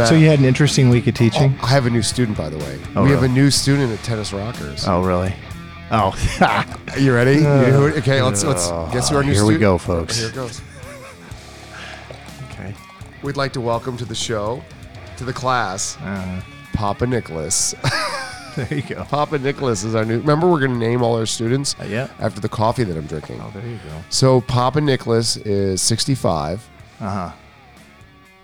no, 0.00 0.04
we're 0.04 0.08
All 0.08 0.08
not. 0.08 0.08
over 0.08 0.08
the 0.08 0.08
map. 0.08 0.08
So 0.08 0.14
you 0.16 0.26
had 0.28 0.38
an 0.38 0.44
interesting 0.44 0.90
week 0.90 1.06
of 1.06 1.14
teaching. 1.14 1.56
I 1.62 1.66
have 1.68 1.86
a 1.86 1.90
new 1.90 2.02
student, 2.02 2.36
by 2.36 2.48
the 2.48 2.58
way. 2.58 2.78
Oh, 2.96 3.04
we 3.04 3.10
have 3.10 3.22
a 3.22 3.28
new 3.28 3.50
student 3.50 3.92
at 3.92 4.02
Tennis 4.04 4.32
Rockers. 4.32 4.86
Oh, 4.86 5.02
really? 5.02 5.34
Oh, 5.92 6.14
you 6.98 7.12
ready? 7.14 7.34
You 7.36 7.40
know 7.42 7.88
who- 7.90 7.98
okay, 7.98 8.22
let's 8.22 8.44
let's 8.44 8.68
guess 8.92 9.08
who 9.10 9.16
our 9.16 9.24
new 9.24 9.32
Here 9.32 9.44
we 9.44 9.58
go, 9.58 9.76
folks. 9.78 10.18
Here 10.18 10.28
it 10.28 10.34
goes. 10.34 10.60
okay. 12.52 12.74
We'd 13.22 13.36
like 13.36 13.52
to 13.54 13.60
welcome 13.60 13.96
to 13.96 14.04
the 14.04 14.14
show, 14.14 14.62
to 15.16 15.24
the 15.24 15.32
class, 15.32 15.96
Uh, 16.00 16.40
Papa 16.74 17.06
Nicholas. 17.06 17.74
there 18.56 18.72
you 18.74 18.82
go. 18.82 19.04
Papa 19.04 19.38
Nicholas 19.38 19.82
is 19.84 19.94
our 19.94 20.04
new. 20.04 20.18
Remember, 20.20 20.48
we're 20.48 20.60
going 20.60 20.72
to 20.72 20.78
name 20.78 21.02
all 21.02 21.16
our 21.16 21.26
students 21.26 21.74
Uh, 21.80 21.84
yeah. 21.84 22.08
after 22.20 22.40
the 22.40 22.48
coffee 22.48 22.84
that 22.84 22.96
I'm 22.96 23.06
drinking. 23.06 23.40
Oh, 23.40 23.50
there 23.52 23.66
you 23.66 23.76
go. 23.78 24.02
So 24.10 24.40
Papa 24.42 24.80
Nicholas 24.80 25.36
is 25.38 25.82
65. 25.82 26.68
Uh 27.00 27.08
huh. 27.08 27.32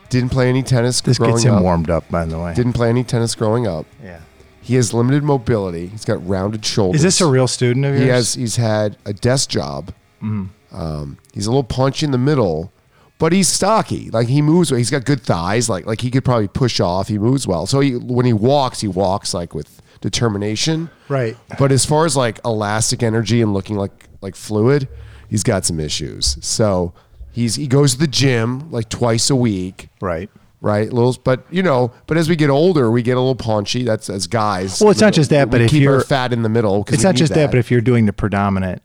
Didn't 0.08 0.30
play 0.30 0.48
any 0.48 0.62
tennis 0.62 1.00
This 1.00 1.18
growing 1.18 1.34
gets 1.34 1.44
him 1.44 1.54
up. 1.54 1.62
warmed 1.62 1.90
up, 1.90 2.08
by 2.10 2.24
the 2.24 2.38
way. 2.38 2.54
Didn't 2.54 2.72
play 2.74 2.88
any 2.88 3.04
tennis 3.04 3.34
growing 3.34 3.66
up. 3.66 3.86
yeah. 4.02 4.20
He 4.60 4.74
has 4.74 4.92
limited 4.92 5.22
mobility. 5.22 5.86
He's 5.86 6.04
got 6.04 6.26
rounded 6.26 6.64
shoulders. 6.66 6.96
Is 6.98 7.02
this 7.04 7.20
a 7.20 7.26
real 7.26 7.46
student 7.46 7.84
of 7.86 7.92
yours? 7.92 8.02
He 8.02 8.08
has. 8.08 8.34
He's 8.34 8.56
had 8.56 8.96
a 9.04 9.12
desk 9.12 9.48
job. 9.48 9.92
Mm-hmm. 10.20 10.76
Um, 10.76 11.18
he's 11.32 11.46
a 11.46 11.50
little 11.50 11.62
punchy 11.62 12.04
in 12.04 12.10
the 12.10 12.18
middle, 12.18 12.72
but 13.18 13.32
he's 13.32 13.46
stocky. 13.46 14.10
Like 14.10 14.26
he 14.26 14.42
moves. 14.42 14.70
He's 14.70 14.90
got 14.90 15.04
good 15.04 15.20
thighs. 15.22 15.68
Like 15.68 15.86
like 15.86 16.00
he 16.00 16.10
could 16.10 16.24
probably 16.24 16.48
push 16.48 16.80
off. 16.80 17.06
He 17.06 17.16
moves 17.16 17.46
well. 17.46 17.66
So 17.66 17.78
he, 17.78 17.94
when 17.94 18.26
he 18.26 18.32
walks, 18.32 18.80
he 18.80 18.88
walks 18.88 19.32
like 19.32 19.54
with 19.54 19.80
determination. 20.00 20.90
Right. 21.08 21.36
But 21.60 21.70
as 21.70 21.84
far 21.84 22.04
as 22.04 22.16
like 22.16 22.40
elastic 22.44 23.04
energy 23.04 23.40
and 23.42 23.54
looking 23.54 23.76
like 23.76 24.08
like 24.20 24.34
fluid, 24.34 24.88
he's 25.28 25.44
got 25.44 25.64
some 25.64 25.78
issues. 25.78 26.38
So 26.44 26.92
he's 27.36 27.54
he 27.54 27.66
goes 27.68 27.92
to 27.92 27.98
the 28.00 28.06
gym 28.08 28.70
like 28.72 28.88
twice 28.88 29.30
a 29.30 29.36
week. 29.36 29.88
Right. 30.00 30.28
Right, 30.62 30.90
little, 30.92 31.14
but 31.22 31.44
you 31.50 31.62
know, 31.62 31.92
but 32.06 32.16
as 32.16 32.28
we 32.30 32.34
get 32.34 32.48
older, 32.50 32.90
we 32.90 33.02
get 33.02 33.12
a 33.16 33.20
little 33.20 33.36
paunchy. 33.36 33.84
That's 33.84 34.08
as 34.10 34.26
guys. 34.26 34.80
Well, 34.80 34.90
it's 34.90 35.02
not 35.02 35.12
just 35.12 35.28
that, 35.30 35.50
but 35.50 35.60
if 35.60 35.70
keep 35.70 35.82
you're- 35.82 36.02
fat 36.02 36.32
in 36.32 36.42
the 36.42 36.48
middle, 36.48 36.82
'cause 36.82 36.94
It's 36.94 37.02
we 37.04 37.08
not 37.08 37.14
need 37.14 37.18
just 37.18 37.34
that. 37.34 37.50
but 37.50 37.58
if 37.58 37.70
you're 37.70 37.82
doing 37.82 38.06
the 38.06 38.12
predominant, 38.12 38.82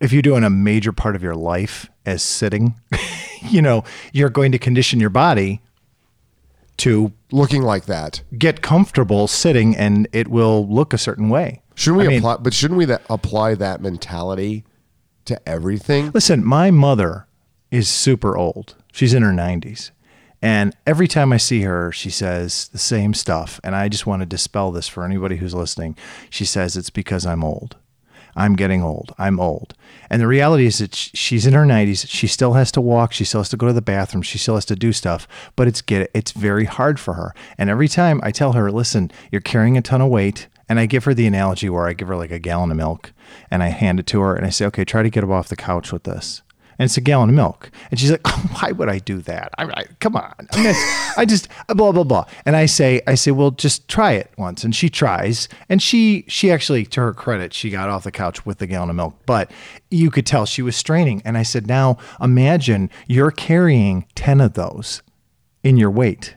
if 0.00 0.12
you're 0.12 0.22
doing 0.22 0.44
a 0.44 0.50
major 0.50 0.92
part 0.92 1.16
of 1.16 1.22
your 1.22 1.34
life 1.34 1.90
as 2.06 2.22
sitting, 2.22 2.74
you 3.42 3.60
know, 3.60 3.84
you're 4.12 4.30
going 4.30 4.52
to 4.52 4.58
condition 4.58 5.00
your 5.00 5.10
body 5.10 5.60
to 6.78 7.12
looking 7.32 7.62
like 7.62 7.86
that, 7.86 8.22
get 8.38 8.62
comfortable 8.62 9.26
sitting 9.26 9.76
and 9.76 10.06
it 10.12 10.28
will 10.28 10.66
look 10.68 10.92
a 10.92 10.98
certain 10.98 11.28
way. 11.28 11.62
shouldn't 11.74 11.98
we 12.00 12.04
I 12.06 12.08
mean, 12.08 12.18
apply? 12.18 12.36
But 12.36 12.54
shouldn't 12.54 12.78
we 12.78 12.84
that 12.86 13.02
apply 13.10 13.54
that 13.56 13.80
mentality 13.80 14.64
to 15.26 15.48
everything? 15.48 16.10
Listen, 16.12 16.44
my 16.44 16.70
mother 16.70 17.26
is 17.70 17.88
super 17.88 18.36
old. 18.36 18.74
She's 18.92 19.14
in 19.14 19.22
her 19.22 19.32
90s. 19.32 19.90
And 20.42 20.76
every 20.86 21.08
time 21.08 21.32
I 21.32 21.38
see 21.38 21.62
her, 21.62 21.90
she 21.92 22.10
says 22.10 22.68
the 22.68 22.78
same 22.78 23.14
stuff. 23.14 23.58
And 23.64 23.74
I 23.74 23.88
just 23.88 24.06
want 24.06 24.20
to 24.20 24.26
dispel 24.26 24.70
this 24.70 24.86
for 24.86 25.04
anybody 25.04 25.36
who's 25.36 25.54
listening. 25.54 25.96
She 26.30 26.44
says 26.44 26.76
it's 26.76 26.90
because 26.90 27.26
I'm 27.26 27.42
old. 27.42 27.76
I'm 28.36 28.54
getting 28.54 28.82
old. 28.82 29.14
I'm 29.18 29.40
old. 29.40 29.74
And 30.10 30.20
the 30.20 30.26
reality 30.26 30.66
is 30.66 30.78
that 30.78 30.94
she's 30.94 31.46
in 31.46 31.54
her 31.54 31.64
90s. 31.64 32.06
She 32.08 32.26
still 32.26 32.52
has 32.52 32.70
to 32.72 32.82
walk. 32.82 33.12
She 33.12 33.24
still 33.24 33.40
has 33.40 33.48
to 33.48 33.56
go 33.56 33.66
to 33.66 33.72
the 33.72 33.80
bathroom. 33.80 34.22
She 34.22 34.36
still 34.36 34.56
has 34.56 34.66
to 34.66 34.76
do 34.76 34.92
stuff. 34.92 35.26
But 35.56 35.68
it's 35.68 35.80
get 35.80 36.10
it's 36.12 36.32
very 36.32 36.66
hard 36.66 37.00
for 37.00 37.14
her. 37.14 37.34
And 37.56 37.70
every 37.70 37.88
time 37.88 38.20
I 38.22 38.30
tell 38.30 38.52
her, 38.52 38.70
listen, 38.70 39.10
you're 39.32 39.40
carrying 39.40 39.78
a 39.78 39.82
ton 39.82 40.02
of 40.02 40.10
weight. 40.10 40.48
And 40.68 40.80
I 40.80 40.86
give 40.86 41.04
her 41.04 41.14
the 41.14 41.26
analogy 41.26 41.68
where 41.70 41.86
I 41.86 41.92
give 41.92 42.08
her 42.08 42.16
like 42.16 42.32
a 42.32 42.38
gallon 42.38 42.70
of 42.70 42.76
milk 42.76 43.12
and 43.50 43.62
I 43.62 43.68
hand 43.68 44.00
it 44.00 44.06
to 44.08 44.20
her 44.20 44.34
and 44.34 44.44
I 44.44 44.50
say, 44.50 44.66
okay, 44.66 44.84
try 44.84 45.02
to 45.02 45.10
get 45.10 45.24
up 45.24 45.30
off 45.30 45.48
the 45.48 45.56
couch 45.56 45.92
with 45.92 46.04
this. 46.04 46.42
And 46.78 46.84
it's 46.84 46.96
a 46.98 47.00
gallon 47.00 47.30
of 47.30 47.34
milk. 47.34 47.70
And 47.90 47.98
she's 47.98 48.10
like, 48.10 48.26
why 48.60 48.72
would 48.72 48.88
I 48.88 48.98
do 48.98 49.22
that? 49.22 49.52
I, 49.56 49.64
I 49.64 49.84
come 50.00 50.16
on. 50.16 50.34
I, 50.52 50.62
mean, 50.62 50.74
I 51.16 51.24
just 51.24 51.48
blah 51.68 51.92
blah 51.92 52.04
blah. 52.04 52.26
And 52.44 52.54
I 52.54 52.66
say, 52.66 53.00
I 53.06 53.14
say, 53.14 53.30
well, 53.30 53.50
just 53.50 53.88
try 53.88 54.12
it 54.12 54.30
once. 54.36 54.62
And 54.62 54.74
she 54.74 54.90
tries. 54.90 55.48
And 55.68 55.80
she 55.80 56.24
she 56.28 56.50
actually, 56.50 56.84
to 56.86 57.00
her 57.00 57.14
credit, 57.14 57.54
she 57.54 57.70
got 57.70 57.88
off 57.88 58.04
the 58.04 58.12
couch 58.12 58.44
with 58.44 58.58
the 58.58 58.66
gallon 58.66 58.90
of 58.90 58.96
milk. 58.96 59.16
But 59.24 59.50
you 59.90 60.10
could 60.10 60.26
tell 60.26 60.44
she 60.44 60.62
was 60.62 60.76
straining. 60.76 61.22
And 61.24 61.38
I 61.38 61.44
said, 61.44 61.66
now 61.66 61.96
imagine 62.20 62.90
you're 63.06 63.30
carrying 63.30 64.04
ten 64.14 64.40
of 64.40 64.52
those 64.54 65.02
in 65.62 65.76
your 65.76 65.90
weight 65.90 66.35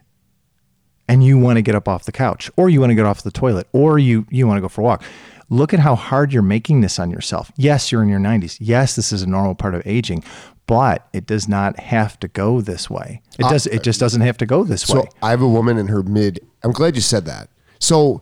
and 1.09 1.23
you 1.23 1.37
want 1.37 1.57
to 1.57 1.61
get 1.61 1.75
up 1.75 1.89
off 1.89 2.05
the 2.05 2.11
couch 2.13 2.49
or 2.55 2.69
you 2.69 2.79
want 2.79 2.91
to 2.91 2.95
get 2.95 3.05
off 3.05 3.23
the 3.23 3.31
toilet 3.31 3.67
or 3.73 3.99
you 3.99 4.25
you 4.29 4.47
want 4.47 4.57
to 4.57 4.61
go 4.61 4.69
for 4.69 4.79
a 4.79 4.83
walk 4.85 5.03
look 5.49 5.73
at 5.73 5.79
how 5.79 5.95
hard 5.95 6.31
you're 6.31 6.41
making 6.41 6.79
this 6.79 6.99
on 6.99 7.09
yourself 7.11 7.51
yes 7.57 7.91
you're 7.91 8.03
in 8.03 8.07
your 8.07 8.19
90s 8.19 8.57
yes 8.61 8.95
this 8.95 9.11
is 9.11 9.21
a 9.23 9.27
normal 9.27 9.55
part 9.55 9.75
of 9.75 9.81
aging 9.85 10.23
but 10.67 11.07
it 11.13 11.25
does 11.25 11.47
not 11.47 11.79
have 11.79 12.19
to 12.19 12.27
go 12.27 12.61
this 12.61 12.89
way 12.89 13.21
it 13.39 13.45
uh, 13.45 13.49
does 13.49 13.65
it 13.67 13.81
just 13.81 13.99
doesn't 13.99 14.21
have 14.21 14.37
to 14.37 14.45
go 14.45 14.63
this 14.63 14.83
So 14.83 15.01
way 15.01 15.09
I 15.23 15.31
have 15.31 15.41
a 15.41 15.47
woman 15.47 15.77
in 15.77 15.87
her 15.87 16.03
mid. 16.03 16.39
I'm 16.63 16.71
glad 16.71 16.95
you 16.95 17.01
said 17.01 17.25
that. 17.25 17.49
So 17.79 18.21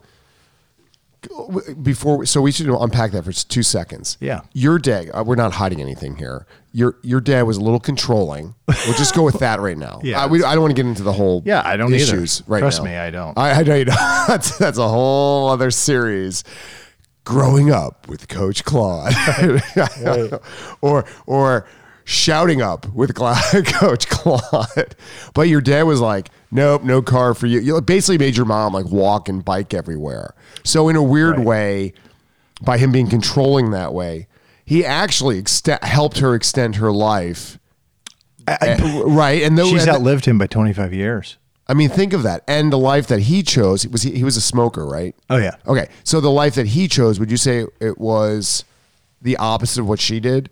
before, 1.81 2.25
so 2.25 2.41
we 2.41 2.51
should 2.51 2.67
unpack 2.67 3.11
that 3.11 3.23
for 3.25 3.31
two 3.31 3.63
seconds. 3.63 4.17
Yeah. 4.19 4.41
Your 4.53 4.79
dad. 4.79 5.09
uh, 5.13 5.23
We're 5.25 5.35
not 5.35 5.53
hiding 5.53 5.81
anything 5.81 6.15
here. 6.15 6.45
Your 6.71 6.97
your 7.01 7.19
dad 7.21 7.43
was 7.43 7.57
a 7.57 7.61
little 7.61 7.79
controlling. 7.79 8.53
We'll 8.67 8.95
just 8.97 9.15
go 9.15 9.23
with 9.23 9.39
that 9.39 9.59
right 9.59 9.77
now. 9.77 9.99
Yeah. 10.03 10.21
I, 10.23 10.27
we, 10.27 10.43
I 10.43 10.53
don't 10.53 10.61
want 10.61 10.75
to 10.75 10.81
get 10.81 10.87
into 10.87 11.03
the 11.03 11.13
whole. 11.13 11.41
Yeah, 11.45 11.61
I 11.65 11.75
don't 11.75 11.93
either. 11.93 12.23
right 12.47 12.59
Trust 12.59 12.79
now. 12.79 12.85
me, 12.85 12.95
I 12.97 13.09
don't. 13.09 13.37
I, 13.37 13.51
I 13.51 13.63
know 13.63 13.75
you 13.75 13.85
don't. 13.85 13.95
that's 14.27 14.57
that's 14.57 14.77
a 14.77 14.87
whole 14.87 15.49
other 15.49 15.71
series. 15.71 16.43
Growing 17.23 17.71
up 17.71 18.07
with 18.07 18.29
Coach 18.29 18.63
Claude, 18.63 19.13
or 20.81 21.03
or 21.25 21.67
shouting 22.07 22.61
up 22.61 22.87
with 22.93 23.13
Coach 23.15 24.07
Claude. 24.09 24.95
But 25.33 25.49
your 25.49 25.61
dad 25.61 25.83
was 25.83 25.99
like, 26.01 26.29
"Nope, 26.49 26.83
no 26.83 27.01
car 27.01 27.33
for 27.35 27.45
you." 27.45 27.59
You 27.59 27.79
basically 27.81 28.17
made 28.17 28.35
your 28.37 28.45
mom 28.45 28.73
like 28.73 28.85
walk 28.85 29.27
and 29.29 29.43
bike 29.43 29.73
everywhere. 29.73 30.33
So 30.63 30.87
in 30.89 30.95
a 30.95 31.03
weird 31.03 31.39
way, 31.39 31.93
by 32.61 32.77
him 32.77 32.91
being 32.91 33.09
controlling 33.09 33.71
that 33.71 33.93
way, 33.93 34.27
he 34.65 34.85
actually 34.85 35.41
ext- 35.41 35.83
helped 35.83 36.19
her 36.19 36.33
extend 36.33 36.77
her 36.77 36.91
life. 36.91 37.59
Uh, 38.47 39.03
right, 39.05 39.43
and 39.43 39.57
though 39.57 39.69
she's 39.69 39.81
and- 39.83 39.91
outlived 39.91 40.23
him 40.25 40.37
by 40.37 40.47
25 40.47 40.93
years 40.93 41.37
I 41.69 41.73
mean, 41.73 41.89
think 41.89 42.13
of 42.13 42.23
that. 42.23 42.45
And 42.47 42.71
the 42.71 42.77
life 42.77 43.07
that 43.07 43.19
he 43.23 43.43
chose 43.43 43.85
was 43.85 44.03
he, 44.03 44.11
he 44.11 44.23
was 44.23 44.37
a 44.37 44.41
smoker, 44.41 44.85
right? 44.85 45.13
oh 45.29 45.35
yeah 45.35 45.57
Okay, 45.67 45.89
so 46.05 46.21
the 46.21 46.31
life 46.31 46.55
that 46.55 46.67
he 46.67 46.87
chose, 46.87 47.19
would 47.19 47.29
you 47.29 47.35
say 47.35 47.65
it 47.81 47.97
was 47.97 48.63
the 49.21 49.35
opposite 49.35 49.81
of 49.81 49.89
what 49.89 49.99
she 49.99 50.21
did? 50.21 50.49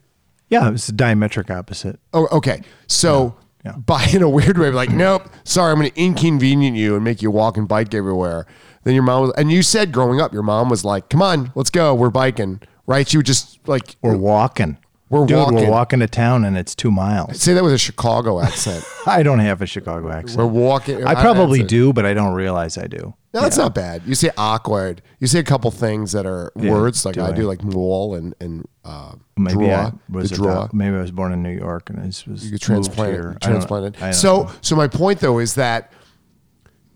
Yeah 0.49 0.67
it 0.67 0.71
was 0.71 0.87
the 0.87 0.93
diametric 0.93 1.49
opposite 1.49 1.99
Oh, 2.13 2.27
okay. 2.31 2.61
So 2.87 3.35
Yeah, 3.63 3.71
yeah. 3.71 3.77
by 3.85 4.05
in 4.13 4.21
a 4.21 4.29
weird 4.29 4.57
way, 4.57 4.69
like, 4.69 4.91
nope, 4.91 5.27
sorry, 5.43 5.71
I'm 5.71 5.79
going 5.79 5.91
to 5.91 5.99
inconvenient 5.99 6.77
you 6.77 6.95
and 6.95 7.03
make 7.03 7.21
you 7.21 7.31
walk 7.31 7.57
and 7.57 7.67
bike 7.67 7.93
everywhere. 7.93 8.45
Then 8.83 8.93
your 8.93 9.03
mom 9.03 9.23
was, 9.23 9.33
and 9.37 9.51
you 9.51 9.63
said 9.63 9.91
growing 9.91 10.21
up, 10.21 10.31
your 10.31 10.43
mom 10.43 10.69
was 10.69 10.85
like, 10.85 11.09
come 11.09 11.21
on, 11.21 11.51
let's 11.55 11.71
go, 11.71 11.95
we're 11.95 12.11
biking, 12.11 12.61
right? 12.85 13.07
She 13.07 13.17
would 13.17 13.25
just 13.25 13.67
like, 13.67 13.95
we're 14.03 14.15
walking 14.15 14.77
We're 15.09 15.27
Dude, 15.27 15.37
walking. 15.37 15.55
we're 15.57 15.69
walking 15.69 15.99
to 15.99 16.07
town 16.07 16.43
and 16.45 16.57
it's 16.57 16.73
two 16.73 16.89
miles 16.89 17.39
say 17.39 17.53
that 17.53 17.63
with 17.63 17.73
a 17.73 17.77
Chicago 17.77 18.39
accent. 18.41 18.83
i 19.05 19.21
don't 19.21 19.37
have 19.39 19.61
a 19.61 19.67
chicago 19.67 20.09
accent 20.11 20.37
we're 20.39 20.45
walking. 20.47 21.05
I 21.05 21.13
probably 21.13 21.61
do, 21.63 21.93
but 21.93 22.05
I 22.07 22.13
don't 22.15 22.33
realize 22.33 22.77
I 22.77 22.87
do. 22.87 23.13
No, 23.33 23.41
that's 23.41 23.57
not 23.57 23.75
bad. 23.75 24.01
You 24.05 24.15
say 24.15 24.31
awkward. 24.37 25.01
You 25.19 25.27
say 25.27 25.39
a 25.39 25.43
couple 25.43 25.69
things 25.69 26.13
that 26.13 26.25
are 26.25 26.51
words 26.55 27.05
like 27.05 27.15
do 27.15 27.21
I, 27.21 27.27
I? 27.29 27.31
do, 27.33 27.43
like 27.43 27.63
mole 27.63 28.15
and 28.15 28.33
and 28.39 28.65
uh, 28.83 29.13
Maybe 29.37 29.65
draw. 29.65 29.75
I 29.87 29.91
was 30.09 30.31
draw. 30.31 30.69
maybe 30.73 30.95
I 30.95 31.01
was 31.01 31.11
born 31.11 31.33
in 31.33 31.43
New 31.43 31.55
York 31.55 31.89
and 31.89 31.99
I 31.99 32.05
was 32.05 32.25
you 32.27 32.33
get 32.35 32.51
moved 32.51 32.63
transplanted. 32.63 33.19
I 33.19 33.23
don't- 33.23 33.39
Transplanted. 33.41 33.97
I 33.97 34.05
don't 34.05 34.13
So 34.13 34.43
know. 34.43 34.51
so 34.61 34.75
my 34.75 34.87
point 34.87 35.19
though 35.19 35.37
is 35.39 35.53
that 35.55 35.91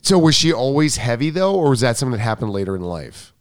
so 0.02 0.18
was 0.18 0.34
she 0.34 0.52
always 0.54 0.96
heavy 0.98 1.30
though, 1.30 1.54
or 1.54 1.70
was 1.72 1.82
that 1.82 1.96
something 1.98 2.18
that 2.18 2.24
happened 2.24 2.52
later 2.52 2.76
in 2.76 2.82
life? 2.82 3.34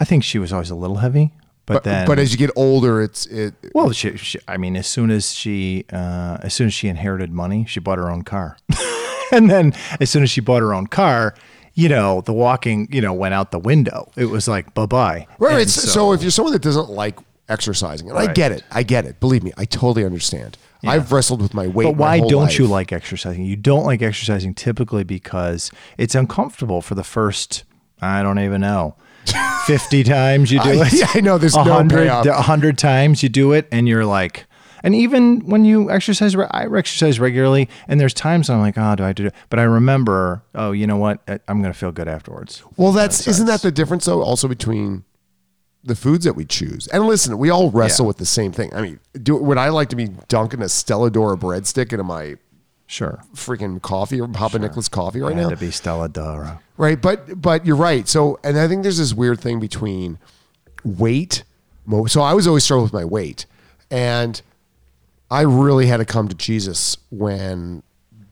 I 0.00 0.04
think 0.04 0.24
she 0.24 0.38
was 0.38 0.52
always 0.52 0.70
a 0.70 0.74
little 0.74 0.96
heavy, 0.96 1.32
but, 1.66 1.74
But 1.74 1.84
then 1.84 2.06
but 2.06 2.18
as 2.18 2.32
you 2.32 2.38
get 2.38 2.50
older, 2.56 3.02
it's 3.02 3.26
it. 3.26 3.54
well, 3.74 3.90
she, 3.92 4.16
she, 4.16 4.38
I 4.46 4.56
mean, 4.56 4.76
as 4.76 4.86
soon 4.86 5.10
as 5.10 5.32
she 5.32 5.84
uh, 5.92 6.38
as 6.42 6.54
soon 6.54 6.68
as 6.68 6.74
she 6.74 6.88
inherited 6.88 7.30
money, 7.32 7.64
she 7.68 7.80
bought 7.80 7.98
her 7.98 8.10
own 8.10 8.22
car, 8.22 8.56
and 9.32 9.50
then 9.50 9.74
as 10.00 10.08
soon 10.10 10.22
as 10.22 10.30
she 10.30 10.40
bought 10.40 10.62
her 10.62 10.72
own 10.74 10.86
car. 10.86 11.34
You 11.74 11.88
know, 11.88 12.22
the 12.22 12.32
walking, 12.32 12.88
you 12.90 13.00
know, 13.00 13.12
went 13.12 13.34
out 13.34 13.52
the 13.52 13.58
window. 13.60 14.10
It 14.16 14.24
was 14.24 14.48
like 14.48 14.74
bye 14.74 14.86
bye. 14.86 15.28
Right. 15.38 15.60
It's, 15.60 15.74
so, 15.74 16.10
if 16.12 16.22
you're 16.22 16.32
someone 16.32 16.52
that 16.52 16.62
doesn't 16.62 16.90
like 16.90 17.20
exercising, 17.48 18.10
and 18.10 18.18
I 18.18 18.32
get 18.32 18.50
it, 18.50 18.64
I 18.72 18.82
get 18.82 19.04
it. 19.04 19.20
Believe 19.20 19.44
me, 19.44 19.52
I 19.56 19.64
totally 19.64 20.04
understand. 20.04 20.58
I've 20.84 21.12
wrestled 21.12 21.40
with 21.40 21.54
my 21.54 21.68
weight. 21.68 21.84
But 21.84 21.96
why 21.96 22.18
don't 22.18 22.58
you 22.58 22.66
like 22.66 22.92
exercising? 22.92 23.44
You 23.44 23.54
don't 23.54 23.84
like 23.84 24.02
exercising 24.02 24.54
typically 24.54 25.04
because 25.04 25.70
it's 25.96 26.16
uncomfortable 26.16 26.82
for 26.82 26.96
the 26.96 27.04
first, 27.04 27.62
I 28.00 28.22
don't 28.22 28.40
even 28.40 28.60
know, 28.60 28.96
50 29.66 30.04
times 30.04 30.50
you 30.50 30.60
do 30.62 30.70
it. 30.82 30.92
yeah, 30.92 31.06
I 31.14 31.20
know, 31.20 31.38
there's 31.38 31.54
no 31.56 31.62
100, 31.62 31.96
payoff. 31.96 32.26
100 32.26 32.78
times 32.78 33.22
you 33.22 33.28
do 33.28 33.52
it 33.52 33.68
and 33.70 33.86
you're 33.88 34.06
like, 34.06 34.46
and 34.84 34.94
even 34.94 35.40
when 35.40 35.64
you 35.64 35.90
exercise, 35.90 36.36
I 36.36 36.66
exercise 36.74 37.18
regularly, 37.18 37.68
and 37.88 38.00
there's 38.00 38.14
times 38.14 38.48
I'm 38.48 38.60
like, 38.60 38.78
oh, 38.78 38.94
do 38.94 39.02
I 39.04 39.12
do 39.12 39.26
it? 39.26 39.34
But 39.50 39.58
I 39.58 39.64
remember, 39.64 40.42
oh, 40.54 40.70
you 40.72 40.86
know 40.86 40.96
what? 40.96 41.20
I'm 41.48 41.60
going 41.60 41.72
to 41.72 41.78
feel 41.78 41.90
good 41.90 42.06
afterwards. 42.08 42.62
Well, 42.76 42.92
that's 42.92 43.26
isn't 43.26 43.46
that 43.46 43.62
the 43.62 43.72
difference 43.72 44.04
though? 44.04 44.22
Also 44.22 44.46
between 44.46 45.04
the 45.82 45.96
foods 45.96 46.24
that 46.24 46.34
we 46.34 46.44
choose. 46.44 46.86
And 46.88 47.06
listen, 47.06 47.38
we 47.38 47.50
all 47.50 47.70
wrestle 47.70 48.04
Yeah. 48.04 48.08
with 48.08 48.16
the 48.18 48.26
same 48.26 48.52
thing. 48.52 48.72
I 48.72 48.80
mean, 48.82 49.00
do 49.20 49.36
would 49.36 49.58
I 49.58 49.68
like 49.70 49.88
to 49.90 49.96
be 49.96 50.08
dunking 50.28 50.62
a 50.62 50.68
Stella 50.68 51.10
D'oro 51.10 51.36
breadstick 51.36 51.92
into 51.92 52.04
my 52.04 52.36
Sure. 52.86 53.22
freaking 53.34 53.82
coffee 53.82 54.20
or 54.20 54.28
Papa 54.28 54.58
Nicholas 54.58 54.88
coffee 54.88 55.20
right 55.20 55.36
now? 55.36 55.48
to 55.50 55.56
be 55.56 55.70
Stella 55.70 56.08
D'oro. 56.08 56.60
Right, 56.78 57.00
but 57.00 57.42
but 57.42 57.66
you're 57.66 57.76
right. 57.76 58.06
So, 58.08 58.38
and 58.44 58.56
I 58.56 58.68
think 58.68 58.84
there's 58.84 58.98
this 58.98 59.12
weird 59.12 59.40
thing 59.40 59.58
between 59.58 60.18
weight. 60.84 61.42
So 62.06 62.22
I 62.22 62.34
was 62.34 62.46
always 62.46 62.62
struggling 62.64 62.84
with 62.84 62.92
my 62.92 63.04
weight, 63.04 63.46
and 63.90 64.40
I 65.28 65.42
really 65.42 65.86
had 65.86 65.96
to 65.96 66.04
come 66.04 66.28
to 66.28 66.36
Jesus 66.36 66.96
when 67.10 67.82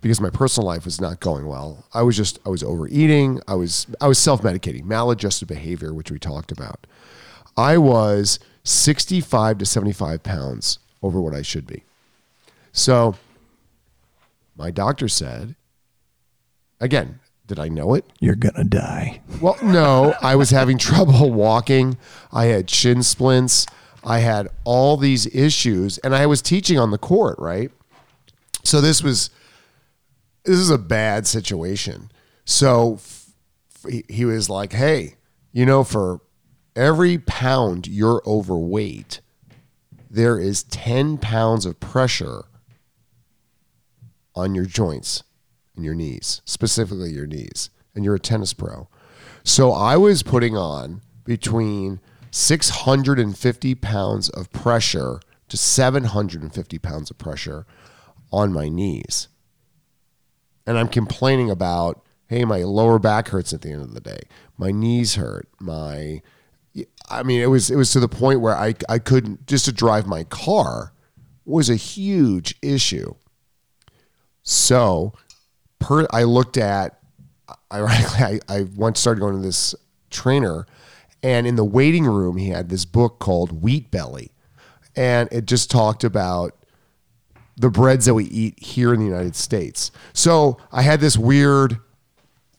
because 0.00 0.20
my 0.20 0.31
personal 0.31 0.69
life 0.69 0.84
was 0.84 1.00
not 1.00 1.19
going 1.19 1.46
well. 1.46 1.84
I 1.93 2.02
was 2.02 2.16
just 2.16 2.38
I 2.46 2.48
was 2.48 2.62
overeating. 2.62 3.40
I 3.48 3.56
was 3.56 3.88
I 4.00 4.06
was 4.06 4.19
self 4.19 4.43
medicating, 4.43 4.84
maladjusted 4.84 5.49
behavior, 5.49 5.92
which 5.92 6.12
we 6.12 6.20
talked 6.20 6.52
about. 6.52 6.87
I 7.56 7.78
was 7.78 8.38
65 8.62 9.58
to 9.58 9.66
75 9.66 10.22
pounds 10.22 10.78
over 11.02 11.20
what 11.20 11.34
I 11.34 11.42
should 11.42 11.66
be. 11.66 11.82
So 12.70 13.16
my 14.56 14.70
doctor 14.70 15.08
said, 15.08 15.56
again, 16.81 17.19
did 17.46 17.58
I 17.58 17.69
know 17.69 17.94
it? 17.94 18.04
You're 18.20 18.34
gonna 18.34 18.64
die. 18.64 19.20
Well, 19.40 19.56
no, 19.62 20.14
I 20.20 20.34
was 20.37 20.50
having 20.50 20.78
trouble 20.90 21.32
walking. 21.32 21.96
I 22.32 22.46
had 22.46 22.69
shin 22.70 23.02
splints. 23.02 23.66
I 24.04 24.19
had 24.20 24.48
all 24.64 24.96
these 24.96 25.26
issues, 25.34 25.98
and 25.98 26.14
I 26.14 26.26
was 26.26 26.40
teaching 26.43 26.78
on 26.78 26.90
the 26.90 26.98
court, 26.98 27.38
right? 27.38 27.70
So 28.64 28.81
this 28.81 29.02
was 29.02 29.31
this 30.44 30.58
is 30.58 30.70
a 30.70 30.78
bad 30.78 31.26
situation. 31.26 32.10
So 32.44 32.94
f- 32.94 33.26
he- 33.88 34.04
he 34.08 34.25
was 34.25 34.49
like, 34.49 34.72
"Hey, 34.72 35.16
you 35.52 35.66
know, 35.66 35.82
for 35.84 36.20
every 36.76 37.19
pound 37.19 37.87
you're 37.88 38.22
overweight, 38.26 39.20
there 40.10 40.38
is 40.38 40.62
ten 40.64 41.19
pounds 41.19 41.66
of 41.66 41.81
pressure 41.81 42.44
on 44.34 44.54
your 44.54 44.66
joints 44.66 45.22
and 45.76 45.84
your 45.84 45.94
knees, 45.94 46.43
specifically 46.44 47.11
your 47.11 47.26
knees, 47.26 47.70
and 47.94 48.05
you're 48.05 48.14
a 48.14 48.20
tennis 48.20 48.52
pro. 48.52 48.88
So 49.44 49.73
I 49.73 49.96
was 49.96 50.23
putting 50.23 50.56
on 50.56 51.02
between 51.25 52.00
650 52.31 53.75
pounds 53.76 54.28
of 54.31 54.50
pressure 54.52 55.20
to 55.49 55.56
750 55.56 56.78
pounds 56.78 57.11
of 57.11 57.19
pressure 57.19 57.67
on 58.32 58.52
my 58.52 58.69
knees. 58.69 59.28
And 60.67 60.76
I'm 60.76 60.88
complaining 60.88 61.50
about, 61.50 62.05
hey, 62.26 62.44
my 62.44 62.64
lower 62.64 62.99
back 62.99 63.28
hurts 63.28 63.52
at 63.52 63.62
the 63.62 63.70
end 63.70 63.82
of 63.82 63.94
the 63.94 64.00
day. 64.00 64.23
My 64.58 64.73
knees 64.73 65.14
hurt. 65.14 65.49
My 65.61 66.23
I 67.08 67.23
mean, 67.23 67.40
it 67.40 67.46
was 67.46 67.70
it 67.70 67.76
was 67.76 67.93
to 67.93 68.00
the 68.00 68.08
point 68.08 68.40
where 68.40 68.56
I 68.56 68.75
I 68.88 68.99
couldn't 68.99 69.46
just 69.46 69.64
to 69.67 69.73
drive 69.73 70.06
my 70.06 70.25
car 70.25 70.93
was 71.44 71.70
a 71.70 71.76
huge 71.76 72.56
issue. 72.61 73.14
So, 74.43 75.12
per 75.86 76.04
I 76.10 76.24
looked 76.24 76.56
at, 76.56 76.98
ironically, 77.72 78.40
I, 78.48 78.54
I 78.56 78.62
once 78.74 78.98
started 78.98 79.20
going 79.20 79.36
to 79.36 79.40
this 79.42 79.74
trainer, 80.10 80.66
and 81.22 81.46
in 81.46 81.54
the 81.54 81.64
waiting 81.64 82.04
room, 82.04 82.36
he 82.36 82.48
had 82.48 82.68
this 82.68 82.84
book 82.84 83.20
called 83.20 83.62
Wheat 83.62 83.90
Belly, 83.92 84.32
and 84.96 85.28
it 85.30 85.46
just 85.46 85.70
talked 85.70 86.02
about 86.02 86.56
the 87.56 87.70
breads 87.70 88.06
that 88.06 88.14
we 88.14 88.24
eat 88.24 88.58
here 88.58 88.92
in 88.92 88.98
the 88.98 89.06
United 89.06 89.36
States. 89.36 89.92
So 90.12 90.58
I 90.72 90.82
had 90.82 91.00
this 91.00 91.16
weird 91.16 91.78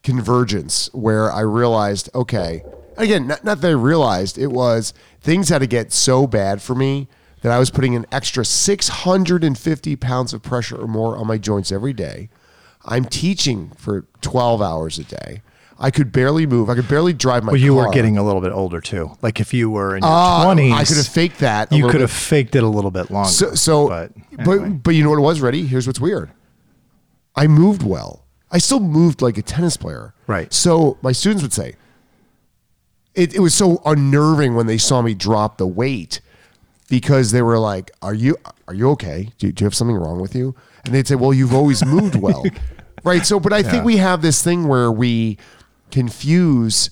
convergence 0.04 0.90
where 0.94 1.30
I 1.30 1.42
realized, 1.42 2.10
okay, 2.16 2.64
again, 2.96 3.28
not, 3.28 3.44
not 3.44 3.60
that 3.60 3.68
I 3.68 3.72
realized 3.72 4.38
it 4.38 4.48
was 4.48 4.94
things 5.20 5.50
had 5.50 5.60
to 5.60 5.68
get 5.68 5.92
so 5.92 6.28
bad 6.28 6.62
for 6.62 6.76
me 6.76 7.10
that 7.42 7.52
I 7.52 7.60
was 7.60 7.72
putting 7.72 7.94
an 7.94 8.06
extra 8.10 8.46
650 8.46 9.96
pounds 9.98 10.34
of 10.34 10.42
pressure 10.42 10.78
or 10.78 10.88
more 10.88 11.18
on 11.18 11.28
my 11.28 11.38
joints 11.38 11.74
every 11.74 11.94
day. 11.94 12.30
I'm 12.88 13.06
teaching 13.06 13.72
for 13.78 14.06
12 14.22 14.62
hours 14.62 14.98
a 15.00 15.04
day. 15.04 15.42
I 15.80 15.92
could 15.92 16.12
barely 16.12 16.48
move. 16.48 16.70
I 16.72 16.76
could 16.76 16.88
barely 16.88 17.14
drive 17.14 17.44
my 17.44 17.52
Well, 17.52 17.62
you 17.62 17.76
were 17.76 17.92
getting 17.92 18.18
a 18.18 18.24
little 18.24 18.42
bit 18.42 18.52
older 18.52 18.82
too. 18.82 19.12
Like 19.22 19.40
if 19.40 19.54
you 19.54 19.70
were 19.70 19.96
in 19.96 20.02
your 20.04 20.12
Ah, 20.12 20.44
twenties, 20.46 20.74
I 20.74 20.84
could 20.86 20.98
have 20.98 21.08
faked 21.08 21.40
that. 21.40 21.72
a 21.72 21.76
You 21.76 21.84
could 21.84 21.92
bit. 21.94 22.02
have 22.02 22.12
faked 22.12 22.56
it 22.56 22.64
a 22.64 22.68
little 22.68 22.90
bit 22.90 23.12
longer. 23.12 23.30
So, 23.30 23.54
so 23.54 23.88
but 23.88 24.12
but, 24.44 24.82
but 24.84 24.96
you 24.96 25.04
know 25.04 25.12
what 25.12 25.20
it 25.20 25.22
was? 25.22 25.40
Ready? 25.40 25.68
Here's 25.68 25.86
what's 25.86 26.00
weird. 26.00 26.32
I 27.36 27.46
moved 27.46 27.84
well. 27.84 28.26
I 28.50 28.58
still 28.58 28.80
moved 28.80 29.22
like 29.22 29.38
a 29.38 29.44
tennis 29.44 29.78
player. 29.78 30.16
Right. 30.26 30.52
So 30.52 30.98
my 31.04 31.12
students 31.12 31.44
would 31.44 31.54
say, 31.54 31.76
it, 33.14 33.36
it 33.36 33.40
was 33.40 33.54
so 33.54 33.82
unnerving 33.86 34.56
when 34.56 34.66
they 34.66 34.78
saw 34.80 35.02
me 35.04 35.14
drop 35.14 35.58
the 35.60 35.68
weight 35.68 36.22
because 36.90 37.32
they 37.32 37.44
were 37.44 37.60
like, 37.60 37.92
"Are 38.02 38.14
you 38.16 38.36
are 38.68 38.74
you 38.74 38.90
okay? 38.92 39.30
Do, 39.38 39.52
do 39.52 39.64
you 39.64 39.66
have 39.68 39.76
something 39.76 39.96
wrong 39.96 40.20
with 40.20 40.34
you?" 40.34 40.56
And 40.86 40.96
they'd 40.96 41.08
say, 41.08 41.14
"Well, 41.16 41.34
you've 41.34 41.54
always 41.54 41.86
moved 41.86 42.16
well." 42.16 42.44
right. 43.08 43.26
So, 43.26 43.40
but 43.40 43.54
I 43.54 43.64
think 43.64 43.84
we 43.84 43.98
have 43.98 44.22
this 44.22 44.44
thing 44.44 44.68
where 44.68 44.92
we 44.92 45.38
confuse 45.92 46.90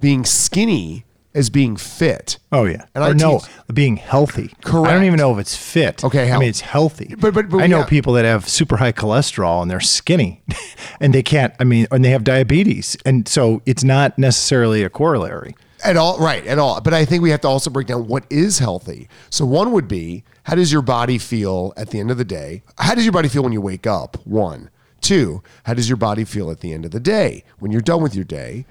being 0.00 0.24
skinny 0.24 1.04
as 1.34 1.50
being 1.50 1.76
fit. 1.76 2.38
Oh 2.52 2.64
yeah. 2.64 2.84
And 2.94 3.02
or 3.02 3.08
I 3.08 3.12
no, 3.12 3.40
teach- 3.40 3.50
being 3.74 3.96
healthy. 3.96 4.52
Correct. 4.64 4.88
I 4.88 4.94
don't 4.94 5.04
even 5.04 5.18
know 5.18 5.32
if 5.32 5.38
it's 5.38 5.56
fit. 5.56 6.04
Okay, 6.04 6.22
I 6.22 6.26
health. 6.26 6.40
mean 6.40 6.48
it's 6.48 6.60
healthy. 6.60 7.14
But- 7.18 7.34
but- 7.34 7.48
but 7.48 7.60
I 7.62 7.66
know 7.66 7.80
yeah. 7.80 7.86
people 7.86 8.12
that 8.14 8.24
have 8.24 8.48
super 8.48 8.76
high 8.76 8.92
cholesterol 8.92 9.60
and 9.62 9.70
they're 9.70 9.80
skinny, 9.80 10.42
and 11.00 11.12
they 11.12 11.22
can't. 11.22 11.52
I 11.58 11.64
mean, 11.64 11.86
and 11.90 12.04
they 12.04 12.10
have 12.10 12.22
diabetes, 12.24 12.96
and 13.04 13.26
so 13.26 13.62
it's 13.66 13.82
not 13.82 14.16
necessarily 14.18 14.82
a 14.84 14.88
corollary. 14.90 15.56
At 15.84 15.96
all, 15.98 16.18
right, 16.18 16.46
at 16.46 16.58
all. 16.58 16.80
But 16.80 16.94
I 16.94 17.04
think 17.04 17.22
we 17.22 17.30
have 17.30 17.42
to 17.42 17.48
also 17.48 17.68
break 17.68 17.88
down 17.88 18.06
what 18.06 18.24
is 18.30 18.58
healthy. 18.58 19.08
So 19.28 19.44
one 19.44 19.72
would 19.72 19.88
be 19.88 20.24
how 20.44 20.54
does 20.54 20.72
your 20.72 20.80
body 20.82 21.18
feel 21.18 21.74
at 21.76 21.90
the 21.90 21.98
end 22.00 22.10
of 22.10 22.16
the 22.16 22.24
day? 22.24 22.62
How 22.78 22.94
does 22.94 23.04
your 23.04 23.12
body 23.12 23.28
feel 23.28 23.42
when 23.42 23.52
you 23.52 23.60
wake 23.60 23.86
up? 23.86 24.16
One. 24.24 24.70
Two, 25.04 25.42
how 25.64 25.74
does 25.74 25.86
your 25.88 25.98
body 25.98 26.24
feel 26.24 26.50
at 26.50 26.60
the 26.60 26.72
end 26.72 26.86
of 26.86 26.90
the 26.90 26.98
day 26.98 27.44
when 27.58 27.70
you're 27.70 27.82
done 27.82 28.02
with 28.02 28.14
your 28.14 28.24
day? 28.24 28.64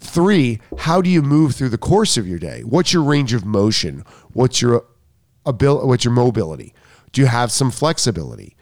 Three, 0.00 0.60
how 0.78 1.02
do 1.02 1.10
you 1.10 1.20
move 1.20 1.54
through 1.54 1.68
the 1.68 1.76
course 1.78 2.16
of 2.16 2.26
your 2.26 2.38
day? 2.38 2.62
What's 2.62 2.94
your 2.94 3.02
range 3.02 3.34
of 3.34 3.44
motion? 3.44 4.02
What's 4.32 4.62
your 4.62 4.86
ability? 5.44 5.86
What's 5.86 6.04
your 6.06 6.14
mobility? 6.14 6.72
Do 7.12 7.20
you 7.20 7.26
have 7.26 7.52
some 7.52 7.70
flexibility? 7.70 8.56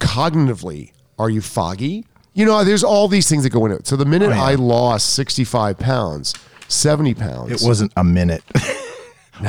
Cognitively, 0.00 0.92
are 1.18 1.30
you 1.30 1.40
foggy? 1.40 2.04
You 2.34 2.44
know, 2.44 2.64
there's 2.64 2.82
all 2.84 3.06
these 3.06 3.28
things 3.28 3.42
that 3.44 3.50
go 3.50 3.64
into 3.66 3.78
it. 3.78 3.86
So 3.86 3.94
the 3.96 4.04
minute 4.04 4.30
Oh, 4.30 4.34
yeah. 4.34 4.42
I 4.42 4.54
lost 4.56 5.10
65 5.14 5.78
pounds, 5.78 6.34
70 6.68 7.14
pounds. 7.14 7.62
It 7.62 7.66
wasn't 7.66 7.92
a 7.96 8.02
minute, 8.04 8.42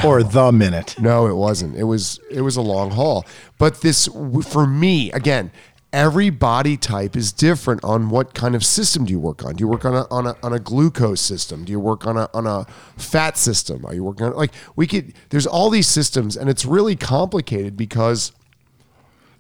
or 0.04 0.24
the 0.24 0.52
minute. 0.52 0.96
No, 1.00 1.28
it 1.28 1.36
wasn't. 1.36 1.76
It 1.76 1.84
was 1.84 2.20
it 2.30 2.42
was 2.42 2.56
a 2.56 2.62
long 2.62 2.92
haul. 2.92 3.26
But 3.58 3.82
this 3.82 4.08
for 4.48 4.68
me 4.68 5.12
again, 5.12 5.52
every 5.94 6.32
body 6.32 6.76
type 6.76 7.16
is 7.16 7.32
different 7.32 7.84
on 7.84 8.10
what 8.10 8.34
kind 8.34 8.56
of 8.56 8.66
system 8.66 9.06
do 9.06 9.12
you 9.12 9.20
work 9.20 9.46
on? 9.46 9.56
Do 9.56 9.62
you 9.62 9.68
work 9.68 9.86
on 9.86 9.96
a 9.96 10.08
on 10.10 10.26
a 10.28 10.36
on 10.44 10.52
a 10.52 10.60
glucose 10.60 11.22
system? 11.22 11.64
Do 11.64 11.72
you 11.72 11.80
work 11.80 12.08
on 12.08 12.18
a 12.18 12.30
on 12.34 12.48
a 12.48 12.66
fat 12.98 13.38
system? 13.38 13.86
Are 13.86 13.94
you 13.94 14.04
working 14.04 14.26
on 14.26 14.34
like 14.34 14.52
we 14.76 14.88
could 14.88 15.14
there's 15.30 15.48
all 15.48 15.70
these 15.70 15.88
systems 15.88 16.36
and 16.36 16.50
it's 16.50 16.66
really 16.66 16.96
complicated 16.96 17.78
because 17.78 18.32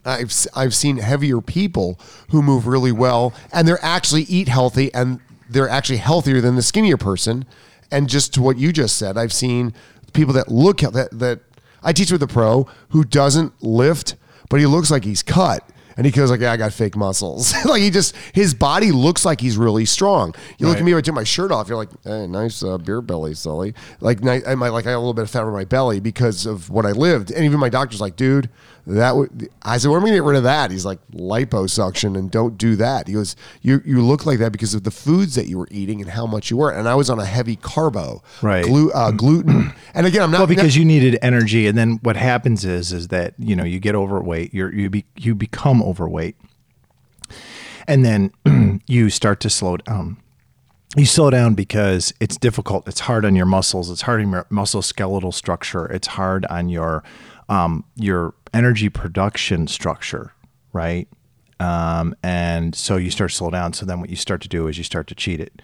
I've 0.05 0.31
I've 0.55 0.75
seen 0.75 0.98
heavier 0.98 1.41
people 1.41 2.00
who 2.29 2.41
move 2.41 2.67
really 2.67 2.91
well 2.91 3.33
and 3.51 3.67
they're 3.67 3.83
actually 3.83 4.24
eat 4.24 4.48
healthy 4.48 4.93
and 4.93 5.19
they're 5.50 5.69
actually 5.69 5.98
healthier 5.98 6.39
than 6.39 6.55
the 6.55 6.62
skinnier 6.62 6.98
person. 6.98 7.45
And 7.91 8.10
just 8.10 8.33
to 8.33 8.41
what 8.41 8.57
you 8.57 8.72
just 8.74 8.98
said, 8.98 9.17
I've 9.17 9.33
seen 9.33 9.74
people 10.13 10.34
that 10.34 10.50
look 10.50 10.79
that 10.79 11.10
that 11.12 11.39
I 11.84 11.93
teach 11.93 12.12
with 12.12 12.24
a 12.24 12.27
pro 12.27 12.67
who 12.89 13.03
doesn't 13.03 13.62
lift, 13.62 14.15
but 14.50 14.60
he 14.60 14.65
looks 14.65 14.89
like 14.89 15.03
he's 15.03 15.24
cut. 15.24 15.67
And 15.96 16.08
he 16.08 16.12
goes 16.12 16.32
like, 16.32 16.39
"Yeah, 16.39 16.51
I 16.51 16.58
got 16.58 16.74
fake 16.74 16.96
muscles." 16.96 17.53
like 17.65 17.82
he 17.82 17.91
just 17.91 18.15
his 18.34 18.53
body 18.53 18.91
looks 18.91 19.25
like 19.25 19.39
he's 19.39 19.58
really 19.58 19.86
strong. 19.86 20.34
You 20.58 20.67
look 20.67 20.77
at 20.77 20.84
me, 20.84 20.96
I 20.96 21.01
take 21.01 21.13
my 21.13 21.24
shirt 21.24 21.51
off. 21.51 21.67
You're 21.67 21.77
like, 21.77 21.89
"Hey, 22.03 22.25
nice 22.25 22.63
uh, 22.63 22.79
beer 22.79 23.01
belly, 23.01 23.36
Sully." 23.36 23.75
Like, 24.00 24.25
I 24.25 24.55
might 24.55 24.70
like 24.70 24.88
I 24.88 24.91
have 24.91 24.98
a 24.98 25.01
little 25.01 25.13
bit 25.13 25.24
of 25.24 25.29
fat 25.29 25.43
on 25.43 25.53
my 25.53 25.65
belly 25.65 26.00
because 26.00 26.48
of 26.48 26.70
what 26.72 26.86
I 26.88 26.91
lived. 26.91 27.29
And 27.29 27.46
even 27.46 27.60
my 27.60 27.70
doctor's 27.70 28.01
like, 28.01 28.15
"Dude, 28.15 28.50
that 28.88 29.16
would." 29.16 29.50
I 29.63 29.78
said, 29.78 29.90
"What 29.90 29.98
am 29.98 30.04
I 30.04 30.08
gonna 30.08 30.18
get 30.18 30.24
rid 30.24 30.38
of 30.38 30.44
that?" 30.44 30.72
He's 30.72 30.86
like, 30.86 31.00
"Liposuction, 31.13 32.18
and 32.18 32.30
don't 32.30 32.58
do 32.58 32.75
that." 32.75 33.08
He 33.08 33.13
goes, 33.13 33.36
"You 33.62 33.82
you 33.86 34.02
look 34.02 34.25
like 34.25 34.40
that 34.40 34.52
because 34.52 34.74
of 34.74 34.84
the 34.84 34.92
foods 34.92 35.36
that 35.36 35.48
you 35.48 35.58
were 35.58 35.68
eating 35.72 36.02
and 36.02 36.10
how 36.12 36.25
much 36.25 36.50
you 36.52 36.58
were." 36.58 36.72
And 36.72 36.88
I 36.88 36.96
was 36.96 37.10
on 37.10 37.20
a 37.20 37.25
heavy 37.25 37.56
carbo, 37.56 38.22
Right. 38.42 38.66
Glu- 38.66 38.92
uh, 38.92 39.12
gluten. 39.12 39.74
And 39.94 40.06
again, 40.06 40.22
I'm 40.24 40.32
not 40.32 40.40
Well, 40.40 40.48
because 40.48 40.75
you 40.75 40.86
needed 40.86 41.18
energy, 41.22 41.68
and 41.68 41.78
then 41.78 42.00
what 42.04 42.16
happens 42.18 42.66
is 42.66 42.92
is 42.92 43.10
that 43.10 43.34
you 43.38 43.56
know 43.56 43.63
you 43.63 43.80
get 43.80 43.96
overweight, 43.96 44.54
you're 44.54 44.74
you 44.74 44.90
be, 44.90 45.06
you 45.18 45.36
become 45.36 45.82
overweight, 45.84 46.36
and 47.88 48.04
then 48.06 48.32
you 48.88 49.10
start 49.10 49.40
to 49.42 49.50
slow 49.50 49.78
down. 49.78 50.18
You 50.96 51.08
slow 51.08 51.32
down 51.32 51.56
because 51.56 52.13
it's 52.20 52.38
difficult. 52.38 52.88
It's 52.88 53.00
hard 53.02 53.25
on 53.25 53.36
your 53.36 53.48
muscles. 53.48 53.90
It's 53.90 54.04
hard 54.04 54.22
on 54.22 54.30
your 54.32 54.46
muscle 54.52 54.84
skeletal 54.84 55.32
structure. 55.32 55.88
It's 55.88 56.06
hard 56.08 56.46
on 56.52 56.70
your 56.70 57.04
um, 57.50 57.83
your 57.95 58.33
energy 58.53 58.89
production 58.89 59.67
structure, 59.67 60.33
right? 60.71 61.07
Um, 61.59 62.15
and 62.23 62.75
so 62.75 62.97
you 62.97 63.09
start 63.12 63.29
to 63.31 63.35
slow 63.35 63.50
down. 63.50 63.73
So 63.73 63.85
then 63.85 64.00
what 64.00 64.09
you 64.09 64.15
start 64.15 64.41
to 64.41 64.50
do 64.50 64.67
is 64.67 64.77
you 64.77 64.83
start 64.83 65.07
to 65.07 65.15
cheat 65.15 65.39
it 65.39 65.62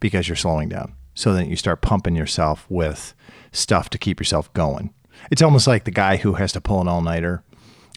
because 0.00 0.28
you're 0.28 0.36
slowing 0.36 0.68
down. 0.68 0.94
so 1.14 1.32
then 1.32 1.48
you 1.48 1.56
start 1.56 1.80
pumping 1.80 2.16
yourself 2.16 2.66
with 2.68 3.14
stuff 3.52 3.88
to 3.90 3.98
keep 3.98 4.20
yourself 4.20 4.52
going. 4.52 4.92
It's 5.30 5.42
almost 5.42 5.66
like 5.66 5.84
the 5.84 5.90
guy 5.90 6.16
who 6.16 6.34
has 6.34 6.52
to 6.52 6.60
pull 6.60 6.80
an 6.80 6.88
all 6.88 7.02
nighter 7.02 7.42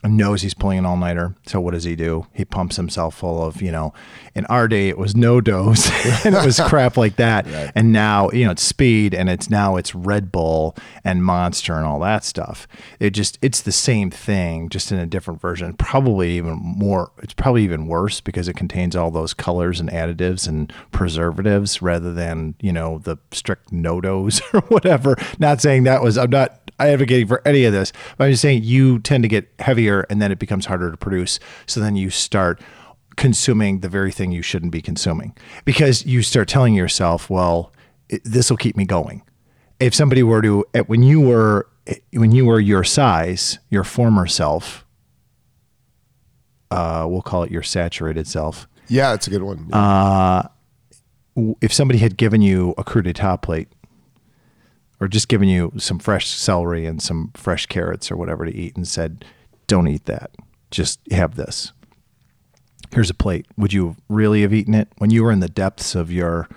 knows 0.04 0.42
he's 0.42 0.54
pulling 0.54 0.78
an 0.78 0.86
all 0.86 0.98
nighter. 0.98 1.36
So 1.46 1.60
what 1.60 1.74
does 1.74 1.84
he 1.84 1.96
do? 1.96 2.28
He 2.34 2.46
pumps 2.46 2.76
himself 2.76 3.16
full 3.16 3.44
of, 3.44 3.62
you 3.62 3.72
know, 3.72 3.94
in 4.36 4.46
our 4.46 4.68
day 4.68 4.90
it 4.90 4.98
was 4.98 5.16
NoDoz 5.16 6.26
and 6.26 6.36
it 6.36 6.46
was 6.46 6.60
crap 6.60 6.98
like 6.98 7.16
that. 7.16 7.48
And 7.76 7.92
now, 7.92 8.30
you 8.32 8.46
know, 8.46 8.52
it's 8.52 8.64
speed 8.64 9.14
and 9.14 9.30
it's 9.30 9.50
now 9.50 9.76
it's 9.76 9.94
Red 9.94 10.32
Bull 10.32 10.76
and 11.04 11.24
Monster 11.24 11.74
and 11.74 11.86
all 11.86 12.00
that 12.00 12.24
stuff. 12.24 12.68
It 13.00 13.12
just 13.12 13.38
it's 13.42 13.62
the 13.62 13.72
same 13.72 14.10
thing, 14.10 14.70
just 14.70 14.92
in 14.92 14.98
a 14.98 15.06
different 15.06 15.42
version. 15.42 15.74
Probably 15.74 16.32
even 16.38 16.56
more 16.56 17.12
it's 17.22 17.34
probably 17.34 17.64
even 17.64 17.88
worse 17.88 18.22
because 18.22 18.48
it 18.48 18.56
contains 18.56 18.96
all 18.96 19.12
those 19.12 19.34
colors 19.34 19.80
and 19.80 19.90
additives 19.90 20.48
and 20.48 20.72
preservatives 20.92 21.82
rather 21.82 22.14
than, 22.14 22.56
you 22.62 22.72
know, 22.72 23.00
the 23.00 23.18
strict 23.32 23.72
NoDoz 23.72 24.42
or 24.54 24.62
whatever. 24.68 25.16
Not 25.40 25.62
saying 25.62 25.84
that 25.84 26.02
was 26.02 26.18
I'm 26.18 26.30
not 26.30 26.68
advocating 26.80 27.28
for 27.28 27.42
any 27.46 27.66
of 27.66 27.74
this, 27.74 27.92
but 28.18 28.26
I'm 28.26 28.32
just 28.32 28.42
saying 28.42 28.64
you 28.64 29.00
tend 29.00 29.24
to 29.24 29.28
get 29.28 29.50
heavier 29.60 29.97
and 30.10 30.22
then 30.22 30.32
it 30.32 30.40
becomes 30.40 30.66
harder 30.66 30.92
to 30.92 30.98
produce. 30.98 31.40
So 31.66 31.80
then 31.80 31.96
you 31.96 32.10
start 32.10 32.62
consuming 33.16 33.80
the 33.80 33.90
very 33.90 34.12
thing 34.12 34.32
you 34.32 34.42
shouldn't 34.42 34.72
be 34.72 34.82
consuming 34.82 35.36
because 35.66 36.06
you 36.06 36.22
start 36.22 36.48
telling 36.48 36.76
yourself, 36.76 37.30
well, 37.30 37.74
this 38.24 38.50
will 38.50 38.58
keep 38.58 38.78
me 38.78 38.86
going. 38.86 39.24
If 39.80 39.94
somebody 39.94 40.24
were 40.24 40.42
to, 40.42 40.66
when 40.86 41.04
you 41.04 41.20
were, 41.20 41.68
when 42.14 42.32
you 42.32 42.46
were 42.46 42.60
your 42.60 42.84
size, 42.84 43.60
your 43.70 43.84
former 43.84 44.28
self, 44.28 44.86
uh, 46.72 47.06
we'll 47.10 47.22
call 47.22 47.44
it 47.44 47.52
your 47.52 47.64
saturated 47.64 48.28
self. 48.28 48.68
Yeah, 48.88 49.14
it's 49.14 49.28
a 49.28 49.30
good 49.30 49.44
one. 49.44 49.72
Uh, 49.74 50.48
if 51.62 51.72
somebody 51.72 52.00
had 52.00 52.18
given 52.18 52.42
you 52.42 52.74
a 52.78 52.84
crudité 52.84 53.42
plate 53.42 53.70
or 55.00 55.08
just 55.08 55.28
given 55.28 55.48
you 55.48 55.72
some 55.78 56.00
fresh 56.00 56.28
celery 56.28 56.86
and 56.86 57.02
some 57.02 57.32
fresh 57.36 57.68
carrots 57.68 58.12
or 58.12 58.18
whatever 58.18 58.46
to 58.46 58.54
eat 58.54 58.76
and 58.76 58.88
said, 58.88 59.24
don't 59.68 59.88
eat 59.88 60.06
that. 60.06 60.32
Just 60.72 61.00
have 61.12 61.36
this. 61.36 61.72
Here's 62.92 63.10
a 63.10 63.14
plate. 63.14 63.46
Would 63.58 63.74
you 63.74 63.96
really 64.10 64.42
have 64.42 64.54
eaten 64.54 64.74
it 64.74 64.88
when 64.98 65.10
you 65.10 65.24
were 65.24 65.32
in 65.32 65.40
the 65.42 65.50
depths 65.50 65.94
of 65.94 66.12
your, 66.12 66.48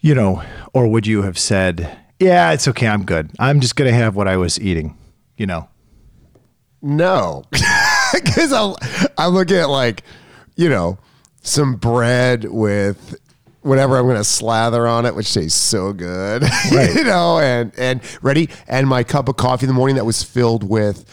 you 0.00 0.14
know, 0.14 0.42
or 0.72 0.88
would 0.88 1.06
you 1.06 1.22
have 1.22 1.38
said, 1.38 1.96
yeah, 2.18 2.52
it's 2.52 2.66
okay. 2.68 2.88
I'm 2.88 3.04
good. 3.04 3.30
I'm 3.38 3.60
just 3.60 3.76
going 3.76 3.90
to 3.90 3.96
have 3.96 4.16
what 4.16 4.26
I 4.28 4.36
was 4.36 4.60
eating, 4.60 4.96
you 5.36 5.46
know? 5.46 5.68
No, 6.84 7.44
because 8.12 8.52
I 8.52 8.74
I 9.16 9.28
look 9.28 9.52
at 9.52 9.68
like, 9.70 10.02
you 10.56 10.68
know, 10.68 10.98
some 11.42 11.76
bread 11.76 12.44
with 12.44 13.14
whatever 13.60 13.96
I'm 13.96 14.04
going 14.06 14.16
to 14.16 14.24
slather 14.24 14.88
on 14.88 15.06
it, 15.06 15.14
which 15.14 15.32
tastes 15.32 15.60
so 15.60 15.92
good, 15.92 16.42
Right. 16.72 16.92
you 16.92 17.04
know, 17.04 17.38
and 17.38 17.72
and 17.78 18.00
ready, 18.20 18.48
and 18.66 18.88
my 18.88 19.04
cup 19.04 19.28
of 19.28 19.36
coffee 19.36 19.64
in 19.64 19.68
the 19.68 19.74
morning 19.74 19.94
that 19.94 20.04
was 20.04 20.24
filled 20.24 20.68
with 20.68 21.04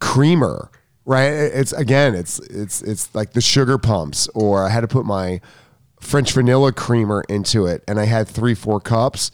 creamer. 0.00 0.70
Right? 1.04 1.26
It's 1.30 1.72
again, 1.72 2.14
it's 2.16 2.40
it's 2.40 2.82
it's 2.82 3.14
like 3.14 3.32
the 3.32 3.40
sugar 3.40 3.78
pumps, 3.78 4.28
or 4.34 4.64
I 4.64 4.70
had 4.70 4.80
to 4.80 4.88
put 4.88 5.06
my 5.06 5.40
French 6.00 6.32
vanilla 6.32 6.72
creamer 6.72 7.22
into 7.28 7.66
it, 7.66 7.84
and 7.86 8.00
I 8.00 8.06
had 8.06 8.26
three 8.26 8.54
four 8.54 8.80
cups. 8.80 9.30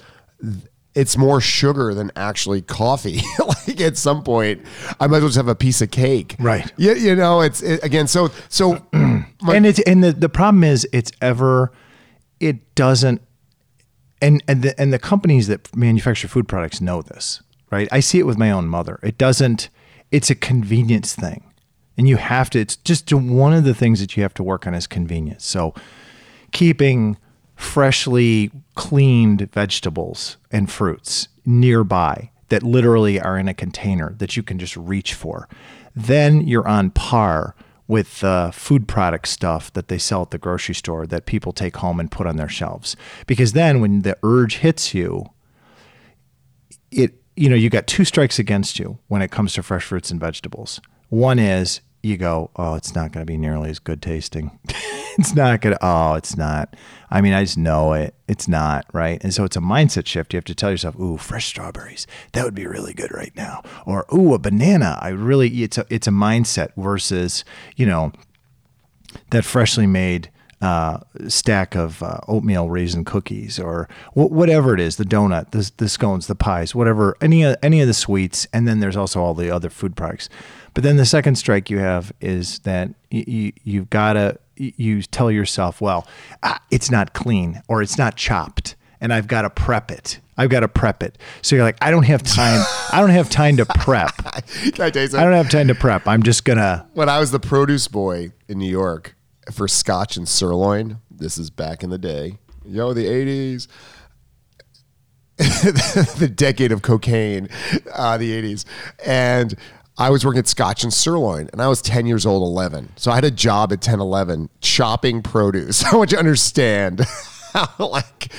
It's 0.95 1.17
more 1.17 1.41
sugar 1.41 1.95
than 1.95 2.13
actually 2.15 2.61
coffee. 2.61 3.23
like 3.39 3.81
at 3.81 3.97
some 3.97 4.23
point, 4.23 4.61
I 5.01 5.07
might 5.07 5.17
as 5.17 5.23
well 5.23 5.29
just 5.29 5.37
have 5.39 5.49
a 5.49 5.55
piece 5.55 5.81
of 5.81 5.91
cake. 5.91 6.37
Right. 6.39 6.71
Yeah, 6.77 6.93
you 6.93 7.17
know, 7.17 7.41
it's 7.41 7.63
it, 7.63 7.83
again. 7.83 8.07
So 8.07 8.31
so 8.51 8.87
my- 8.93 9.55
and 9.55 9.65
it's 9.65 9.81
and 9.81 10.05
the, 10.05 10.13
the 10.13 10.29
problem 10.29 10.65
is 10.65 10.87
it's 10.93 11.11
ever 11.23 11.73
it 12.39 12.75
doesn't 12.75 13.23
and 14.21 14.43
and 14.47 14.63
the 14.63 14.79
and 14.81 14.93
the 14.93 14.99
companies 14.99 15.47
that 15.49 15.75
manufacture 15.77 16.29
food 16.29 16.49
products 16.49 16.81
know 16.81 17.03
this 17.03 17.43
right 17.71 17.89
i 17.93 18.01
see 18.01 18.19
it 18.19 18.27
with 18.27 18.39
my 18.39 18.51
own 18.51 18.67
mother 18.69 18.99
it 19.03 19.17
doesn't 19.19 19.69
it's 20.13 20.31
a 20.31 20.35
convenience 20.37 21.15
thing. 21.17 21.43
And 21.99 22.09
you 22.09 22.17
have 22.17 22.49
to 22.51 22.61
it's 22.61 22.77
just 22.77 23.13
one 23.13 23.53
of 23.53 23.65
the 23.65 23.75
things 23.75 24.01
that 24.01 24.17
you 24.17 24.23
have 24.23 24.35
to 24.35 24.43
work 24.43 24.67
on 24.67 24.75
is 24.75 24.87
convenience. 24.87 25.45
So 25.45 25.75
keeping 26.53 27.17
freshly 27.57 28.51
cleaned 28.75 29.51
vegetables 29.53 30.37
and 30.51 30.71
fruits 30.71 31.29
nearby 31.45 32.31
that 32.49 32.63
literally 32.63 33.21
are 33.21 33.39
in 33.39 33.49
a 33.49 33.55
container 33.55 34.15
that 34.19 34.37
you 34.37 34.43
can 34.43 34.59
just 34.59 34.77
reach 34.77 35.15
for. 35.15 35.49
Then 35.95 36.47
you're 36.47 36.69
on 36.69 36.91
par 36.91 37.55
with 37.89 38.21
the 38.21 38.51
food 38.55 38.89
product 38.89 39.29
stuff 39.29 39.73
that 39.73 39.89
they 39.89 39.99
sell 39.99 40.23
at 40.23 40.31
the 40.31 40.39
grocery 40.39 40.75
store 40.75 41.07
that 41.07 41.27
people 41.27 41.53
take 41.53 41.77
home 41.77 42.01
and 42.01 42.11
put 42.11 42.27
on 42.27 42.37
their 42.37 42.49
shelves. 42.49 42.97
Because 43.27 43.53
then 43.53 43.81
when 43.81 44.03
the 44.03 44.17
urge 44.23 44.59
hits 44.59 44.95
you, 44.95 45.27
it 46.91 47.22
you 47.37 47.49
know, 47.49 47.57
you 47.57 47.71
got 47.71 47.87
two 47.87 48.05
strikes 48.05 48.39
against 48.39 48.79
you 48.79 48.99
when 49.09 49.23
it 49.23 49.31
comes 49.31 49.55
to 49.55 49.63
fresh 49.63 49.85
fruits 49.85 50.11
and 50.11 50.21
vegetables. 50.21 50.81
One 51.09 51.39
is 51.39 51.81
you 52.03 52.17
go, 52.17 52.51
oh, 52.57 52.75
it's 52.75 52.95
not 52.95 53.13
going 53.13 53.25
to 53.25 53.31
be 53.31 53.37
nearly 53.37 53.71
as 53.71 53.79
good 53.79 54.03
tasting. 54.03 54.59
it's 55.19 55.35
not 55.35 55.61
going 55.61 55.77
to, 55.77 55.79
oh, 55.87 56.15
it's 56.15 56.37
not. 56.37 56.75
I 57.11 57.21
mean, 57.21 57.33
I 57.33 57.45
just 57.45 57.59
know 57.59 57.93
it. 57.93 58.15
It's 58.27 58.49
not, 58.49 58.87
right? 58.93 59.23
And 59.23 59.33
so 59.33 59.45
it's 59.45 59.57
a 59.57 59.61
mindset 59.61 60.07
shift. 60.07 60.33
You 60.33 60.39
have 60.39 60.45
to 60.47 60.55
tell 60.55 60.71
yourself, 60.71 60.99
ooh, 60.99 61.17
fresh 61.17 61.47
strawberries, 61.47 62.07
that 62.33 62.45
would 62.45 62.55
be 62.55 62.67
really 62.67 62.93
good 62.93 63.13
right 63.13 63.33
now. 63.37 63.63
Or, 63.87 64.05
ooh, 64.13 64.35
a 64.35 64.39
banana. 64.39 64.99
I 65.01 65.11
really, 65.11 65.63
it's 65.63 65.79
a, 65.79 65.87
it's 65.91 66.09
a 66.09 66.13
mindset 66.13 66.73
versus, 66.77 67.45
you 67.77 67.87
know, 67.87 68.13
that 69.31 69.45
freshly 69.45 69.87
made 69.87 70.31
uh, 70.63 71.01
stack 71.27 71.75
of 71.75 72.03
uh, 72.03 72.19
oatmeal 72.29 72.71
raisin 72.71 73.05
cookies 73.05 73.59
or 73.59 73.89
wh- 74.13 74.31
whatever 74.31 74.73
it 74.73 74.81
is, 74.81 74.97
the 74.97 75.05
donut, 75.05 75.51
the, 75.51 75.71
the 75.79 75.89
scones, 75.89 76.29
the 76.29 76.37
pies, 76.37 76.73
whatever, 76.73 77.17
any 77.21 77.43
of, 77.43 77.57
any 77.63 77.81
of 77.81 77.89
the 77.89 77.95
sweets, 77.95 78.47
and 78.53 78.67
then 78.67 78.79
there's 78.79 78.97
also 78.97 79.21
all 79.21 79.35
the 79.35 79.51
other 79.51 79.69
food 79.69 79.97
products. 79.97 80.29
But 80.73 80.85
then 80.85 80.97
the 80.97 81.05
second 81.05 81.35
strike 81.35 81.69
you 81.69 81.79
have 81.79 82.13
is 82.21 82.61
that 82.61 82.91
you, 83.11 83.25
you 83.27 83.53
you've 83.65 83.91
got 83.91 84.13
to 84.15 84.39
you 84.57 85.03
tell 85.03 85.31
yourself, 85.31 85.81
well, 85.81 86.07
ah, 86.43 86.63
it's 86.71 86.91
not 86.91 87.13
clean 87.13 87.61
or 87.69 87.83
it's 87.83 87.99
not 87.99 88.17
chopped, 88.17 88.77
and 89.01 89.13
I've 89.13 89.27
got 89.27 89.43
to 89.43 89.51
prep 89.51 89.91
it. 89.91 90.21
I've 90.39 90.49
got 90.49 90.61
to 90.61 90.69
prep 90.69 91.03
it. 91.03 91.19
So 91.43 91.57
you're 91.57 91.65
like, 91.65 91.77
I 91.83 91.91
don't 91.91 92.05
have 92.05 92.23
time. 92.23 92.65
I 92.91 93.01
don't 93.01 93.11
have 93.11 93.29
time 93.29 93.59
to 93.59 93.67
prep. 93.67 94.13
I? 94.25 94.43
I 95.21 95.25
don't 95.25 95.35
have 95.35 95.51
time 95.51 95.69
to 95.69 95.75
prep. 95.75 96.07
I'm 96.07 96.23
just 96.23 96.45
gonna. 96.45 96.87
when 96.95 97.09
I 97.09 97.19
was 97.19 97.33
the 97.33 97.41
produce 97.41 97.89
boy 97.89 98.33
in 98.49 98.59
New 98.59 98.71
York 98.71 99.15
for 99.51 99.67
Scotch 99.67 100.17
and 100.17 100.29
sirloin, 100.29 100.99
this 101.11 101.37
is 101.39 101.51
back 101.51 101.83
in 101.83 101.91
the 101.91 101.99
day, 101.99 102.39
yo, 102.65 102.93
the 102.93 103.07
80s, 103.07 103.67
the 106.19 106.29
decade 106.33 106.73
of 106.73 106.83
cocaine, 106.83 107.49
uh, 107.95 108.17
the 108.19 108.31
80s. 108.43 108.65
And 109.05 109.55
I 109.99 110.11
was 110.11 110.25
working 110.25 110.39
at 110.39 110.47
Scotch 110.49 110.85
and 110.85 110.93
Sirloin, 110.93 111.49
and 111.53 111.61
I 111.61 111.69
was 111.69 111.83
10 111.83 112.07
years 112.07 112.25
old, 112.25 112.43
11. 112.43 112.93
So 112.97 113.11
I 113.11 113.17
had 113.17 113.25
a 113.25 113.31
job 113.31 113.73
at 113.73 113.81
10, 113.81 114.01
11 114.01 114.49
chopping 114.61 115.23
produce. 115.23 115.85
I 115.93 115.97
want 115.97 116.11
you 116.13 116.17
to 116.17 116.21
understand 116.21 117.01
how, 117.53 117.69
like, 117.79 118.33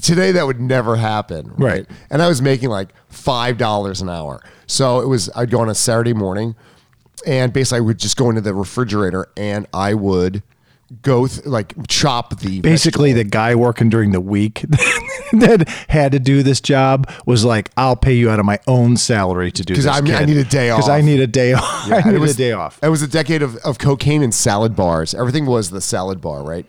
today 0.00 0.32
that 0.32 0.44
would 0.46 0.60
never 0.60 0.96
happen 0.96 1.52
Right. 1.56 1.86
and 2.10 2.20
i 2.20 2.26
was 2.26 2.42
making 2.42 2.68
like 2.68 2.88
five 3.08 3.58
dollars 3.58 4.00
an 4.00 4.08
hour 4.08 4.42
so 4.66 4.98
it 5.00 5.06
was 5.06 5.30
i'd 5.36 5.50
go 5.50 5.60
on 5.60 5.68
a 5.68 5.74
saturday 5.74 6.12
morning 6.12 6.56
and 7.26 7.52
basically 7.52 7.78
i 7.78 7.80
would 7.80 7.98
just 7.98 8.16
go 8.16 8.28
into 8.28 8.40
the 8.40 8.54
refrigerator 8.54 9.26
and 9.36 9.66
i 9.74 9.94
would 9.94 10.42
go 11.02 11.26
th- 11.26 11.44
like 11.46 11.74
chop 11.88 12.38
the 12.40 12.60
Basically, 12.60 13.12
vegetable. 13.12 13.24
the 13.24 13.30
guy 13.30 13.54
working 13.54 13.88
during 13.88 14.12
the 14.12 14.20
week 14.20 14.60
that 15.32 15.66
had 15.88 16.12
to 16.12 16.18
do 16.20 16.42
this 16.42 16.60
job 16.60 17.10
was 17.26 17.44
like, 17.44 17.70
"I'll 17.76 17.96
pay 17.96 18.12
you 18.12 18.30
out 18.30 18.38
of 18.38 18.44
my 18.44 18.60
own 18.68 18.96
salary 18.98 19.50
to 19.52 19.64
do 19.64 19.74
this." 19.74 19.86
'Cause 19.86 20.02
because 20.02 20.20
I 20.20 20.24
need 20.26 20.36
a 20.36 20.44
day 20.44 20.70
off 20.70 20.78
Because 20.80 20.90
I 20.98 21.00
need 21.00 21.20
a 21.20 21.26
day 21.26 21.54
off. 21.54 21.90
I 21.90 22.00
need 22.02 22.14
it 22.14 22.18
was 22.20 22.34
a 22.34 22.36
day 22.36 22.52
off. 22.52 22.78
It 22.82 22.90
was 22.90 23.02
a 23.02 23.08
decade 23.08 23.42
of, 23.42 23.56
of 23.64 23.78
cocaine 23.78 24.22
and 24.22 24.32
salad 24.32 24.76
bars. 24.76 25.14
Everything 25.14 25.46
was 25.46 25.70
the 25.70 25.80
salad 25.80 26.20
bar, 26.20 26.44
right? 26.44 26.66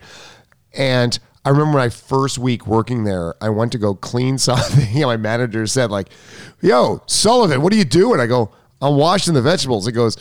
And 0.74 1.20
I 1.44 1.50
remember 1.50 1.78
my 1.78 1.90
first 1.90 2.38
week 2.40 2.66
working 2.66 3.04
there, 3.04 3.36
I 3.42 3.50
went 3.50 3.74
to 3.74 3.78
go 3.78 3.94
clean 3.94 4.38
something. 4.40 4.88
And 4.96 5.04
my 5.06 5.18
manager 5.18 5.68
said, 5.68 5.92
like, 5.92 6.08
yo, 6.62 7.04
Sullivan, 7.06 7.62
what 7.62 7.74
are 7.74 7.78
you 7.78 7.86
doing? 7.86 8.20
I 8.20 8.26
go, 8.28 8.50
I'm 8.82 8.96
washing 8.96 9.34
the 9.34 9.42
vegetables. 9.42 9.88
It 9.88 9.92
goes, 9.92 10.18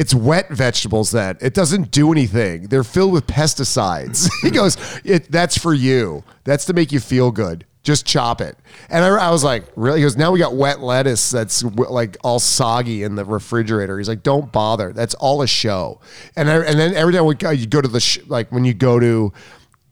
it's 0.00 0.14
wet 0.14 0.48
vegetables 0.48 1.10
that 1.10 1.36
it 1.42 1.52
doesn't 1.52 1.90
do 1.90 2.10
anything. 2.10 2.68
They're 2.68 2.82
filled 2.82 3.12
with 3.12 3.26
pesticides. 3.26 4.30
he 4.42 4.50
goes, 4.50 4.78
it, 5.04 5.30
that's 5.30 5.58
for 5.58 5.74
you. 5.74 6.24
That's 6.44 6.64
to 6.64 6.72
make 6.72 6.90
you 6.90 7.00
feel 7.00 7.30
good. 7.30 7.66
Just 7.82 8.06
chop 8.06 8.40
it. 8.40 8.56
And 8.88 9.04
I, 9.04 9.08
I 9.08 9.30
was 9.30 9.44
like, 9.44 9.64
really? 9.76 9.98
He 9.98 10.02
goes, 10.02 10.16
now 10.16 10.32
we 10.32 10.38
got 10.38 10.54
wet 10.54 10.80
lettuce 10.80 11.30
that's 11.30 11.60
w- 11.60 11.90
like 11.90 12.16
all 12.24 12.38
soggy 12.38 13.02
in 13.02 13.14
the 13.14 13.26
refrigerator. 13.26 13.98
He's 13.98 14.08
like, 14.08 14.22
don't 14.22 14.50
bother. 14.50 14.94
That's 14.94 15.12
all 15.16 15.42
a 15.42 15.46
show. 15.46 16.00
And 16.34 16.50
I, 16.50 16.56
and 16.64 16.78
then 16.78 16.94
every 16.94 17.12
time 17.12 17.26
we 17.26 17.34
go, 17.34 17.50
you 17.50 17.66
go 17.66 17.82
to 17.82 17.88
the 17.88 18.00
sh- 18.00 18.20
like 18.26 18.50
when 18.50 18.64
you 18.64 18.72
go 18.72 19.00
to 19.00 19.34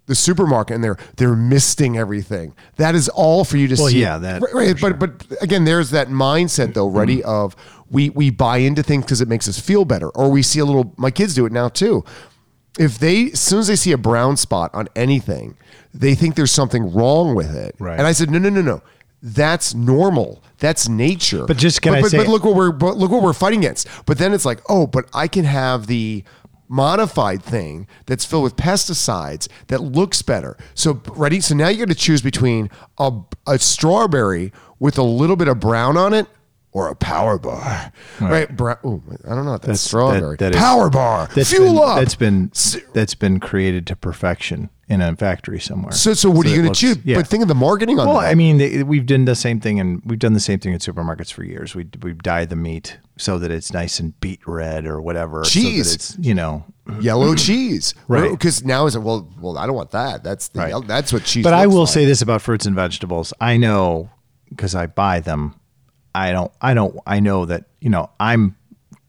the 0.07 0.15
supermarket 0.15 0.75
and 0.75 0.83
they're 0.83 0.97
they're 1.17 1.37
misting 1.37 1.99
everything. 1.99 2.55
That 2.77 2.95
is 2.95 3.11
all 3.11 3.45
for 3.45 3.59
you 3.59 3.69
to 3.69 3.75
Well, 3.79 3.88
see. 3.88 4.00
yeah, 4.00 4.17
that- 4.19 4.41
Right, 4.41 4.55
right, 4.55 4.81
but 4.81 4.99
but 4.99 5.43
again, 5.43 5.65
there's 5.65 5.91
that 5.91 6.09
mindset 6.09 6.73
though, 6.75 6.88
ready 6.88 7.19
mm. 7.19 7.25
of 7.25 7.55
we 7.90 8.11
we 8.11 8.30
buy 8.30 8.59
into 8.59 8.83
things 8.83 9.04
because 9.04 9.21
it 9.21 9.28
makes 9.28 9.49
us 9.49 9.59
feel 9.59 9.85
better, 9.85 10.09
or 10.11 10.30
we 10.30 10.42
see 10.42 10.61
a 10.61 10.64
little. 10.64 10.95
My 10.97 11.11
kids 11.11 11.35
do 11.35 11.47
it 11.47 11.52
now 11.52 11.68
too. 11.68 12.04
if 12.78 12.99
they 12.99 13.33
as 13.33 13.40
soon 13.40 13.61
as 13.61 13.66
they 13.68 13.76
see 13.76 13.92
a 13.92 13.99
brown 13.99 14.37
spot 14.37 14.71
on 14.75 14.88
anything, 14.95 15.57
they 15.92 16.14
think 16.14 16.35
there's 16.37 16.52
something 16.52 16.92
wrong 16.92 17.35
with 17.35 17.54
it. 17.57 17.75
Right. 17.78 17.99
And 17.99 18.07
I 18.07 18.12
said, 18.12 18.30
no, 18.30 18.38
no, 18.38 18.50
no, 18.50 18.62
no. 18.62 18.83
That's 19.21 19.75
normal. 19.75 20.45
That's 20.59 20.88
nature. 20.88 21.45
But 21.45 21.57
just 21.57 21.83
can 21.83 21.92
but, 21.92 21.99
I 21.99 22.02
but, 22.02 22.11
say- 22.12 22.16
but 22.18 22.28
look 22.28 22.45
what 22.45 22.54
we're 22.54 22.71
but 22.73 22.97
look 22.97 23.11
what 23.11 23.23
we're 23.23 23.33
fighting 23.33 23.61
against. 23.61 23.88
But 24.07 24.18
then 24.18 24.33
it's 24.33 24.45
like, 24.45 24.61
oh, 24.68 24.87
but 24.87 25.09
I 25.12 25.26
can 25.26 25.45
have 25.45 25.87
the 25.88 26.23
modified 26.68 27.42
thing 27.42 27.87
that's 28.07 28.25
filled 28.25 28.45
with 28.45 28.54
pesticides 28.54 29.49
that 29.68 29.80
looks 29.83 30.21
better. 30.23 30.57
So 30.75 31.00
ready? 31.09 31.40
So 31.40 31.54
now 31.54 31.68
you 31.68 31.78
got 31.78 31.88
to 31.88 31.95
choose 31.95 32.21
between 32.23 32.68
a, 32.99 33.11
a 33.47 33.59
strawberry 33.59 34.52
with 34.78 34.99
a 34.99 35.02
little 35.02 35.35
bit 35.37 35.49
of 35.49 35.59
brown 35.59 35.97
on 35.97 36.12
it 36.12 36.26
or 36.73 36.89
a 36.89 36.95
power 36.95 37.39
bar. 37.39 37.93
Right? 38.21 38.55
Brown, 38.55 38.77
ooh, 38.85 39.03
I 39.25 39.35
don't 39.35 39.45
know. 39.47 39.53
That's, 39.53 39.63
That's- 39.67 39.81
strawberry. 39.81 40.37
that- 40.37 40.53
that 40.53 40.55
is- 40.55 40.61
power 40.61 40.91
bar. 40.91 41.29
That's 41.35 41.51
Fuel 41.51 41.75
been, 41.75 41.83
up. 41.83 41.99
That's 41.99 42.15
been 42.15 42.53
that's 42.93 43.15
been 43.15 43.41
created 43.41 43.87
to 43.89 43.97
perfection 43.97 44.71
in 44.89 45.01
a 45.03 45.15
factory 45.17 45.61
somewhere. 45.61 45.93
so, 45.93 46.15
so 46.15 46.31
what 46.31 46.47
are 46.47 46.49
you 46.51 46.63
going 46.63 46.73
to 46.73 46.79
choose? 46.81 46.97
Yeah. 47.05 47.17
But 47.17 47.27
think 47.27 47.43
of 47.43 47.49
the 47.49 47.55
marketing 47.55 47.99
on 47.99 48.07
well. 48.07 48.17
I 48.19 48.35
mean, 48.35 48.57
they, 48.59 48.83
we've 48.83 49.05
done 49.07 49.27
the 49.27 49.35
same 49.35 49.61
thing, 49.61 49.79
and 49.81 50.01
we've 50.05 50.19
done 50.19 50.33
the 50.33 50.41
same 50.41 50.59
thing 50.61 50.73
in 50.73 50.79
supermarkets 50.79 51.31
for 51.33 51.43
years. 51.45 51.75
We 51.75 51.87
we've 52.03 52.23
dyed 52.23 52.49
the 52.51 52.57
meat 52.57 52.99
so 53.19 53.39
that 53.39 53.51
it's 53.51 53.73
nice 53.73 53.99
and 54.01 54.19
beet 54.21 54.41
red 54.47 54.87
or 54.87 55.01
whatever. 55.03 55.45
so 55.45 55.59
that 55.61 55.65
Cheese. 55.67 55.95
it's 55.95 56.17
you 56.21 56.35
know. 56.35 56.65
yellow 57.01 57.35
cheese, 57.35 57.95
Right. 58.09 58.31
Because 58.31 58.65
now 58.65 58.87
it's 58.87 58.97
well, 58.97 59.29
well, 59.41 59.59
I 59.59 59.67
don't 59.67 59.75
want 59.77 59.91
that. 59.91 60.23
That's 60.25 60.49
the 60.49 60.61
Right. 60.61 60.87
that's 60.87 61.13
what 61.13 61.25
cheese. 61.25 61.45
But 61.45 61.53
I 61.55 61.67
will 61.67 61.81
like. 61.81 61.89
say 61.89 62.05
this 62.07 62.23
about 62.23 62.41
fruits 62.43 62.65
and 62.67 62.75
vegetables. 62.75 63.33
I 63.41 63.57
know 63.59 64.09
because 64.49 64.75
I 64.75 64.87
buy 64.87 65.21
them. 65.21 65.55
I 66.15 66.33
don't. 66.33 66.53
I 66.61 66.75
don't. 66.75 66.99
I 67.07 67.21
know 67.21 67.45
that 67.47 67.65
you 67.81 67.91
know 67.91 68.11
I'm 68.19 68.57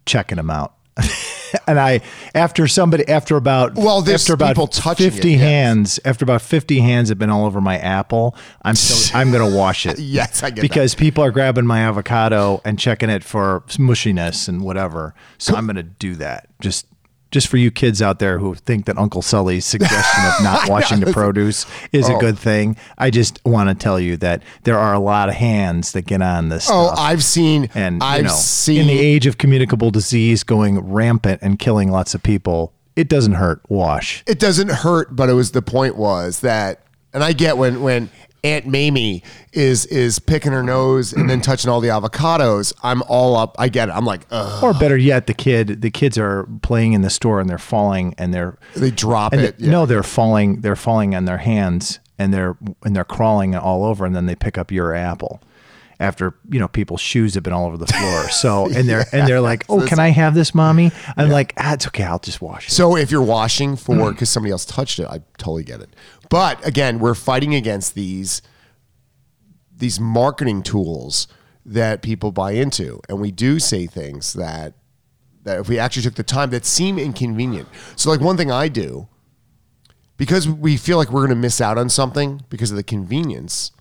checking 0.05 0.37
them 0.37 0.49
out. 0.49 0.75
and 1.67 1.79
I 1.79 2.01
after 2.35 2.67
somebody 2.67 3.07
after 3.07 3.37
about 3.37 3.75
Well, 3.75 4.01
there's 4.01 4.23
after 4.23 4.33
about 4.33 4.49
people 4.49 4.67
touching 4.67 5.07
it, 5.07 5.13
fifty 5.13 5.31
yes. 5.31 5.41
hands 5.41 5.99
after 6.05 6.25
about 6.25 6.41
fifty 6.41 6.79
hands 6.79 7.09
have 7.09 7.17
been 7.17 7.29
all 7.29 7.45
over 7.45 7.61
my 7.61 7.77
apple. 7.77 8.35
I'm 8.63 8.75
still 8.75 9.17
I'm 9.19 9.31
gonna 9.31 9.55
wash 9.55 9.85
it. 9.85 9.97
Yes, 10.09 10.43
I 10.43 10.49
get 10.49 10.57
that. 10.57 10.61
because 10.61 10.95
people 10.95 11.23
are 11.23 11.31
grabbing 11.31 11.65
my 11.65 11.81
avocado 11.81 12.61
and 12.65 12.77
checking 12.79 13.09
it 13.09 13.23
for 13.23 13.61
mushiness 13.67 14.49
and 14.49 14.61
whatever. 14.61 15.13
So 15.37 15.55
I'm 15.55 15.67
gonna 15.67 15.83
do 15.83 16.15
that. 16.15 16.49
Just 16.59 16.85
just 17.31 17.47
for 17.47 17.57
you 17.57 17.69
kids 17.71 18.01
out 18.01 18.19
there 18.19 18.39
who 18.39 18.55
think 18.55 18.85
that 18.85 18.97
Uncle 18.97 19.21
Sully's 19.21 19.63
suggestion 19.65 20.23
of 20.25 20.43
not 20.43 20.67
washing 20.69 20.99
the 20.99 21.11
produce 21.13 21.65
is 21.91 22.09
a 22.09 22.13
Oh. 22.13 22.19
good 22.19 22.39
thing. 22.39 22.75
I 22.97 23.09
just 23.11 23.39
want 23.45 23.69
to 23.69 23.75
tell 23.75 23.99
you 23.99 24.17
that 24.17 24.41
there 24.63 24.77
are 24.79 24.93
a 24.93 24.99
lot 24.99 25.29
of 25.29 25.35
hands 25.35 25.91
that 25.91 26.03
get 26.07 26.21
on 26.21 26.49
this 26.49 26.67
Oh, 26.71 26.87
stuff. 26.87 26.99
I've 26.99 27.23
seen. 27.23 27.69
and 27.75 28.01
I've 28.03 28.17
you 28.17 28.23
know, 28.29 28.33
seen 28.33 28.81
in 28.81 28.87
the 28.87 28.99
age 28.99 29.27
of 29.27 29.37
communicable 29.37 29.91
disease 29.91 30.43
going 30.43 30.79
rampant 30.79 31.41
and 31.43 31.59
killing 31.59 31.91
lots 31.91 32.15
of 32.15 32.23
people, 32.23 32.73
it 32.95 33.07
doesn't 33.07 33.33
hurt. 33.33 33.61
Wash. 33.69 34.23
it 34.27 34.39
doesn't 34.39 34.69
hurt, 34.71 35.15
but 35.15 35.29
it 35.29 35.33
was 35.33 35.51
the 35.51 35.61
point 35.61 35.95
was 35.97 36.39
that, 36.41 36.81
and 37.13 37.23
I 37.23 37.33
get 37.33 37.57
when 37.57 37.81
when 37.81 38.09
Aunt 38.43 38.65
Mamie 38.67 39.23
is 39.53 39.85
is 39.87 40.19
picking 40.19 40.51
her 40.51 40.63
nose 40.63 41.11
and 41.13 41.29
then 41.29 41.41
touching 41.41 41.69
all 41.69 41.81
the 41.81 41.89
avocados. 41.89 42.73
I'm 42.83 43.01
all 43.03 43.35
up. 43.35 43.55
I 43.59 43.67
get 43.69 43.89
it. 43.89 43.93
I'm 43.93 44.05
like, 44.05 44.21
ugh. 44.31 44.63
Or 44.63 44.73
better 44.73 44.97
yet, 44.97 45.27
the 45.27 45.33
kid, 45.33 45.81
the 45.81 45.91
kids 45.91 46.17
are 46.17 46.47
playing 46.61 46.93
in 46.93 47.01
the 47.01 47.09
store 47.09 47.39
and 47.39 47.49
they're 47.49 47.57
falling 47.57 48.15
and 48.17 48.33
they're 48.33 48.57
They 48.75 48.91
drop 48.91 49.33
it. 49.33 49.57
they- 49.59 49.67
No, 49.67 49.85
they're 49.85 50.03
falling. 50.03 50.61
They're 50.61 50.75
falling 50.75 51.15
on 51.15 51.25
their 51.25 51.39
hands 51.39 51.99
and 52.17 52.33
they're 52.33 52.55
and 52.83 52.95
they're 52.95 53.03
crawling 53.05 53.55
all 53.55 53.83
over, 53.85 54.05
and 54.05 54.15
then 54.15 54.25
they 54.25 54.35
pick 54.35 54.57
up 54.57 54.71
your 54.71 54.93
apple. 54.93 55.41
After 56.01 56.33
you 56.49 56.59
know, 56.61 56.69
people's 56.69 57.01
shoes 57.01 57.33
have 57.33 57.43
been 57.43 57.51
all 57.51 57.65
over 57.65 57.75
the 57.77 57.87
floor. 57.87 58.29
So 58.31 58.67
and 58.71 58.87
they're 58.87 59.03
and 59.11 59.27
they're 59.27 59.41
like, 59.41 59.65
"Oh, 59.67 59.85
can 59.85 59.99
I 59.99 60.09
have 60.09 60.33
this, 60.33 60.55
mommy?" 60.55 60.91
I'm 61.17 61.29
like, 61.29 61.53
"Ah, 61.57 61.73
it's 61.73 61.87
okay. 61.87 62.03
I'll 62.03 62.19
just 62.19 62.41
wash 62.41 62.67
it." 62.69 62.71
So 62.71 62.95
if 62.95 63.11
you're 63.11 63.21
washing 63.21 63.75
Mm. 63.75 63.79
for 63.79 64.11
because 64.13 64.29
somebody 64.29 64.51
else 64.53 64.63
touched 64.65 64.99
it, 64.99 65.07
I 65.07 65.19
totally 65.37 65.65
get 65.65 65.81
it. 65.81 65.89
But 66.29 66.65
again, 66.65 66.99
we're 66.99 67.15
fighting 67.15 67.55
against 67.55 67.95
these 67.95 68.41
these 69.75 69.99
marketing 69.99 70.61
tools 70.61 71.27
that 71.65 72.01
people 72.01 72.31
buy 72.31 72.51
into, 72.51 72.99
and 73.07 73.19
we 73.19 73.31
do 73.31 73.59
say 73.59 73.87
things 73.87 74.33
that 74.33 74.73
that 75.43 75.59
if 75.59 75.69
we 75.69 75.79
actually 75.79 76.03
took 76.03 76.15
the 76.15 76.23
time 76.23 76.49
that 76.51 76.65
seem 76.65 76.99
inconvenient. 76.99 77.67
So 77.95 78.09
like 78.09 78.19
one 78.19 78.37
thing 78.37 78.51
I 78.51 78.67
do 78.67 79.07
because 80.19 80.47
we 80.47 80.77
feel 80.77 80.97
like 80.97 81.09
we're 81.09 81.21
going 81.21 81.29
to 81.29 81.35
miss 81.35 81.61
out 81.61 81.77
on 81.77 81.89
something 81.89 82.43
because 82.49 82.69
of 82.69 82.77
the 82.77 82.83
convenience. 82.83 83.71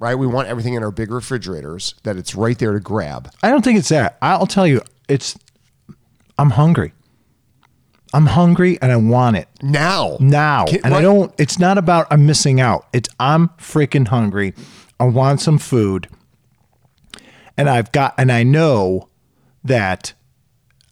Right, 0.00 0.14
we 0.14 0.28
want 0.28 0.46
everything 0.46 0.74
in 0.74 0.82
our 0.84 0.92
big 0.92 1.10
refrigerators 1.10 1.94
that 2.04 2.16
it's 2.16 2.34
right 2.36 2.56
there 2.56 2.72
to 2.72 2.78
grab. 2.78 3.32
I 3.42 3.50
don't 3.50 3.62
think 3.64 3.78
it's 3.78 3.88
that. 3.88 4.16
I'll 4.22 4.46
tell 4.46 4.66
you, 4.66 4.80
it's. 5.08 5.36
I'm 6.38 6.50
hungry. 6.50 6.92
I'm 8.14 8.26
hungry 8.26 8.78
and 8.80 8.90
I 8.90 8.96
want 8.96 9.36
it 9.36 9.48
Now, 9.62 10.16
now. 10.20 10.64
Can- 10.66 10.80
and 10.84 10.94
I 10.94 11.02
don't. 11.02 11.32
It's 11.38 11.58
not 11.58 11.78
about 11.78 12.06
I'm 12.10 12.26
missing 12.26 12.60
out. 12.60 12.86
It's 12.92 13.08
I'm 13.20 13.48
freaking 13.58 14.08
hungry. 14.08 14.54
I 15.00 15.04
want 15.04 15.40
some 15.40 15.58
food, 15.58 16.08
and 17.56 17.68
I've 17.68 17.92
got 17.92 18.14
and 18.18 18.32
I 18.32 18.42
know 18.42 19.08
that 19.62 20.14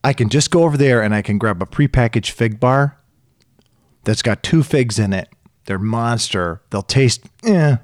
I 0.05 0.13
can 0.13 0.29
just 0.29 0.51
go 0.51 0.63
over 0.65 0.77
there 0.77 1.03
and 1.03 1.15
I 1.15 1.23
can 1.23 1.39
grab 1.39 1.61
a 1.63 1.67
prepackaged 1.67 2.31
fig 2.31 2.61
bar 2.61 2.99
that's 4.05 4.23
got 4.23 4.43
two 4.43 4.63
figs 4.63 4.99
in 4.99 5.13
it. 5.13 5.29
They're 5.65 5.79
monster. 5.79 6.63
They'll 6.71 6.83
taste 6.83 7.27
eh, 7.45 7.77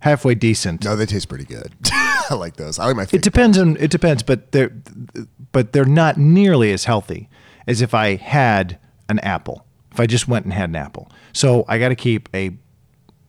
halfway 0.00 0.36
decent. 0.36 0.84
No, 0.84 0.94
they 0.94 1.06
taste 1.06 1.28
pretty 1.28 1.44
good. 1.44 1.72
I 2.30 2.34
like 2.34 2.56
those. 2.56 2.78
I 2.78 2.86
like 2.86 2.96
my. 2.96 3.06
It 3.12 3.22
depends 3.22 3.58
on 3.58 3.76
it 3.78 3.90
depends, 3.90 4.22
but 4.22 4.52
they're 4.52 4.70
but 5.50 5.72
they're 5.72 5.84
not 5.84 6.16
nearly 6.16 6.72
as 6.72 6.84
healthy 6.84 7.28
as 7.66 7.82
if 7.82 7.94
I 7.94 8.16
had 8.16 8.78
an 9.08 9.18
apple. 9.20 9.66
If 9.92 10.00
I 10.00 10.06
just 10.06 10.26
went 10.26 10.44
and 10.44 10.52
had 10.52 10.70
an 10.70 10.76
apple. 10.76 11.10
So 11.32 11.64
I 11.68 11.78
got 11.78 11.90
to 11.90 11.94
keep 11.94 12.28
a 12.34 12.56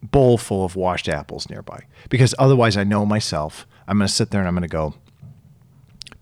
bowl 0.02 0.38
full 0.38 0.64
of 0.66 0.76
washed 0.76 1.10
apples 1.10 1.50
nearby 1.50 1.86
because 2.10 2.36
otherwise 2.40 2.78
I 2.78 2.84
know 2.84 3.06
myself. 3.06 3.68
I'm 3.88 3.98
going 3.98 4.08
to 4.08 4.14
sit 4.14 4.32
there 4.32 4.42
and 4.42 4.48
I'm 4.48 4.56
going 4.56 4.64
to 4.64 4.68
go 4.68 4.96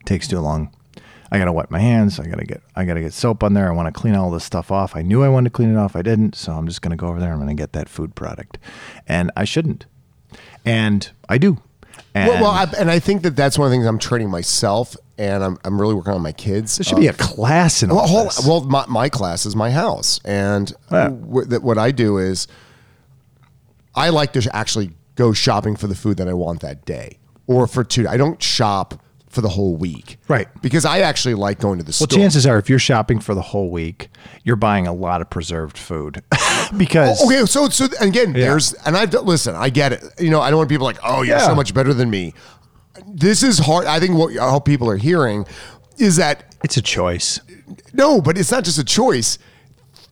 takes 0.05 0.27
too 0.27 0.39
long. 0.39 0.75
I 1.31 1.39
got 1.39 1.45
to 1.45 1.51
wet 1.51 1.71
my 1.71 1.79
hands. 1.79 2.19
I 2.19 2.27
got 2.27 2.37
to 2.37 2.45
get 2.45 2.61
I 2.75 2.85
got 2.85 2.93
to 2.93 3.01
get 3.01 3.13
soap 3.13 3.43
on 3.43 3.53
there. 3.53 3.67
I 3.67 3.71
want 3.71 3.93
to 3.93 3.99
clean 3.99 4.15
all 4.15 4.29
this 4.29 4.43
stuff 4.43 4.71
off. 4.71 4.95
I 4.95 5.01
knew 5.01 5.23
I 5.23 5.29
wanted 5.29 5.49
to 5.49 5.55
clean 5.55 5.71
it 5.71 5.77
off. 5.77 5.95
I 5.95 6.01
didn't. 6.01 6.35
So 6.35 6.51
I'm 6.53 6.67
just 6.67 6.81
going 6.81 6.91
to 6.91 6.97
go 6.97 7.07
over 7.07 7.19
there. 7.19 7.31
I'm 7.31 7.39
going 7.39 7.55
to 7.55 7.59
get 7.59 7.73
that 7.73 7.89
food 7.89 8.13
product. 8.13 8.59
And 9.07 9.31
I 9.35 9.43
shouldn't. 9.43 9.85
And 10.63 11.09
I 11.27 11.37
do. 11.37 11.57
And 12.15 12.29
Well, 12.29 12.41
well 12.43 12.51
I, 12.51 12.67
and 12.79 12.91
I 12.91 12.99
think 12.99 13.23
that 13.23 13.35
that's 13.35 13.57
one 13.57 13.65
of 13.65 13.71
the 13.71 13.75
things 13.75 13.85
I'm 13.87 13.97
training 13.99 14.29
myself, 14.29 14.95
and 15.17 15.43
I'm, 15.43 15.57
I'm 15.63 15.79
really 15.81 15.95
working 15.95 16.13
on 16.13 16.21
my 16.21 16.31
kids. 16.31 16.77
there 16.77 16.83
should 16.85 16.99
be 16.99 17.07
a 17.07 17.11
um, 17.11 17.17
class 17.17 17.81
in 17.83 17.89
all 17.91 18.05
well, 18.13 18.25
this. 18.25 18.45
well, 18.45 18.61
my, 18.61 18.85
my 18.87 19.09
class 19.09 19.45
is 19.45 19.55
my 19.55 19.71
house, 19.71 20.19
and 20.23 20.71
Yeah. 20.91 21.09
wh- 21.09 21.47
that 21.47 21.63
what 21.63 21.77
I 21.77 21.91
do 21.91 22.17
is 22.19 22.47
I 23.95 24.09
like 24.09 24.33
to 24.33 24.55
actually 24.55 24.91
go 25.15 25.33
shopping 25.33 25.75
for 25.75 25.87
the 25.87 25.95
food 25.95 26.17
that 26.17 26.27
I 26.27 26.33
want 26.33 26.61
that 26.61 26.85
day, 26.85 27.17
or 27.47 27.67
for 27.67 27.83
two. 27.83 28.07
I 28.07 28.17
don't 28.17 28.41
shop 28.41 29.02
for 29.33 29.41
the 29.41 29.49
whole 29.49 29.75
week, 29.75 30.17
Right. 30.27 30.47
Because 30.61 30.85
I 30.85 30.99
actually 30.99 31.33
like 31.33 31.59
going 31.59 31.79
to 31.79 31.83
the 31.83 31.89
Well, 31.89 31.93
store. 31.93 32.07
Well, 32.11 32.23
chances 32.23 32.45
are, 32.45 32.59
if 32.59 32.69
you're 32.69 32.77
shopping 32.79 33.19
for 33.19 33.33
the 33.33 33.41
whole 33.41 33.71
week, 33.71 34.09
you're 34.43 34.55
buying 34.55 34.85
a 34.85 34.93
lot 34.93 35.21
of 35.21 35.29
preserved 35.31 35.75
food 35.77 36.23
because 36.77 37.19
Oh, 37.21 37.25
Okay, 37.27 37.45
so 37.47 37.67
so 37.69 37.87
again, 37.99 38.33
there's 38.33 38.73
and 38.85 38.95
I've 38.95 39.09
done- 39.09 39.25
listen. 39.25 39.55
I 39.55 39.69
get 39.69 39.91
it. 39.93 40.03
You 40.19 40.29
know, 40.29 40.39
I 40.39 40.49
don't 40.51 40.57
want 40.57 40.69
people 40.69 40.85
like, 40.85 40.99
oh, 41.03 41.23
you're 41.23 41.37
Yeah. 41.37 41.47
so 41.47 41.55
much 41.55 41.73
better 41.73 41.93
than 41.95 42.09
me. 42.11 42.33
This 43.07 43.41
is 43.41 43.57
hard. 43.57 43.85
I 43.87 43.99
think 43.99 44.13
what 44.15 44.37
I 44.37 44.49
hope 44.51 44.65
people 44.65 44.87
are 44.89 44.97
hearing 44.97 45.45
is 45.97 46.17
that 46.17 46.53
it's 46.63 46.77
a 46.77 46.81
choice. 46.81 47.39
no, 47.91 48.21
but 48.21 48.37
it's 48.37 48.51
not 48.51 48.63
just 48.63 48.77
a 48.77 48.83
choice. 48.85 49.39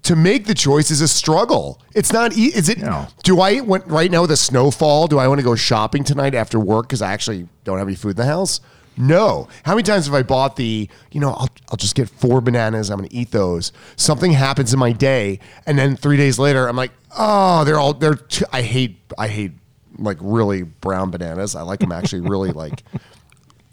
To 0.05 0.15
make 0.15 0.47
the 0.47 0.55
choice 0.55 0.89
is 0.89 0.99
a 1.01 1.07
struggle. 1.07 1.79
It's 1.93 2.11
not. 2.11 2.35
E- 2.35 2.45
is 2.55 2.69
it? 2.69 2.79
No. 2.79 3.05
Do 3.23 3.39
I 3.39 3.59
want 3.61 3.85
right 3.85 4.09
now 4.09 4.21
with 4.21 4.31
a 4.31 4.35
snowfall? 4.37 5.05
Do 5.07 5.19
I 5.19 5.27
want 5.27 5.39
to 5.41 5.43
go 5.45 5.53
shopping 5.55 6.03
tonight 6.03 6.33
after 6.33 6.59
work 6.59 6.87
because 6.87 7.03
I 7.03 7.13
actually 7.13 7.47
don't 7.65 7.77
have 7.77 7.87
any 7.87 7.95
food 7.95 8.11
in 8.11 8.15
the 8.15 8.25
house? 8.25 8.61
No. 9.01 9.47
How 9.63 9.73
many 9.73 9.81
times 9.81 10.05
have 10.05 10.13
I 10.13 10.21
bought 10.21 10.57
the? 10.57 10.87
You 11.11 11.19
know, 11.19 11.31
I'll, 11.31 11.49
I'll 11.69 11.77
just 11.77 11.95
get 11.95 12.07
four 12.07 12.39
bananas. 12.39 12.91
I'm 12.91 12.99
going 12.99 13.09
to 13.09 13.15
eat 13.15 13.31
those. 13.31 13.71
Something 13.95 14.31
happens 14.31 14.73
in 14.73 14.79
my 14.79 14.91
day, 14.91 15.39
and 15.65 15.75
then 15.75 15.95
three 15.95 16.17
days 16.17 16.37
later, 16.37 16.67
I'm 16.69 16.75
like, 16.75 16.91
oh, 17.17 17.63
they're 17.63 17.79
all 17.79 17.93
they're. 17.95 18.13
Too, 18.13 18.45
I 18.53 18.61
hate. 18.61 18.97
I 19.17 19.27
hate 19.27 19.53
like 19.97 20.17
really 20.21 20.61
brown 20.61 21.09
bananas. 21.09 21.55
I 21.55 21.63
like 21.63 21.79
them 21.79 21.91
actually 21.91 22.21
really 22.21 22.51
like 22.63 22.83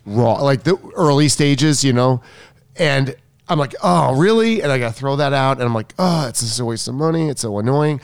raw, 0.06 0.42
like 0.42 0.62
the 0.62 0.78
early 0.96 1.28
stages, 1.28 1.84
you 1.84 1.92
know. 1.92 2.22
And 2.76 3.14
I'm 3.50 3.58
like, 3.58 3.74
oh, 3.82 4.16
really? 4.16 4.62
And 4.62 4.72
I 4.72 4.78
got 4.78 4.94
to 4.94 4.98
throw 4.98 5.16
that 5.16 5.34
out. 5.34 5.58
And 5.58 5.64
I'm 5.64 5.74
like, 5.74 5.92
oh, 5.98 6.26
it's 6.28 6.40
just 6.40 6.58
a 6.58 6.64
waste 6.64 6.88
of 6.88 6.94
money. 6.94 7.28
It's 7.28 7.42
so 7.42 7.58
annoying. 7.58 8.00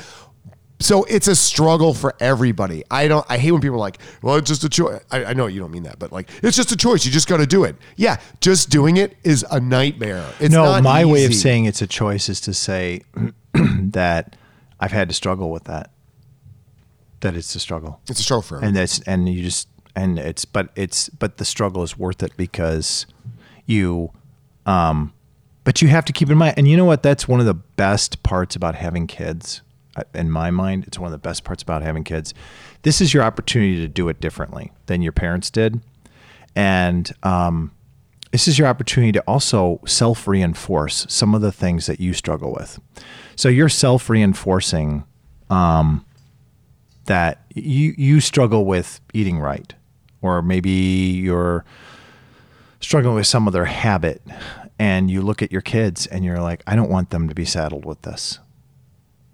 So 0.80 1.04
it's 1.04 1.28
a 1.28 1.36
struggle 1.36 1.94
for 1.94 2.14
everybody. 2.20 2.82
I 2.90 3.08
don't. 3.08 3.24
I 3.28 3.38
hate 3.38 3.52
when 3.52 3.60
people 3.60 3.76
are 3.76 3.80
like, 3.80 3.98
"Well, 4.22 4.36
it's 4.36 4.48
just 4.48 4.64
a 4.64 4.68
choice." 4.68 5.00
I, 5.10 5.26
I 5.26 5.32
know 5.32 5.46
you 5.46 5.60
don't 5.60 5.70
mean 5.70 5.84
that, 5.84 5.98
but 5.98 6.12
like, 6.12 6.28
it's 6.42 6.56
just 6.56 6.72
a 6.72 6.76
choice. 6.76 7.06
You 7.06 7.12
just 7.12 7.28
got 7.28 7.38
to 7.38 7.46
do 7.46 7.64
it. 7.64 7.76
Yeah, 7.96 8.18
just 8.40 8.70
doing 8.70 8.96
it 8.96 9.16
is 9.22 9.44
a 9.50 9.60
nightmare. 9.60 10.28
It's 10.40 10.52
no, 10.52 10.80
my 10.82 11.04
way 11.04 11.24
of 11.24 11.34
saying 11.34 11.66
it's 11.66 11.80
a 11.80 11.86
choice 11.86 12.28
is 12.28 12.40
to 12.42 12.52
say 12.54 13.02
that 13.54 14.36
I've 14.80 14.92
had 14.92 15.08
to 15.08 15.14
struggle 15.14 15.50
with 15.50 15.64
that. 15.64 15.90
That 17.20 17.34
it's 17.36 17.54
a 17.54 17.60
struggle, 17.60 18.00
it's 18.10 18.20
a 18.20 18.22
struggle 18.22 18.42
for 18.42 18.56
everybody. 18.56 18.68
and 18.68 18.76
that's 18.76 19.00
and 19.02 19.28
you 19.28 19.42
just 19.42 19.68
and 19.96 20.18
it's 20.18 20.44
but 20.44 20.70
it's 20.74 21.08
but 21.08 21.38
the 21.38 21.44
struggle 21.44 21.82
is 21.82 21.96
worth 21.96 22.22
it 22.22 22.36
because 22.36 23.06
you 23.64 24.10
um 24.66 25.14
but 25.62 25.80
you 25.80 25.88
have 25.88 26.04
to 26.04 26.12
keep 26.12 26.28
in 26.30 26.36
mind, 26.36 26.54
and 26.58 26.68
you 26.68 26.76
know 26.76 26.84
what? 26.84 27.02
That's 27.02 27.26
one 27.26 27.40
of 27.40 27.46
the 27.46 27.54
best 27.54 28.22
parts 28.22 28.54
about 28.54 28.74
having 28.74 29.06
kids. 29.06 29.62
In 30.14 30.30
my 30.30 30.50
mind, 30.50 30.84
it's 30.86 30.98
one 30.98 31.06
of 31.06 31.12
the 31.12 31.18
best 31.18 31.44
parts 31.44 31.62
about 31.62 31.82
having 31.82 32.04
kids. 32.04 32.34
This 32.82 33.00
is 33.00 33.14
your 33.14 33.22
opportunity 33.22 33.76
to 33.76 33.88
do 33.88 34.08
it 34.08 34.20
differently 34.20 34.72
than 34.86 35.02
your 35.02 35.12
parents 35.12 35.50
did, 35.50 35.80
and 36.56 37.12
um, 37.22 37.70
this 38.34 38.48
is 38.48 38.58
your 38.58 38.66
opportunity 38.66 39.12
to 39.12 39.20
also 39.28 39.80
self 39.86 40.26
reinforce 40.26 41.06
some 41.08 41.36
of 41.36 41.40
the 41.40 41.52
things 41.52 41.86
that 41.86 42.00
you 42.00 42.12
struggle 42.12 42.52
with. 42.52 42.80
So 43.36 43.48
you're 43.48 43.68
self 43.68 44.10
reinforcing 44.10 45.04
um, 45.50 46.04
that 47.04 47.44
you 47.54 47.94
you 47.96 48.20
struggle 48.20 48.64
with 48.64 49.00
eating 49.12 49.38
right, 49.38 49.72
or 50.20 50.42
maybe 50.42 50.70
you're 50.70 51.64
struggling 52.80 53.14
with 53.14 53.28
some 53.28 53.46
other 53.46 53.66
habit, 53.66 54.20
and 54.80 55.10
you 55.10 55.22
look 55.22 55.40
at 55.40 55.52
your 55.52 55.60
kids 55.60 56.06
and 56.08 56.24
you're 56.24 56.40
like, 56.40 56.62
I 56.66 56.74
don't 56.74 56.90
want 56.90 57.10
them 57.10 57.28
to 57.28 57.34
be 57.34 57.44
saddled 57.44 57.84
with 57.84 58.02
this. 58.02 58.40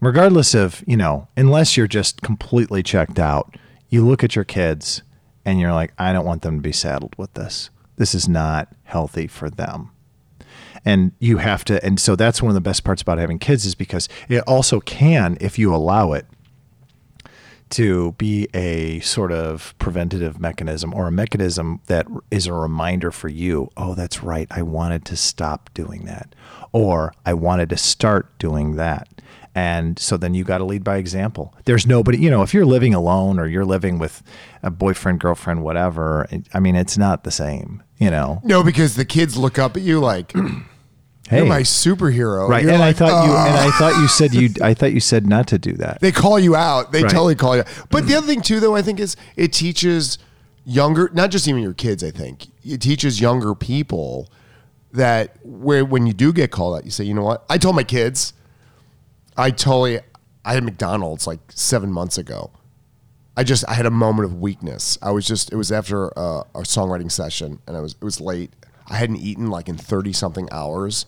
Regardless 0.00 0.54
of 0.54 0.82
you 0.86 0.96
know, 0.96 1.28
unless 1.36 1.76
you're 1.76 1.86
just 1.86 2.22
completely 2.22 2.82
checked 2.82 3.18
out, 3.18 3.56
you 3.88 4.06
look 4.06 4.24
at 4.24 4.34
your 4.34 4.44
kids 4.44 5.02
and 5.44 5.60
you're 5.60 5.72
like, 5.72 5.92
I 5.98 6.12
don't 6.12 6.26
want 6.26 6.42
them 6.42 6.56
to 6.56 6.62
be 6.62 6.72
saddled 6.72 7.14
with 7.16 7.34
this. 7.34 7.70
This 7.96 8.14
is 8.14 8.28
not 8.28 8.68
healthy 8.84 9.26
for 9.26 9.50
them 9.50 9.90
and 10.84 11.12
you 11.18 11.38
have 11.38 11.64
to 11.64 11.84
and 11.84 12.00
so 12.00 12.16
that's 12.16 12.42
one 12.42 12.50
of 12.50 12.54
the 12.54 12.60
best 12.60 12.84
parts 12.84 13.02
about 13.02 13.18
having 13.18 13.38
kids 13.38 13.64
is 13.64 13.74
because 13.74 14.08
it 14.28 14.40
also 14.46 14.80
can 14.80 15.36
if 15.40 15.58
you 15.58 15.74
allow 15.74 16.12
it 16.12 16.26
to 17.68 18.12
be 18.12 18.48
a 18.52 18.98
sort 19.00 19.30
of 19.30 19.74
preventative 19.78 20.40
mechanism 20.40 20.92
or 20.92 21.06
a 21.06 21.12
mechanism 21.12 21.80
that 21.86 22.06
is 22.30 22.46
a 22.46 22.52
reminder 22.52 23.10
for 23.10 23.28
you 23.28 23.70
oh 23.76 23.94
that's 23.94 24.22
right 24.22 24.48
i 24.50 24.62
wanted 24.62 25.04
to 25.04 25.16
stop 25.16 25.70
doing 25.74 26.04
that 26.04 26.34
or 26.72 27.12
i 27.26 27.32
wanted 27.32 27.68
to 27.68 27.76
start 27.76 28.36
doing 28.38 28.76
that 28.76 29.08
and 29.54 29.98
so 29.98 30.16
then 30.16 30.32
you 30.34 30.44
got 30.44 30.58
to 30.58 30.64
lead 30.64 30.84
by 30.84 30.96
example 30.96 31.54
there's 31.64 31.86
nobody 31.86 32.16
you 32.18 32.30
know 32.30 32.42
if 32.42 32.54
you're 32.54 32.64
living 32.66 32.94
alone 32.94 33.38
or 33.38 33.46
you're 33.46 33.64
living 33.64 33.98
with 33.98 34.22
a 34.62 34.70
boyfriend 34.70 35.18
girlfriend 35.18 35.62
whatever 35.62 36.26
i 36.54 36.60
mean 36.60 36.76
it's 36.76 36.96
not 36.96 37.24
the 37.24 37.30
same 37.32 37.82
you 37.98 38.10
know 38.10 38.40
No, 38.44 38.62
because 38.62 38.94
the 38.94 39.04
kids 39.04 39.36
look 39.36 39.58
up 39.58 39.76
at 39.76 39.82
you 39.82 39.98
like 39.98 40.32
hey 41.28 41.38
you're 41.38 41.46
my 41.46 41.60
superhero. 41.62 42.48
Right, 42.48 42.62
You're 42.64 42.72
and 42.72 42.82
I 42.82 42.86
like, 42.88 42.96
thought 42.96 43.24
you 43.24 43.32
and 43.32 43.56
I 43.56 43.70
thought 43.78 44.00
you 44.00 44.08
said 44.08 44.34
you 44.34 44.50
I 44.62 44.74
thought 44.74 44.92
you 44.92 45.00
said 45.00 45.26
not 45.26 45.46
to 45.48 45.58
do 45.58 45.72
that. 45.74 46.00
they 46.00 46.10
call 46.12 46.38
you 46.40 46.56
out. 46.56 46.90
They 46.92 47.02
Right. 47.02 47.10
totally 47.10 47.34
call 47.36 47.54
you 47.56 47.62
out. 47.62 47.68
But 47.90 48.06
the 48.08 48.14
other 48.16 48.26
thing 48.26 48.40
too, 48.42 48.58
though, 48.58 48.74
I 48.74 48.82
think 48.82 48.98
is 48.98 49.14
it 49.36 49.52
teaches 49.52 50.18
younger, 50.64 51.08
not 51.12 51.30
just 51.30 51.46
even 51.46 51.62
your 51.62 51.72
kids. 51.74 52.02
I 52.02 52.10
think 52.10 52.46
it 52.64 52.80
teaches 52.80 53.20
younger 53.20 53.54
people 53.54 54.28
that 54.92 55.36
where 55.44 55.84
when 55.84 56.06
you 56.06 56.12
do 56.12 56.32
get 56.32 56.50
called 56.50 56.76
out, 56.78 56.84
you 56.84 56.90
say, 56.90 57.04
you 57.04 57.14
know 57.14 57.22
what? 57.22 57.44
I 57.48 57.58
told 57.58 57.76
my 57.76 57.84
kids. 57.84 58.32
I 59.40 59.50
totally. 59.50 60.00
I 60.44 60.54
had 60.54 60.64
McDonald's 60.64 61.26
like 61.26 61.40
seven 61.50 61.92
months 61.92 62.18
ago. 62.18 62.50
I 63.36 63.44
just 63.44 63.68
I 63.68 63.74
had 63.74 63.86
a 63.86 63.90
moment 63.90 64.26
of 64.26 64.40
weakness. 64.40 64.98
I 65.00 65.12
was 65.12 65.26
just 65.26 65.52
it 65.52 65.56
was 65.56 65.72
after 65.72 66.08
a, 66.08 66.44
a 66.54 66.60
songwriting 66.62 67.10
session 67.10 67.60
and 67.66 67.76
I 67.76 67.80
was 67.80 67.94
it 67.94 68.04
was 68.04 68.20
late. 68.20 68.52
I 68.88 68.96
hadn't 68.96 69.16
eaten 69.16 69.48
like 69.50 69.68
in 69.68 69.76
thirty 69.76 70.12
something 70.12 70.48
hours, 70.50 71.06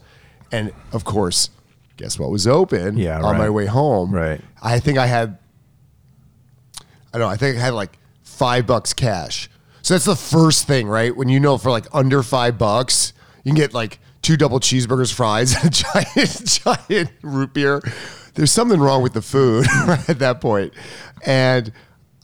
and 0.51 0.73
of 0.93 1.05
course, 1.05 1.51
guess 1.97 2.19
what 2.19 2.31
was 2.31 2.47
open? 2.47 2.97
Yeah, 2.97 3.21
on 3.21 3.37
my 3.39 3.51
way 3.51 3.67
home. 3.67 4.13
Right. 4.13 4.41
I 4.63 4.79
think 4.81 4.99
I 4.99 5.07
had. 5.07 5.39
I 6.81 7.19
don't 7.19 7.23
know. 7.23 7.29
I 7.29 7.37
think 7.37 7.59
I 7.59 7.61
had 7.61 7.75
like 7.75 7.99
five 8.23 8.67
bucks 8.67 8.95
cash. 8.95 9.51
So 9.83 9.95
that's 9.95 10.07
the 10.07 10.17
first 10.17 10.67
thing, 10.67 10.89
right? 10.89 11.15
When 11.15 11.29
you 11.29 11.41
know 11.41 11.59
for 11.59 11.71
like 11.71 11.87
under 11.93 12.23
five 12.23 12.57
bucks, 12.57 13.13
you 13.45 13.51
can 13.51 13.57
get 13.57 13.75
like 13.75 13.99
two 14.23 14.37
double 14.37 14.61
cheeseburgers, 14.61 15.13
fries, 15.13 15.55
and 15.63 15.67
a 15.67 15.71
giant, 15.71 16.47
giant 16.89 17.11
root 17.23 17.53
beer. 17.53 17.83
There's 18.35 18.53
something 18.53 18.81
wrong 18.81 19.03
with 19.03 19.13
the 19.13 19.23
food 19.23 19.67
at 20.09 20.19
that 20.21 20.41
point. 20.41 20.73
And 21.25 21.73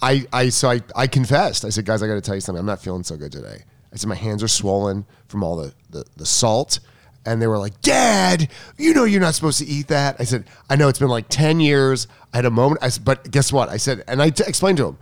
I, 0.00 0.26
I, 0.32 0.48
so 0.48 0.70
I, 0.70 0.80
I 0.96 1.06
confessed. 1.06 1.64
I 1.64 1.68
said, 1.68 1.84
guys, 1.84 2.02
I 2.02 2.06
got 2.06 2.14
to 2.14 2.20
tell 2.20 2.34
you 2.34 2.40
something. 2.40 2.60
I'm 2.60 2.66
not 2.66 2.80
feeling 2.80 3.02
so 3.02 3.16
good 3.16 3.32
today. 3.32 3.64
I 3.92 3.96
said, 3.96 4.08
my 4.08 4.14
hands 4.14 4.42
are 4.42 4.48
swollen 4.48 5.06
from 5.28 5.42
all 5.42 5.56
the, 5.56 5.74
the, 5.90 6.04
the 6.16 6.26
salt. 6.26 6.80
And 7.26 7.42
they 7.42 7.46
were 7.46 7.58
like, 7.58 7.80
Dad, 7.82 8.50
you 8.78 8.94
know 8.94 9.04
you're 9.04 9.20
not 9.20 9.34
supposed 9.34 9.58
to 9.58 9.66
eat 9.66 9.88
that. 9.88 10.16
I 10.18 10.24
said, 10.24 10.44
I 10.70 10.76
know 10.76 10.88
it's 10.88 10.98
been 10.98 11.08
like 11.08 11.28
10 11.28 11.60
years. 11.60 12.06
I 12.32 12.38
had 12.38 12.46
a 12.46 12.50
moment. 12.50 12.82
I 12.82 12.88
said, 12.88 13.04
but 13.04 13.30
guess 13.30 13.52
what? 13.52 13.68
I 13.68 13.76
said, 13.76 14.04
and 14.08 14.22
I 14.22 14.30
t- 14.30 14.44
explained 14.46 14.78
to 14.78 14.88
him, 14.88 14.98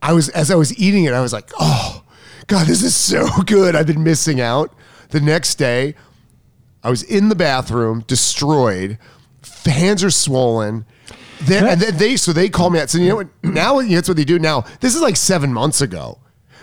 I 0.00 0.12
was 0.12 0.28
as 0.30 0.50
I 0.50 0.54
was 0.54 0.78
eating 0.78 1.04
it, 1.04 1.12
I 1.12 1.20
was 1.20 1.32
like, 1.32 1.50
"Oh, 1.58 2.04
God, 2.46 2.66
this 2.66 2.82
is 2.82 2.94
so 2.94 3.26
good." 3.46 3.74
I've 3.74 3.86
been 3.86 4.04
missing 4.04 4.40
out. 4.40 4.74
The 5.10 5.20
next 5.20 5.56
day, 5.56 5.94
I 6.82 6.90
was 6.90 7.02
in 7.02 7.28
the 7.28 7.34
bathroom, 7.34 8.04
destroyed. 8.06 8.98
Hands 9.64 10.02
are 10.02 10.10
swollen. 10.10 10.84
Then, 11.42 11.66
and 11.66 11.80
then 11.80 11.96
they 11.96 12.16
so 12.16 12.32
they 12.32 12.48
call 12.48 12.70
me 12.70 12.80
out. 12.80 12.90
So 12.90 12.98
you 12.98 13.08
know 13.08 13.16
what? 13.16 13.42
Mm-hmm. 13.42 13.54
Now 13.54 13.80
that's 13.80 14.08
what 14.08 14.16
they 14.16 14.24
do. 14.24 14.38
Now 14.38 14.64
this 14.80 14.94
is 14.94 15.00
like 15.00 15.16
seven 15.16 15.52
months 15.52 15.80
ago. 15.80 16.18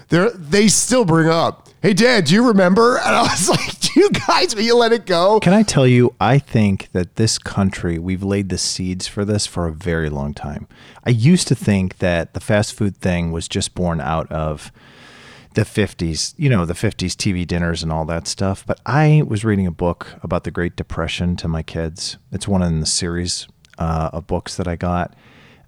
They 0.10 0.29
they 0.36 0.67
still 0.67 1.05
bring 1.05 1.29
up, 1.29 1.69
"Hey, 1.81 1.93
Dad, 1.93 2.25
do 2.25 2.34
you 2.34 2.47
remember?" 2.47 2.97
And 3.05 3.15
I 3.15 3.21
was 3.21 3.49
like, 3.49 3.79
"Do 3.79 3.99
you 3.99 4.10
guys? 4.10 4.53
Will 4.53 4.63
you 4.63 4.75
let 4.75 4.91
it 4.91 5.05
go?" 5.05 5.39
Can 5.39 5.53
I 5.53 5.63
tell 5.63 5.88
you 5.88 6.13
I 6.19 6.39
think 6.39 6.89
that 6.91 7.15
this 7.15 7.38
country 7.38 7.97
we've 7.97 8.23
laid 8.23 8.49
the 8.49 8.58
seeds 8.58 9.08
for 9.08 9.23
this 9.23 9.45
for 9.45 9.65
a 9.67 9.71
very 9.71 10.10
long 10.10 10.34
time. 10.34 10.67
I 11.05 11.12
used 11.12 11.47
to 11.47 11.55
think 11.55 11.99
that 11.99 12.34
the 12.34 12.39
fast 12.41 12.73
food 12.73 12.97
thing 12.97 13.31
was 13.31 13.47
just 13.47 13.75
born 13.75 14.01
out 14.01 14.29
of 14.31 14.71
the 15.56 15.63
50s, 15.63 16.34
you 16.38 16.50
know, 16.50 16.65
the 16.65 16.74
50s 16.74 17.13
TV 17.13 17.46
dinners 17.48 17.82
and 17.84 17.91
all 17.91 18.06
that 18.06 18.28
stuff, 18.28 18.65
but 18.65 18.80
I 18.86 19.24
was 19.28 19.44
reading 19.44 19.68
a 19.68 19.72
book 19.72 20.15
about 20.22 20.44
the 20.44 20.52
Great 20.52 20.76
Depression 20.76 21.36
to 21.38 21.48
my 21.48 21.63
kids. 21.63 22.18
It's 22.32 22.48
one 22.48 22.62
in 22.62 22.80
the 22.82 22.86
series 22.86 23.48
uh, 23.78 24.10
of 24.13 24.28
books 24.28 24.56
that 24.58 24.68
I 24.68 24.76
got. 24.76 25.15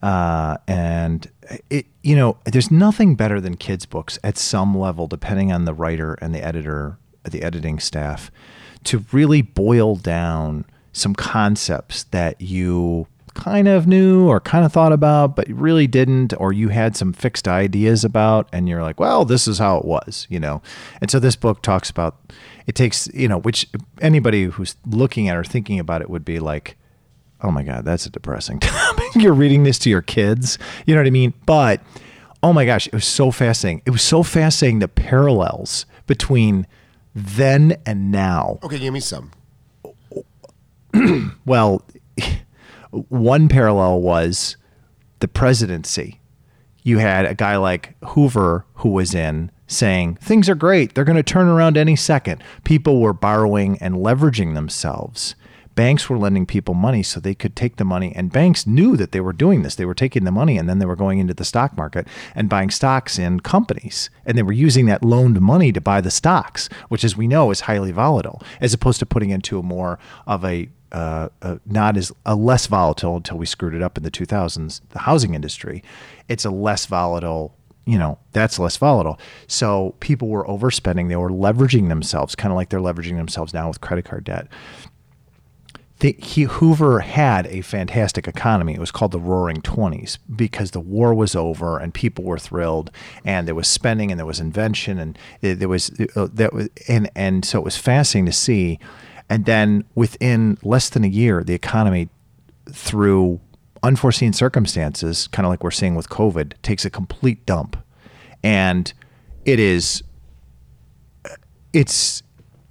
uh, 0.02 0.58
and 0.68 1.30
it 1.70 1.86
you 2.04 2.16
know 2.16 2.38
there's 2.46 2.70
nothing 2.70 3.16
better 3.16 3.42
than 3.42 3.56
kids 3.58 3.86
books 3.86 4.20
at 4.24 4.38
some 4.38 4.78
level 4.78 5.08
depending 5.08 5.52
on 5.52 5.66
the 5.66 5.74
writer 5.74 6.14
and 6.22 6.36
the 6.36 6.44
editor 6.44 6.98
the 7.24 7.42
editing 7.42 7.80
staff 7.80 8.32
to 8.84 9.04
really 9.12 9.42
boil 9.42 9.96
down 9.96 10.66
some 10.94 11.14
concepts 11.16 12.04
that 12.04 12.40
you 12.40 13.08
kind 13.38 13.68
of 13.68 13.86
knew 13.86 14.28
or 14.28 14.40
kind 14.40 14.66
of 14.66 14.74
thought 14.74 14.92
about 14.92 15.36
but 15.36 15.48
really 15.48 15.86
didn't 15.86 16.34
or 16.40 16.52
you 16.52 16.70
had 16.70 16.96
some 16.96 17.14
fixed 17.14 17.48
ideas 17.48 18.04
about 18.04 18.50
and 18.52 18.68
you're 18.68 18.82
like 18.82 19.00
well 19.00 19.26
this 19.26 19.48
is 19.48 19.60
how 19.60 19.78
it 19.78 19.86
was 19.86 20.26
you 20.28 20.40
know? 20.40 20.60
And 21.02 21.12
so 21.12 21.20
this 21.20 21.36
book 21.36 21.62
talks 21.62 21.92
about 21.92 22.18
it 22.66 22.74
takes 22.74 23.08
you 23.14 23.28
know 23.28 23.40
which 23.40 23.70
anybody 24.02 24.46
who's 24.46 24.76
looking 24.88 25.30
at 25.30 25.38
or 25.38 25.44
thinking 25.44 25.80
about 25.80 26.02
it 26.02 26.10
would 26.10 26.26
be 26.26 26.40
like 26.40 26.78
oh 27.42 27.52
my 27.52 27.62
god 27.62 27.86
that's 27.86 28.08
a 28.08 28.10
depressing 28.10 28.60
topic. 28.62 29.06
You're 29.14 29.34
reading 29.34 29.64
this 29.64 29.78
to 29.80 29.90
your 29.90 30.02
kids. 30.02 30.58
You 30.88 30.96
know 30.96 31.02
what 31.02 31.08
i 31.08 31.12
mean? 31.12 31.36
But 31.46 31.82
oh 32.42 32.54
my 32.54 32.66
gosh 32.66 32.88
it 32.88 32.94
was 32.94 33.06
so 33.06 33.30
fascinating. 33.30 33.84
It 33.86 33.92
was 33.92 34.02
so 34.02 34.24
fascinating 34.24 34.80
the 34.80 34.88
parallels 34.88 35.86
between 36.08 36.66
then 37.14 37.78
and 37.86 38.12
now. 38.12 38.58
Okay, 38.64 38.80
give 38.80 38.94
me 38.94 39.00
some. 39.00 39.32
well 41.46 41.84
one 43.10 43.50
parallel 43.50 44.02
was 44.02 44.58
the 45.20 45.28
presidency. 45.28 46.20
You 46.84 47.00
had 47.00 47.26
a 47.26 47.36
guy 47.36 47.58
like 47.58 47.96
hoover 48.04 48.66
who 48.76 48.90
was 48.90 49.14
in 49.14 49.52
saying 49.68 50.16
things 50.16 50.50
are 50.50 50.56
great. 50.56 50.96
They're 50.96 51.04
going 51.04 51.18
to 51.18 51.24
turn 51.24 51.48
around 51.48 51.78
any 51.78 51.96
second. 51.96 52.42
People 52.64 53.02
were 53.02 53.14
borrowing 53.14 53.78
and 53.80 53.96
leveraging 53.96 54.56
themselves. 54.56 55.36
Banks 55.76 56.10
were 56.10 56.18
lending 56.18 56.48
people 56.48 56.74
money 56.74 57.04
so 57.04 57.20
they 57.20 57.36
could 57.36 57.56
take 57.56 57.76
the 57.76 57.86
money 57.86 58.12
and 58.16 58.32
banks 58.32 58.66
knew 58.66 58.98
that 58.98 59.12
they 59.12 59.20
were 59.22 59.34
doing 59.34 59.62
this. 59.62 59.76
They 59.76 59.86
were 59.86 59.94
taking 59.94 60.24
the 60.24 60.32
money 60.32 60.58
and 60.58 60.68
then 60.68 60.80
they 60.80 60.88
were 60.88 60.96
going 60.96 61.20
into 61.20 61.36
the 61.36 61.46
stock 61.46 61.78
market 61.78 62.08
and 62.34 62.50
buying 62.50 62.72
stocks 62.72 63.20
in 63.20 63.42
companies. 63.42 64.10
And 64.26 64.36
they 64.36 64.42
were 64.42 64.54
using 64.54 64.88
that 64.88 65.06
loaned 65.06 65.40
money 65.40 65.72
to 65.74 65.82
buy 65.82 66.02
the 66.02 66.10
stocks 66.10 66.68
which 66.90 67.04
as 67.04 67.16
we 67.16 67.28
know 67.28 67.52
is 67.52 67.62
highly 67.62 67.92
volatile 67.92 68.42
as 68.60 68.74
opposed 68.74 68.98
to 69.00 69.06
putting 69.06 69.30
into 69.30 69.60
a 69.60 69.64
more 69.64 70.00
of 70.26 70.44
a 70.44 70.70
uh, 70.92 71.30
uh, 71.42 71.58
not 71.66 71.98
as 71.98 72.12
a 72.26 72.36
less 72.36 72.68
volatile 72.68 73.18
until 73.18 73.38
we 73.38 73.46
screwed 73.46 73.76
it 73.76 73.82
up 73.82 73.98
in 73.98 74.04
the 74.04 74.12
2000s 74.12 74.82
the 74.90 75.00
housing 75.00 75.34
industry 75.34 75.84
it's 76.28 76.46
a 76.46 76.50
less 76.50 76.86
volatile 76.86 77.56
you 77.86 77.98
know 77.98 78.18
that's 78.32 78.60
less 78.60 78.78
volatile 78.78 79.20
so 79.48 79.96
people 80.00 80.28
were 80.28 80.46
overspending 80.46 81.10
they 81.10 81.16
were 81.16 81.30
leveraging 81.30 81.90
themselves 81.90 82.36
kind 82.36 82.52
of 82.52 82.56
like 82.56 82.70
they're 82.70 82.80
leveraging 82.80 83.18
themselves 83.18 83.54
now 83.54 83.68
with 83.68 83.82
credit 83.82 84.06
card 84.06 84.24
debt 84.24 84.48
the, 86.00 86.16
he, 86.20 86.44
Hoover 86.44 87.00
had 87.00 87.48
a 87.48 87.62
fantastic 87.62 88.28
economy. 88.28 88.74
It 88.74 88.80
was 88.80 88.92
called 88.92 89.12
the 89.12 89.20
Roaring 89.20 89.62
Twenties 89.62 90.20
because 90.36 90.72
the 90.72 90.80
war 90.80 91.14
was 91.14 91.36
over 91.36 91.80
and 91.80 91.94
people 91.94 92.24
were 92.24 92.38
thrilled, 92.38 92.92
and 93.26 93.48
there 93.48 93.56
was 93.56 93.68
spending 93.68 94.12
and 94.12 94.20
there 94.20 94.26
was 94.26 94.40
invention 94.40 95.00
and 95.00 95.18
there 95.42 95.68
was 95.68 95.90
uh, 96.16 96.28
that 96.34 96.54
was 96.54 96.70
and 96.88 97.10
and 97.16 97.44
so 97.44 97.58
it 97.60 97.66
was 97.66 97.78
fascinating 97.78 98.28
to 98.28 98.32
see. 98.32 98.80
And 99.30 99.46
then 99.46 99.84
within 99.96 100.58
less 100.64 100.90
than 100.90 101.04
a 101.04 101.10
year, 101.10 101.44
the 101.44 101.54
economy, 101.54 102.10
through 102.72 103.40
unforeseen 103.84 104.34
circumstances, 104.34 105.28
kind 105.28 105.46
of 105.46 105.50
like 105.50 105.64
we're 105.64 105.72
seeing 105.72 105.96
with 105.96 106.10
COVID, 106.10 106.54
takes 106.62 106.86
a 106.86 106.90
complete 106.90 107.46
dump, 107.46 107.78
and 108.44 108.94
it 109.46 109.60
is 109.60 110.04
it's 111.74 112.24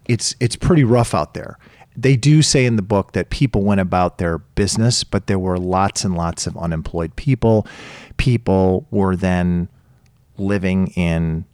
it's 0.09 0.35
it's 0.41 0.57
pretty 0.57 0.85
rough 0.85 1.15
out 1.15 1.35
there. 1.35 1.59
They 1.97 2.17
do 2.17 2.43
say 2.43 2.67
in 2.67 2.77
the 2.77 2.83
book 2.83 3.13
that 3.13 3.31
people 3.31 3.63
went 3.63 3.81
about 3.81 4.19
their 4.19 4.39
business, 4.39 5.03
but 5.03 5.27
there 5.27 5.39
were 5.39 5.59
lots 5.59 6.05
and 6.05 6.15
lots 6.15 6.47
of 6.47 6.57
unemployed 6.57 7.17
people. 7.17 7.67
People 8.19 8.87
were 8.91 9.17
then 9.17 9.69
living 10.37 10.89
in 10.89 11.47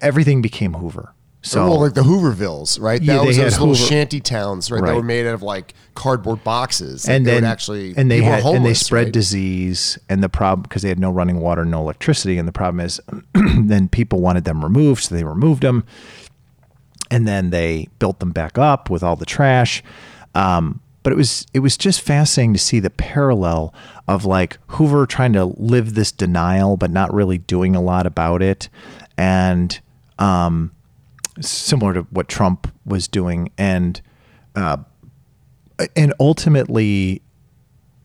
everything 0.00 0.42
became 0.42 0.74
Hoover. 0.74 1.13
So 1.44 1.68
well, 1.68 1.80
like 1.80 1.92
the 1.92 2.02
Hoovervilles, 2.02 2.80
right? 2.80 3.02
Yeah, 3.02 3.16
that 3.16 3.20
they 3.20 3.26
was 3.26 3.36
had 3.36 3.46
those 3.46 3.60
little 3.60 3.74
Hoover- 3.74 3.86
shanty 3.86 4.18
towns, 4.18 4.70
right? 4.70 4.82
That 4.82 4.96
were 4.96 5.02
made 5.02 5.26
out 5.26 5.34
of 5.34 5.42
like 5.42 5.74
cardboard 5.94 6.42
boxes. 6.42 7.06
and 7.06 7.26
they 7.26 7.32
then 7.32 7.42
would 7.42 7.48
actually 7.48 7.94
and 7.98 8.10
they 8.10 8.22
had 8.22 8.42
and 8.44 8.64
they 8.64 8.72
spread 8.72 9.04
right? 9.04 9.12
disease 9.12 9.98
and 10.08 10.22
the 10.22 10.28
problem 10.30 10.62
because 10.62 10.80
they 10.80 10.88
had 10.88 10.98
no 10.98 11.10
running 11.10 11.38
water 11.38 11.64
no 11.64 11.80
electricity 11.80 12.36
and 12.38 12.48
the 12.48 12.52
problem 12.52 12.80
is 12.80 13.00
then 13.34 13.88
people 13.88 14.20
wanted 14.20 14.44
them 14.44 14.64
removed 14.64 15.04
so 15.04 15.14
they 15.14 15.22
removed 15.22 15.62
them 15.62 15.84
and 17.10 17.28
then 17.28 17.50
they 17.50 17.88
built 17.98 18.18
them 18.18 18.32
back 18.32 18.58
up 18.58 18.90
with 18.90 19.02
all 19.04 19.14
the 19.14 19.26
trash 19.26 19.82
um, 20.34 20.80
but 21.04 21.12
it 21.12 21.16
was 21.16 21.46
it 21.54 21.60
was 21.60 21.76
just 21.76 22.00
fascinating 22.00 22.54
to 22.54 22.58
see 22.58 22.80
the 22.80 22.90
parallel 22.90 23.72
of 24.08 24.24
like 24.24 24.58
Hoover 24.68 25.06
trying 25.06 25.34
to 25.34 25.44
live 25.44 25.94
this 25.94 26.10
denial 26.10 26.76
but 26.76 26.90
not 26.90 27.12
really 27.14 27.38
doing 27.38 27.76
a 27.76 27.80
lot 27.80 28.04
about 28.06 28.42
it 28.42 28.68
and 29.16 29.78
um, 30.18 30.72
similar 31.40 31.94
to 31.94 32.02
what 32.10 32.28
Trump 32.28 32.72
was 32.84 33.08
doing 33.08 33.50
and 33.58 34.00
uh, 34.54 34.76
and 35.96 36.14
ultimately 36.20 37.22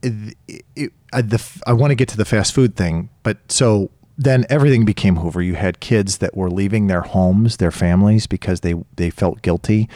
it, 0.01 0.35
it, 0.75 0.93
I, 1.13 1.21
the, 1.21 1.61
I 1.67 1.73
want 1.73 1.91
to 1.91 1.95
get 1.95 2.07
to 2.09 2.17
the 2.17 2.25
fast 2.25 2.53
food 2.53 2.75
thing, 2.75 3.09
but 3.23 3.51
so 3.51 3.91
then 4.17 4.45
everything 4.49 4.85
became 4.85 5.17
Hoover. 5.17 5.41
You 5.41 5.55
had 5.55 5.79
kids 5.79 6.17
that 6.19 6.35
were 6.35 6.49
leaving 6.49 6.87
their 6.87 7.01
homes, 7.01 7.57
their 7.57 7.71
families, 7.71 8.27
because 8.27 8.61
they 8.61 8.75
they 8.95 9.09
felt 9.09 9.41
guilty, 9.41 9.89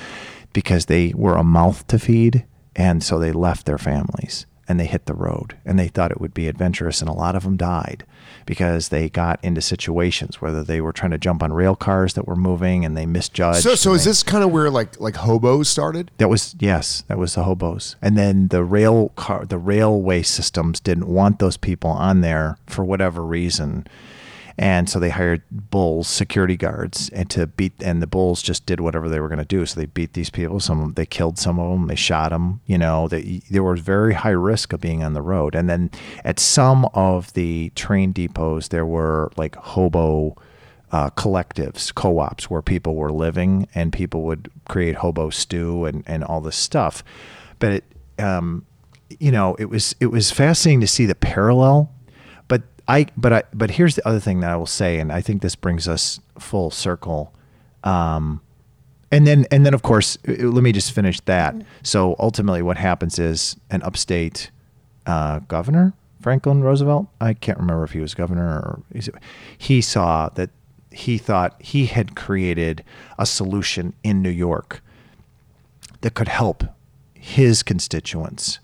because 0.54 0.86
they 0.86 1.14
were 1.16 1.36
a 1.36 1.44
mouth 1.44 1.88
to 1.88 2.00
feed, 2.00 2.46
and 2.76 3.04
so 3.04 3.20
they 3.20 3.32
left 3.32 3.66
their 3.66 3.78
families 3.78 4.46
and 4.68 4.80
they 4.80 4.86
hit 4.86 5.06
the 5.06 5.14
road 5.14 5.58
and 5.66 5.78
they 5.78 5.88
thought 5.88 6.12
it 6.12 6.22
would 6.22 6.34
be 6.34 6.48
adventurous, 6.48 7.02
and 7.02 7.10
a 7.10 7.14
lot 7.14 7.36
of 7.36 7.44
them 7.44 7.58
died 7.58 8.06
because 8.46 8.90
they 8.90 9.10
got 9.10 9.40
into 9.44 9.62
situations 9.62 10.42
whether 10.42 10.64
they 10.64 10.82
were 10.82 10.92
trying 10.94 11.12
to 11.12 11.18
jump 11.18 11.42
on 11.44 11.54
rail 11.54 11.76
cars 11.76 12.14
that 12.14 12.28
were 12.28 12.36
moving 12.36 12.84
and 12.86 12.96
they 12.98 13.06
misjudged. 13.06 13.62
So, 13.64 13.76
so 13.76 13.94
is 13.94 14.04
they- 14.04 14.12
this 14.12 14.24
kind 14.24 14.44
of 14.44 14.52
where 14.52 14.70
like 14.70 15.00
like 15.00 15.16
hobos 15.18 15.70
started? 15.70 16.12
that 16.18 16.30
was 16.30 16.56
yes, 16.60 17.04
that 17.08 17.18
was 17.18 17.36
the 17.36 17.44
hobos, 17.44 17.96
and 18.02 18.18
then 18.18 18.48
the 18.50 18.64
rail 18.64 19.10
car, 19.16 19.46
the 19.46 19.58
railway 19.58 20.22
systems 20.22 20.80
didn't 20.80 21.08
want 21.08 21.40
those 21.40 21.58
people 21.58 21.90
on 21.92 22.22
there 22.22 22.58
for 22.68 22.84
whatever 22.86 23.24
reason, 23.26 23.86
and 24.58 24.90
so 24.90 25.00
they 25.00 25.10
hired 25.10 25.42
bulls, 25.52 26.08
security 26.08 26.56
guards, 26.56 27.10
and 27.10 27.30
to 27.32 27.48
beat. 27.48 27.74
And 27.82 28.02
the 28.02 28.08
bulls 28.08 28.42
just 28.42 28.66
did 28.66 28.80
whatever 28.80 29.10
they 29.10 29.20
were 29.20 29.28
going 29.28 29.40
to 29.40 29.46
do. 29.46 29.66
So 29.66 29.80
they 29.80 29.88
beat 29.88 30.14
these 30.14 30.30
people. 30.30 30.60
Some 30.60 30.80
of 30.80 30.86
them, 30.86 30.94
they 30.94 31.06
killed 31.06 31.40
some 31.40 31.60
of 31.60 31.72
them. 31.72 31.88
They 31.88 31.96
shot 31.96 32.30
them. 32.30 32.62
You 32.68 32.78
know, 32.78 33.08
they, 33.08 33.42
there 33.50 33.64
was 33.64 33.80
very 33.80 34.14
high 34.14 34.30
risk 34.30 34.74
of 34.74 34.82
being 34.82 35.04
on 35.04 35.14
the 35.14 35.22
road. 35.22 35.56
And 35.56 35.70
then 35.70 35.90
at 36.24 36.40
some 36.40 36.86
of 36.94 37.34
the 37.34 37.72
train 37.76 38.14
depots, 38.14 38.70
there 38.70 38.86
were 38.86 39.32
like 39.38 39.56
hobo 39.56 40.36
uh, 40.92 41.10
collectives, 41.12 41.94
co-ops 41.94 42.52
where 42.52 42.62
people 42.62 42.96
were 42.96 43.12
living 43.12 43.68
and 43.74 43.92
people 43.92 44.22
would 44.22 44.52
create 44.70 44.98
hobo 44.98 45.32
stew 45.32 45.86
and, 45.86 46.04
and 46.06 46.24
all 46.24 46.40
this 46.40 46.56
stuff. 46.56 47.04
But 47.58 47.72
it, 47.72 47.84
um, 48.20 48.68
you 49.20 49.32
know, 49.32 49.56
it 49.56 49.66
was 49.66 49.96
it 50.00 50.08
was 50.08 50.32
fascinating 50.32 50.82
to 50.82 50.88
see 50.88 51.06
the 51.06 51.16
parallel. 51.16 51.92
But 52.94 53.00
I 53.00 53.12
but 53.18 53.34
I 53.34 53.44
but 53.54 53.72
here's 53.72 53.96
the 53.96 54.08
other 54.08 54.20
thing 54.20 54.42
that 54.42 54.52
I 54.52 54.56
will 54.56 54.68
say, 54.68 55.00
and 55.00 55.12
I 55.12 55.22
think 55.22 55.42
this 55.42 55.56
brings 55.56 55.88
us 55.88 56.20
full 56.38 56.70
circle. 56.70 57.34
Um, 57.84 58.42
and 59.12 59.26
then 59.26 59.46
and 59.50 59.66
then 59.66 59.74
of 59.74 59.82
course, 59.82 60.18
uh, 60.28 60.34
let 60.34 60.64
me 60.64 60.72
just 60.72 60.92
finish 60.92 61.20
that. 61.22 61.56
So 61.82 62.16
ultimately, 62.20 62.62
what 62.62 62.78
happens 62.78 63.18
is 63.18 63.56
an 63.72 63.82
upstate 63.82 64.52
uh, 65.08 65.40
governor, 65.40 65.94
Franklin 66.22 66.62
Roosevelt. 66.62 67.08
I 67.20 67.34
can't 67.34 67.58
remember 67.58 67.84
if 67.84 67.94
he 67.94 68.00
was 68.00 68.14
governor 68.14 68.48
or 68.48 68.84
he 69.58 69.82
saw 69.82 70.30
that 70.30 70.52
he 70.92 71.18
thought 71.18 71.60
he 71.60 71.88
had 71.88 72.16
created 72.16 72.84
a 73.18 73.26
solution 73.26 73.94
in 74.04 74.22
New 74.22 74.30
York 74.30 74.84
that 76.02 76.14
could 76.14 76.28
help 76.28 76.64
his 77.16 77.64
constituents 77.64 78.60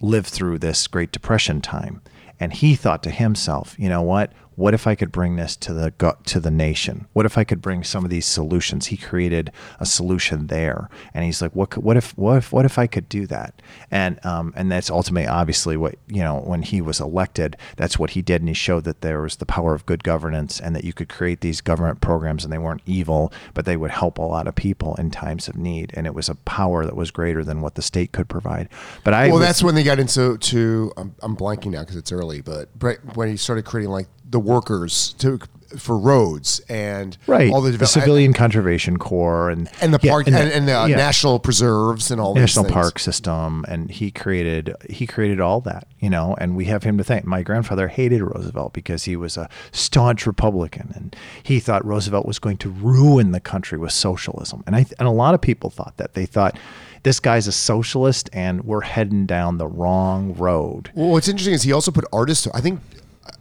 live 0.00 0.28
through 0.28 0.58
this 0.58 0.86
Great 0.86 1.10
Depression 1.10 1.60
time. 1.60 2.02
And 2.44 2.52
he 2.52 2.74
thought 2.74 3.02
to 3.04 3.10
himself, 3.10 3.74
you 3.78 3.88
know 3.88 4.02
what? 4.02 4.30
What 4.56 4.74
if 4.74 4.86
I 4.86 4.94
could 4.94 5.10
bring 5.12 5.36
this 5.36 5.56
to 5.56 5.72
the 5.72 5.92
to 6.26 6.40
the 6.40 6.50
nation? 6.50 7.06
What 7.12 7.26
if 7.26 7.36
I 7.36 7.44
could 7.44 7.60
bring 7.60 7.82
some 7.84 8.04
of 8.04 8.10
these 8.10 8.26
solutions? 8.26 8.86
He 8.86 8.96
created 8.96 9.50
a 9.80 9.86
solution 9.86 10.46
there, 10.46 10.88
and 11.12 11.24
he's 11.24 11.42
like, 11.42 11.54
what? 11.54 11.70
Could, 11.70 11.82
what 11.82 11.96
if? 11.96 12.16
What 12.16 12.38
if? 12.38 12.52
What 12.52 12.64
if 12.64 12.78
I 12.78 12.86
could 12.86 13.08
do 13.08 13.26
that? 13.26 13.60
And 13.90 14.24
um, 14.24 14.52
and 14.56 14.70
that's 14.70 14.90
ultimately, 14.90 15.26
obviously, 15.26 15.76
what 15.76 15.96
you 16.08 16.22
know 16.22 16.40
when 16.40 16.62
he 16.62 16.80
was 16.80 17.00
elected. 17.00 17.56
That's 17.76 17.98
what 17.98 18.10
he 18.10 18.22
did, 18.22 18.42
and 18.42 18.48
he 18.48 18.54
showed 18.54 18.84
that 18.84 19.00
there 19.00 19.20
was 19.22 19.36
the 19.36 19.46
power 19.46 19.74
of 19.74 19.86
good 19.86 20.04
governance, 20.04 20.60
and 20.60 20.74
that 20.76 20.84
you 20.84 20.92
could 20.92 21.08
create 21.08 21.40
these 21.40 21.60
government 21.60 22.00
programs, 22.00 22.44
and 22.44 22.52
they 22.52 22.58
weren't 22.58 22.82
evil, 22.86 23.32
but 23.54 23.64
they 23.64 23.76
would 23.76 23.90
help 23.90 24.18
a 24.18 24.22
lot 24.22 24.46
of 24.46 24.54
people 24.54 24.94
in 24.96 25.10
times 25.10 25.48
of 25.48 25.56
need, 25.56 25.90
and 25.94 26.06
it 26.06 26.14
was 26.14 26.28
a 26.28 26.34
power 26.36 26.84
that 26.86 26.96
was 26.96 27.10
greater 27.10 27.42
than 27.44 27.60
what 27.60 27.74
the 27.74 27.82
state 27.82 28.12
could 28.12 28.28
provide. 28.28 28.68
But 29.02 29.14
I 29.14 29.26
Well, 29.28 29.38
was- 29.38 29.46
that's 29.46 29.62
when 29.62 29.74
they 29.74 29.82
got 29.82 29.98
into 29.98 30.38
to. 30.38 30.92
I'm, 30.96 31.14
I'm 31.22 31.36
blanking 31.36 31.72
now 31.72 31.80
because 31.80 31.96
it's 31.96 32.12
early, 32.12 32.40
but 32.40 32.68
when 33.14 33.28
he 33.28 33.36
started 33.36 33.64
creating 33.64 33.90
like 33.90 34.06
the 34.34 34.40
workers 34.40 35.14
to 35.18 35.38
for 35.78 35.98
roads 35.98 36.60
and 36.68 37.16
right 37.26 37.50
all 37.52 37.60
the, 37.60 37.66
the 37.70 37.72
develop- 37.78 37.90
civilian 37.90 38.32
conservation 38.32 38.96
corps 38.96 39.50
and 39.50 39.68
and 39.80 39.92
the 39.94 39.98
yeah, 40.02 40.10
park 40.12 40.26
and, 40.26 40.36
the- 40.36 40.54
and, 40.56 40.68
the 40.68 40.72
uh, 40.72 40.86
yeah. 40.86 40.96
national 40.96 41.38
preserves 41.40 42.10
and 42.12 42.20
all 42.20 42.34
national 42.34 42.64
park 42.64 42.98
system 42.98 43.64
and 43.66 43.90
he 43.90 44.10
created 44.10 44.72
he 44.88 45.04
created 45.04 45.40
all 45.40 45.60
that 45.60 45.86
you 45.98 46.08
know 46.10 46.36
and 46.40 46.54
we 46.56 46.66
have 46.66 46.82
him 46.84 46.96
to 46.98 47.02
thank 47.04 47.24
my 47.24 47.42
grandfather 47.42 47.88
hated 47.88 48.22
roosevelt 48.22 48.72
because 48.72 49.04
he 49.04 49.16
was 49.16 49.36
a 49.36 49.48
staunch 49.72 50.26
republican 50.26 50.92
and 50.94 51.16
he 51.42 51.58
thought 51.58 51.84
roosevelt 51.84 52.24
was 52.26 52.38
going 52.38 52.56
to 52.56 52.70
ruin 52.70 53.32
the 53.32 53.40
country 53.40 53.78
with 53.78 53.92
socialism 53.92 54.62
and 54.66 54.76
i 54.76 54.84
and 55.00 55.08
a 55.08 55.12
lot 55.12 55.34
of 55.34 55.40
people 55.40 55.70
thought 55.70 55.96
that 55.96 56.14
they 56.14 56.26
thought 56.26 56.56
this 57.02 57.18
guy's 57.20 57.46
a 57.48 57.52
socialist 57.52 58.30
and 58.32 58.64
we're 58.64 58.80
heading 58.80 59.26
down 59.26 59.58
the 59.58 59.66
wrong 59.66 60.34
road 60.36 60.90
Well, 60.94 61.10
what's 61.10 61.28
interesting 61.28 61.54
is 61.54 61.62
he 61.64 61.72
also 61.72 61.90
put 61.90 62.04
artists. 62.12 62.46
I 62.54 62.60
think, 62.62 62.80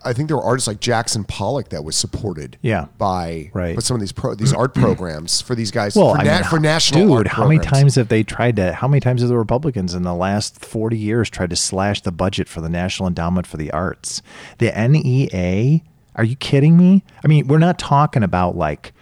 I 0.05 0.13
think 0.13 0.27
there 0.27 0.37
were 0.37 0.43
artists 0.43 0.67
like 0.67 0.79
Jackson 0.79 1.23
Pollock 1.23 1.69
that 1.69 1.83
was 1.83 1.95
supported. 1.95 2.57
Yeah. 2.61 2.85
By 2.97 3.51
Right. 3.53 3.75
But 3.75 3.83
some 3.83 3.95
of 3.95 4.01
these 4.01 4.11
pro, 4.11 4.35
these 4.35 4.53
art 4.53 4.73
programs 4.75 5.41
for 5.41 5.55
these 5.55 5.71
guys. 5.71 5.95
well, 5.95 6.13
for, 6.13 6.21
I 6.21 6.23
na- 6.23 6.33
mean, 6.35 6.43
for 6.43 6.59
national 6.59 7.17
dude, 7.17 7.27
how 7.27 7.47
many 7.47 7.59
times 7.59 7.95
have 7.95 8.07
they 8.09 8.23
tried 8.23 8.55
to? 8.57 8.73
How 8.73 8.87
many 8.87 8.99
times 8.99 9.21
have 9.21 9.29
the 9.29 9.37
Republicans 9.37 9.93
in 9.93 10.03
the 10.03 10.13
last 10.13 10.63
forty 10.63 10.97
years 10.97 11.29
tried 11.29 11.49
to 11.51 11.55
slash 11.55 12.01
the 12.01 12.11
budget 12.11 12.47
for 12.47 12.61
the 12.61 12.69
National 12.69 13.07
Endowment 13.07 13.47
for 13.47 13.57
the 13.57 13.71
Arts? 13.71 14.21
The 14.57 14.71
NEA? 14.71 15.81
Are 16.15 16.23
you 16.23 16.35
kidding 16.35 16.77
me? 16.77 17.03
I 17.23 17.27
mean, 17.27 17.47
we're 17.47 17.57
not 17.59 17.79
talking 17.79 18.23
about 18.23 18.55
like. 18.55 18.93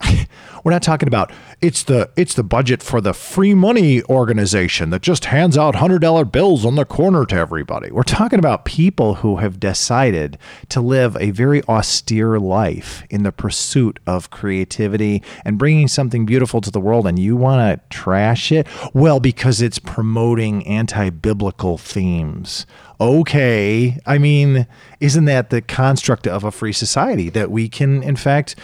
We're 0.64 0.72
not 0.72 0.82
talking 0.82 1.06
about 1.06 1.32
it's 1.62 1.84
the 1.84 2.10
it's 2.16 2.34
the 2.34 2.42
budget 2.42 2.82
for 2.82 3.00
the 3.00 3.14
free 3.14 3.54
money 3.54 4.02
organization 4.04 4.90
that 4.90 5.00
just 5.02 5.26
hands 5.26 5.56
out 5.56 5.76
hundred 5.76 6.00
dollar 6.00 6.24
bills 6.24 6.64
on 6.66 6.74
the 6.74 6.84
corner 6.84 7.24
to 7.26 7.36
everybody. 7.36 7.90
We're 7.90 8.02
talking 8.02 8.38
about 8.38 8.64
people 8.64 9.16
who 9.16 9.36
have 9.36 9.60
decided 9.60 10.38
to 10.70 10.80
live 10.80 11.16
a 11.16 11.30
very 11.30 11.62
austere 11.64 12.38
life 12.38 13.04
in 13.10 13.22
the 13.22 13.32
pursuit 13.32 14.00
of 14.06 14.30
creativity 14.30 15.22
and 15.44 15.58
bringing 15.58 15.88
something 15.88 16.26
beautiful 16.26 16.60
to 16.60 16.70
the 16.70 16.80
world, 16.80 17.06
and 17.06 17.18
you 17.18 17.36
want 17.36 17.80
to 17.80 17.96
trash 17.96 18.50
it? 18.50 18.66
Well, 18.92 19.20
because 19.20 19.62
it's 19.62 19.78
promoting 19.78 20.66
anti-biblical 20.66 21.78
themes. 21.78 22.66
Okay, 23.00 23.98
I 24.06 24.18
mean, 24.18 24.66
isn't 25.00 25.26
that 25.26 25.50
the 25.50 25.60
construct 25.62 26.26
of 26.26 26.44
a 26.44 26.50
free 26.50 26.72
society 26.72 27.28
that 27.30 27.50
we 27.50 27.68
can, 27.68 28.02
in 28.02 28.16
fact? 28.16 28.56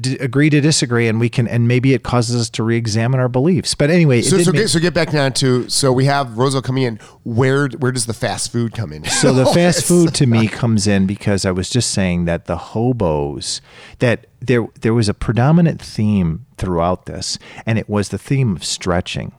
D- 0.00 0.16
agree 0.18 0.48
to 0.50 0.60
disagree 0.60 1.06
and 1.08 1.20
we 1.20 1.28
can 1.28 1.46
and 1.46 1.68
maybe 1.68 1.92
it 1.94 2.02
causes 2.02 2.40
us 2.40 2.50
to 2.50 2.62
re-examine 2.62 3.20
our 3.20 3.28
beliefs 3.28 3.74
but 3.74 3.90
anyway 3.90 4.22
So, 4.22 4.38
so, 4.38 4.52
make- 4.52 4.62
get, 4.62 4.68
so 4.70 4.78
get 4.80 4.94
back 4.94 5.10
down 5.10 5.32
to 5.34 5.68
so 5.68 5.92
we 5.92 6.06
have 6.06 6.38
Roosevelt 6.38 6.64
coming 6.64 6.84
in. 6.84 6.96
Where 7.24 7.68
where 7.68 7.92
does 7.92 8.06
the 8.06 8.14
fast 8.14 8.50
food 8.52 8.72
come 8.74 8.92
in? 8.92 9.04
so 9.04 9.32
the 9.32 9.44
oh, 9.48 9.52
fast 9.52 9.84
food 9.84 10.14
to 10.14 10.26
me 10.26 10.48
comes 10.48 10.86
in 10.86 11.06
because 11.06 11.44
I 11.44 11.50
was 11.50 11.68
just 11.70 11.90
saying 11.90 12.24
that 12.24 12.46
the 12.46 12.56
hobos 12.56 13.60
that 13.98 14.26
there 14.40 14.66
there 14.80 14.94
was 14.94 15.08
a 15.08 15.14
predominant 15.14 15.80
theme 15.82 16.46
throughout 16.56 17.06
this 17.06 17.38
and 17.66 17.78
it 17.78 17.88
was 17.88 18.08
the 18.08 18.18
theme 18.18 18.56
of 18.56 18.64
stretching 18.64 19.32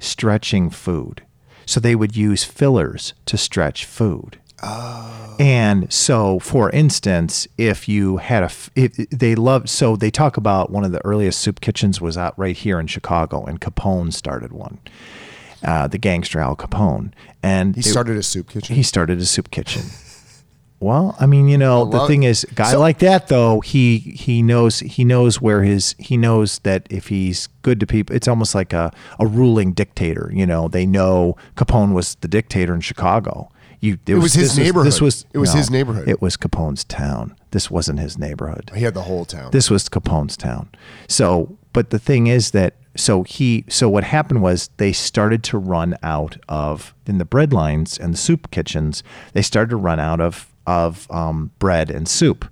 stretching 0.00 0.70
food 0.70 1.22
so 1.66 1.80
they 1.80 1.94
would 1.96 2.14
use 2.16 2.44
fillers 2.44 3.14
to 3.26 3.38
stretch 3.38 3.84
food 3.84 4.38
And 4.62 5.92
so, 5.92 6.38
for 6.38 6.70
instance, 6.70 7.46
if 7.58 7.88
you 7.88 8.18
had 8.18 8.42
a, 8.44 8.50
if 8.76 8.94
they 9.10 9.34
love, 9.34 9.68
so 9.68 9.96
they 9.96 10.10
talk 10.10 10.36
about 10.36 10.70
one 10.70 10.84
of 10.84 10.92
the 10.92 11.04
earliest 11.04 11.40
soup 11.40 11.60
kitchens 11.60 12.00
was 12.00 12.16
out 12.16 12.38
right 12.38 12.56
here 12.56 12.78
in 12.78 12.86
Chicago, 12.86 13.44
and 13.44 13.60
Capone 13.60 14.12
started 14.12 14.52
one, 14.52 14.78
uh, 15.64 15.88
the 15.88 15.98
gangster 15.98 16.38
Al 16.40 16.56
Capone, 16.56 17.12
and 17.42 17.74
He 17.74 17.82
they- 17.82 17.90
started 17.90 18.16
a 18.16 18.22
soup 18.22 18.48
kitchen. 18.48 18.76
he 18.76 18.82
started 18.82 19.18
a 19.18 19.26
soup 19.26 19.50
kitchen. 19.50 19.82
Well, 20.80 21.16
I 21.18 21.24
mean, 21.26 21.48
you 21.48 21.56
know, 21.56 21.86
the 21.86 22.06
thing 22.06 22.24
is, 22.24 22.44
guy 22.54 22.72
So- 22.72 22.78
like 22.80 22.98
that 22.98 23.28
though, 23.28 23.60
he 23.60 23.96
he 23.98 24.42
knows 24.42 24.80
he 24.80 25.02
knows 25.04 25.40
where 25.40 25.62
his 25.62 25.94
he 25.98 26.16
knows 26.18 26.58
that 26.60 26.86
if 26.90 27.08
he's 27.08 27.48
good 27.62 27.80
to 27.80 27.86
people, 27.86 28.14
it's 28.14 28.28
almost 28.28 28.54
like 28.54 28.72
a 28.74 28.92
a 29.18 29.26
ruling 29.26 29.72
dictator. 29.72 30.30
You 30.34 30.44
know, 30.46 30.68
they 30.68 30.84
know 30.84 31.36
Capone 31.56 31.92
was 31.94 32.16
the 32.20 32.28
dictator 32.28 32.74
in 32.74 32.80
Chicago. 32.82 33.50
You, 33.84 33.98
it, 34.06 34.14
was 34.14 34.32
his 34.32 34.56
this 34.56 34.64
neighborhood. 34.64 34.86
this 34.86 35.00
was 35.02 35.26
It 35.34 35.38
was 35.38 35.52
his 35.52 35.70
neighborhood. 35.70 36.08
It 36.08 36.22
was 36.22 36.38
Capone's 36.38 36.84
town. 36.84 37.36
This 37.50 37.70
wasn't 37.70 38.00
his 38.00 38.16
neighborhood. 38.16 38.70
He 38.74 38.82
had 38.82 38.94
the 38.94 39.02
whole 39.02 39.26
town. 39.26 39.50
This 39.50 39.68
was 39.68 39.90
Capone's 39.90 40.38
town. 40.38 40.70
So, 41.06 41.58
but 41.74 41.90
the 41.90 41.98
thing 41.98 42.26
is 42.26 42.52
that 42.52 42.76
so 42.96 43.24
he 43.24 43.66
so 43.68 43.90
what 43.90 44.04
happened 44.04 44.40
was 44.40 44.70
they 44.78 44.92
started 44.92 45.42
to 45.44 45.58
run 45.58 45.96
out 46.02 46.38
of 46.48 46.94
in 47.06 47.18
the 47.18 47.26
bread 47.26 47.52
lines 47.52 47.98
and 47.98 48.14
the 48.14 48.18
soup 48.18 48.50
kitchens. 48.50 49.02
They 49.34 49.42
started 49.42 49.68
to 49.70 49.76
run 49.76 50.00
out 50.00 50.20
of 50.20 50.50
of 50.66 51.06
um, 51.10 51.50
bread 51.58 51.90
and 51.90 52.08
soup, 52.08 52.46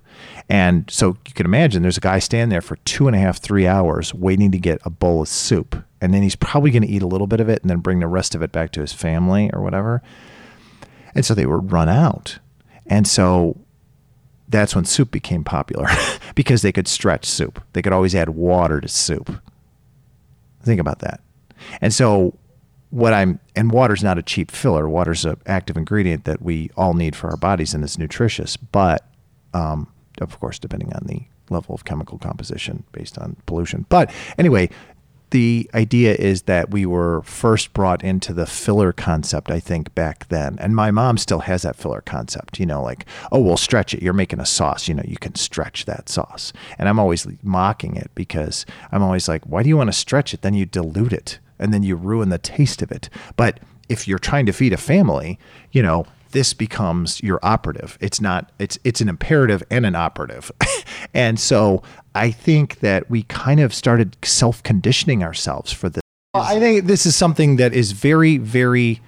and 0.47 0.85
so 0.87 1.17
you 1.27 1.33
can 1.33 1.47
imagine 1.47 1.81
there's 1.81 1.97
a 1.97 2.01
guy 2.01 2.19
standing 2.19 2.49
there 2.49 2.61
for 2.61 2.75
two 2.85 3.07
and 3.07 3.15
a 3.15 3.19
half 3.19 3.39
three 3.39 3.65
hours 3.65 4.13
waiting 4.13 4.51
to 4.51 4.59
get 4.59 4.79
a 4.85 4.91
bowl 4.91 5.23
of 5.23 5.27
soup, 5.27 5.83
and 5.99 6.13
then 6.13 6.21
he's 6.21 6.35
probably 6.35 6.69
going 6.69 6.83
to 6.83 6.89
eat 6.89 7.01
a 7.01 7.07
little 7.07 7.25
bit 7.25 7.39
of 7.39 7.49
it 7.49 7.63
and 7.63 7.71
then 7.71 7.79
bring 7.79 8.01
the 8.01 8.07
rest 8.07 8.35
of 8.35 8.43
it 8.43 8.51
back 8.51 8.71
to 8.73 8.81
his 8.81 8.93
family 8.93 9.49
or 9.51 9.61
whatever. 9.63 10.03
And 11.15 11.25
so 11.25 11.33
they 11.33 11.45
would 11.45 11.71
run 11.71 11.89
out, 11.89 12.39
and 12.87 13.07
so 13.07 13.57
that's 14.53 14.75
when 14.75 14.85
soup 14.85 15.11
became 15.11 15.43
popular 15.43 15.87
because 16.35 16.61
they 16.61 16.71
could 16.71 16.87
stretch 16.87 17.25
soup. 17.25 17.63
They 17.73 17.81
could 17.81 17.93
always 17.93 18.13
add 18.13 18.29
water 18.29 18.79
to 18.79 18.87
soup. 18.87 19.41
Think 20.61 20.79
about 20.79 20.99
that. 20.99 21.21
And 21.81 21.93
so 21.93 22.37
what 22.91 23.13
I'm 23.13 23.39
and 23.55 23.71
water's 23.71 24.03
not 24.03 24.19
a 24.19 24.21
cheap 24.21 24.51
filler. 24.51 24.87
Water's 24.87 25.25
an 25.25 25.37
active 25.47 25.75
ingredient 25.75 26.25
that 26.25 26.41
we 26.41 26.69
all 26.77 26.93
need 26.93 27.15
for 27.15 27.29
our 27.29 27.37
bodies 27.37 27.73
and 27.73 27.83
it's 27.83 27.97
nutritious, 27.97 28.55
but 28.55 29.07
um, 29.53 29.91
of 30.21 30.39
course 30.39 30.59
depending 30.59 30.93
on 30.93 31.03
the 31.07 31.23
level 31.49 31.73
of 31.73 31.85
chemical 31.85 32.19
composition 32.19 32.83
based 32.91 33.17
on 33.17 33.35
pollution. 33.47 33.87
But 33.89 34.11
anyway, 34.37 34.69
the 35.33 35.67
idea 35.73 36.13
is 36.13 36.43
that 36.43 36.69
we 36.69 36.85
were 36.85 37.23
first 37.23 37.73
brought 37.73 38.03
into 38.03 38.33
the 38.33 38.45
filler 38.45 38.93
concept, 38.93 39.49
I 39.49 39.59
think, 39.59 39.93
back 39.95 40.27
then. 40.27 40.57
And 40.59 40.75
my 40.75 40.91
mom 40.91 41.17
still 41.17 41.39
has 41.39 41.63
that 41.63 41.75
filler 41.75 42.01
concept, 42.01 42.59
you 42.59 42.67
know, 42.67 42.83
like, 42.83 43.07
oh, 43.31 43.39
we'll 43.39 43.57
stretch 43.57 43.95
it. 43.95 44.03
You're 44.03 44.13
making 44.13 44.39
a 44.39 44.45
sauce, 44.45 44.87
you 44.87 44.93
know, 44.93 45.01
you 45.03 45.17
can 45.17 45.33
stretch 45.33 45.85
that 45.85 46.07
sauce. 46.07 46.53
And 46.77 46.87
I'm 46.87 46.99
always 46.99 47.25
mocking 47.41 47.95
it 47.95 48.11
because 48.13 48.67
I'm 48.91 49.01
always 49.01 49.27
like, 49.27 49.43
why 49.45 49.63
do 49.63 49.69
you 49.69 49.75
want 49.75 49.87
to 49.87 49.97
stretch 49.97 50.35
it? 50.35 50.43
Then 50.43 50.53
you 50.53 50.67
dilute 50.67 51.13
it 51.13 51.39
and 51.57 51.73
then 51.73 51.81
you 51.81 51.95
ruin 51.95 52.29
the 52.29 52.37
taste 52.37 52.83
of 52.83 52.91
it. 52.91 53.09
But 53.35 53.59
if 53.89 54.07
you're 54.07 54.19
trying 54.19 54.45
to 54.45 54.53
feed 54.53 54.71
a 54.71 54.77
family, 54.77 55.39
you 55.71 55.81
know, 55.81 56.05
this 56.33 56.53
becomes 56.53 57.23
your 57.23 57.39
operative. 57.41 57.97
It's 58.01 58.19
not 58.19 58.51
it's 58.59 58.77
it's 58.83 58.99
an 58.99 59.07
imperative 59.07 59.63
and 59.71 59.85
an 59.85 59.95
operative. 59.95 60.51
and 61.13 61.39
so 61.39 61.81
I 62.13 62.31
think 62.31 62.79
that 62.81 63.09
we 63.09 63.23
kind 63.23 63.59
of 63.59 63.73
started 63.73 64.17
self-conditioning 64.23 65.23
ourselves 65.23 65.71
for 65.71 65.89
this. 65.89 66.01
I 66.33 66.59
think 66.59 66.85
this 66.85 67.05
is 67.05 67.15
something 67.15 67.55
that 67.55 67.73
is 67.73 67.93
very 67.93 68.37
very 68.37 69.01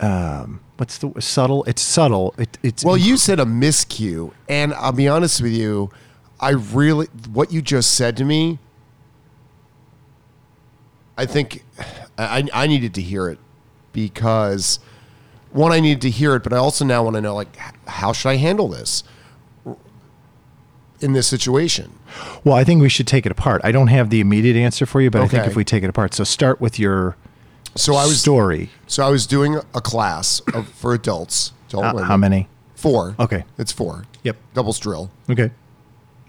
um 0.00 0.60
what's 0.78 0.98
the 0.98 1.12
subtle? 1.20 1.62
It's 1.64 1.82
subtle. 1.82 2.34
It, 2.38 2.58
it's 2.62 2.84
Well, 2.84 2.96
you 2.96 3.16
said 3.16 3.38
a 3.38 3.44
miscue, 3.44 4.32
and 4.48 4.74
I'll 4.74 4.90
be 4.92 5.06
honest 5.06 5.40
with 5.40 5.52
you, 5.52 5.90
I 6.40 6.50
really 6.50 7.06
what 7.32 7.52
you 7.52 7.62
just 7.62 7.94
said 7.94 8.16
to 8.16 8.24
me. 8.24 8.58
I 11.16 11.26
think 11.26 11.64
I, 12.18 12.48
I 12.52 12.66
needed 12.66 12.94
to 12.94 13.02
hear 13.02 13.28
it 13.28 13.38
because 13.92 14.80
one, 15.52 15.72
I 15.72 15.80
needed 15.80 16.00
to 16.02 16.10
hear 16.10 16.34
it, 16.34 16.42
but 16.42 16.52
I 16.52 16.56
also 16.56 16.84
now 16.84 17.02
want 17.04 17.14
to 17.16 17.20
know 17.20 17.34
like 17.34 17.54
how 17.86 18.12
should 18.12 18.28
I 18.30 18.36
handle 18.36 18.68
this 18.68 19.04
in 21.00 21.12
this 21.12 21.26
situation? 21.26 21.98
well, 22.44 22.54
I 22.54 22.64
think 22.64 22.80
we 22.82 22.88
should 22.88 23.06
take 23.06 23.24
it 23.26 23.32
apart. 23.32 23.60
I 23.64 23.72
don't 23.72 23.88
have 23.88 24.10
the 24.10 24.20
immediate 24.20 24.56
answer 24.56 24.86
for 24.86 25.00
you, 25.00 25.10
but 25.10 25.22
I 25.22 25.28
think 25.28 25.46
if 25.46 25.56
we 25.56 25.64
take 25.64 25.82
it 25.82 25.88
apart. 25.88 26.14
So 26.14 26.24
start 26.24 26.60
with 26.60 26.78
your 26.78 27.16
So 27.74 27.94
I 27.94 28.04
was 28.04 28.20
story. 28.20 28.70
so 28.86 29.04
I 29.06 29.10
was 29.10 29.26
doing 29.26 29.56
a 29.74 29.80
class 29.80 30.40
of, 30.54 30.68
for 30.68 30.92
adults. 30.94 31.52
Adult 31.68 31.84
Uh, 31.96 32.02
how 32.02 32.16
many? 32.16 32.48
Four. 32.74 33.14
Okay. 33.18 33.44
it's 33.58 33.72
four. 33.72 34.04
Yep. 34.24 34.36
Doubles 34.54 34.78
drill. 34.78 35.10
Okay. 35.30 35.50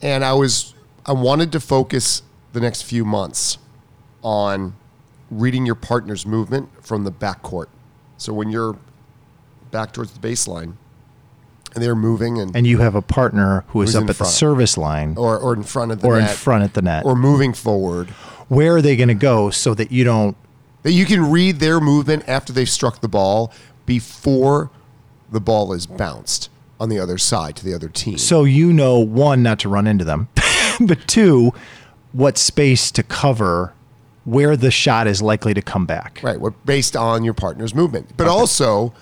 and 0.02 0.24
I 0.24 0.34
was 0.34 0.74
I 1.06 1.12
wanted 1.12 1.52
to 1.52 1.60
focus 1.60 2.22
the 2.54 2.62
next 2.62 2.84
few 2.84 3.04
months 3.04 3.58
on 4.22 4.74
reading 5.30 5.66
your 5.66 5.76
partner's 5.76 6.26
movement 6.26 6.70
from 6.86 7.04
the 7.04 7.12
backcourt. 7.12 7.68
So 8.18 8.32
when 8.34 8.50
you're 8.50 8.78
back 9.74 9.92
towards 9.92 10.12
the 10.14 10.26
baseline 10.26 10.76
and 11.76 11.84
they're 11.84 11.96
moving 11.96 12.40
and, 12.40 12.56
And 12.56 12.66
you 12.68 12.78
have 12.78 12.96
a 12.96 13.02
partner 13.02 13.66
who 13.70 13.82
is 13.82 13.90
Who's 13.90 13.96
up 13.96 14.02
in 14.04 14.06
at 14.06 14.08
the 14.10 14.14
front. 14.20 14.32
service 14.32 14.78
line 14.78 15.16
or, 15.18 15.38
or 15.40 15.54
in 15.54 15.64
front 15.64 15.92
of 15.92 16.00
the 16.02 16.08
or 16.08 16.20
in 16.20 16.26
net 16.26 16.36
front 16.36 16.64
at 16.64 16.76
the 16.76 16.82
net. 16.84 17.04
or 17.04 17.16
moving 17.16 17.52
forward, 17.54 18.10
Where 18.48 18.76
are 18.78 18.82
they 18.82 18.96
going 18.96 19.08
to 19.10 19.16
go 19.16 19.50
so 19.50 19.74
that 19.74 19.92
you 19.92 20.04
don't 20.06 20.38
that 20.84 20.92
you 20.92 21.06
can 21.06 21.32
read 21.32 21.60
their 21.60 21.80
movement 21.80 22.24
after 22.28 22.54
they've 22.54 22.70
struck 22.70 23.02
the 23.02 23.08
ball 23.08 23.52
before 23.86 24.70
the 25.32 25.40
ball 25.42 25.74
is 25.74 25.88
bounced 25.88 26.50
on 26.80 26.90
the 26.90 27.00
other 27.00 27.18
side 27.18 27.56
to 27.56 27.66
the 27.66 27.74
other 27.74 27.88
team. 27.90 28.18
so 28.18 28.44
you 28.44 28.72
know 28.74 29.00
one 29.00 29.42
not 29.42 29.60
to 29.60 29.70
run 29.70 29.88
into 29.88 30.04
them, 30.06 30.28
but 30.82 31.00
two 31.08 31.52
what 32.12 32.38
space 32.38 32.92
to 32.92 33.02
cover 33.02 33.74
where 34.26 34.56
the 34.56 34.70
shot 34.72 35.08
is 35.08 35.22
likely 35.22 35.54
to 35.54 35.62
come 35.62 35.86
back. 35.86 36.20
Right, 36.22 36.40
what 36.40 36.66
based 36.66 36.96
on 36.96 37.24
your 37.24 37.34
partner's 37.34 37.74
movement. 37.74 38.16
But 38.16 38.28
also, 38.28 38.94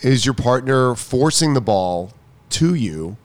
is 0.00 0.24
your 0.24 0.34
partner 0.34 0.94
forcing 0.94 1.54
the 1.54 1.60
ball 1.60 2.12
to 2.50 2.74
you, 2.74 3.16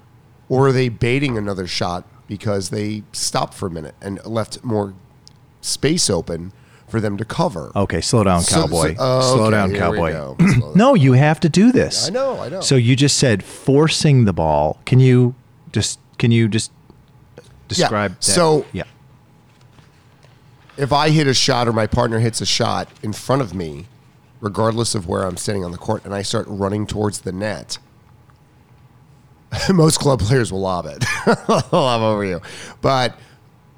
or 0.48 0.68
are 0.68 0.72
they 0.72 0.90
baiting 0.90 1.38
another 1.38 1.68
shot 1.68 2.06
because 2.28 2.70
they 2.70 3.04
stopped 3.12 3.54
for 3.54 3.68
a 3.68 3.72
minute 3.72 3.96
and 4.02 4.24
left 4.26 4.64
more 4.64 4.94
space 5.62 6.10
open 6.10 6.52
for 6.88 7.00
them 7.00 7.18
to 7.18 7.26
cover? 7.26 7.72
Okay, 7.76 8.02
slow 8.02 8.24
down, 8.24 8.42
So- 8.42 8.62
cowboy. 8.64 8.96
so- 8.96 9.00
oh, 9.00 9.36
slow 9.36 9.42
okay, 9.46 9.52
down, 9.52 9.74
cowboy. 9.76 10.12
Slow 10.12 10.36
down. 10.38 10.72
No, 10.76 10.94
you 10.96 11.14
have 11.14 11.40
to 11.42 11.50
do 11.50 11.72
this. 11.72 12.08
I 12.08 12.10
know, 12.12 12.40
I 12.40 12.50
know. 12.50 12.62
So 12.62 12.76
you 12.76 12.96
just 12.96 13.18
said 13.18 13.44
forcing 13.44 14.26
the 14.26 14.34
ball. 14.34 14.80
Can 14.86 15.00
you 15.00 15.36
just 15.72 16.00
can 16.18 16.32
you 16.32 16.48
just 16.48 16.72
describe 17.68 18.16
that? 18.16 18.24
so- 18.24 18.66
yeah. 18.74 18.84
if 20.78 20.92
I 20.94 21.10
hit 21.10 21.28
a 21.28 21.34
shot 21.34 21.68
or 21.68 21.74
my 21.74 21.88
partner 21.88 22.20
hits 22.20 22.42
a 22.42 22.46
shot 22.46 22.88
in 23.04 23.14
front 23.14 23.42
of 23.42 23.54
me, 23.54 23.86
regardless 24.42 24.96
of 24.96 25.08
where 25.08 25.24
I'm 25.24 25.38
standing 25.38 25.66
on 25.66 25.72
the 25.72 25.78
court, 25.78 26.06
and 26.06 26.14
I 26.14 26.22
start 26.22 26.46
running 26.48 26.88
towards 26.88 27.22
the 27.22 27.32
net, 27.32 27.78
most 29.74 30.00
club 30.00 30.20
players 30.20 30.52
will 30.52 30.62
lob 30.62 30.86
it. 30.86 31.04
lob 31.72 32.02
over 32.02 32.24
you. 32.24 32.42
But 32.82 33.18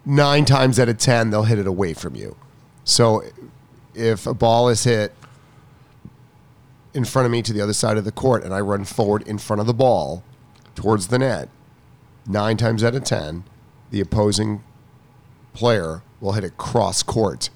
nine 0.06 0.46
times 0.46 0.80
out 0.80 0.90
of 0.90 0.98
10, 0.98 1.30
they'll 1.30 1.44
hit 1.44 1.60
it 1.60 1.68
away 1.68 1.94
from 1.94 2.16
you. 2.16 2.36
So 2.84 3.24
if 3.94 4.26
a 4.26 4.34
ball 4.34 4.70
is 4.70 4.84
hit 4.84 5.14
in 6.94 7.06
front 7.06 7.26
of 7.26 7.32
me 7.32 7.42
to 7.42 7.54
the 7.54 7.62
other 7.62 7.74
side 7.74 7.98
of 7.98 8.04
the 8.04 8.12
court 8.12 8.44
and 8.44 8.54
I 8.54 8.60
run 8.60 8.84
forward 8.84 9.28
in 9.28 9.38
front 9.38 9.60
of 9.60 9.68
the 9.68 9.74
ball 9.74 10.24
towards 10.76 11.08
the 11.08 11.20
net, 11.20 11.50
nine 12.28 12.58
times 12.58 12.84
out 12.84 12.96
of 12.96 13.04
10, 13.04 13.44
the 13.92 14.02
opposing 14.02 14.64
player 15.54 16.02
will 16.20 16.34
hit 16.34 16.44
it 16.44 16.58
cross 16.58 17.04
court, 17.04 17.50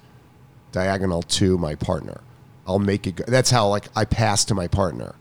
diagonal 0.72 1.22
to 1.22 1.58
my 1.58 1.76
partner. 1.76 2.22
I'll 2.68 2.80
make 2.80 3.06
it 3.08 3.16
go. 3.18 3.24
That's 3.28 3.50
how 3.52 3.68
like 3.70 3.86
I 3.96 4.06
pass 4.06 4.46
to 4.46 4.56
my 4.56 4.68
partner. 4.68 5.16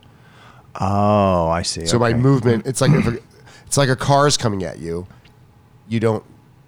Oh, 0.80 1.48
I 1.48 1.62
see. 1.62 1.86
So 1.86 1.98
my 1.98 2.14
movement, 2.14 2.66
it's 2.66 2.80
like 2.80 2.90
if 2.92 3.06
a, 3.06 3.18
it's 3.66 3.76
like 3.76 3.88
a 3.88 3.96
car's 3.96 4.36
coming 4.36 4.64
at 4.64 4.78
you. 4.78 5.06
You 5.88 6.00
don't 6.00 6.24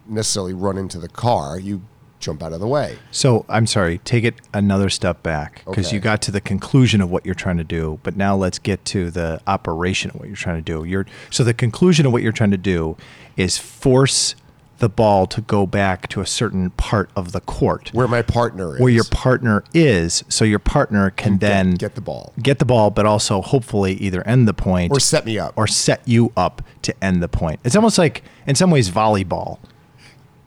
necessarily 0.06 0.52
run 0.52 0.76
into 0.78 0.98
the 0.98 1.08
car. 1.08 1.58
You 1.58 1.82
jump 2.20 2.42
out 2.42 2.52
of 2.52 2.60
the 2.60 2.66
way. 2.68 2.98
So 3.10 3.44
I'm 3.48 3.66
sorry, 3.66 3.98
take 3.98 4.24
it 4.24 4.34
another 4.54 4.88
step 4.90 5.22
back 5.22 5.62
because 5.66 5.88
Okay. 5.88 5.96
you 5.96 6.00
got 6.00 6.22
to 6.22 6.30
the 6.30 6.40
conclusion 6.40 7.00
of 7.00 7.10
what 7.10 7.26
you're 7.26 7.34
trying 7.34 7.56
to 7.58 7.64
do, 7.64 7.98
but 8.02 8.16
now 8.16 8.36
let's 8.36 8.58
get 8.58 8.84
to 8.86 9.10
the 9.10 9.40
operation 9.46 10.10
of 10.10 10.16
what 10.20 10.28
you're 10.28 10.36
trying 10.36 10.56
to 10.56 10.62
do. 10.62 10.84
You're 10.84 11.06
so 11.30 11.42
the 11.44 11.54
conclusion 11.54 12.06
of 12.06 12.12
what 12.12 12.22
you're 12.22 12.32
trying 12.32 12.52
to 12.52 12.56
do 12.56 12.96
is 13.36 13.58
force 13.58 14.34
the 14.78 14.88
ball 14.88 15.26
to 15.26 15.40
go 15.40 15.66
back 15.66 16.06
to 16.08 16.20
a 16.20 16.26
certain 16.26 16.70
part 16.70 17.08
of 17.16 17.32
the 17.32 17.40
court 17.40 17.90
Where 17.94 18.06
my 18.08 18.20
partner 18.22 18.74
is. 18.76 18.80
where 18.80 18.92
your 18.92 19.04
partner 19.04 19.64
is, 19.72 20.22
so 20.28 20.44
your 20.44 20.58
partner 20.58 21.10
can 21.10 21.38
then 21.38 21.74
get 21.74 21.94
the 21.94 22.00
ball. 22.00 22.32
get 22.42 22.58
the 22.58 22.64
ball, 22.66 22.90
but 22.90 23.06
also 23.06 23.40
hopefully 23.40 23.94
either 23.94 24.22
end 24.28 24.46
the 24.46 24.52
point 24.54 24.92
Or 24.92 25.00
set 25.00 25.24
me 25.24 25.38
up. 25.38 25.54
or 25.56 25.66
set 25.66 26.02
you 26.06 26.32
up 26.36 26.62
to 26.82 26.94
end 27.04 27.22
the 27.22 27.28
point. 27.28 27.60
It's 27.64 27.74
almost 27.76 27.96
like 27.98 28.22
in 28.46 28.54
some 28.54 28.70
ways 28.70 28.90
volleyball. 28.90 29.58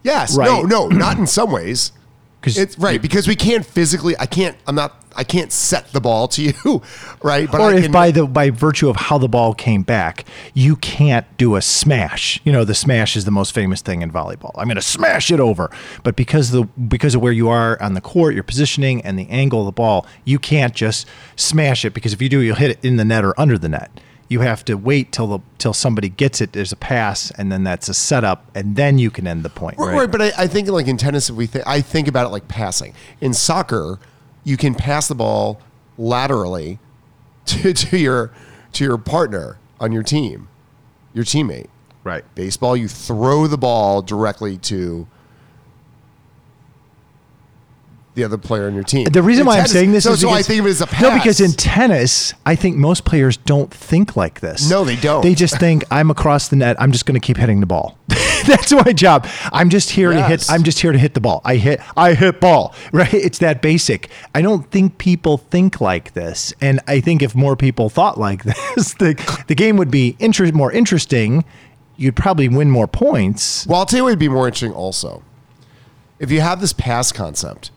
Yes. 0.03 0.37
Right. 0.37 0.45
No, 0.47 0.61
no, 0.63 0.87
not 0.87 1.17
in 1.17 1.27
some 1.27 1.51
ways. 1.51 1.91
Because 2.41 2.57
It's 2.57 2.79
right 2.79 3.01
because 3.01 3.27
we 3.27 3.35
can't 3.35 3.65
physically. 3.65 4.15
I 4.17 4.25
can't. 4.25 4.55
I'm 4.65 4.73
not. 4.73 4.98
I 5.19 5.25
can't 5.25 5.51
set 5.51 5.91
the 5.91 5.99
ball 5.99 6.29
to 6.29 6.41
you, 6.41 6.81
right? 7.21 7.51
But 7.51 7.59
or 7.59 7.71
I 7.71 7.75
if 7.75 7.83
can, 7.83 7.91
by 7.91 8.11
the 8.11 8.25
by 8.25 8.49
virtue 8.51 8.87
of 8.89 8.95
how 8.95 9.17
the 9.17 9.27
ball 9.27 9.53
came 9.53 9.83
back, 9.83 10.23
you 10.53 10.77
can't 10.77 11.25
do 11.37 11.57
a 11.57 11.61
smash. 11.61 12.39
You 12.45 12.53
know, 12.53 12.63
the 12.63 12.73
smash 12.73 13.17
is 13.17 13.25
the 13.25 13.31
most 13.31 13.53
famous 13.53 13.81
thing 13.81 14.01
in 14.01 14.11
volleyball. 14.11 14.51
I'm 14.55 14.67
going 14.67 14.75
to 14.75 14.81
smash 14.81 15.29
it 15.29 15.41
over, 15.41 15.69
but 16.03 16.15
because 16.15 16.51
the 16.51 16.63
because 16.63 17.15
of 17.15 17.21
where 17.21 17.33
you 17.33 17.49
are 17.49 17.79
on 17.81 17.95
the 17.95 18.01
court, 18.01 18.33
your 18.33 18.43
positioning 18.43 19.01
and 19.01 19.19
the 19.19 19.27
angle 19.29 19.59
of 19.59 19.65
the 19.65 19.73
ball, 19.73 20.07
you 20.23 20.39
can't 20.39 20.73
just 20.73 21.05
smash 21.35 21.83
it 21.83 21.93
because 21.93 22.13
if 22.13 22.21
you 22.21 22.29
do, 22.29 22.39
you'll 22.39 22.55
hit 22.55 22.71
it 22.71 22.79
in 22.85 22.95
the 22.95 23.05
net 23.05 23.25
or 23.25 23.37
under 23.39 23.57
the 23.57 23.67
net. 23.69 23.91
You 24.29 24.41
have 24.41 24.63
to 24.65 24.75
wait 24.75 25.11
till 25.11 25.25
the 25.27 25.39
till 25.57 25.73
somebody 25.73 26.07
gets 26.07 26.39
it. 26.39 26.53
There's 26.53 26.71
a 26.71 26.75
pass, 26.75 27.31
and 27.31 27.51
then 27.51 27.63
that's 27.63 27.89
a 27.89 27.93
setup, 27.95 28.45
and 28.55 28.75
then 28.75 28.99
you 28.99 29.09
can 29.09 29.25
end 29.27 29.43
the 29.43 29.49
point. 29.49 29.79
Right, 29.79 29.95
Right. 29.97 30.11
but 30.11 30.21
I, 30.21 30.31
I 30.37 30.47
think 30.47 30.69
like 30.69 30.87
in 30.87 30.97
tennis, 30.97 31.29
if 31.31 31.35
we 31.35 31.47
think, 31.47 31.65
I 31.67 31.81
think 31.81 32.07
about 32.07 32.27
it 32.27 32.29
like 32.29 32.47
passing. 32.47 32.93
In 33.21 33.33
soccer, 33.33 33.97
you 34.43 34.57
can 34.57 34.75
pass 34.75 35.07
the 35.07 35.15
ball 35.15 35.61
laterally 35.97 36.79
to, 37.45 37.73
to 37.73 37.97
your 37.97 38.31
to 38.73 38.83
your 38.83 38.97
partner 38.97 39.57
on 39.79 39.91
your 39.91 40.03
team, 40.03 40.47
your 41.13 41.25
teammate. 41.25 41.67
Right. 42.03 42.23
Baseball, 42.35 42.77
you 42.77 42.87
throw 42.87 43.47
the 43.47 43.57
ball 43.57 44.01
directly 44.01 44.57
to 44.59 45.07
the 48.19 48.25
other 48.25 48.37
player 48.37 48.67
on 48.67 48.75
your 48.75 48.83
team. 48.83 49.05
The 49.05 49.23
reason 49.23 49.41
In 49.41 49.47
why 49.47 49.59
I'm 49.59 49.67
saying 49.67 49.91
this 49.93 50.03
so, 50.03 50.11
is 50.11 50.21
so 50.21 50.29
I 50.29 50.41
think 50.41 50.59
of 50.59 50.67
it 50.67 50.71
as 50.71 50.81
a 50.81 50.87
pass. 50.87 51.01
No, 51.01 51.13
because 51.13 51.39
in 51.39 51.53
tennis, 51.53 52.33
I 52.45 52.55
think 52.55 52.75
most 52.75 53.05
players 53.05 53.37
don't 53.37 53.73
think 53.73 54.15
like 54.15 54.41
this. 54.41 54.69
No, 54.69 54.83
they 54.83 54.95
don't. 54.97 55.21
They 55.23 55.33
just 55.33 55.57
think 55.57 55.83
I'm 55.91 56.11
across 56.11 56.49
the 56.49 56.55
net. 56.57 56.79
I'm 56.79 56.91
just 56.91 57.05
going 57.05 57.19
to 57.19 57.25
keep 57.25 57.37
hitting 57.37 57.61
the 57.61 57.65
ball. 57.65 57.97
That's 58.45 58.71
my 58.71 58.93
job. 58.93 59.27
I'm 59.51 59.69
just 59.69 59.89
here 59.91 60.11
to 60.11 60.23
hit. 60.23 60.49
I'm 60.49 60.63
just 60.63 60.79
here 60.79 60.91
to 60.91 60.97
hit 60.97 61.13
the 61.13 61.21
ball. 61.21 61.41
I 61.45 61.55
hit. 61.55 61.81
I 61.95 62.13
hit 62.13 62.39
ball. 62.39 62.75
Right. 62.91 63.13
It's 63.13 63.37
that 63.39 63.61
basic. 63.61 64.09
I 64.33 64.41
don't 64.41 64.69
think 64.71 64.97
people 64.97 65.37
think 65.37 65.79
like 65.79 66.13
this, 66.13 66.53
and 66.59 66.79
I 66.87 66.99
think 67.01 67.21
if 67.21 67.35
more 67.35 67.55
people 67.55 67.89
thought 67.89 68.19
like 68.19 68.43
this, 68.43 68.93
the 68.95 69.43
the 69.47 69.55
game 69.55 69.77
would 69.77 69.91
be 69.91 70.15
inter- 70.19 70.51
more 70.51 70.71
interesting. 70.71 71.45
You'd 71.97 72.15
probably 72.15 72.49
win 72.49 72.71
more 72.71 72.87
points. 72.87 73.67
Well, 73.67 73.79
I'll 73.79 73.85
tell 73.85 73.97
you 73.97 74.03
what 74.05 74.11
would 74.11 74.19
be 74.19 74.27
more 74.29 74.47
interesting 74.47 74.73
also. 74.73 75.23
If 76.17 76.31
you 76.31 76.41
have 76.41 76.59
this 76.61 76.73
pass 76.73 77.11
concept, 77.11 77.71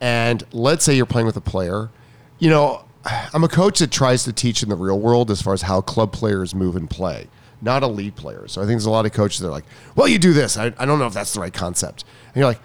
and 0.00 0.42
let's 0.52 0.84
say 0.84 0.94
you're 0.94 1.06
playing 1.06 1.26
with 1.26 1.36
a 1.36 1.42
player, 1.42 1.90
you 2.38 2.50
know, 2.50 2.84
I'm 3.04 3.44
a 3.44 3.48
coach 3.48 3.78
that 3.78 3.90
tries 3.90 4.24
to 4.24 4.32
teach 4.32 4.62
in 4.62 4.68
the 4.68 4.76
real 4.76 4.98
world 4.98 5.30
as 5.30 5.40
far 5.40 5.54
as 5.54 5.62
how 5.62 5.80
club 5.80 6.12
players 6.12 6.54
move 6.54 6.76
and 6.76 6.88
play, 6.88 7.28
not 7.62 7.82
elite 7.82 8.16
players. 8.16 8.52
So 8.52 8.60
I 8.60 8.64
think 8.64 8.74
there's 8.74 8.86
a 8.86 8.90
lot 8.90 9.06
of 9.06 9.12
coaches 9.12 9.40
that 9.40 9.48
are 9.48 9.52
like, 9.52 9.64
well, 9.94 10.08
you 10.08 10.18
do 10.18 10.32
this. 10.32 10.56
I, 10.56 10.66
I 10.78 10.86
don't 10.86 10.98
know 10.98 11.06
if 11.06 11.14
that's 11.14 11.32
the 11.32 11.40
right 11.40 11.52
concept. 11.52 12.04
And 12.28 12.36
you're 12.36 12.46
like, 12.46 12.60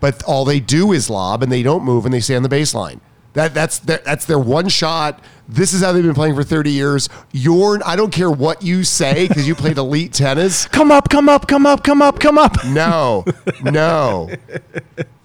but 0.00 0.22
all 0.24 0.44
they 0.44 0.60
do 0.60 0.92
is 0.92 1.08
lob 1.08 1.42
and 1.42 1.50
they 1.50 1.62
don't 1.62 1.84
move 1.84 2.04
and 2.04 2.12
they 2.12 2.20
stay 2.20 2.36
on 2.36 2.42
the 2.42 2.48
baseline. 2.48 3.00
That 3.34 3.52
that's 3.54 3.80
their 3.80 3.98
that's 3.98 4.24
their 4.24 4.38
one 4.38 4.68
shot. 4.68 5.22
This 5.46 5.74
is 5.74 5.82
how 5.82 5.92
they've 5.92 6.02
been 6.02 6.14
playing 6.14 6.34
for 6.34 6.42
30 6.42 6.70
years. 6.70 7.08
You're 7.32 7.80
I 7.84 7.96
don't 7.96 8.12
care 8.12 8.30
what 8.30 8.62
you 8.62 8.82
say 8.84 9.28
because 9.28 9.46
you 9.46 9.54
played 9.54 9.76
elite 9.76 10.12
tennis. 10.12 10.66
Come 10.74 10.90
up, 10.90 11.10
come 11.10 11.28
up, 11.28 11.46
come 11.46 11.66
up, 11.66 11.84
come 11.84 12.00
up, 12.00 12.18
come 12.18 12.38
up. 12.38 12.64
No, 12.64 13.24
no, 13.62 14.30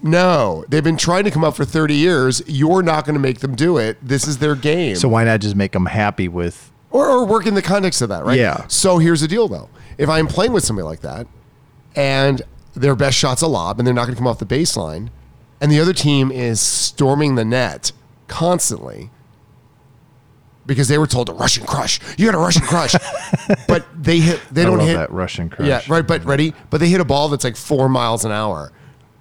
no. 0.01 0.65
They've 0.67 0.83
been 0.83 0.97
trying 0.97 1.23
to 1.23 1.31
come 1.31 1.43
up 1.43 1.55
for 1.55 1.65
30 1.65 1.93
years. 1.95 2.41
You're 2.47 2.81
not 2.81 3.05
going 3.05 3.13
to 3.13 3.19
make 3.19 3.39
them 3.39 3.55
do 3.55 3.77
it. 3.77 3.97
This 4.01 4.27
is 4.27 4.39
their 4.39 4.55
game. 4.55 4.95
So 4.95 5.07
why 5.07 5.23
not 5.23 5.39
just 5.39 5.55
make 5.55 5.71
them 5.71 5.85
happy 5.85 6.27
with? 6.27 6.71
or, 6.91 7.07
or 7.07 7.25
work 7.25 7.45
in 7.45 7.53
the 7.53 7.61
context 7.61 8.01
of 8.01 8.09
that, 8.09 8.25
right? 8.25 8.37
Yeah. 8.37 8.65
So 8.67 8.97
here's 8.97 9.21
the 9.21 9.27
deal, 9.27 9.47
though. 9.47 9.69
If 9.97 10.09
I'm 10.09 10.27
playing 10.27 10.53
with 10.53 10.63
somebody 10.63 10.85
like 10.85 11.01
that, 11.01 11.27
and 11.95 12.41
their 12.73 12.95
best 12.95 13.17
shot's 13.17 13.41
a 13.41 13.47
lob, 13.47 13.79
and 13.79 13.85
they're 13.85 13.93
not 13.93 14.05
going 14.05 14.15
to 14.15 14.17
come 14.17 14.27
off 14.27 14.39
the 14.39 14.45
baseline, 14.45 15.09
and 15.61 15.71
the 15.71 15.79
other 15.79 15.93
team 15.93 16.31
is 16.31 16.59
storming 16.59 17.35
the 17.35 17.45
net 17.45 17.91
constantly 18.29 19.09
because 20.65 20.87
they 20.87 20.97
were 20.97 21.07
told 21.07 21.27
to 21.27 21.33
rush 21.33 21.57
and 21.57 21.67
crush. 21.67 21.99
You 22.17 22.27
got 22.27 22.33
to 22.33 22.37
rush 22.37 22.55
and 22.55 22.65
crush, 22.65 22.93
but 23.67 23.85
they 23.97 24.19
hit. 24.19 24.39
They 24.51 24.61
I 24.61 24.65
don't 24.65 24.79
hit 24.79 24.93
that 24.93 25.11
Russian 25.11 25.49
crush. 25.49 25.67
Yeah, 25.67 25.81
right. 25.89 26.05
But 26.05 26.23
ready. 26.23 26.53
But 26.69 26.79
they 26.79 26.87
hit 26.89 27.01
a 27.01 27.05
ball 27.05 27.27
that's 27.27 27.43
like 27.43 27.57
four 27.57 27.89
miles 27.89 28.23
an 28.23 28.31
hour, 28.31 28.71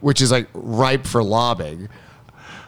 which 0.01 0.21
is 0.21 0.31
like 0.31 0.49
ripe 0.53 1.07
for 1.07 1.23
lobbing. 1.23 1.89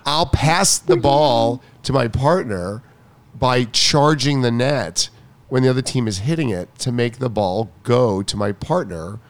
I'll 0.07 0.26
pass 0.26 0.78
the 0.78 0.97
ball 0.97 1.62
to 1.82 1.93
my 1.93 2.09
partner 2.09 2.82
by 3.34 3.64
charging 3.64 4.41
the 4.41 4.51
net 4.51 5.11
when 5.49 5.62
the 5.62 5.68
other 5.68 5.82
team 5.82 6.09
is 6.09 6.18
hitting 6.18 6.49
it 6.49 6.74
to 6.78 6.91
make 6.91 7.18
the 7.18 7.28
ball 7.28 7.70
go 7.82 8.22
to 8.22 8.36
my 8.36 8.53
partner, 8.53 9.20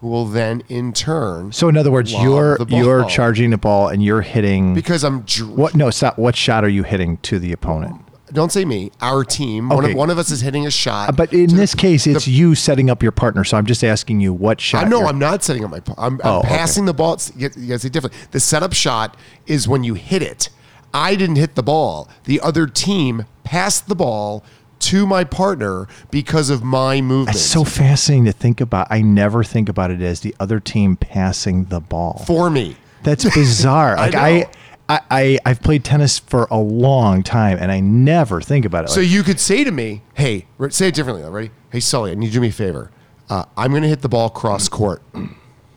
who 0.00 0.08
will 0.08 0.26
then 0.26 0.62
in 0.68 0.92
turn. 0.92 1.52
So 1.52 1.68
in 1.68 1.76
other 1.76 1.90
words, 1.90 2.12
you're 2.12 2.56
you're 2.68 3.04
charging 3.06 3.50
the 3.50 3.58
ball 3.58 3.88
and 3.88 4.02
you're 4.02 4.22
hitting 4.22 4.74
because 4.74 5.04
I'm 5.04 5.22
dr- 5.22 5.50
what? 5.50 5.74
No, 5.74 5.90
stop. 5.90 6.18
What 6.18 6.36
shot 6.36 6.64
are 6.64 6.68
you 6.68 6.82
hitting 6.84 7.16
to 7.18 7.38
the 7.38 7.52
opponent? 7.52 8.02
don't 8.30 8.52
say 8.52 8.62
me, 8.64 8.90
our 9.00 9.24
team. 9.24 9.70
One 9.70 9.84
of 9.86 9.94
one 9.94 10.10
of 10.10 10.18
us 10.18 10.30
is 10.30 10.42
hitting 10.42 10.66
a 10.66 10.70
shot. 10.70 11.08
Uh, 11.08 11.12
But 11.12 11.32
in 11.32 11.56
this 11.56 11.74
case, 11.74 12.06
it's 12.06 12.28
you 12.28 12.54
setting 12.54 12.90
up 12.90 13.02
your 13.02 13.12
partner. 13.12 13.42
So 13.42 13.56
I'm 13.56 13.64
just 13.66 13.82
asking 13.82 14.20
you 14.20 14.32
what 14.34 14.60
shot. 14.60 14.84
I, 14.84 14.88
no, 14.88 15.06
I'm 15.06 15.18
not 15.18 15.42
setting 15.42 15.64
up 15.64 15.70
my. 15.70 15.80
I'm, 15.96 16.20
Oh, 16.22 16.40
I'm 16.40 16.40
okay. 16.40 16.48
passing 16.48 16.84
the 16.84 16.92
ball. 16.94 17.14
It's, 17.14 17.32
you 17.36 17.48
gotta 17.48 17.78
say 17.78 17.88
different. 17.88 18.14
The 18.32 18.40
setup 18.40 18.74
shot 18.74 19.16
is 19.46 19.66
when 19.66 19.82
you 19.82 19.94
hit 19.94 20.22
it. 20.22 20.50
I 20.92 21.14
didn't 21.16 21.36
hit 21.36 21.54
the 21.54 21.62
ball. 21.62 22.08
The 22.24 22.40
other 22.40 22.66
team 22.66 23.24
passed 23.44 23.88
the 23.88 23.94
ball 23.94 24.44
to 24.80 25.06
my 25.06 25.24
partner 25.24 25.86
because 26.10 26.50
of 26.50 26.62
my 26.62 27.00
movement. 27.00 27.36
It's 27.36 27.44
so 27.44 27.64
fascinating 27.64 28.24
to 28.26 28.32
think 28.32 28.60
about. 28.60 28.86
I 28.90 29.00
never 29.02 29.42
think 29.44 29.68
about 29.68 29.90
it 29.90 30.00
as 30.02 30.20
the 30.20 30.34
other 30.40 30.60
team 30.60 30.96
passing 30.96 31.64
the 31.66 31.80
ball. 31.80 32.22
for 32.26 32.50
me. 32.50 32.76
That's 33.02 33.24
bizarre. 33.34 33.96
I 33.98 34.08
Like 34.08 34.12
know. 34.12 34.18
I, 34.20 34.50
I, 34.90 35.00
I, 35.10 35.38
I've 35.46 35.60
played 35.62 35.84
tennis 35.84 36.18
for 36.18 36.46
a 36.50 36.56
long 36.58 37.22
time, 37.22 37.58
and 37.60 37.70
I 37.70 37.80
never 37.80 38.40
think 38.40 38.64
about 38.64 38.84
it. 38.84 38.88
So 38.90 39.00
Like, 39.00 39.10
you 39.10 39.22
could 39.22 39.38
say 39.38 39.62
to 39.64 39.70
me, 39.70 40.02
"Hey, 40.14 40.46
say 40.70 40.88
it 40.88 40.94
differently. 40.94 41.22
though, 41.22 41.30
Ready? 41.30 41.50
Hey, 41.70 41.80
Sully, 41.80 42.10
I 42.10 42.14
need 42.14 42.26
you 42.26 42.30
to 42.32 42.34
do 42.36 42.40
me 42.40 42.48
a 42.48 42.52
favor. 42.52 42.90
Uh, 43.28 43.44
I'm 43.56 43.70
going 43.72 43.82
to 43.82 43.88
hit 43.88 44.00
the 44.00 44.08
ball 44.08 44.30
cross 44.30 44.68
court. 44.68 45.02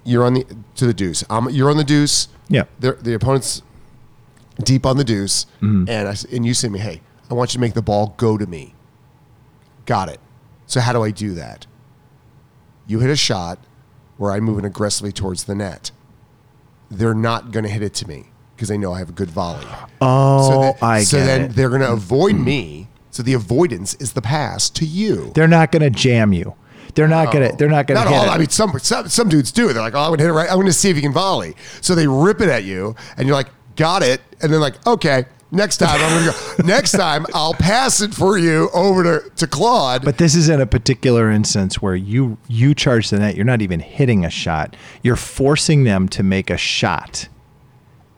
You're 0.06 0.24
on 0.24 0.36
the 0.36 0.46
to 0.76 0.86
the 0.88 0.94
deuce. 0.94 1.24
I'm, 1.30 1.50
you're 1.50 1.70
on 1.70 1.76
the 1.78 1.84
deuce. 1.84 2.30
Yeah. 2.48 2.64
The, 2.80 2.94
the 2.94 3.14
opponent's 3.14 3.62
deep 4.64 4.86
on 4.86 4.98
the 4.98 5.04
deuce, 5.04 5.46
Mm-hmm. 5.62 5.90
and 5.90 6.08
I 6.08 6.16
and 6.36 6.46
you 6.46 6.54
say 6.54 6.68
to 6.70 6.72
me, 6.74 6.80
"Hey, 6.80 7.02
I 7.30 7.34
want 7.34 7.52
you 7.52 7.58
to 7.58 7.62
make 7.62 7.74
the 7.74 7.82
ball 7.82 8.14
go 8.18 8.38
to 8.38 8.48
me." 8.48 8.74
Got 9.92 10.08
it. 10.08 10.22
So 10.68 10.80
how 10.80 10.94
do 10.94 11.04
I 11.04 11.12
do 11.12 11.34
that? 11.34 11.68
You 12.88 13.00
hit 13.00 13.10
a 13.10 13.16
shot 13.18 13.60
where 14.16 14.32
I'm 14.32 14.44
moving 14.46 14.64
aggressively 14.64 15.12
towards 15.12 15.44
the 15.44 15.54
net. 15.54 15.92
They're 16.90 17.14
not 17.14 17.52
going 17.52 17.66
to 17.66 17.70
hit 17.70 17.82
it 17.82 17.94
to 17.96 18.08
me 18.08 18.28
because 18.56 18.70
they 18.70 18.78
know 18.78 18.94
I 18.94 19.00
have 19.00 19.10
a 19.10 19.12
good 19.12 19.30
volley. 19.30 19.66
oh, 20.00 20.50
So, 20.50 20.62
that- 20.62 20.82
I 20.82 21.04
so 21.04 21.18
get 21.18 21.26
then 21.26 21.42
it. 21.42 21.48
they're 21.56 21.68
going 21.68 21.82
to 21.82 21.92
avoid 21.92 22.36
me. 22.38 22.88
So 23.10 23.22
the 23.22 23.34
avoidance 23.34 23.96
is 23.96 24.14
the 24.14 24.22
pass 24.22 24.70
to 24.70 24.86
you. 24.86 25.34
They're 25.36 25.46
not 25.50 25.74
going 25.74 25.82
to 25.82 25.90
jam 25.90 26.32
you. 26.32 26.56
They're 26.96 27.10
not 27.10 27.34
going 27.34 27.50
to. 27.52 27.58
They're 27.58 27.68
not 27.68 27.86
going 27.86 27.98
to 28.00 28.06
Not 28.06 28.14
all. 28.14 28.26
it. 28.26 28.30
I 28.30 28.38
mean, 28.38 28.48
some, 28.48 28.72
some 28.80 29.10
some 29.10 29.28
dudes 29.28 29.52
do. 29.52 29.72
They're 29.74 29.82
like, 29.82 29.94
"Oh, 29.96 30.00
I'm 30.00 30.12
gonna 30.12 30.24
hit 30.24 30.30
it 30.30 30.34
right. 30.34 30.50
I'm 30.50 30.58
gonna 30.58 30.74
see 30.74 30.90
if 30.90 30.96
he 30.98 31.02
can 31.02 31.14
volley." 31.14 31.56
So 31.82 31.96
they 31.96 32.06
rip 32.06 32.40
it 32.42 32.50
at 32.50 32.64
you, 32.66 32.96
and 33.16 33.28
you're 33.28 33.36
like, 33.36 33.48
"Got 33.78 34.04
it." 34.04 34.20
And 34.42 34.52
they're 34.52 34.60
like, 34.60 34.86
"Okay, 34.86 35.24
next 35.52 35.78
time 35.78 36.00
I'm 36.02 36.26
gonna 36.26 36.32
go. 36.58 36.64
next 36.66 36.92
time 36.94 37.26
I'll 37.34 37.54
pass 37.54 38.02
it 38.02 38.14
for 38.14 38.38
you 38.38 38.70
over 38.74 39.04
to, 39.04 39.30
to 39.36 39.48
Claude." 39.48 40.04
But 40.06 40.18
this 40.18 40.34
is 40.36 40.50
in 40.50 40.62
a 40.62 40.66
particular 40.66 41.30
instance 41.30 41.82
where 41.82 41.96
you 41.96 42.38
you 42.48 42.74
charge 42.74 43.10
the 43.10 43.20
net. 43.20 43.36
You're 43.36 43.46
not 43.46 43.62
even 43.62 43.80
hitting 43.80 44.26
a 44.26 44.30
shot. 44.30 44.76
You're 45.04 45.16
forcing 45.16 45.84
them 45.84 46.08
to 46.10 46.24
make 46.24 46.50
a 46.50 46.58
shot, 46.58 47.28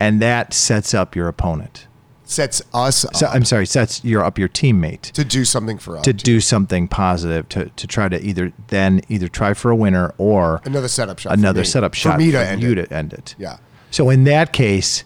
and 0.00 0.20
that 0.22 0.52
sets 0.54 0.94
up 0.94 1.14
your 1.16 1.28
opponent. 1.28 1.86
sets 2.26 2.62
us 2.72 3.04
up 3.04 3.14
So 3.16 3.26
I'm 3.26 3.44
sorry, 3.44 3.66
sets 3.66 4.02
your 4.04 4.24
up 4.24 4.38
your 4.38 4.48
teammate 4.48 5.02
to 5.12 5.24
do 5.24 5.44
something 5.44 5.76
for 5.78 5.98
us. 5.98 6.04
to 6.04 6.12
do 6.12 6.40
something 6.40 6.88
positive 6.88 7.48
to 7.50 7.66
to 7.68 7.86
try 7.86 8.08
to 8.08 8.18
either 8.24 8.52
then 8.68 9.02
either 9.08 9.28
try 9.28 9.52
for 9.54 9.70
a 9.70 9.76
winner 9.76 10.14
or 10.18 10.60
another 10.64 10.88
setup 10.88 11.18
shot. 11.18 11.34
another 11.36 11.64
setup 11.64 11.94
for 11.94 12.16
me 12.16 12.30
to 12.30 12.38
for 12.38 12.42
end 12.44 12.62
you 12.62 12.72
it. 12.72 12.74
to 12.88 12.92
end 12.94 13.12
it. 13.12 13.34
Yeah. 13.38 13.58
So 13.90 14.08
in 14.10 14.24
that 14.24 14.52
case, 14.52 15.04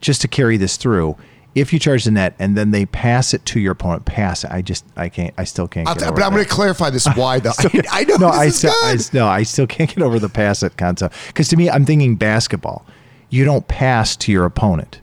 just 0.00 0.20
to 0.22 0.28
carry 0.28 0.56
this 0.56 0.76
through, 0.76 1.16
if 1.54 1.72
you 1.72 1.78
charge 1.78 2.04
the 2.04 2.10
net 2.10 2.34
and 2.38 2.56
then 2.56 2.70
they 2.70 2.86
pass 2.86 3.32
it 3.32 3.44
to 3.46 3.60
your 3.60 3.72
opponent, 3.72 4.04
pass 4.04 4.44
it. 4.44 4.50
I 4.50 4.62
just 4.62 4.84
I 4.96 5.08
can't. 5.08 5.34
I 5.38 5.44
still 5.44 5.68
can't. 5.68 5.86
Get 5.86 5.98
t- 5.98 6.04
over 6.04 6.14
but 6.14 6.22
I'm 6.22 6.32
going 6.32 6.44
to 6.44 6.50
clarify 6.50 6.90
this 6.90 7.06
why 7.14 7.38
though. 7.38 7.52
I, 7.58 7.82
I 7.90 8.04
know 8.04 8.16
no, 8.16 8.26
this 8.32 8.38
I 8.38 8.48
still, 8.48 8.72
I, 8.72 8.98
no, 9.12 9.26
I 9.28 9.42
still 9.44 9.66
can't 9.66 9.94
get 9.94 10.02
over 10.02 10.18
the 10.18 10.28
pass 10.28 10.62
it 10.62 10.76
concept. 10.76 11.14
Because 11.28 11.48
to 11.48 11.56
me, 11.56 11.70
I'm 11.70 11.84
thinking 11.84 12.16
basketball. 12.16 12.84
You 13.30 13.44
don't 13.44 13.66
pass 13.68 14.16
to 14.16 14.32
your 14.32 14.44
opponent. 14.44 15.00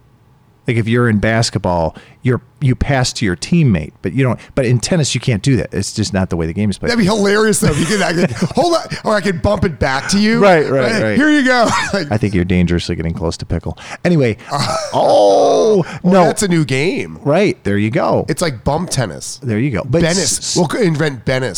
Like 0.68 0.78
if 0.78 0.88
you're 0.88 1.10
in 1.10 1.18
basketball, 1.20 1.96
you're 2.22 2.40
you 2.62 2.76
pass 2.76 3.12
to 3.14 3.26
your 3.26 3.36
teammate, 3.36 3.94
but 4.04 4.14
you 4.14 4.24
don't. 4.24 4.40
But 4.54 4.66
in 4.66 4.80
tennis, 4.80 5.16
you 5.16 5.20
can't 5.20 5.42
do 5.42 5.56
that. 5.58 5.74
It's 5.74 5.92
just 5.92 6.14
not 6.14 6.30
the 6.30 6.38
way 6.38 6.46
the 6.46 6.54
game 6.54 6.70
is 6.70 6.78
played. 6.78 6.90
That'd 6.92 7.00
be 7.00 7.06
hilarious 7.06 7.60
though. 7.62 7.72
If 7.72 7.80
you 7.80 7.86
could, 7.88 8.02
I 8.04 8.14
could 8.14 8.30
hold 8.56 8.76
on, 8.76 8.84
or 9.04 9.16
I 9.16 9.22
could 9.22 9.42
bump 9.42 9.64
it 9.66 9.80
back 9.80 10.08
to 10.12 10.20
you. 10.20 10.40
Right, 10.42 10.70
right, 10.70 11.02
right. 11.02 11.16
Here 11.18 11.32
you 11.32 11.44
go. 11.44 11.68
like, 11.94 12.12
I 12.12 12.18
think 12.18 12.36
you're 12.36 12.46
dangerously 12.46 12.96
getting 12.96 13.14
close 13.16 13.38
to 13.38 13.46
pickle. 13.46 13.76
Anyway, 14.06 14.38
oh 14.94 15.84
well, 16.04 16.14
no, 16.14 16.24
that's 16.26 16.44
a 16.44 16.48
new 16.48 16.64
game. 16.66 17.18
right 17.24 17.62
there 17.64 17.78
you 17.78 17.90
go. 17.90 18.26
It's 18.30 18.42
like 18.42 18.64
bump 18.64 18.90
tennis. 18.92 19.38
there 19.38 19.60
you 19.60 19.72
go. 19.72 19.84
But 19.84 20.04
Bennis. 20.04 20.38
s- 20.40 20.56
We'll 20.58 20.70
invent 20.82 21.26
Bennis. 21.26 21.58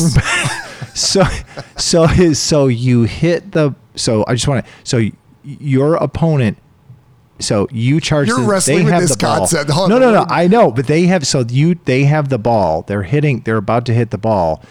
so 0.95 1.23
so 1.77 2.07
so 2.33 2.67
you 2.67 3.03
hit 3.03 3.51
the 3.51 3.75
so 3.95 4.23
I 4.27 4.33
just 4.33 4.47
want 4.47 4.65
to 4.65 4.71
so 4.83 5.01
your 5.43 5.95
opponent 5.95 6.57
so 7.39 7.67
you 7.71 7.99
charge 7.99 8.27
You're 8.27 8.41
the, 8.41 8.47
wrestling 8.47 8.77
they 8.79 8.83
with 8.85 8.93
have 8.93 9.01
this 9.03 9.15
concept. 9.15 9.69
Hold 9.69 9.89
No, 9.89 9.97
no, 9.97 10.11
no. 10.11 10.25
I 10.29 10.47
know, 10.47 10.71
but 10.71 10.87
they 10.87 11.07
have 11.07 11.25
so 11.25 11.41
you 11.41 11.75
they 11.85 12.03
have 12.05 12.29
the 12.29 12.37
ball. 12.37 12.83
They're 12.83 13.03
hitting. 13.03 13.41
They're 13.41 13.57
about 13.57 13.85
to 13.87 13.93
hit 13.93 14.11
the 14.11 14.17
ball. 14.17 14.63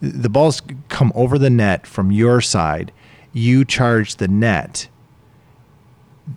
The 0.00 0.28
balls 0.28 0.62
come 0.88 1.12
over 1.14 1.38
the 1.38 1.50
net 1.50 1.86
from 1.86 2.10
your 2.10 2.40
side. 2.40 2.92
You 3.32 3.64
charge 3.64 4.16
the 4.16 4.28
net. 4.28 4.88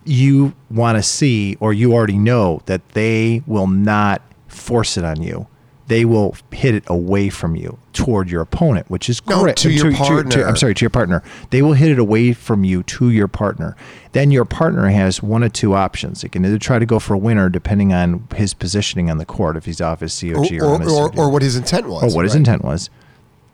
You 0.04 0.54
want 0.70 0.98
to 0.98 1.02
see, 1.02 1.56
or 1.60 1.72
you 1.72 1.92
already 1.92 2.18
know 2.18 2.62
that 2.66 2.90
they 2.90 3.42
will 3.46 3.66
not 3.66 4.22
force 4.46 4.96
it 4.96 5.04
on 5.04 5.22
you. 5.22 5.46
They 5.90 6.04
will 6.04 6.36
hit 6.52 6.72
it 6.76 6.84
away 6.86 7.28
from 7.28 7.56
you 7.56 7.76
toward 7.92 8.30
your 8.30 8.40
opponent, 8.42 8.88
which 8.88 9.10
is 9.10 9.20
No, 9.26 9.42
great. 9.42 9.56
to 9.56 9.70
your 9.72 9.92
partner. 9.92 10.44
I'm 10.46 10.54
sorry, 10.54 10.72
to 10.72 10.82
your 10.84 10.88
partner. 10.90 11.20
They 11.50 11.62
will 11.62 11.72
hit 11.72 11.90
it 11.90 11.98
away 11.98 12.32
from 12.32 12.62
you 12.62 12.84
to 12.84 13.10
your 13.10 13.26
partner. 13.26 13.74
Then 14.12 14.30
your 14.30 14.44
partner 14.44 14.88
has 14.88 15.20
one 15.20 15.42
of 15.42 15.52
two 15.52 15.74
options. 15.74 16.22
He 16.22 16.28
can 16.28 16.44
either 16.46 16.60
try 16.60 16.78
to 16.78 16.86
go 16.86 17.00
for 17.00 17.14
a 17.14 17.18
winner, 17.18 17.48
depending 17.48 17.92
on 17.92 18.28
his 18.36 18.54
positioning 18.54 19.10
on 19.10 19.18
the 19.18 19.24
court, 19.26 19.56
if 19.56 19.64
he's 19.64 19.80
off 19.80 19.98
his 19.98 20.18
COG 20.18 20.52
or, 20.60 20.64
or, 20.64 20.88
or, 20.88 21.18
or 21.18 21.28
what 21.28 21.42
his 21.42 21.56
intent 21.56 21.88
was. 21.88 22.04
or 22.04 22.14
what 22.16 22.24
his 22.24 22.36
intent 22.36 22.62
was. 22.64 22.88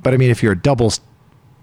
But 0.03 0.13
I 0.13 0.19
mean, 0.19 0.31
if 0.31 0.43
you're 0.43 0.53
a 0.53 0.61
doubles 0.61 1.01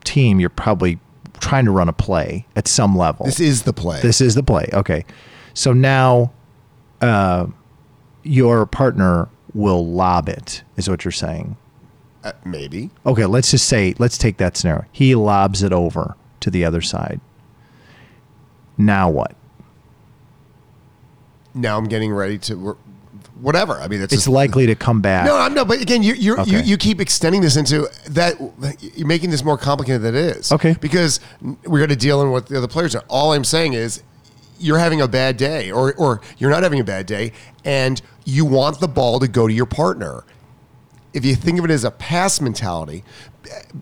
team, 0.04 0.40
you're 0.40 0.50
probably 0.50 0.98
trying 1.40 1.66
to 1.66 1.72
run 1.72 1.88
a 1.88 1.94
play 1.94 2.48
at 2.56 2.68
some 2.68 2.98
level. 2.98 3.28
This 3.28 3.40
is 3.40 3.62
the 3.62 3.74
play. 3.74 4.02
This 4.02 4.22
is 4.22 4.34
the 4.34 4.42
play. 4.44 4.70
Okay. 4.74 5.06
So 5.54 5.72
now 5.72 6.32
uh, 7.00 7.46
your 8.24 8.66
partner 8.66 9.30
will 9.54 9.86
lob 9.88 10.30
it, 10.30 10.64
is 10.78 10.89
what 10.89 11.06
you're 11.06 11.12
saying. 11.12 11.56
Uh, 12.24 12.32
maybe. 12.45 12.89
Okay, 13.06 13.26
let's 13.26 13.51
just 13.51 13.68
say, 13.68 13.93
let's 13.99 14.18
take 14.18 14.38
that 14.38 14.56
scenario. 14.58 14.86
He 14.91 15.14
lobs 15.16 15.62
it 15.62 15.74
over 15.74 16.16
to 16.39 16.49
the 16.49 16.64
other 16.66 16.82
side. 16.82 17.20
Now 18.78 19.10
what? 19.10 19.36
Now 21.54 21.78
I'm 21.78 21.86
getting 21.86 22.12
ready 22.12 22.38
to. 22.39 22.78
Whatever. 23.39 23.74
I 23.80 23.88
mean, 23.88 24.01
it's, 24.01 24.14
It's 24.14 24.24
just- 24.24 24.28
likely 24.34 24.66
to 24.68 24.76
come 24.76 25.01
back. 25.01 25.26
No, 25.26 25.36
I'm 25.38 25.54
no, 25.54 25.66
but 25.66 25.82
again, 25.82 26.01
you 26.01 26.14
you 26.14 26.36
you 26.36 26.41
Okay. 26.41 26.64
you 26.64 26.78
keep 26.78 26.99
extending 27.01 27.41
this 27.41 27.56
into 27.58 27.89
that. 28.10 28.36
You're 28.95 29.08
making 29.08 29.32
this 29.32 29.43
more 29.43 29.58
complicated 29.58 30.01
than 30.01 30.16
it 30.16 30.38
is. 30.38 30.51
Okay. 30.51 30.76
because 30.80 31.20
we're 31.41 31.80
going 31.80 31.89
to 31.89 31.95
deal 31.95 32.22
in 32.22 32.32
what 32.32 32.47
the 32.47 32.58
other 32.58 32.68
players 32.68 32.95
are. 32.95 33.04
All 33.10 33.34
I'm 33.34 33.43
saying 33.43 33.74
is, 33.74 34.01
you're 34.64 34.80
having 34.80 35.01
a 35.01 35.07
bad 35.07 35.38
day, 35.38 35.72
or 35.72 35.93
or 35.95 36.22
you're 36.38 36.49
not 36.49 36.64
having 36.64 36.80
a 36.80 36.84
bad 36.84 37.05
day, 37.05 37.32
and 37.66 38.01
you 38.26 38.45
want 38.45 38.80
the 38.80 38.88
ball 38.88 39.20
to 39.20 39.28
go 39.28 39.47
to 39.47 39.53
your 39.53 39.66
partner. 39.66 40.24
If 41.14 41.26
you 41.26 41.36
think 41.36 41.59
of 41.59 41.66
it 41.66 41.72
as 41.72 41.84
a 41.84 41.91
pass 41.91 42.41
mentality, 42.41 43.03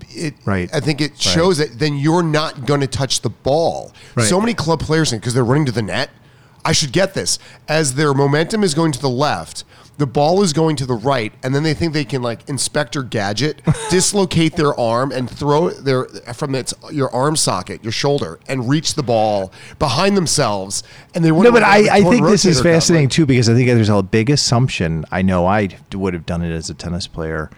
it 0.09 0.33
Right. 0.45 0.69
I 0.73 0.79
think 0.79 0.99
it 0.99 1.19
shows 1.19 1.59
that 1.59 1.79
then 1.79 1.95
you're 1.95 2.23
not 2.23 2.65
going 2.65 2.81
to 2.81 2.87
touch 2.87 3.21
the 3.21 3.29
ball. 3.29 3.93
Right. 4.15 4.27
So 4.27 4.39
many 4.39 4.53
club 4.53 4.81
players 4.81 5.11
think 5.11 5.21
because 5.21 5.33
they're 5.33 5.45
running 5.45 5.65
to 5.67 5.71
the 5.71 5.81
net. 5.81 6.09
I 6.63 6.73
should 6.73 6.91
get 6.91 7.13
this 7.13 7.39
as 7.67 7.95
their 7.95 8.13
momentum 8.13 8.63
is 8.63 8.73
going 8.73 8.91
to 8.91 9.01
the 9.01 9.09
left. 9.09 9.63
The 10.01 10.07
ball 10.07 10.41
is 10.41 10.51
going 10.51 10.77
to 10.77 10.87
the 10.87 10.95
right, 10.95 11.31
and 11.43 11.53
then 11.53 11.61
they 11.61 11.75
think 11.75 11.93
they 11.93 12.05
can 12.05 12.23
like 12.23 12.49
Inspector 12.49 13.03
Gadget 13.03 13.61
dislocate 13.91 14.55
their 14.55 14.73
arm 14.73 15.11
and 15.11 15.29
throw 15.29 15.67
it 15.67 15.85
their 15.85 16.05
from 16.33 16.55
its 16.55 16.73
your 16.91 17.13
arm 17.13 17.35
socket, 17.35 17.83
your 17.83 17.91
shoulder, 17.91 18.39
and 18.47 18.67
reach 18.67 18.95
the 18.95 19.03
ball 19.03 19.53
behind 19.77 20.17
themselves. 20.17 20.81
And 21.13 21.23
they 21.23 21.29
No, 21.29 21.51
but 21.51 21.61
I, 21.61 21.97
I 21.97 22.01
think 22.01 22.25
this 22.25 22.45
is 22.45 22.61
fascinating 22.61 23.09
too 23.09 23.27
because 23.27 23.47
I 23.47 23.53
think 23.53 23.67
there's 23.67 23.89
a 23.89 24.01
big 24.01 24.31
assumption. 24.31 25.05
I 25.11 25.21
know 25.21 25.45
I 25.45 25.69
would 25.93 26.15
have 26.15 26.25
done 26.25 26.41
it 26.41 26.51
as 26.51 26.71
a 26.71 26.73
tennis 26.73 27.05
player 27.05 27.51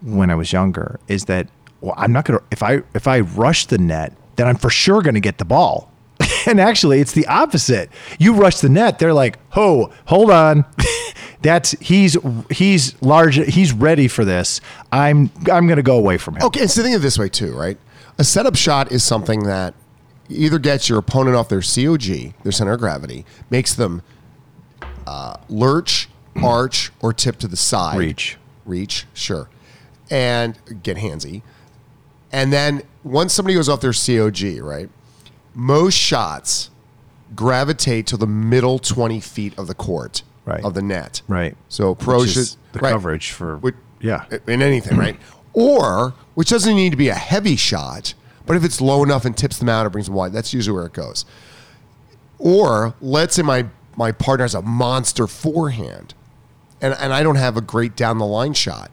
when 0.00 0.30
I 0.30 0.36
was 0.36 0.54
younger. 0.54 0.98
Is 1.06 1.26
that 1.26 1.48
well, 1.82 1.92
I'm 1.98 2.14
not 2.14 2.24
gonna 2.24 2.40
if 2.50 2.62
I 2.62 2.80
if 2.94 3.06
I 3.06 3.20
rush 3.20 3.66
the 3.66 3.76
net, 3.76 4.14
then 4.36 4.46
I'm 4.46 4.56
for 4.56 4.70
sure 4.70 5.02
gonna 5.02 5.20
get 5.20 5.36
the 5.36 5.44
ball. 5.44 5.92
and 6.46 6.60
actually, 6.60 7.00
it's 7.00 7.12
the 7.12 7.26
opposite. 7.26 7.90
You 8.18 8.34
rush 8.34 8.58
the 8.58 8.68
net, 8.68 8.98
they're 8.98 9.14
like, 9.14 9.38
"Ho, 9.50 9.92
hold 10.06 10.30
on." 10.30 10.64
That's 11.42 11.72
he's 11.80 12.16
he's 12.50 13.00
large. 13.02 13.36
He's 13.36 13.72
ready 13.72 14.08
for 14.08 14.24
this. 14.24 14.60
I'm 14.90 15.30
I'm 15.50 15.68
gonna 15.68 15.82
go 15.82 15.96
away 15.96 16.18
from 16.18 16.36
him. 16.36 16.42
Okay, 16.42 16.62
and 16.62 16.70
so 16.70 16.82
think 16.82 16.96
of 16.96 17.02
it 17.02 17.04
this 17.04 17.18
way 17.18 17.28
too, 17.28 17.54
right? 17.54 17.78
A 18.18 18.24
setup 18.24 18.56
shot 18.56 18.90
is 18.90 19.04
something 19.04 19.44
that 19.44 19.74
either 20.28 20.58
gets 20.58 20.88
your 20.88 20.98
opponent 20.98 21.36
off 21.36 21.48
their 21.48 21.62
COG, 21.62 22.34
their 22.42 22.52
center 22.52 22.72
of 22.72 22.80
gravity, 22.80 23.24
makes 23.50 23.74
them 23.74 24.02
uh, 25.06 25.36
lurch, 25.48 26.08
arch, 26.42 26.90
or 27.00 27.12
tip 27.12 27.38
to 27.38 27.48
the 27.48 27.56
side. 27.56 27.98
Reach. 27.98 28.36
Reach, 28.64 29.06
sure. 29.14 29.48
And 30.10 30.58
get 30.82 30.96
handsy. 30.96 31.42
And 32.30 32.52
then 32.52 32.82
once 33.04 33.32
somebody 33.32 33.54
goes 33.54 33.68
off 33.68 33.80
their 33.80 33.92
COG, 33.92 34.60
right? 34.60 34.90
Most 35.54 35.94
shots 35.94 36.70
gravitate 37.34 38.06
to 38.08 38.16
the 38.16 38.26
middle 38.26 38.78
20 38.78 39.20
feet 39.20 39.58
of 39.58 39.66
the 39.66 39.74
court, 39.74 40.22
Right. 40.44 40.64
of 40.64 40.74
the 40.74 40.82
net. 40.82 41.20
Right. 41.28 41.56
So 41.68 41.94
pro 41.94 42.20
Which 42.20 42.30
should 42.30 42.48
the 42.72 42.78
right. 42.80 42.92
coverage 42.92 43.32
for 43.32 43.56
Which- 43.58 43.74
yeah. 44.00 44.24
in 44.46 44.62
anything, 44.62 44.96
right? 44.96 45.18
Or 45.52 46.14
which 46.34 46.50
doesn't 46.50 46.74
need 46.74 46.90
to 46.90 46.96
be 46.96 47.08
a 47.08 47.14
heavy 47.14 47.56
shot, 47.56 48.14
but 48.46 48.56
if 48.56 48.64
it's 48.64 48.80
low 48.80 49.02
enough 49.02 49.24
and 49.24 49.36
tips 49.36 49.58
them 49.58 49.68
out 49.68 49.84
or 49.84 49.90
brings 49.90 50.06
them 50.06 50.14
wide, 50.14 50.32
that's 50.32 50.54
usually 50.54 50.74
where 50.76 50.86
it 50.86 50.92
goes. 50.92 51.24
Or 52.38 52.94
let's 53.00 53.34
say 53.34 53.42
my 53.42 53.66
my 53.96 54.12
partner 54.12 54.44
has 54.44 54.54
a 54.54 54.62
monster 54.62 55.26
forehand, 55.26 56.14
and 56.80 56.94
and 57.00 57.12
I 57.12 57.22
don't 57.24 57.34
have 57.36 57.56
a 57.56 57.60
great 57.60 57.96
down 57.96 58.18
the 58.18 58.26
line 58.26 58.52
shot, 58.54 58.90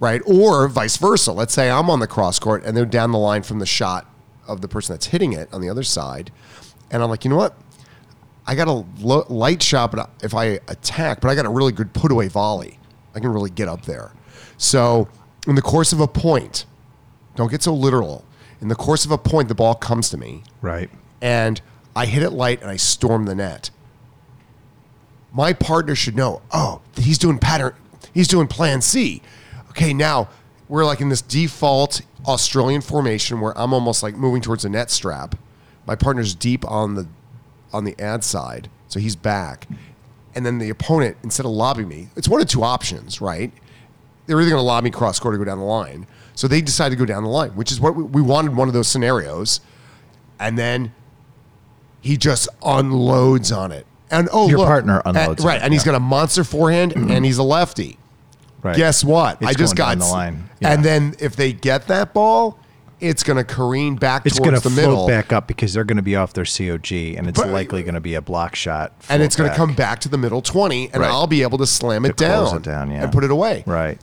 right? 0.00 0.20
Or 0.26 0.66
vice 0.68 0.96
versa. 0.96 1.32
Let's 1.32 1.54
say 1.54 1.70
I'm 1.70 1.88
on 1.88 2.00
the 2.00 2.08
cross 2.08 2.38
court 2.40 2.64
and 2.64 2.76
they're 2.76 2.84
down 2.84 3.12
the 3.12 3.18
line 3.18 3.42
from 3.44 3.60
the 3.60 3.66
shot 3.66 4.06
of 4.46 4.60
the 4.60 4.68
person 4.68 4.94
that's 4.94 5.06
hitting 5.06 5.32
it 5.32 5.52
on 5.52 5.60
the 5.60 5.68
other 5.68 5.82
side, 5.82 6.30
and 6.90 7.02
I'm 7.02 7.08
like, 7.10 7.24
you 7.24 7.30
know 7.30 7.36
what? 7.36 7.56
I 8.46 8.54
got 8.54 8.66
a 8.68 8.84
lo- 9.00 9.26
light 9.28 9.62
shot, 9.62 9.92
but 9.92 10.10
if 10.22 10.34
I 10.34 10.58
attack, 10.68 11.20
but 11.20 11.28
I 11.28 11.34
got 11.34 11.46
a 11.46 11.50
really 11.50 11.72
good 11.72 11.92
put 11.92 12.10
away 12.10 12.28
volley. 12.28 12.78
I 13.14 13.20
can 13.20 13.30
really 13.32 13.50
get 13.50 13.68
up 13.68 13.84
there. 13.84 14.12
So, 14.56 15.08
in 15.46 15.54
the 15.54 15.62
course 15.62 15.92
of 15.92 16.00
a 16.00 16.08
point, 16.08 16.64
don't 17.36 17.50
get 17.50 17.62
so 17.62 17.72
literal. 17.74 18.24
In 18.60 18.68
the 18.68 18.74
course 18.74 19.04
of 19.04 19.10
a 19.10 19.18
point, 19.18 19.48
the 19.48 19.54
ball 19.54 19.74
comes 19.74 20.08
to 20.10 20.16
me, 20.18 20.42
Right. 20.60 20.90
and 21.20 21.60
I 21.94 22.06
hit 22.06 22.22
it 22.22 22.30
light 22.30 22.60
and 22.62 22.70
I 22.70 22.76
storm 22.76 23.26
the 23.26 23.34
net. 23.34 23.70
My 25.32 25.52
partner 25.52 25.94
should 25.94 26.16
know, 26.16 26.42
oh, 26.52 26.80
he's 26.96 27.18
doing 27.18 27.38
pattern, 27.38 27.74
he's 28.12 28.28
doing 28.28 28.46
plan 28.48 28.80
C. 28.82 29.22
Okay, 29.70 29.94
now 29.94 30.28
we're 30.68 30.84
like 30.84 31.00
in 31.00 31.08
this 31.08 31.22
default 31.22 32.02
Australian 32.26 32.80
formation 32.80 33.40
where 33.40 33.56
I'm 33.58 33.72
almost 33.72 34.02
like 34.02 34.16
moving 34.16 34.42
towards 34.42 34.62
the 34.62 34.68
net 34.68 34.90
strap. 34.90 35.36
My 35.86 35.96
partner's 35.96 36.34
deep 36.34 36.64
on 36.70 36.94
the 36.94 37.08
on 37.72 37.84
the 37.84 37.98
ad 37.98 38.22
side, 38.22 38.68
so 38.88 39.00
he's 39.00 39.16
back. 39.16 39.66
And 40.34 40.46
then 40.46 40.58
the 40.58 40.70
opponent, 40.70 41.16
instead 41.22 41.44
of 41.46 41.52
lobbing 41.52 41.88
me, 41.88 42.08
it's 42.16 42.28
one 42.28 42.40
of 42.40 42.46
two 42.46 42.62
options, 42.62 43.20
right? 43.20 43.52
They're 44.26 44.40
either 44.40 44.50
going 44.50 44.60
to 44.60 44.66
lob 44.66 44.84
me 44.84 44.90
cross 44.90 45.18
court 45.18 45.34
or 45.34 45.38
go 45.38 45.44
down 45.44 45.58
the 45.58 45.64
line. 45.64 46.06
So 46.34 46.48
they 46.48 46.60
decide 46.60 46.90
to 46.90 46.96
go 46.96 47.04
down 47.04 47.22
the 47.22 47.28
line, 47.28 47.50
which 47.50 47.72
is 47.72 47.80
what 47.80 47.94
we, 47.94 48.02
we 48.04 48.22
wanted 48.22 48.56
one 48.56 48.68
of 48.68 48.74
those 48.74 48.88
scenarios. 48.88 49.60
And 50.38 50.58
then 50.58 50.94
he 52.00 52.16
just 52.16 52.48
unloads 52.62 53.52
on 53.52 53.72
it. 53.72 53.86
And 54.10 54.28
oh, 54.32 54.48
Your 54.48 54.58
look, 54.58 54.68
partner 54.68 55.02
unloads 55.04 55.42
on 55.42 55.46
right? 55.46 55.60
And 55.60 55.72
he's 55.72 55.84
got 55.84 55.94
a 55.94 56.00
monster 56.00 56.44
forehand, 56.44 56.92
and 56.96 57.24
he's 57.24 57.38
a 57.38 57.42
lefty. 57.42 57.98
Right. 58.62 58.76
Guess 58.76 59.02
what? 59.04 59.38
It's 59.42 59.50
I 59.50 59.52
just 59.54 59.74
got 59.76 59.90
down 59.90 59.98
the 59.98 60.06
line. 60.06 60.48
Yeah. 60.60 60.72
And 60.72 60.84
then 60.84 61.14
if 61.18 61.34
they 61.36 61.52
get 61.52 61.88
that 61.88 62.14
ball, 62.14 62.58
it's 63.00 63.24
going 63.24 63.36
to 63.36 63.42
careen 63.44 63.96
back 63.96 64.24
it's 64.24 64.38
going 64.38 64.50
towards 64.50 64.62
to 64.62 64.68
the 64.68 64.74
float 64.76 64.88
middle, 64.90 65.06
back 65.08 65.32
up 65.32 65.48
because 65.48 65.74
they're 65.74 65.82
going 65.82 65.96
to 65.96 66.02
be 66.02 66.14
off 66.14 66.32
their 66.34 66.44
COG, 66.44 66.92
and 67.16 67.26
it's 67.26 67.40
But- 67.40 67.48
likely 67.48 67.82
going 67.82 67.94
to 67.96 68.00
be 68.00 68.14
a 68.14 68.22
block 68.22 68.54
shot. 68.54 68.92
and 69.08 69.20
it's 69.22 69.34
going 69.34 69.50
to 69.50 69.56
come 69.56 69.74
back 69.74 69.98
to 70.02 70.08
the 70.08 70.16
middle 70.18 70.40
twenty, 70.42 70.88
and 70.92 71.02
Right. 71.02 71.10
I'll 71.10 71.26
be 71.26 71.42
able 71.42 71.58
to 71.58 71.66
slam 71.66 72.04
it 72.04 72.16
To 72.16 72.24
close 72.24 72.50
down, 72.50 72.56
it 72.58 72.62
down, 72.62 72.90
yeah. 72.92 73.02
and 73.02 73.12
put 73.12 73.24
it 73.24 73.30
away. 73.32 73.64
right. 73.66 73.98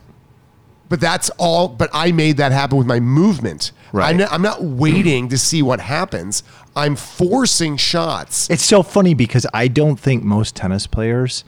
But 0.90 1.00
that's 1.00 1.30
all. 1.38 1.68
But 1.68 1.88
I 1.94 2.10
made 2.10 2.36
that 2.38 2.50
happen 2.52 2.76
with 2.76 2.86
my 2.86 2.98
movement. 3.00 3.70
Right. 3.92 4.10
I'm 4.10 4.16
not, 4.16 4.32
I'm 4.32 4.42
not 4.42 4.62
waiting 4.64 5.28
to 5.28 5.38
see 5.38 5.62
what 5.62 5.78
happens. 5.80 6.42
I'm 6.74 6.96
forcing 6.96 7.76
shots. 7.76 8.50
It's 8.50 8.64
so 8.64 8.82
funny 8.82 9.14
because 9.14 9.46
I 9.54 9.68
don't 9.68 9.98
think 10.00 10.24
most 10.24 10.56
tennis 10.56 10.88
players. 10.88 11.44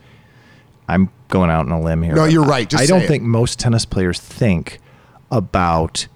I'm 0.89 1.11
going 1.33 1.51
out 1.51 1.67
on 1.67 1.73
a 1.73 1.81
limb 1.81 2.03
here. 2.03 2.15
No, 2.15 2.25
you're 2.27 2.45
right. 2.45 2.69
Just 2.69 2.83
I 2.83 2.87
don't 2.87 3.03
it. 3.03 3.09
think 3.09 3.23
most 3.25 3.59
tennis 3.59 3.85
players 3.85 4.21
think 4.21 4.79
about 5.31 6.07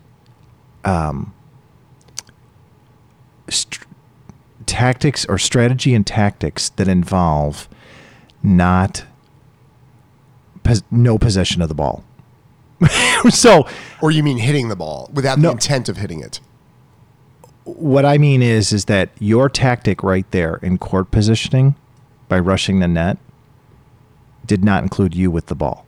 um, 0.84 1.34
st- 3.48 3.84
tactics 4.66 5.24
or 5.24 5.38
strategy 5.38 5.94
and 5.94 6.06
tactics 6.06 6.68
that 6.70 6.86
involve 6.86 7.68
not 8.42 9.04
pos- 10.62 10.82
no 10.90 11.18
possession 11.18 11.62
of 11.62 11.68
the 11.68 11.74
ball. 11.74 12.04
so 13.30 13.66
Or 14.02 14.10
you 14.10 14.22
mean 14.22 14.36
hitting 14.38 14.68
the 14.68 14.76
ball 14.76 15.10
without 15.14 15.40
the 15.40 15.50
intent 15.50 15.88
of 15.88 15.96
hitting 15.96 16.20
it? 16.20 16.40
what 17.64 18.04
I 18.04 18.16
mean 18.16 18.42
is 18.42 18.72
is 18.72 18.84
that 18.84 19.08
your 19.18 19.48
tactic 19.48 20.04
right 20.04 20.30
there 20.30 20.56
in 20.62 20.78
court 20.78 21.10
positioning 21.10 21.74
by 22.28 22.38
rushing 22.38 22.78
the 22.78 22.86
net 22.86 23.18
did 24.46 24.64
not 24.64 24.82
include 24.82 25.14
you 25.14 25.30
with 25.30 25.46
the 25.46 25.54
ball. 25.54 25.86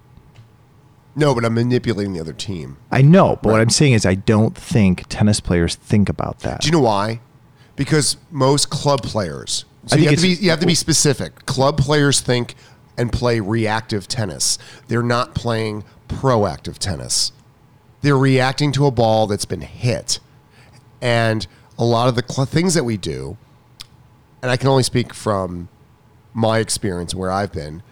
No, 1.17 1.35
but 1.35 1.45
I'm 1.45 1.55
manipulating 1.55 2.13
the 2.13 2.21
other 2.21 2.33
team. 2.33 2.77
I 2.93 3.03
know, 3.03 3.39
but 3.43 3.51
what 3.51 3.61
I'm 3.61 3.71
saying 3.71 3.95
is 3.95 4.07
I 4.07 4.15
don't 4.15 4.57
think 4.57 5.09
tennis 5.09 5.41
players 5.41 5.75
think 5.75 6.09
about 6.09 6.41
that. 6.41 6.61
Do 6.61 6.67
you 6.69 6.73
know 6.73 6.81
why? 6.81 7.21
Because 7.75 8.17
most 8.31 8.71
club 8.71 9.03
players. 9.03 9.65
So 9.87 9.97
you 9.97 10.09
have 10.11 10.17
to 10.17 10.23
be 10.23 10.35
you 10.35 10.51
have 10.51 10.61
to 10.61 10.67
be 10.67 10.75
specific. 10.75 11.47
Club 11.47 11.79
players 11.79 12.21
think 12.21 12.55
and 12.97 13.13
play 13.13 13.41
reactive 13.41 14.07
tennis. 14.07 14.59
They're 14.89 15.03
not 15.03 15.35
playing 15.35 15.85
proactive 16.09 16.79
tennis. 16.79 17.33
They're 18.03 18.19
reacting 18.19 18.73
to 18.73 18.87
a 18.87 18.91
ball 18.91 19.27
that's 19.27 19.45
been 19.45 19.63
hit. 19.63 20.21
And 21.01 21.47
a 21.79 21.85
lot 21.85 22.09
of 22.09 22.17
the 22.17 22.25
cl- 22.29 22.47
things 22.47 22.75
that 22.75 22.85
we 22.85 22.97
do, 22.97 23.37
and 24.43 24.51
I 24.51 24.57
can 24.57 24.69
only 24.69 24.83
speak 24.83 25.15
from 25.15 25.69
my 26.35 26.59
experience 26.59 27.15
where 27.15 27.31
I've 27.31 27.53
been, 27.53 27.83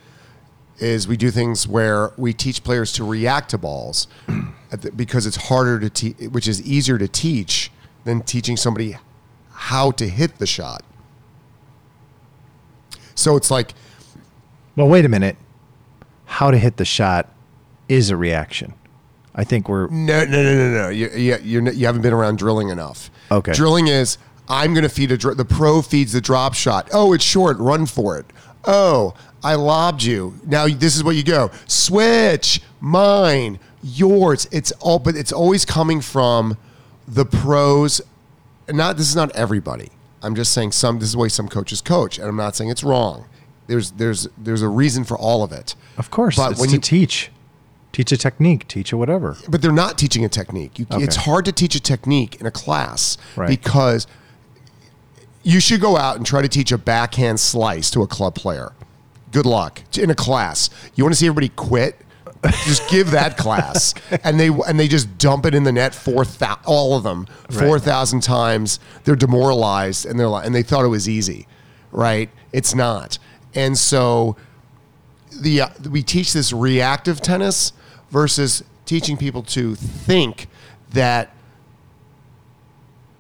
is 0.78 1.08
we 1.08 1.16
do 1.16 1.30
things 1.30 1.66
where 1.66 2.12
we 2.16 2.32
teach 2.32 2.62
players 2.62 2.92
to 2.92 3.04
react 3.04 3.50
to 3.50 3.58
balls 3.58 4.06
at 4.72 4.82
the- 4.82 4.92
because 4.92 5.26
it's 5.26 5.36
harder 5.48 5.78
to 5.80 5.88
teach, 5.90 6.16
which 6.30 6.46
is 6.48 6.60
easier 6.62 6.98
to 6.98 7.08
teach 7.08 7.70
than 8.04 8.20
teaching 8.22 8.56
somebody 8.56 8.96
how 9.50 9.90
to 9.92 10.08
hit 10.08 10.38
the 10.38 10.46
shot. 10.46 10.82
So 13.14 13.36
it's 13.36 13.50
like 13.50 13.72
Well, 14.76 14.88
wait 14.88 15.04
a 15.04 15.08
minute. 15.08 15.36
How 16.26 16.50
to 16.50 16.58
hit 16.58 16.76
the 16.76 16.84
shot 16.84 17.32
is 17.88 18.10
a 18.10 18.16
reaction. 18.16 18.74
I 19.34 19.44
think 19.44 19.68
we're 19.68 19.88
No, 19.88 20.24
no, 20.24 20.42
no, 20.42 20.54
no, 20.54 20.70
no. 20.82 20.88
You, 20.88 21.08
you, 21.10 21.36
you're, 21.42 21.72
you 21.72 21.86
haven't 21.86 22.02
been 22.02 22.12
around 22.12 22.38
drilling 22.38 22.68
enough. 22.68 23.10
Okay. 23.30 23.52
Drilling 23.52 23.88
is 23.88 24.18
I'm 24.48 24.74
going 24.74 24.82
to 24.84 24.88
feed 24.88 25.10
a 25.12 25.16
dr- 25.16 25.36
the 25.36 25.44
pro 25.44 25.82
feeds 25.82 26.12
the 26.12 26.20
drop 26.20 26.54
shot. 26.54 26.88
Oh, 26.92 27.12
it's 27.12 27.24
short. 27.24 27.58
Run 27.58 27.86
for 27.86 28.18
it. 28.18 28.26
Oh, 28.64 29.14
I 29.44 29.54
lobbed 29.54 30.02
you. 30.02 30.34
Now 30.44 30.66
this 30.66 30.96
is 30.96 31.04
what 31.04 31.16
you 31.16 31.22
go. 31.22 31.50
Switch. 31.66 32.60
Mine. 32.80 33.58
Yours. 33.82 34.48
It's 34.50 34.72
all, 34.72 34.98
but 34.98 35.14
it's 35.16 35.32
always 35.32 35.64
coming 35.64 36.00
from 36.00 36.56
the 37.06 37.24
pros. 37.24 38.00
Not 38.68 38.96
this 38.96 39.08
is 39.08 39.14
not 39.16 39.30
everybody. 39.36 39.90
I'm 40.22 40.34
just 40.34 40.50
saying 40.52 40.72
some. 40.72 40.98
This 40.98 41.08
is 41.08 41.12
the 41.12 41.18
way 41.18 41.28
some 41.28 41.46
coaches 41.48 41.80
coach, 41.80 42.18
and 42.18 42.26
I'm 42.28 42.36
not 42.36 42.56
saying 42.56 42.70
it's 42.70 42.82
wrong. 42.82 43.26
There's 43.68 43.92
there's 43.92 44.28
there's 44.36 44.62
a 44.62 44.68
reason 44.68 45.04
for 45.04 45.16
all 45.16 45.44
of 45.44 45.52
it. 45.52 45.74
of 45.98 46.10
course 46.10 46.36
But 46.36 46.58
when 46.58 46.70
you 46.70 46.78
teach, 46.78 47.30
teach 47.92 48.10
a 48.10 48.16
technique, 48.16 48.66
teach 48.66 48.92
a 48.92 48.96
whatever. 48.96 49.36
but 49.48 49.62
they're 49.62 49.70
not 49.72 49.98
teaching 49.98 50.24
a 50.24 50.28
technique. 50.28 50.78
You, 50.78 50.86
Okay. 50.90 51.04
It's 51.04 51.16
hard 51.16 51.44
to 51.44 51.52
teach 51.52 51.74
a 51.76 51.80
technique 51.80 52.40
in 52.40 52.46
a 52.46 52.50
class 52.50 53.18
Right. 53.36 53.48
because 53.48 54.06
you 55.42 55.60
should 55.60 55.80
go 55.80 55.96
out 55.96 56.16
and 56.16 56.26
try 56.26 56.42
to 56.42 56.48
teach 56.48 56.72
a 56.72 56.78
backhand 56.78 57.38
slice 57.38 57.90
to 57.92 58.02
a 58.02 58.06
club 58.06 58.34
player. 58.34 58.72
Good 59.36 59.44
luck 59.44 59.82
in 59.98 60.08
a 60.08 60.14
class. 60.14 60.70
You 60.94 61.04
want 61.04 61.12
to 61.12 61.20
see 61.20 61.26
everybody 61.26 61.50
quit? 61.50 61.94
just 62.64 62.88
give 62.88 63.10
that 63.10 63.36
class, 63.44 63.92
and 64.24 64.40
they 64.40 64.48
and 64.48 64.80
they 64.80 64.88
just 64.88 65.18
dump 65.18 65.44
it 65.44 65.54
in 65.54 65.62
the 65.62 65.72
net 65.72 65.94
four 65.94 66.24
thou- 66.24 66.58
all 66.64 66.96
of 66.96 67.02
them 67.02 67.26
four 67.50 67.78
thousand 67.78 68.22
times. 68.22 68.80
They're 69.04 69.14
demoralized, 69.14 70.06
and 70.06 70.18
they're 70.18 70.26
like, 70.26 70.46
and 70.46 70.54
they 70.54 70.62
thought 70.62 70.86
it 70.86 70.88
was 70.88 71.06
easy, 71.06 71.46
right? 71.92 72.30
It's 72.50 72.74
not, 72.74 73.18
and 73.54 73.76
so 73.76 74.38
the 75.38 75.60
uh, 75.60 75.68
we 75.90 76.02
teach 76.02 76.32
this 76.32 76.50
reactive 76.50 77.20
tennis 77.20 77.74
versus 78.10 78.64
teaching 78.86 79.18
people 79.18 79.42
to 79.42 79.74
think 79.74 80.46
that 80.94 81.30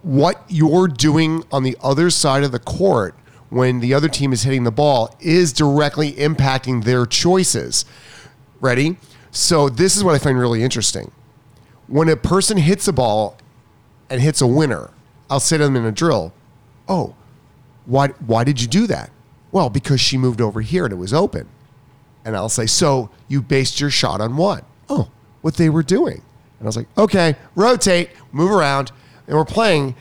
what 0.00 0.42
you're 0.48 0.88
doing 0.88 1.44
on 1.52 1.62
the 1.62 1.76
other 1.82 2.08
side 2.08 2.42
of 2.42 2.52
the 2.52 2.58
court 2.58 3.14
when 3.56 3.80
the 3.80 3.94
other 3.94 4.08
team 4.08 4.32
is 4.32 4.42
hitting 4.42 4.64
the 4.64 4.70
ball 4.70 5.16
is 5.18 5.52
directly 5.52 6.12
impacting 6.12 6.84
their 6.84 7.06
choices. 7.06 7.84
Ready? 8.60 8.98
So 9.30 9.68
this 9.68 9.96
is 9.96 10.04
what 10.04 10.14
I 10.14 10.18
find 10.18 10.38
really 10.38 10.62
interesting. 10.62 11.10
When 11.88 12.08
a 12.08 12.16
person 12.16 12.58
hits 12.58 12.86
a 12.86 12.92
ball 12.92 13.36
and 14.10 14.20
hits 14.20 14.40
a 14.40 14.46
winner, 14.46 14.90
I'll 15.30 15.40
say 15.40 15.56
to 15.58 15.64
them 15.64 15.76
in 15.76 15.84
a 15.84 15.92
drill, 15.92 16.32
"Oh, 16.88 17.14
why 17.86 18.08
why 18.26 18.44
did 18.44 18.60
you 18.60 18.68
do 18.68 18.86
that?" 18.88 19.10
Well, 19.52 19.70
because 19.70 20.02
she 20.02 20.18
moved 20.18 20.42
over 20.42 20.60
here 20.60 20.84
and 20.84 20.92
it 20.92 20.96
was 20.96 21.14
open. 21.14 21.48
And 22.26 22.36
I'll 22.36 22.50
say, 22.50 22.66
So 22.66 23.08
you 23.28 23.40
based 23.40 23.80
your 23.80 23.88
shot 23.88 24.20
on 24.20 24.36
what? 24.36 24.64
Oh, 24.90 25.08
what 25.40 25.54
they 25.54 25.70
were 25.70 25.82
doing. 25.82 26.20
And 26.58 26.62
I 26.62 26.64
was 26.66 26.76
like, 26.76 26.88
Okay, 26.98 27.36
rotate, 27.54 28.10
move 28.32 28.50
around. 28.50 28.92
And 29.26 29.36
we're 29.36 29.46
playing. 29.46 29.94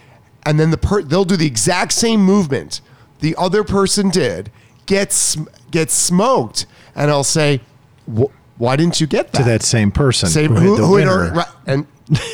And 0.45 0.59
then 0.59 0.71
the 0.71 0.77
per- 0.77 1.03
they'll 1.03 1.23
do 1.23 1.37
the 1.37 1.47
exact 1.47 1.93
same 1.93 2.19
movement 2.21 2.81
the 3.25 3.35
other 3.37 3.63
person 3.63 4.11
did, 4.11 4.51
gets, 4.85 5.35
gets 5.71 5.95
smoked. 5.95 6.67
And 6.93 7.09
I'll 7.09 7.23
say, 7.23 7.61
Why 8.05 8.75
didn't 8.75 9.01
you 9.01 9.07
get 9.07 9.31
that? 9.31 9.39
To 9.39 9.43
that 9.45 9.63
same 9.63 9.91
person 9.91 10.29
Same, 10.29 10.55
who, 10.55 10.75
who, 10.75 10.99
who 10.99 11.29
right, 11.31 11.47
and, 11.65 11.87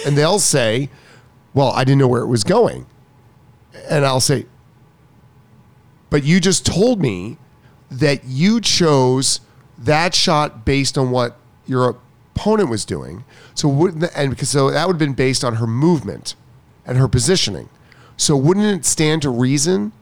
and 0.06 0.18
they'll 0.18 0.38
say, 0.38 0.90
Well, 1.54 1.70
I 1.70 1.86
didn't 1.86 2.00
know 2.00 2.10
where 2.10 2.24
it 2.24 2.28
was 2.28 2.44
going. 2.44 2.88
And 3.90 4.06
I'll 4.06 4.20
say, 4.20 4.48
but 6.10 6.26
you 6.26 6.42
just 6.42 6.66
told 6.66 7.00
me 7.00 7.38
that 7.90 8.26
you 8.26 8.60
chose 8.60 9.40
that 9.78 10.14
shot 10.14 10.66
based 10.66 10.98
on 10.98 11.10
what 11.10 11.38
your 11.66 11.96
opponent 12.36 12.70
was 12.70 12.84
doing. 12.84 13.24
So 13.56 13.70
wouldn't 13.70 14.02
the, 14.02 14.18
and 14.18 14.30
because 14.30 14.50
so 14.50 14.70
that 14.70 14.88
would 14.88 14.96
have 14.96 15.00
been 15.00 15.14
based 15.14 15.46
on 15.46 15.56
her 15.56 15.68
movement 15.68 16.36
and 16.86 16.98
her 16.98 17.08
positioning. 17.08 17.70
So 18.18 18.36
wouldn't 18.36 18.66
it 18.66 18.86
stand 18.86 19.22
to 19.22 19.30
reason 19.30 19.94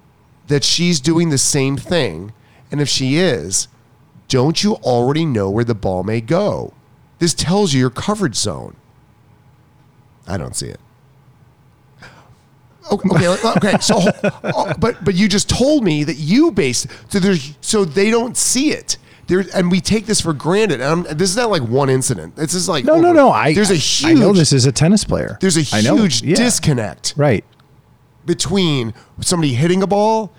that 0.49 0.63
she's 0.63 0.99
doing 0.99 1.29
the 1.29 1.37
same 1.39 1.77
thing? 1.77 2.33
And 2.71 2.79
if 2.81 2.87
she 2.89 3.17
is, 3.17 3.67
don't 4.27 4.63
you 4.63 4.75
already 4.75 5.25
know 5.25 5.49
where 5.49 5.63
the 5.63 5.73
ball 5.73 6.03
may 6.03 6.21
go? 6.21 6.73
This 7.17 7.33
tells 7.33 7.73
you 7.73 7.79
your 7.79 7.89
coverage 7.89 8.35
zone. 8.35 8.75
I 10.27 10.37
don't 10.37 10.55
see 10.55 10.67
it. 10.67 10.79
Okay, 12.91 13.09
okay, 13.27 13.49
okay. 13.57 13.77
So, 13.81 13.99
oh, 14.43 14.73
but 14.79 15.03
but 15.03 15.15
you 15.15 15.27
just 15.27 15.49
told 15.49 15.83
me 15.83 16.03
that 16.03 16.15
you 16.15 16.51
based 16.51 16.87
so 17.09 17.19
there's 17.19 17.55
so 17.61 17.85
they 17.85 18.09
don't 18.09 18.35
see 18.37 18.71
it. 18.71 18.97
There 19.27 19.43
and 19.53 19.69
we 19.69 19.79
take 19.79 20.07
this 20.07 20.21
for 20.21 20.33
granted. 20.33 20.81
And 20.81 21.07
I'm, 21.07 21.17
this 21.17 21.29
is 21.29 21.35
not 21.37 21.51
like 21.51 21.61
one 21.61 21.89
incident. 21.89 22.35
This 22.35 22.55
is 22.55 22.67
like 22.67 22.85
No, 22.85 22.99
no, 22.99 23.13
no. 23.13 23.29
I 23.31 23.53
there's 23.53 23.69
a 23.69 23.75
huge 23.75 24.17
I 24.17 24.19
know 24.19 24.33
this 24.33 24.51
is 24.53 24.65
a 24.65 24.71
tennis 24.71 25.03
player. 25.03 25.37
there's 25.39 25.57
a 25.57 25.61
huge 25.61 26.23
Yeah. 26.23 26.35
disconnect 26.35 27.13
Right. 27.15 27.45
between 28.25 28.93
somebody 29.21 29.53
hitting 29.53 29.83
a 29.83 29.87
ball 29.87 30.31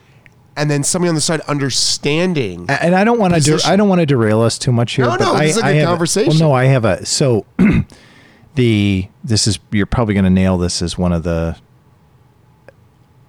and 0.57 0.71
then 0.71 0.83
somebody 0.83 1.09
on 1.09 1.15
the 1.15 1.21
side 1.21 1.41
understanding. 1.43 2.67
And 2.69 2.95
I 2.95 3.05
don't 3.05 3.19
want 3.19 3.35
to. 3.35 3.61
I 3.65 3.77
don't 3.77 3.89
want 3.89 4.01
to 4.01 4.07
derail 4.07 4.41
us 4.43 4.59
too 4.59 4.73
much 4.73 4.95
here. 4.95 5.07
No, 5.07 5.17
no, 5.17 5.33
I, 5.35 5.47
this 5.47 5.57
is 5.57 5.63
a 5.63 5.67
I 5.67 5.73
good 5.73 5.79
have 5.81 5.89
conversation. 5.89 6.31
well, 6.31 6.39
no, 6.51 6.53
I 6.53 6.65
have 6.65 6.85
a 6.85 7.07
so 7.07 7.47
the 8.55 9.09
this 9.25 9.47
is 9.47 9.59
you're 9.71 9.87
probably 9.87 10.15
going 10.15 10.25
to 10.25 10.31
nail 10.31 10.59
this 10.59 10.83
as 10.83 10.99
one 10.99 11.13
of 11.13 11.23
the 11.23 11.57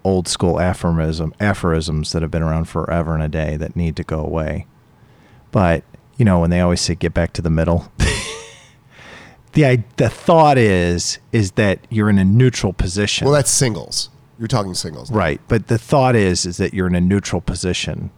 old 0.04 0.26
school 0.26 0.58
aphorism 0.58 1.32
aphorisms 1.38 2.10
that 2.12 2.22
have 2.22 2.30
been 2.30 2.42
around 2.42 2.64
forever 2.64 3.14
and 3.14 3.22
a 3.22 3.28
day 3.28 3.56
that 3.56 3.76
need 3.76 3.94
to 3.96 4.02
go 4.04 4.20
away. 4.20 4.66
But 5.52 5.84
you 6.16 6.24
know 6.24 6.40
when 6.40 6.50
they 6.50 6.60
always 6.60 6.80
say 6.80 6.94
get 6.94 7.14
back 7.14 7.32
to 7.34 7.42
the 7.42 7.50
middle. 7.50 7.90
the 9.52 9.82
the 9.96 10.10
thought 10.10 10.58
is 10.58 11.18
is 11.30 11.52
that 11.52 11.78
you're 11.88 12.10
in 12.10 12.18
a 12.18 12.24
neutral 12.24 12.72
position. 12.72 13.24
well, 13.26 13.34
that's 13.34 13.50
singles. 13.50 14.10
You're 14.38 14.48
talking 14.48 14.74
singles. 14.74 15.10
Right. 15.10 15.40
But 15.48 15.68
the 15.68 15.78
thought 15.78 16.16
is 16.16 16.46
is 16.46 16.56
that 16.56 16.74
you're 16.74 16.86
in 16.86 16.94
a 16.94 17.00
neutral 17.00 17.40
position, 17.40 18.10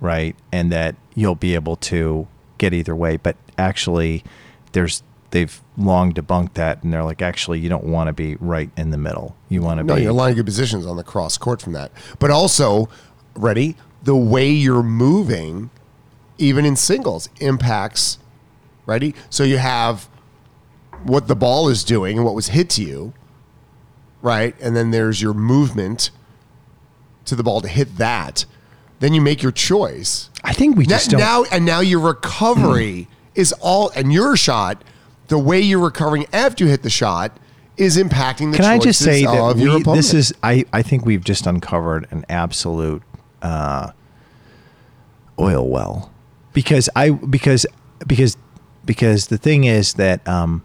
right? 0.00 0.36
And 0.52 0.70
that 0.72 0.96
you'll 1.14 1.34
be 1.34 1.54
able 1.54 1.76
to 1.76 2.28
get 2.58 2.74
either 2.74 2.94
way. 2.94 3.16
But 3.16 3.36
actually 3.56 4.24
there's 4.72 5.02
they've 5.30 5.60
long 5.76 6.12
debunked 6.12 6.54
that 6.54 6.82
and 6.82 6.92
they're 6.92 7.04
like, 7.04 7.22
actually 7.22 7.58
you 7.58 7.68
don't 7.68 7.84
want 7.84 8.08
to 8.08 8.12
be 8.12 8.36
right 8.36 8.70
in 8.76 8.90
the 8.90 8.98
middle. 8.98 9.36
You 9.48 9.62
want 9.62 9.78
to 9.78 9.84
No, 9.84 9.94
be 9.94 10.02
you're 10.02 10.12
lining 10.12 10.36
your 10.36 10.44
positions 10.44 10.86
on 10.86 10.96
the 10.96 11.04
cross 11.04 11.38
court 11.38 11.62
from 11.62 11.72
that. 11.72 11.90
But 12.18 12.30
also, 12.30 12.88
ready, 13.34 13.76
the 14.02 14.16
way 14.16 14.48
you're 14.48 14.82
moving, 14.82 15.70
even 16.38 16.64
in 16.64 16.76
singles, 16.76 17.28
impacts, 17.40 18.18
ready? 18.86 19.14
So 19.30 19.42
you 19.42 19.58
have 19.58 20.08
what 21.04 21.28
the 21.28 21.36
ball 21.36 21.68
is 21.68 21.84
doing 21.84 22.16
and 22.16 22.24
what 22.24 22.34
was 22.34 22.48
hit 22.48 22.70
to 22.70 22.82
you, 22.82 23.12
right? 24.26 24.56
And 24.60 24.76
then 24.76 24.90
there's 24.90 25.22
your 25.22 25.32
movement 25.32 26.10
to 27.26 27.36
the 27.36 27.44
ball 27.44 27.60
to 27.60 27.68
hit 27.68 27.96
that. 27.96 28.44
Then 28.98 29.14
you 29.14 29.20
make 29.20 29.40
your 29.40 29.52
choice. 29.52 30.30
I 30.42 30.52
think 30.52 30.76
we 30.76 30.84
Now, 30.84 30.88
just 30.96 31.10
don't 31.10 31.20
now 31.20 31.44
and 31.52 31.64
now 31.64 31.80
your 31.80 32.00
recovery 32.00 33.08
is 33.34 33.52
all 33.60 33.90
and 33.94 34.12
your 34.12 34.36
shot, 34.36 34.82
the 35.28 35.38
way 35.38 35.60
you're 35.60 35.82
recovering 35.82 36.26
after 36.32 36.64
you 36.64 36.70
hit 36.70 36.82
the 36.82 36.90
shot 36.90 37.38
is 37.76 37.96
impacting 37.96 38.50
the 38.50 38.56
Can 38.56 38.64
I 38.64 38.78
just 38.78 39.02
say 39.02 39.24
that 39.24 39.56
we, 39.56 39.82
this 39.94 40.12
is 40.12 40.34
I, 40.42 40.64
I 40.72 40.82
think 40.82 41.06
we've 41.06 41.24
just 41.24 41.46
uncovered 41.46 42.08
an 42.10 42.24
absolute 42.28 43.02
uh, 43.42 43.92
oil 45.38 45.68
well 45.68 46.10
because 46.52 46.88
I 46.96 47.10
because 47.10 47.64
because 48.06 48.36
because 48.84 49.28
the 49.28 49.38
thing 49.38 49.64
is 49.64 49.94
that 49.94 50.26
um, 50.26 50.64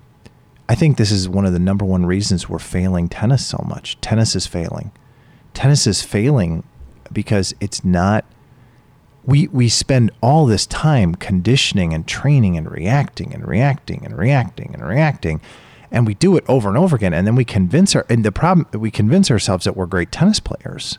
I 0.71 0.75
think 0.75 0.95
this 0.95 1.11
is 1.11 1.27
one 1.27 1.45
of 1.45 1.51
the 1.51 1.59
number 1.59 1.83
one 1.83 2.05
reasons 2.05 2.47
we're 2.47 2.57
failing 2.57 3.09
tennis 3.09 3.45
so 3.45 3.61
much. 3.67 3.99
Tennis 3.99 4.37
is 4.37 4.47
failing. 4.47 4.93
Tennis 5.53 5.85
is 5.85 6.01
failing 6.01 6.63
because 7.11 7.53
it's 7.59 7.83
not 7.83 8.23
we 9.25 9.49
we 9.49 9.67
spend 9.67 10.11
all 10.21 10.45
this 10.45 10.65
time 10.65 11.15
conditioning 11.15 11.93
and 11.93 12.07
training 12.07 12.55
and 12.55 12.71
reacting 12.71 13.33
and 13.33 13.45
reacting 13.45 14.05
and 14.05 14.17
reacting 14.17 14.73
and 14.73 14.87
reacting 14.87 15.41
and 15.91 16.07
we 16.07 16.13
do 16.13 16.37
it 16.37 16.45
over 16.47 16.69
and 16.69 16.77
over 16.77 16.95
again 16.95 17.13
and 17.13 17.27
then 17.27 17.35
we 17.35 17.43
convince 17.43 17.93
our 17.93 18.05
and 18.09 18.23
the 18.23 18.31
problem 18.31 18.65
we 18.79 18.89
convince 18.89 19.29
ourselves 19.29 19.65
that 19.65 19.75
we're 19.75 19.85
great 19.85 20.09
tennis 20.09 20.39
players 20.39 20.97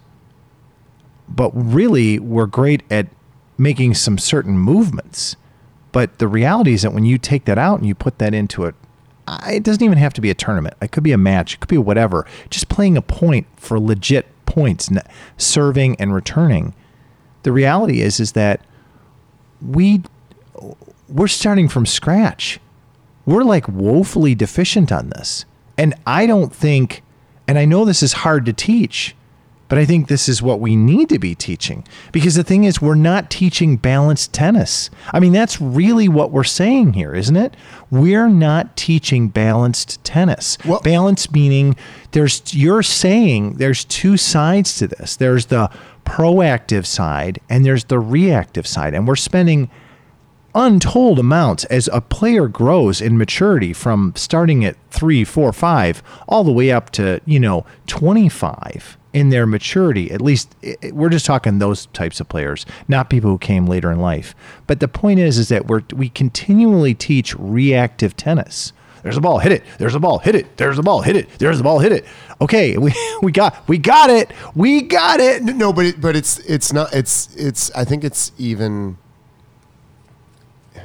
but 1.26 1.50
really 1.54 2.18
we're 2.18 2.44
great 2.44 2.82
at 2.90 3.06
making 3.56 3.94
some 3.94 4.18
certain 4.18 4.58
movements 4.58 5.34
but 5.92 6.18
the 6.18 6.28
reality 6.28 6.74
is 6.74 6.82
that 6.82 6.92
when 6.92 7.06
you 7.06 7.16
take 7.16 7.46
that 7.46 7.56
out 7.56 7.78
and 7.78 7.88
you 7.88 7.94
put 7.94 8.18
that 8.18 8.34
into 8.34 8.66
it 8.66 8.74
It 9.46 9.62
doesn't 9.62 9.82
even 9.82 9.98
have 9.98 10.12
to 10.14 10.20
be 10.20 10.30
a 10.30 10.34
tournament 10.34 10.74
it 10.82 10.92
could 10.92 11.02
be 11.02 11.12
a 11.12 11.18
match 11.18 11.54
it 11.54 11.60
could 11.60 11.68
be 11.68 11.78
whatever 11.78 12.26
just 12.50 12.68
playing 12.68 12.96
a 12.96 13.02
point 13.02 13.46
for 13.56 13.78
legit 13.78 14.26
points 14.46 14.90
serving 15.36 15.96
and 16.00 16.14
returning 16.14 16.74
the 17.42 17.52
reality 17.52 18.00
is 18.00 18.20
is 18.20 18.32
that 18.32 18.60
we 19.60 20.02
we're 21.12 21.28
starting 21.28 21.68
from 21.68 21.86
scratch. 21.86 22.58
We're 23.26 23.44
like 23.44 23.68
woefully 23.68 24.34
deficient 24.34 24.90
on 24.90 25.10
this. 25.10 25.44
And 25.76 25.94
I 26.06 26.26
don't 26.26 26.52
think, 26.54 27.02
and 27.46 27.58
I 27.58 27.64
know 27.64 27.84
this 27.84 28.02
is 28.02 28.12
hard 28.12 28.46
to 28.46 28.52
teach, 28.52 29.14
but 29.72 29.78
I 29.78 29.86
think 29.86 30.08
this 30.08 30.28
is 30.28 30.42
what 30.42 30.60
we 30.60 30.76
need 30.76 31.08
to 31.08 31.18
be 31.18 31.34
teaching 31.34 31.82
because 32.12 32.34
the 32.34 32.44
thing 32.44 32.64
is, 32.64 32.82
we're 32.82 32.94
not 32.94 33.30
teaching 33.30 33.78
balanced 33.78 34.34
tennis. 34.34 34.90
I 35.14 35.18
mean, 35.18 35.32
that's 35.32 35.62
really 35.62 36.10
what 36.10 36.30
we're 36.30 36.44
saying 36.44 36.92
here, 36.92 37.14
isn't 37.14 37.36
it? 37.36 37.56
We're 37.90 38.28
not 38.28 38.76
teaching 38.76 39.28
balanced 39.28 40.04
tennis. 40.04 40.58
Well- 40.66 40.82
Balance 40.82 41.32
meaning 41.32 41.74
there's, 42.10 42.54
you're 42.54 42.82
saying 42.82 43.54
there's 43.54 43.86
two 43.86 44.18
sides 44.18 44.76
to 44.76 44.88
this 44.88 45.16
there's 45.16 45.46
the 45.46 45.70
proactive 46.04 46.84
side 46.84 47.40
and 47.48 47.64
there's 47.64 47.84
the 47.84 47.98
reactive 47.98 48.66
side. 48.66 48.92
And 48.92 49.08
we're 49.08 49.16
spending 49.16 49.70
untold 50.54 51.18
amounts 51.18 51.64
as 51.64 51.88
a 51.94 52.02
player 52.02 52.46
grows 52.46 53.00
in 53.00 53.16
maturity 53.16 53.72
from 53.72 54.12
starting 54.16 54.66
at 54.66 54.76
three, 54.90 55.24
four, 55.24 55.50
five, 55.50 56.02
all 56.28 56.44
the 56.44 56.52
way 56.52 56.70
up 56.70 56.90
to, 56.90 57.22
you 57.24 57.40
know, 57.40 57.64
25 57.86 58.98
in 59.12 59.28
their 59.30 59.46
maturity. 59.46 60.10
At 60.10 60.20
least 60.20 60.54
i- 60.64 60.76
i- 60.82 60.90
we're 60.90 61.10
just 61.10 61.26
talking 61.26 61.58
those 61.58 61.86
types 61.86 62.18
of 62.20 62.28
players, 62.28 62.64
not 62.88 63.10
people 63.10 63.30
who 63.30 63.38
came 63.38 63.66
later 63.66 63.90
in 63.92 63.98
life. 64.00 64.34
But 64.66 64.80
the 64.80 64.88
point 64.88 65.20
is, 65.20 65.38
is 65.38 65.48
that 65.48 65.66
we're, 65.68 65.82
we 65.94 66.08
continually 66.08 66.94
teach 66.94 67.34
reactive 67.38 68.16
tennis. 68.16 68.72
There's 69.02 69.16
a 69.16 69.20
ball, 69.20 69.40
hit 69.40 69.50
it. 69.52 69.64
There's 69.78 69.94
a 69.96 70.00
ball, 70.00 70.18
hit 70.20 70.34
it. 70.36 70.56
There's 70.56 70.78
a 70.78 70.82
ball, 70.82 71.02
hit 71.02 71.16
it. 71.16 71.28
There's 71.38 71.58
a 71.58 71.62
ball, 71.64 71.80
hit 71.80 71.90
it. 71.92 72.04
Okay, 72.40 72.76
we, 72.78 72.92
we 73.20 73.32
got 73.32 73.68
we 73.68 73.76
got 73.78 74.10
it. 74.10 74.30
We 74.54 74.80
got 74.82 75.18
it. 75.20 75.42
No, 75.42 75.72
but 75.72 75.86
it, 75.86 76.00
but 76.00 76.14
it's 76.16 76.38
it's 76.40 76.72
not 76.72 76.92
it's 76.94 77.34
it's 77.36 77.70
I 77.72 77.84
think 77.84 78.04
it's 78.04 78.30
even 78.38 78.96
I 80.76 80.78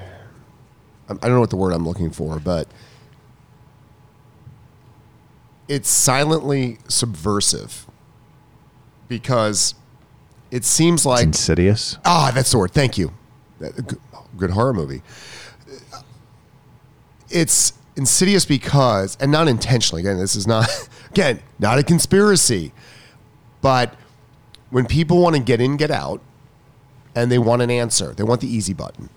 don't 1.09 1.23
know 1.31 1.39
what 1.39 1.51
the 1.51 1.55
word 1.57 1.73
I'm 1.73 1.85
looking 1.87 2.09
for, 2.09 2.39
but 2.39 2.67
it's 5.67 5.89
silently 5.89 6.79
subversive 6.87 7.86
because 9.07 9.75
it 10.51 10.63
seems 10.65 11.05
like 11.05 11.23
Insidious. 11.25 11.97
ah 12.05 12.31
that's 12.33 12.51
the 12.51 12.57
word. 12.57 12.71
Thank 12.71 12.97
you. 12.97 13.13
Good, 13.59 13.97
good 14.37 14.49
horror 14.51 14.73
movie. 14.73 15.01
It's 17.29 17.73
insidious 17.95 18.45
because, 18.45 19.17
and 19.19 19.31
not 19.31 19.47
intentionally. 19.47 20.01
Again, 20.01 20.17
this 20.17 20.35
is 20.35 20.47
not 20.47 20.69
again 21.11 21.41
not 21.59 21.77
a 21.79 21.83
conspiracy, 21.83 22.71
but 23.61 23.93
when 24.69 24.85
people 24.85 25.21
want 25.21 25.35
to 25.35 25.41
get 25.41 25.59
in, 25.61 25.77
get 25.77 25.91
out, 25.91 26.21
and 27.15 27.31
they 27.31 27.39
want 27.39 27.61
an 27.61 27.71
answer, 27.71 28.13
they 28.13 28.23
want 28.23 28.41
the 28.41 28.47
easy 28.47 28.73
button. 28.73 29.09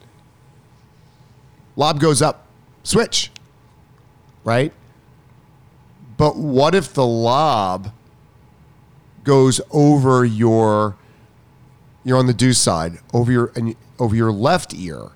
Lob 1.77 2.01
goes 2.01 2.21
up, 2.23 2.47
switch, 2.83 3.31
right? 4.45 4.73
But 6.17 6.37
what 6.37 6.75
if 6.75 6.93
the 6.93 7.07
lob 7.07 7.93
goes 9.25 9.61
over 9.71 10.25
your 10.25 10.97
you're 12.05 12.19
on 12.19 12.27
the 12.27 12.35
deuce 12.35 12.59
side 12.59 12.99
over 13.13 13.31
your 13.31 13.53
and 13.55 13.77
over 13.99 14.17
your 14.17 14.33
left 14.33 14.75
ear, 14.75 15.11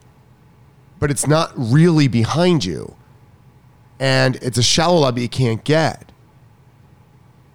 but 1.01 1.11
it's 1.11 1.27
not 1.27 1.53
really 1.57 2.09
behind 2.09 2.65
you, 2.65 2.95
and 3.99 4.37
it's 4.37 4.59
a 4.59 4.63
shallow 4.63 5.01
lob 5.01 5.15
that 5.17 5.23
you 5.23 5.29
can't 5.29 5.65
get. 5.65 6.13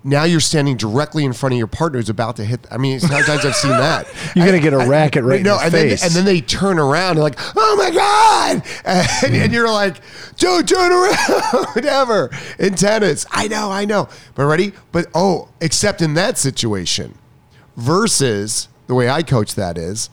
Now 0.03 0.23
you're 0.23 0.39
standing 0.39 0.77
directly 0.77 1.25
in 1.25 1.33
front 1.33 1.53
of 1.53 1.57
your 1.57 1.67
partner 1.67 1.99
who's 1.99 2.09
about 2.09 2.37
to 2.37 2.45
hit. 2.45 2.65
I 2.71 2.77
mean, 2.77 3.01
sometimes 3.01 3.45
I've 3.45 3.55
seen 3.55 3.71
that. 3.71 4.07
You're 4.35 4.45
gonna 4.45 4.59
get 4.59 4.71
a 4.71 4.77
I- 4.77 4.87
racket 4.87 5.25
right 5.25 5.39
in 5.39 5.43
no, 5.43 5.57
the 5.57 5.63
and 5.63 5.71
face. 5.73 6.01
Then, 6.01 6.07
and 6.07 6.15
then 6.15 6.25
they 6.25 6.39
turn 6.39 6.79
around 6.79 7.11
and 7.11 7.19
like, 7.19 7.37
oh 7.57 7.75
my 7.75 7.91
god, 7.91 8.63
and, 8.85 9.35
and 9.35 9.51
you're 9.53 9.69
like, 9.69 9.97
don't 10.37 10.67
turn 10.67 10.93
around, 10.93 11.65
whatever. 11.75 12.29
In 12.59 12.75
tennis, 12.75 13.25
I 13.29 13.49
know, 13.49 13.71
I 13.71 13.83
know, 13.83 14.07
but 14.35 14.45
ready? 14.45 14.71
But 14.93 15.07
oh, 15.13 15.49
except 15.59 16.01
in 16.01 16.13
that 16.13 16.37
situation, 16.37 17.17
versus 17.75 18.69
the 18.87 18.95
way 18.95 19.09
I 19.09 19.21
coach 19.21 19.55
that 19.55 19.77
is 19.77 20.09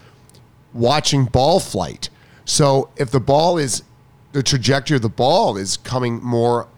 watching 0.75 1.27
ball 1.27 1.61
flight. 1.61 2.11
So 2.45 2.91
if 2.97 3.11
the 3.11 3.21
ball 3.21 3.57
is 3.57 3.83
the 4.33 4.43
trajectory 4.43 4.97
of 4.97 5.03
the 5.03 5.09
ball 5.09 5.57
is 5.57 5.77
coming 5.77 6.23
more 6.23 6.69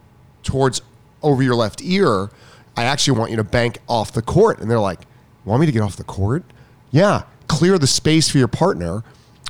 towards 0.42 0.82
over 1.22 1.42
your 1.42 1.54
left 1.56 1.82
ear, 1.82 2.30
I 2.79 2.85
actually 2.85 3.18
want 3.18 3.31
you 3.31 3.37
to 3.39 3.45
bank 3.45 3.79
off 3.89 4.12
the 4.12 4.22
court. 4.22 4.61
And 4.61 4.70
they're 4.70 4.79
like, 4.79 5.01
Want 5.45 5.61
me 5.61 5.66
to 5.66 5.72
get 5.72 5.81
off 5.81 5.97
the 5.97 6.05
court? 6.05 6.45
Yeah, 6.91 7.22
clear 7.47 7.79
the 7.79 7.87
space 7.87 8.29
for 8.29 8.37
your 8.37 8.49
partner. 8.49 9.03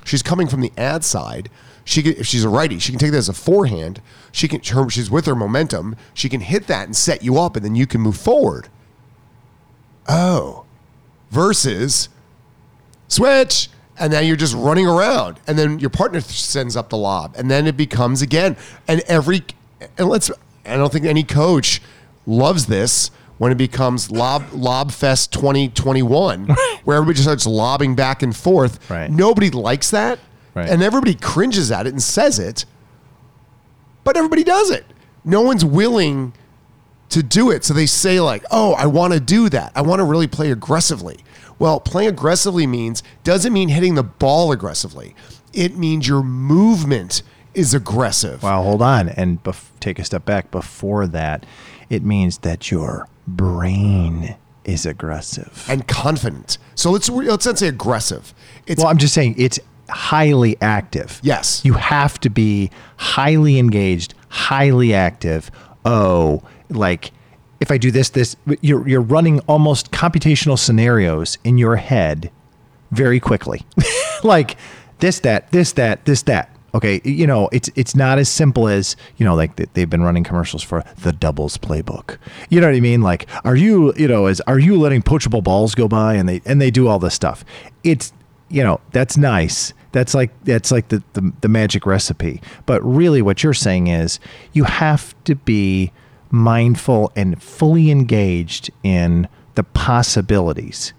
She's 0.05 0.23
coming 0.23 0.47
from 0.47 0.61
the 0.61 0.73
ad 0.77 1.05
side. 1.05 1.51
She 1.85 2.03
can, 2.03 2.13
if 2.13 2.27
she's 2.27 2.45
a 2.45 2.49
righty, 2.49 2.79
she 2.79 2.93
can 2.93 3.01
take 3.01 3.11
that 3.11 3.19
as 3.19 3.29
a 3.29 3.33
forehand. 3.35 4.01
She 4.31 4.47
can, 4.47 4.63
her, 4.63 4.89
she's 4.91 5.11
with 5.11 5.27
her 5.27 5.35
momentum. 5.35 5.97
She 6.15 6.29
can 6.29 6.41
hit 6.41 6.69
that 6.69 6.87
and 6.87 6.97
set 6.97 7.25
you 7.25 7.39
up, 7.39 7.57
and 7.57 7.65
then 7.65 7.75
you 7.75 7.87
can 7.87 8.01
move 8.01 8.17
forward. 8.17 8.69
Oh, 10.09 10.67
versus 11.31 12.09
switch 13.09 13.69
and 13.99 14.13
now 14.13 14.21
you're 14.21 14.37
just 14.37 14.55
running 14.55 14.87
around 14.87 15.41
and 15.47 15.59
then 15.59 15.79
your 15.79 15.91
partner 15.91 16.21
sends 16.21 16.77
up 16.77 16.91
the 16.91 16.97
lob 16.97 17.35
and 17.37 17.51
then 17.51 17.67
it 17.67 17.77
becomes 17.77 18.21
again 18.21 18.57
and 18.87 19.01
every 19.09 19.43
and 19.97 20.09
let's 20.09 20.31
i 20.67 20.77
don't 20.77 20.93
think 20.93 21.07
any 21.07 21.25
coach 21.25 21.81
loves 22.29 22.67
this 22.67 23.11
when 23.39 23.51
it 23.51 23.57
becomes 23.57 24.11
lob 24.11 24.45
lob 24.53 24.93
fest 24.93 25.33
2021 25.33 26.47
where 26.85 26.97
everybody 26.97 27.15
just 27.15 27.25
starts 27.25 27.47
lobbing 27.47 27.95
back 27.95 28.23
and 28.23 28.37
forth 28.37 28.79
Right. 28.91 29.11
nobody 29.11 29.51
likes 29.51 29.91
that 29.91 30.19
Right. 30.55 30.69
and 30.69 30.83
everybody 30.83 31.15
cringes 31.15 31.71
at 31.73 31.87
it 31.87 31.91
and 31.91 32.03
says 32.03 32.39
it 32.39 32.65
but 34.05 34.17
everybody 34.17 34.45
does 34.45 34.71
it 34.71 34.85
no 35.25 35.41
one's 35.43 35.65
willing 35.65 36.33
to 37.11 37.23
do 37.23 37.51
it. 37.51 37.65
So 37.65 37.73
they 37.73 37.87
say 37.87 38.21
like, 38.21 38.45
"Oh, 38.51 38.75
I 38.75 38.85
want 38.85 39.15
to 39.15 39.21
do 39.21 39.49
that. 39.49 39.73
I 39.75 39.81
want 39.81 39.99
to 40.01 40.05
really 40.05 40.27
play 40.27 40.51
aggressively." 40.51 41.19
Well, 41.59 41.81
playing 41.81 42.11
aggressively 42.11 42.67
means 42.67 43.03
doesn't 43.25 43.53
mean 43.53 43.71
hitting 43.71 43.95
the 43.95 44.03
ball 44.03 44.53
aggressively. 44.53 45.15
It 45.55 45.77
means 45.79 46.07
your 46.07 46.23
movement 46.23 47.23
is 47.55 47.73
aggressive. 47.73 48.43
Wow, 48.43 48.63
hold 48.63 48.83
on 48.83 49.09
and 49.09 49.43
bef- 49.43 49.71
take 49.81 49.99
a 49.99 50.05
step 50.05 50.27
back. 50.27 50.51
Before 50.51 51.07
that, 51.07 51.45
it 51.91 52.03
means 52.03 52.39
that 52.39 52.71
your 52.71 53.09
brain 53.27 54.37
is 54.65 54.85
aggressive. 54.85 55.65
and 55.69 55.87
confident. 55.89 56.59
So 56.75 56.91
let's 56.91 57.09
let's 57.09 57.47
not 57.47 57.59
say 57.59 57.69
aggressive. 57.69 58.35
It's 58.67 58.83
well, 58.83 58.91
I'm 58.91 58.99
just 58.99 59.15
saying 59.15 59.35
it's 59.39 59.59
highly 59.89 60.57
active. 60.61 61.21
Yes. 61.23 61.65
You 61.65 61.75
have 61.75 62.21
to 62.21 62.31
be 62.31 62.71
highly 62.99 63.59
engaged, 63.59 64.15
highly 64.29 64.93
active. 64.95 65.51
Oh, 65.85 66.43
like 66.69 67.13
if 67.61 67.71
I 67.71 67.79
do 67.79 67.91
this, 67.91 68.11
this, 68.11 68.37
you're, 68.61 68.87
you're 68.89 69.01
running 69.01 69.41
almost 69.41 69.91
computational 69.91 70.59
scenarios 70.59 71.39
in 71.45 71.59
your 71.59 71.77
head 71.77 72.31
very 72.91 73.21
quickly. 73.21 73.63
like 74.23 74.57
this, 75.01 75.21
that, 75.21 75.51
this, 75.51 75.73
that, 75.73 76.05
this, 76.05 76.23
that. 76.23 76.55
Okay, 76.75 77.01
you 77.03 77.27
know, 77.27 77.49
it's 77.51 77.71
it's 77.77 77.97
not 77.97 78.19
as 78.19 78.29
simple 78.29 78.69
as 78.69 78.95
you 79.17 79.25
know, 79.25 79.35
like 79.35 79.57
they- 79.57 79.67
they've 79.73 79.89
been 79.89 80.03
running 80.03 80.23
commercials 80.23 80.63
for 80.63 80.85
the 81.03 81.13
doubles 81.13 81.57
playbook. 81.57 82.19
You 82.51 82.61
know 82.61 82.67
what 82.67 82.77
I 82.77 82.81
mean? 82.81 83.01
Like, 83.01 83.27
are 83.45 83.57
you, 83.57 83.95
you 83.97 84.07
know, 84.07 84.27
as 84.27 84.41
are 84.43 84.59
you 84.59 84.79
letting 84.79 85.01
poachable 85.03 85.43
balls 85.43 85.75
go 85.75 85.89
by 85.89 86.15
and 86.15 86.29
they 86.29 86.43
and 86.45 86.61
they 86.61 86.71
do 86.71 86.87
all 86.87 86.99
this 86.99 87.15
stuff? 87.15 87.43
It's 87.85 88.13
you 88.51 88.63
know, 88.63 88.81
that's 88.93 89.17
nice. 89.17 89.73
That's 89.93 90.13
like 90.15 90.31
that's 90.45 90.71
like 90.71 90.89
the, 90.89 91.03
the 91.15 91.33
the 91.41 91.49
magic 91.49 91.87
recipe. 91.87 92.43
But 92.67 92.83
really, 92.85 93.23
what 93.23 93.43
you're 93.43 93.55
saying 93.55 93.87
is 93.87 94.21
you 94.53 94.65
have 94.65 95.15
to 95.25 95.35
be 95.37 95.91
mindful 96.31 97.11
and 97.17 97.43
fully 97.43 97.91
engaged 97.91 98.71
in 98.83 99.27
the 99.55 99.65
possibilities 99.65 100.93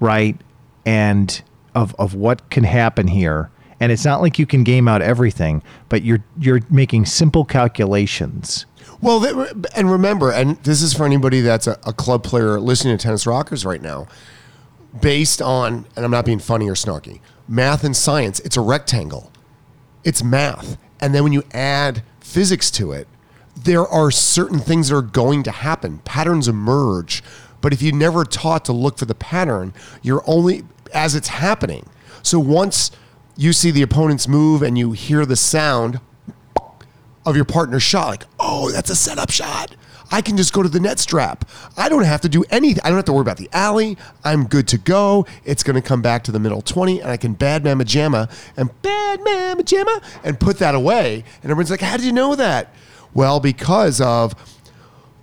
right? 0.00 0.36
And 0.84 1.40
of 1.74 1.94
of 1.98 2.14
what 2.14 2.50
can 2.50 2.64
happen 2.64 3.06
here. 3.08 3.50
And 3.80 3.90
it's 3.90 4.04
not 4.04 4.20
like 4.20 4.38
you 4.38 4.46
can 4.46 4.64
game 4.64 4.88
out 4.88 5.02
everything, 5.02 5.62
but 5.88 6.02
you're 6.02 6.24
you're 6.38 6.60
making 6.70 7.06
simple 7.06 7.44
calculations. 7.44 8.66
Well, 9.00 9.46
and 9.74 9.90
remember, 9.90 10.30
and 10.30 10.56
this 10.58 10.80
is 10.80 10.94
for 10.94 11.04
anybody 11.04 11.40
that's 11.40 11.66
a, 11.66 11.78
a 11.84 11.92
club 11.92 12.22
player 12.22 12.60
listening 12.60 12.96
to 12.96 13.02
Tennis 13.02 13.26
Rockers 13.26 13.64
right 13.64 13.82
now, 13.82 14.06
based 15.00 15.42
on, 15.42 15.86
and 15.96 16.04
I'm 16.04 16.10
not 16.10 16.24
being 16.24 16.38
funny 16.38 16.68
or 16.68 16.74
snarky, 16.74 17.20
math 17.48 17.84
and 17.84 17.96
science, 17.96 18.40
it's 18.40 18.56
a 18.56 18.60
rectangle. 18.60 19.30
It's 20.04 20.22
math. 20.22 20.78
And 21.00 21.14
then 21.14 21.22
when 21.22 21.32
you 21.32 21.42
add 21.52 22.02
physics 22.20 22.70
to 22.72 22.92
it, 22.92 23.08
there 23.56 23.86
are 23.86 24.10
certain 24.10 24.58
things 24.58 24.88
that 24.88 24.96
are 24.96 25.02
going 25.02 25.42
to 25.44 25.50
happen. 25.50 25.98
Patterns 25.98 26.48
emerge. 26.48 27.22
But 27.60 27.72
if 27.72 27.80
you 27.82 27.92
never 27.92 28.24
taught 28.24 28.64
to 28.66 28.72
look 28.72 28.98
for 28.98 29.04
the 29.04 29.14
pattern, 29.14 29.72
you're 30.02 30.22
only 30.26 30.64
as 30.92 31.14
it's 31.14 31.28
happening. 31.28 31.88
So 32.22 32.38
once 32.38 32.90
you 33.36 33.52
see 33.52 33.70
the 33.70 33.82
opponent's 33.82 34.28
move 34.28 34.62
and 34.62 34.78
you 34.78 34.92
hear 34.92 35.26
the 35.26 35.36
sound, 35.36 36.00
of 37.26 37.36
your 37.36 37.44
partner's 37.44 37.82
shot, 37.82 38.08
like, 38.08 38.24
oh, 38.38 38.70
that's 38.70 38.90
a 38.90 38.96
setup 38.96 39.30
shot. 39.30 39.74
I 40.10 40.20
can 40.20 40.36
just 40.36 40.52
go 40.52 40.62
to 40.62 40.68
the 40.68 40.78
net 40.78 40.98
strap. 40.98 41.48
I 41.76 41.88
don't 41.88 42.04
have 42.04 42.20
to 42.20 42.28
do 42.28 42.44
anything. 42.50 42.82
I 42.84 42.88
don't 42.88 42.96
have 42.96 43.06
to 43.06 43.12
worry 43.12 43.22
about 43.22 43.38
the 43.38 43.48
alley. 43.52 43.96
I'm 44.22 44.44
good 44.44 44.68
to 44.68 44.78
go. 44.78 45.26
It's 45.44 45.62
going 45.62 45.80
to 45.80 45.82
come 45.82 46.02
back 46.02 46.24
to 46.24 46.32
the 46.32 46.38
middle 46.38 46.60
20 46.60 47.00
and 47.00 47.10
I 47.10 47.16
can 47.16 47.32
bad 47.32 47.64
mamma 47.64 47.84
jamma 47.84 48.30
and 48.56 48.70
bad 48.82 49.20
mamma 49.24 49.62
jamma 49.62 50.02
and 50.22 50.38
put 50.38 50.58
that 50.58 50.74
away. 50.74 51.24
And 51.42 51.50
everyone's 51.50 51.70
like, 51.70 51.80
how 51.80 51.96
did 51.96 52.06
you 52.06 52.12
know 52.12 52.34
that? 52.34 52.72
Well, 53.14 53.40
because 53.40 54.00
of 54.00 54.34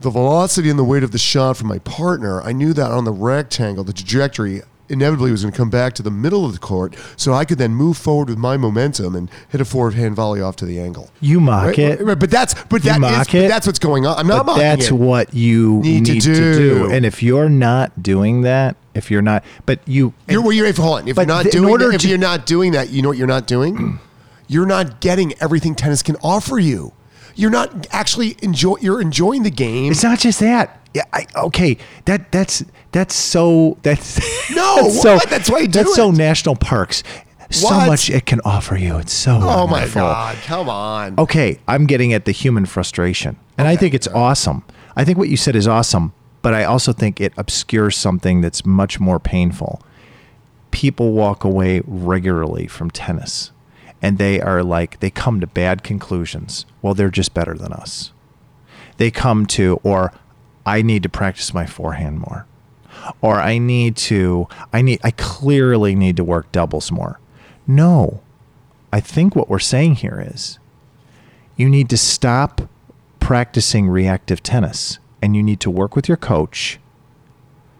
the 0.01 0.09
velocity 0.09 0.69
and 0.69 0.79
the 0.79 0.83
weight 0.83 1.03
of 1.03 1.11
the 1.11 1.19
shot 1.19 1.57
from 1.57 1.67
my 1.67 1.79
partner, 1.79 2.41
I 2.41 2.51
knew 2.51 2.73
that 2.73 2.91
on 2.91 3.05
the 3.05 3.11
rectangle, 3.11 3.83
the 3.83 3.93
trajectory 3.93 4.63
inevitably 4.91 5.31
was 5.31 5.41
going 5.43 5.51
to 5.51 5.57
come 5.57 5.69
back 5.69 5.93
to 5.93 6.03
the 6.03 6.11
middle 6.11 6.45
of 6.45 6.53
the 6.53 6.59
court, 6.59 6.95
so 7.15 7.33
I 7.33 7.45
could 7.45 7.57
then 7.57 7.71
move 7.73 7.97
forward 7.97 8.29
with 8.29 8.37
my 8.37 8.57
momentum 8.57 9.15
and 9.15 9.29
hit 9.49 9.61
a 9.61 9.65
forward 9.65 9.93
hand 9.95 10.15
volley 10.15 10.41
off 10.41 10.55
to 10.57 10.65
the 10.65 10.79
angle. 10.79 11.09
You 11.19 11.39
mock 11.39 11.67
Right, 11.67 11.79
it. 11.79 12.01
right, 12.01 12.19
but 12.19 12.29
that's 12.29 12.53
but 12.65 12.83
that 12.83 12.95
is- 12.95 12.99
mock 12.99 13.27
but 13.27 13.35
it, 13.35 13.47
that's 13.47 13.65
what's 13.65 13.79
going 13.79 14.05
on. 14.05 14.17
I'm 14.17 14.27
not 14.27 14.45
but 14.45 14.53
mocking 14.53 14.63
that's 14.63 14.87
it. 14.89 14.93
what 14.93 15.33
you 15.33 15.79
Need 15.81 16.07
need, 16.07 16.21
to 16.21 16.33
to, 16.33 16.35
do. 16.35 16.73
do. 16.87 16.91
And 16.91 17.05
if 17.05 17.23
you're 17.23 17.49
not 17.49 18.03
doing 18.03 18.41
that, 18.41 18.75
if 18.93 19.09
you're 19.09 19.21
not, 19.21 19.43
but 19.65 19.79
you, 19.87 20.13
You're, 20.27 20.41
well, 20.41 20.51
you're 20.51 20.65
if, 20.67 20.77
hold 20.77 20.99
on. 20.99 21.07
If 21.07 21.15
you're 21.15 21.25
not 21.25 21.43
th- 21.43 21.53
doing 21.53 21.77
that, 21.77 21.93
if 21.95 22.01
to- 22.01 22.07
you're 22.09 22.17
not 22.17 22.45
doing 22.45 22.73
that, 22.73 22.89
you 22.89 23.01
know 23.01 23.07
what 23.09 23.17
you're 23.17 23.27
not 23.27 23.47
doing? 23.47 23.99
you're 24.47 24.65
not 24.65 24.99
getting 24.99 25.33
everything 25.41 25.75
tennis 25.75 26.03
can 26.03 26.17
offer 26.21 26.59
you. 26.59 26.91
You're 27.35 27.51
not 27.51 27.87
actually 27.91 28.35
enjoy. 28.41 28.75
You're 28.81 28.99
enjoying 28.99 29.43
the 29.43 29.49
game. 29.49 29.89
it's 29.91 30.03
not 30.03 30.19
just 30.19 30.41
that. 30.41 30.80
Yeah, 30.93 31.03
I, 31.13 31.25
okay, 31.35 31.77
that 32.05 32.31
that's 32.31 32.63
that's 32.91 33.15
so 33.15 33.77
that's 33.81 34.19
No, 34.53 34.75
that's 34.83 35.01
so 35.01 35.13
what? 35.15 35.29
That's 35.29 35.49
why 35.49 35.59
you 35.59 35.67
do 35.67 35.79
that's 35.79 35.95
so 35.95 36.11
national 36.11 36.55
parks. 36.57 37.03
So 37.49 37.67
What? 37.67 37.87
much 37.87 38.09
it 38.09 38.25
can 38.25 38.39
offer 38.45 38.77
you. 38.77 38.97
It's 38.97 39.13
so 39.13 39.39
oh 39.41 39.67
my 39.67 39.73
wonderful. 39.73 40.01
god! 40.01 40.37
Come 40.45 40.69
on. 40.69 41.19
okay, 41.19 41.59
I'm 41.67 41.85
getting 41.85 42.13
at 42.13 42.25
the 42.25 42.31
human 42.31 42.65
frustration. 42.65 43.37
And 43.57 43.67
I 43.67 43.75
think 43.75 43.93
it's 43.93 44.07
awesome. 44.07 44.63
I 44.95 45.03
think 45.05 45.17
what 45.17 45.29
you 45.29 45.37
said 45.37 45.55
is 45.55 45.67
awesome, 45.67 46.13
but 46.41 46.53
I 46.53 46.63
also 46.63 46.91
think 46.93 47.19
it 47.21 47.33
obscures 47.37 47.95
something 47.97 48.41
that's 48.41 48.65
much 48.65 48.99
more 48.99 49.19
painful. 49.19 49.81
People 50.71 51.11
walk 51.11 51.43
away 51.43 51.81
regularly 51.85 52.67
from 52.67 52.89
tennis 52.91 53.51
and 54.01 54.17
they 54.17 54.39
are 54.41 54.63
like, 54.63 54.99
they 54.99 55.09
come 55.09 55.39
to 55.41 55.47
bad 55.47 55.83
conclusions. 55.83 56.65
Well, 56.81 56.93
they're 56.93 57.09
just 57.11 57.33
better 57.33 57.53
than 57.53 57.71
us. 57.73 58.11
They 58.97 59.11
come 59.11 59.45
to, 59.47 59.79
or 59.83 60.11
I 60.65 60.81
need 60.81 61.03
to 61.03 61.09
practice 61.09 61.53
my 61.53 61.65
forehand 61.65 62.19
more. 62.19 62.45
Or 63.21 63.35
I 63.35 63.57
need 63.57 63.95
to, 63.97 64.47
I 64.71 64.81
need, 64.81 64.99
I 65.03 65.11
clearly 65.11 65.95
need 65.95 66.17
to 66.17 66.23
work 66.23 66.51
doubles 66.51 66.91
more. 66.91 67.19
No, 67.65 68.21
I 68.91 68.99
think 68.99 69.35
what 69.35 69.49
we're 69.49 69.59
saying 69.59 69.95
here 69.95 70.23
is 70.33 70.59
you 71.55 71.69
need 71.69 71.89
to 71.89 71.97
stop 71.97 72.69
practicing 73.19 73.87
reactive 73.87 74.43
tennis 74.43 74.99
and 75.21 75.35
you 75.35 75.43
need 75.43 75.59
to 75.61 75.69
work 75.69 75.95
with 75.95 76.07
your 76.07 76.17
coach 76.17 76.79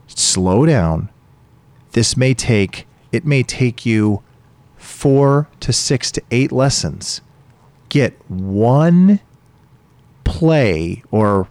slow 0.07 0.65
down 0.65 1.09
this 1.91 2.15
may 2.15 2.33
take 2.33 2.87
it 3.11 3.25
may 3.25 3.43
take 3.43 3.85
you 3.85 4.21
4 4.77 5.47
to 5.59 5.73
6 5.73 6.11
to 6.11 6.21
8 6.31 6.51
lessons 6.51 7.21
get 7.89 8.13
one 8.29 9.19
play 10.23 11.03
or 11.11 11.47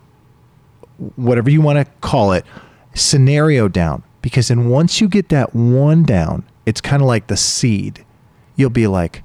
whatever 1.17 1.51
you 1.51 1.61
want 1.61 1.79
to 1.79 1.93
call 2.01 2.33
it 2.33 2.45
scenario 2.95 3.69
down 3.69 4.03
because 4.23 4.49
then 4.49 4.69
once 4.69 5.01
you 5.01 5.09
get 5.09 5.29
that 5.29 5.55
one 5.55 6.03
down 6.03 6.45
it's 6.67 6.81
kind 6.81 7.01
of 7.01 7.09
like 7.09 7.27
the 7.29 7.37
seed 7.37 8.05
you'll 8.57 8.69
be 8.71 8.87
like 8.87 9.23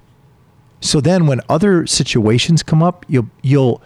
so 0.86 1.02
then 1.02 1.26
when 1.26 1.42
other 1.50 1.88
situations 1.88 2.62
come 2.62 2.84
up, 2.84 3.08
you'll 3.08 3.30
you'll 3.42 3.82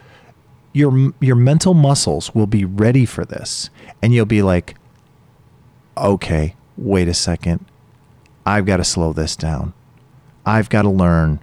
your 0.73 1.13
your 1.21 1.37
mental 1.37 1.73
muscles 1.73 2.35
will 2.35 2.45
be 2.45 2.65
ready 2.65 3.05
for 3.05 3.23
this 3.23 3.69
and 4.01 4.13
you'll 4.13 4.25
be 4.25 4.41
like 4.41 4.75
okay, 5.97 6.55
wait 6.77 7.07
a 7.07 7.13
second. 7.13 7.65
I've 8.45 8.65
got 8.65 8.77
to 8.77 8.83
slow 8.83 9.13
this 9.13 9.37
down. 9.37 9.73
I've 10.45 10.69
got 10.69 10.81
to 10.81 10.89
learn 10.89 11.39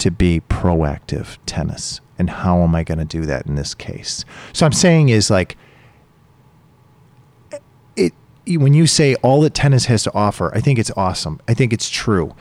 to 0.00 0.10
be 0.10 0.40
proactive 0.48 1.38
tennis. 1.46 2.00
And 2.18 2.28
how 2.28 2.62
am 2.62 2.74
I 2.74 2.84
going 2.84 2.98
to 2.98 3.04
do 3.04 3.24
that 3.26 3.46
in 3.46 3.54
this 3.54 3.74
case? 3.74 4.24
So 4.52 4.66
I'm 4.66 4.72
saying 4.72 5.08
is 5.08 5.30
like 5.30 5.56
eh, 7.52 7.58
it 7.96 8.12
when 8.58 8.74
you 8.74 8.86
say 8.86 9.14
all 9.16 9.40
that 9.42 9.54
tennis 9.54 9.86
has 9.86 10.02
to 10.04 10.14
offer, 10.14 10.54
I 10.54 10.60
think 10.60 10.78
it's 10.78 10.90
awesome. 10.96 11.40
I 11.48 11.54
think 11.54 11.72
it's 11.72 11.88
true. 11.88 12.34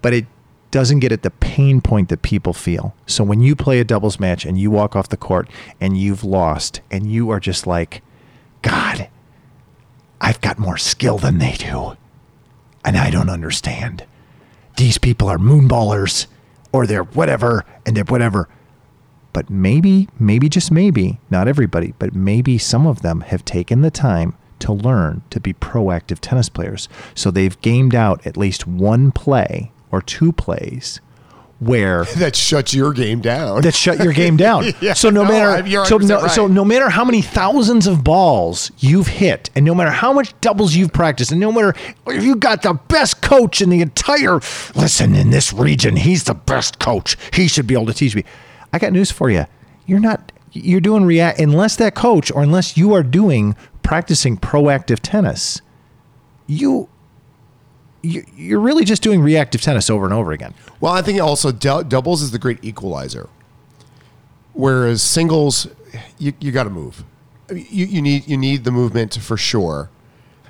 But 0.00 0.14
it 0.14 0.26
doesn't 0.72 1.00
get 1.00 1.12
at 1.12 1.22
the 1.22 1.30
pain 1.30 1.80
point 1.80 2.08
that 2.08 2.22
people 2.22 2.52
feel. 2.52 2.94
So 3.06 3.22
when 3.22 3.40
you 3.40 3.54
play 3.54 3.78
a 3.78 3.84
doubles 3.84 4.18
match 4.18 4.44
and 4.44 4.58
you 4.58 4.70
walk 4.70 4.96
off 4.96 5.10
the 5.10 5.16
court 5.16 5.48
and 5.80 5.96
you've 5.96 6.24
lost 6.24 6.80
and 6.90 7.12
you 7.12 7.30
are 7.30 7.38
just 7.38 7.66
like, 7.66 8.02
God, 8.62 9.08
I've 10.20 10.40
got 10.40 10.58
more 10.58 10.78
skill 10.78 11.18
than 11.18 11.38
they 11.38 11.52
do. 11.52 11.96
And 12.84 12.96
I 12.96 13.10
don't 13.10 13.28
understand. 13.28 14.06
These 14.76 14.98
people 14.98 15.28
are 15.28 15.38
moonballers 15.38 16.26
or 16.72 16.86
they're 16.86 17.04
whatever 17.04 17.64
and 17.86 17.96
they're 17.96 18.04
whatever. 18.04 18.48
But 19.32 19.48
maybe, 19.48 20.08
maybe 20.18 20.48
just 20.48 20.70
maybe, 20.70 21.18
not 21.30 21.48
everybody, 21.48 21.94
but 21.98 22.14
maybe 22.14 22.58
some 22.58 22.86
of 22.86 23.02
them 23.02 23.22
have 23.22 23.44
taken 23.44 23.80
the 23.80 23.90
time 23.90 24.34
to 24.58 24.72
learn 24.72 25.22
to 25.30 25.40
be 25.40 25.54
proactive 25.54 26.18
tennis 26.20 26.48
players. 26.48 26.88
So 27.14 27.30
they've 27.30 27.60
gamed 27.60 27.94
out 27.94 28.26
at 28.26 28.36
least 28.36 28.66
one 28.66 29.10
play 29.10 29.72
or 29.90 30.02
two 30.02 30.32
plays 30.32 31.00
where 31.62 32.04
that 32.16 32.34
shuts 32.34 32.74
your 32.74 32.92
game 32.92 33.20
down. 33.20 33.62
that 33.62 33.74
shut 33.74 34.02
your 34.02 34.12
game 34.12 34.36
down. 34.36 34.64
Yeah, 34.82 34.94
so 34.94 35.10
no, 35.10 35.22
no, 35.22 35.28
matter 35.28 35.84
so 35.84 35.98
no, 35.98 36.22
right. 36.22 36.30
so 36.30 36.46
no 36.46 36.64
matter 36.64 36.88
how 36.88 37.04
many 37.04 37.22
thousands 37.22 37.86
of 37.86 38.02
balls 38.02 38.72
you've 38.78 39.06
hit, 39.06 39.48
and 39.54 39.64
no 39.64 39.74
matter 39.74 39.90
how 39.90 40.12
much 40.12 40.38
doubles 40.40 40.74
you've 40.74 40.92
practiced, 40.92 41.30
and 41.30 41.40
no 41.40 41.52
matter 41.52 41.74
if 42.08 42.24
you 42.24 42.34
got 42.34 42.62
the 42.62 42.74
best 42.88 43.22
coach 43.22 43.60
in 43.60 43.70
the 43.70 43.80
entire 43.80 44.40
listen 44.74 45.14
in 45.14 45.30
this 45.30 45.52
region, 45.52 45.96
he's 45.96 46.24
the 46.24 46.34
best 46.34 46.78
coach. 46.80 47.16
He 47.32 47.46
should 47.48 47.66
be 47.66 47.74
able 47.74 47.86
to 47.86 47.94
teach 47.94 48.16
me. 48.16 48.24
I 48.72 48.78
got 48.78 48.92
news 48.92 49.10
for 49.10 49.30
you. 49.30 49.46
You're 49.86 50.00
not. 50.00 50.32
You're 50.52 50.80
doing 50.80 51.04
react 51.04 51.38
unless 51.38 51.76
that 51.76 51.94
coach 51.94 52.30
or 52.32 52.42
unless 52.42 52.76
you 52.76 52.92
are 52.94 53.02
doing 53.02 53.54
practicing 53.82 54.36
proactive 54.36 54.98
tennis. 55.00 55.60
You. 56.46 56.88
You- 58.02 58.24
You're 58.36 58.60
really 58.60 58.84
just 58.84 59.02
doing 59.02 59.20
reactive 59.20 59.60
tennis 59.62 59.88
over 59.88 60.04
and 60.04 60.12
over 60.14 60.32
again. 60.32 60.54
Well, 60.80 60.92
I 60.92 61.02
think 61.02 61.20
also 61.20 61.52
dou- 61.52 61.84
doubles 61.84 62.20
is 62.22 62.30
the 62.32 62.38
great 62.38 62.58
equalizer. 62.62 63.28
Whereas 64.52 65.02
singles, 65.02 65.66
you, 66.18 66.32
you 66.40 66.52
got 66.52 66.64
to 66.64 66.70
move. 66.70 67.04
You, 67.50 67.86
you 67.86 68.02
need 68.02 68.26
you 68.28 68.36
need 68.36 68.64
the 68.64 68.70
movement 68.70 69.14
for 69.20 69.36
sure. 69.36 69.88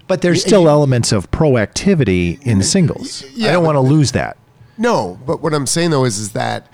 But 0.08 0.20
there's 0.22 0.42
still 0.42 0.68
elements 0.68 1.12
of 1.12 1.30
proactivity 1.30 2.40
in 2.42 2.62
singles. 2.62 3.24
Yeah, 3.34 3.50
I 3.50 3.52
don't 3.52 3.64
want 3.64 3.76
to 3.76 3.80
lose 3.80 4.12
that. 4.12 4.36
No, 4.76 5.18
but 5.26 5.40
what 5.40 5.54
I'm 5.54 5.66
saying 5.66 5.90
though 5.90 6.04
is 6.04 6.18
is 6.18 6.32
that 6.32 6.68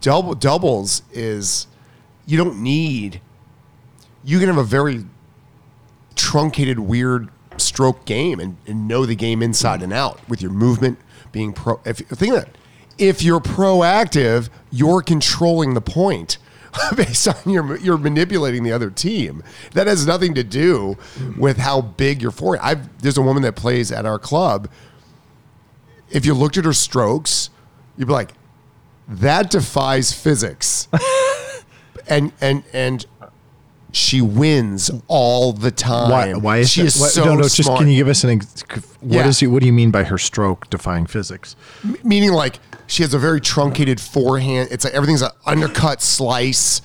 double 0.00 0.34
doubles 0.34 1.02
is 1.12 1.66
you 2.26 2.36
don't 2.36 2.60
need. 2.62 3.20
You 4.24 4.38
can 4.38 4.48
have 4.48 4.58
a 4.58 4.64
very 4.64 5.04
truncated, 6.16 6.78
weird 6.80 7.28
stroke 7.58 8.04
game 8.04 8.40
and, 8.40 8.56
and 8.66 8.88
know 8.88 9.06
the 9.06 9.16
game 9.16 9.42
inside 9.42 9.82
and 9.82 9.92
out 9.92 10.20
with 10.28 10.42
your 10.42 10.50
movement 10.50 10.98
being 11.32 11.52
pro. 11.52 11.80
If 11.84 11.98
think 11.98 12.34
of 12.34 12.44
that, 12.44 12.58
if 12.98 13.22
you're 13.22 13.40
proactive, 13.40 14.48
you're 14.70 15.02
controlling 15.02 15.74
the 15.74 15.80
point 15.80 16.38
based 16.96 17.28
on 17.28 17.52
your 17.52 17.76
you're 17.78 17.98
manipulating 17.98 18.62
the 18.62 18.72
other 18.72 18.90
team. 18.90 19.42
That 19.72 19.86
has 19.86 20.06
nothing 20.06 20.34
to 20.34 20.44
do 20.44 20.96
with 21.36 21.58
how 21.58 21.80
big 21.80 22.22
your 22.22 22.30
forehand. 22.30 22.66
I've 22.66 23.02
there's 23.02 23.18
a 23.18 23.22
woman 23.22 23.42
that 23.42 23.56
plays 23.56 23.92
at 23.92 24.06
our 24.06 24.18
club 24.18 24.68
if 26.10 26.24
you 26.24 26.34
looked 26.34 26.56
at 26.56 26.64
her 26.64 26.72
strokes, 26.72 27.50
you'd 27.96 28.06
be 28.06 28.12
like, 28.12 28.32
that 29.08 29.50
defies 29.50 30.12
physics. 30.12 30.88
and 32.08 32.32
and 32.40 32.62
and 32.72 33.06
she 33.92 34.20
wins 34.20 34.90
all 35.08 35.52
the 35.52 35.70
time. 35.70 36.10
Why, 36.10 36.32
why 36.34 36.56
is 36.58 36.70
she 36.70 36.82
that? 36.82 36.86
is 36.88 37.00
why- 37.00 37.08
so 37.08 37.24
no, 37.24 37.34
no, 37.36 37.42
just 37.42 37.56
smart. 37.64 37.78
can 37.80 37.88
you 37.88 37.96
give 37.96 38.08
us 38.08 38.22
an 38.24 38.40
what 38.40 38.84
Yeah. 39.02 39.26
is 39.26 39.42
what 39.42 39.60
do 39.60 39.66
you 39.66 39.72
mean 39.72 39.90
by 39.90 40.04
her 40.04 40.18
stroke 40.18 40.68
defying 40.70 41.06
physics? 41.06 41.56
Meaning 42.04 42.32
like 42.32 42.60
she 42.86 43.02
has 43.02 43.14
a 43.14 43.18
very 43.18 43.40
truncated 43.40 44.00
forehand. 44.00 44.68
It's 44.70 44.84
like 44.84 44.94
everything's 44.94 45.22
an 45.22 45.30
undercut 45.46 46.02
slice. 46.02 46.80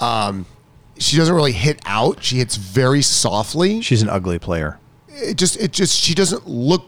Um, 0.00 0.46
she 0.98 1.16
doesn't 1.16 1.34
really 1.34 1.52
hit 1.52 1.80
out. 1.86 2.22
She 2.24 2.36
hits 2.38 2.56
very 2.56 3.02
softly. 3.02 3.80
She's 3.82 4.02
an 4.02 4.08
ugly 4.08 4.38
player. 4.38 4.78
it 5.08 5.36
just 5.36 5.56
it 5.58 5.72
just 5.72 5.98
she 5.98 6.14
doesn't 6.14 6.46
look 6.48 6.84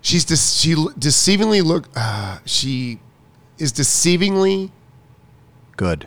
she's 0.00 0.24
de- 0.24 0.36
she 0.36 0.74
deceivingly 0.74 1.62
look 1.64 1.88
uh, 1.96 2.38
she 2.44 2.98
is 3.58 3.72
deceivingly 3.72 4.70
Good. 5.76 6.06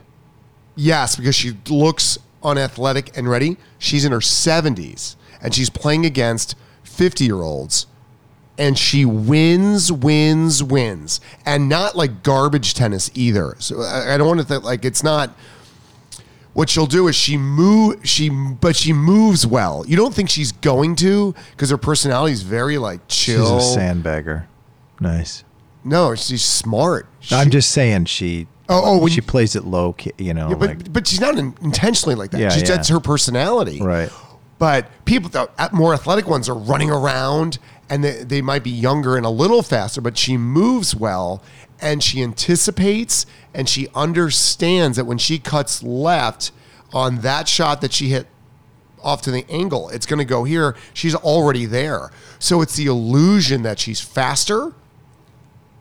Yes 0.77 1.15
because 1.15 1.35
she 1.35 1.57
looks 1.69 2.17
unathletic 2.43 3.17
and 3.17 3.29
ready 3.29 3.57
she's 3.79 4.05
in 4.05 4.11
her 4.11 4.19
70s 4.19 5.15
and 5.41 5.53
she's 5.53 5.69
playing 5.69 6.05
against 6.05 6.55
50 6.83 7.25
year 7.25 7.41
olds 7.41 7.87
and 8.57 8.77
she 8.77 9.03
wins 9.03 9.91
wins 9.91 10.63
wins 10.63 11.19
and 11.45 11.67
not 11.67 11.95
like 11.95 12.23
garbage 12.23 12.73
tennis 12.73 13.11
either 13.13 13.55
so 13.59 13.81
i, 13.81 14.13
I 14.13 14.17
don't 14.17 14.27
want 14.27 14.39
to 14.39 14.45
think 14.45 14.63
like 14.63 14.85
it's 14.85 15.03
not 15.03 15.31
what 16.57 16.71
she'll 16.71 16.87
do 16.87 17.07
is 17.07 17.15
she 17.15 17.37
move 17.37 17.99
she 18.03 18.29
but 18.31 18.75
she 18.75 18.91
moves 18.91 19.45
well. 19.45 19.85
You 19.87 19.95
don't 19.95 20.11
think 20.11 20.27
she's 20.27 20.51
going 20.51 20.95
to 20.95 21.35
because 21.51 21.69
her 21.69 21.77
personality 21.77 22.33
is 22.33 22.41
very 22.41 22.79
like 22.79 23.07
chill. 23.07 23.59
She's 23.59 23.75
a 23.75 23.79
sandbagger. 23.79 24.47
Nice. 24.99 25.43
no, 25.83 26.15
she's 26.15 26.43
smart. 26.43 27.05
I'm 27.29 27.51
just 27.51 27.69
saying 27.69 28.05
she. 28.05 28.47
Oh, 28.69 28.81
oh, 28.83 28.97
when 28.99 29.09
she 29.09 29.17
you- 29.17 29.21
plays 29.21 29.55
it 29.55 29.63
low, 29.63 29.95
you 30.17 30.33
know. 30.33 30.49
Yeah, 30.49 30.55
but 30.55 30.69
like, 30.69 30.93
but 30.93 31.07
she's 31.07 31.21
not 31.21 31.37
in, 31.37 31.55
intentionally 31.61 32.15
like 32.15 32.31
that. 32.31 32.39
Yeah, 32.41 32.49
She's 32.49 32.63
yeah. 32.63 32.75
that's 32.75 32.89
her 32.89 32.99
personality. 32.99 33.81
right. 33.81 34.09
But 34.59 34.87
people, 35.05 35.29
the 35.29 35.47
more 35.71 35.93
athletic 35.93 36.27
ones, 36.27 36.49
are 36.49 36.55
running 36.57 36.89
around 36.89 37.59
and 37.91 38.03
they, 38.03 38.23
they 38.23 38.41
might 38.41 38.63
be 38.63 38.71
younger 38.71 39.15
and 39.15 39.23
a 39.23 39.29
little 39.29 39.61
faster, 39.61 40.01
but 40.01 40.17
she 40.17 40.35
moves 40.35 40.95
well 40.95 41.43
and 41.79 42.03
she 42.03 42.23
anticipates 42.23 43.27
and 43.53 43.69
she 43.69 43.87
understands 43.93 44.97
that 44.97 45.05
when 45.05 45.19
she 45.19 45.37
cuts 45.37 45.83
left 45.83 46.51
on 46.91 47.17
that 47.19 47.47
shot 47.47 47.81
that 47.81 47.93
she 47.93 48.09
hit 48.09 48.25
off 49.03 49.21
to 49.21 49.31
the 49.31 49.45
angle, 49.47 49.89
it's 49.89 50.07
going 50.07 50.17
to 50.17 50.25
go 50.25 50.43
here. 50.43 50.75
She's 50.91 51.13
already 51.13 51.67
there. 51.67 52.09
So 52.39 52.61
it's 52.61 52.75
the 52.75 52.87
illusion 52.87 53.61
that 53.61 53.77
she's 53.77 54.01
faster. 54.01 54.73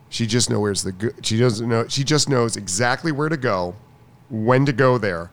She 0.09 0.25
just 0.25 0.49
knows 0.49 0.59
where's 0.59 0.83
the 0.83 0.91
go- 0.91 1.09
she 1.21 1.37
doesn't 1.37 1.67
know 1.67 1.87
she 1.87 2.03
just 2.03 2.29
knows 2.29 2.55
exactly 2.55 3.11
where 3.11 3.29
to 3.29 3.37
go, 3.37 3.75
when 4.29 4.65
to 4.65 4.73
go 4.73 4.97
there, 4.97 5.31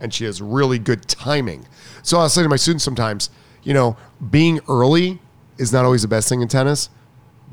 and 0.00 0.12
she 0.12 0.24
has 0.24 0.42
really 0.42 0.78
good 0.78 1.08
timing. 1.08 1.66
So 2.02 2.18
I 2.18 2.24
was 2.24 2.32
saying 2.32 2.44
to 2.44 2.48
my 2.48 2.56
students 2.56 2.84
sometimes, 2.84 3.30
you 3.62 3.74
know, 3.74 3.96
being 4.30 4.60
early 4.68 5.20
is 5.58 5.72
not 5.72 5.84
always 5.84 6.02
the 6.02 6.08
best 6.08 6.28
thing 6.28 6.42
in 6.42 6.48
tennis. 6.48 6.90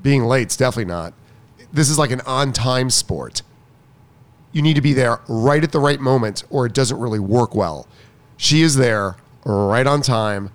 Being 0.02 0.24
late's 0.24 0.58
definitely 0.58 0.92
not. 0.92 1.14
This 1.72 1.90
is 1.90 2.00
like 2.00 2.12
an 2.12 2.22
on-time 2.22 2.90
sport. 2.90 3.42
You 4.52 4.62
need 4.62 4.76
to 4.76 4.82
be 4.82 4.94
there 4.94 5.20
right 5.28 5.64
at 5.64 5.72
the 5.72 5.80
right 5.80 6.00
moment, 6.00 6.44
or 6.50 6.66
it 6.66 6.74
doesn't 6.74 7.00
really 7.00 7.20
work 7.20 7.54
well. 7.54 7.88
She 8.38 8.62
is 8.62 8.76
there 8.76 9.16
right 9.46 9.86
on 9.86 10.02
time 10.02 10.52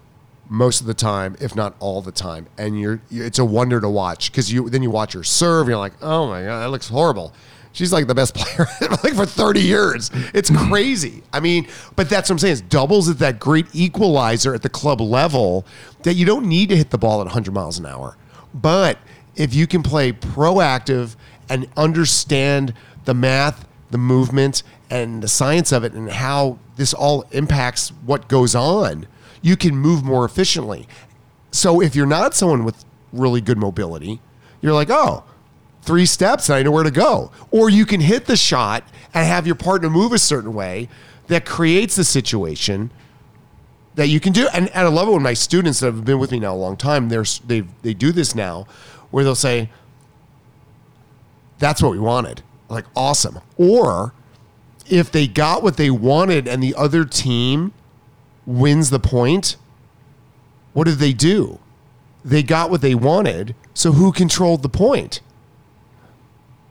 most 0.49 0.81
of 0.81 0.87
the 0.87 0.95
time, 0.95 1.37
if 1.41 1.57
not 1.57 1.75
all 1.79 2.03
the 2.03 2.13
time, 2.13 2.47
and 2.59 2.81
you're 2.81 3.01
it's 3.11 3.39
a 3.39 3.45
wonder 3.45 3.81
to 3.81 3.89
watch 3.89 4.31
because 4.31 4.53
you 4.53 4.69
then 4.69 4.83
you 4.83 4.91
watch 4.91 5.13
her 5.15 5.25
serve, 5.25 5.69
you're 5.69 5.79
like, 5.79 5.95
oh 6.03 6.29
my 6.29 6.43
god, 6.43 6.61
that 6.61 6.71
looks 6.71 6.89
horrible. 6.89 7.33
She's 7.73 7.93
like 7.93 8.07
the 8.07 8.15
best 8.15 8.35
player 8.37 8.67
like 8.81 9.15
for 9.15 9.27
30 9.27 9.61
years. 9.61 10.11
It's 10.33 10.51
crazy. 10.51 11.23
I 11.33 11.41
mean, 11.41 11.67
but 11.97 12.09
that's 12.09 12.31
what 12.31 12.35
I'm 12.35 12.39
saying. 12.39 12.53
Is 12.53 12.61
doubles 12.63 13.09
is 13.09 13.17
that 13.17 13.41
great 13.41 13.67
equalizer 13.73 14.55
at 14.55 14.63
the 14.63 14.69
club 14.69 15.01
level 15.01 15.67
that 16.03 16.15
you 16.15 16.25
don't 16.25 16.47
need 16.47 16.69
to 16.69 16.77
hit 16.77 16.91
the 16.91 16.99
ball 16.99 17.21
at 17.21 17.27
100 17.27 17.53
miles 17.53 17.79
an 17.79 17.87
hour. 17.87 18.17
But 18.55 18.99
if 19.35 19.55
you 19.55 19.67
can 19.67 19.83
play 19.83 20.13
proactive 20.13 21.17
and 21.49 21.69
understand 21.77 22.75
the 23.05 23.15
math, 23.15 23.67
the 23.91 23.99
movement, 23.99 24.63
and 24.89 25.23
the 25.23 25.29
science 25.29 25.73
of 25.73 25.83
it, 25.83 25.93
and 25.93 26.09
how 26.09 26.59
this 26.77 26.95
all 26.95 27.25
impacts 27.33 27.89
what 28.07 28.29
goes 28.29 28.55
on, 28.55 29.07
you 29.45 29.59
can 29.59 29.77
move 29.77 30.03
more 30.03 30.25
efficiently. 30.25 30.89
So 31.51 31.83
if 31.83 31.95
you're 31.95 32.07
not 32.07 32.35
someone 32.35 32.65
with 32.65 32.83
really 33.13 33.43
good 33.43 33.59
mobility, 33.59 34.19
you're 34.63 34.73
like, 34.73 34.89
oh, 34.89 35.23
three 35.83 36.07
steps 36.07 36.49
and 36.49 36.57
I 36.57 36.63
know 36.63 36.71
where 36.71 36.83
to 36.83 36.91
go. 36.91 37.31
Or 37.51 37.69
you 37.69 37.85
can 37.85 38.01
hit 38.01 38.25
the 38.25 38.39
shot 38.39 38.85
and 39.13 39.27
have 39.27 39.47
your 39.47 39.55
partner 39.55 39.91
move 39.91 40.13
a 40.13 40.19
certain 40.19 40.55
way 40.55 40.89
that 41.27 41.45
creates 41.45 41.95
the 41.95 42.05
situation 42.05 42.91
that 43.97 44.09
you 44.09 44.19
can 44.19 44.33
do. 44.33 44.49
And, 44.55 44.71
and 44.71 44.87
I 44.87 44.89
love 44.89 45.09
it 45.09 45.13
when 45.13 45.23
my 45.23 45.35
students 45.35 45.81
that 45.81 45.93
have 45.93 46.07
been 46.07 46.19
with 46.19 46.33
me 46.33 46.41
now 46.41 46.55
a 46.55 46.57
long 46.57 46.79
time, 46.79 47.11
they're, 47.11 47.27
they 47.47 47.65
they 47.83 47.93
do 47.93 48.13
this 48.13 48.35
now 48.35 48.67
where 49.11 49.25
they'll 49.25 49.35
say, 49.35 49.69
that's 51.59 51.83
what 51.83 51.93
we 51.93 51.99
wanted. 51.99 52.43
Like, 52.71 52.87
awesome. 52.97 53.41
Or 53.59 54.15
if 54.89 55.13
they 55.13 55.27
got 55.27 55.63
what 55.63 55.77
they 55.77 55.91
wanted 55.91 56.49
and 56.49 56.63
the 56.63 56.75
other 56.77 57.05
team 57.05 57.75
wins 58.47 58.91
the 58.91 59.01
point, 59.01 59.57
what 60.73 60.85
did 60.85 60.99
they 60.99 61.13
do? 61.13 61.59
They 62.25 62.43
got 62.43 62.71
what 62.71 62.81
they 62.81 62.95
wanted, 62.95 63.55
so 63.75 63.93
who 63.93 64.13
controlled 64.13 64.63
the 64.63 64.69
point? 64.69 65.21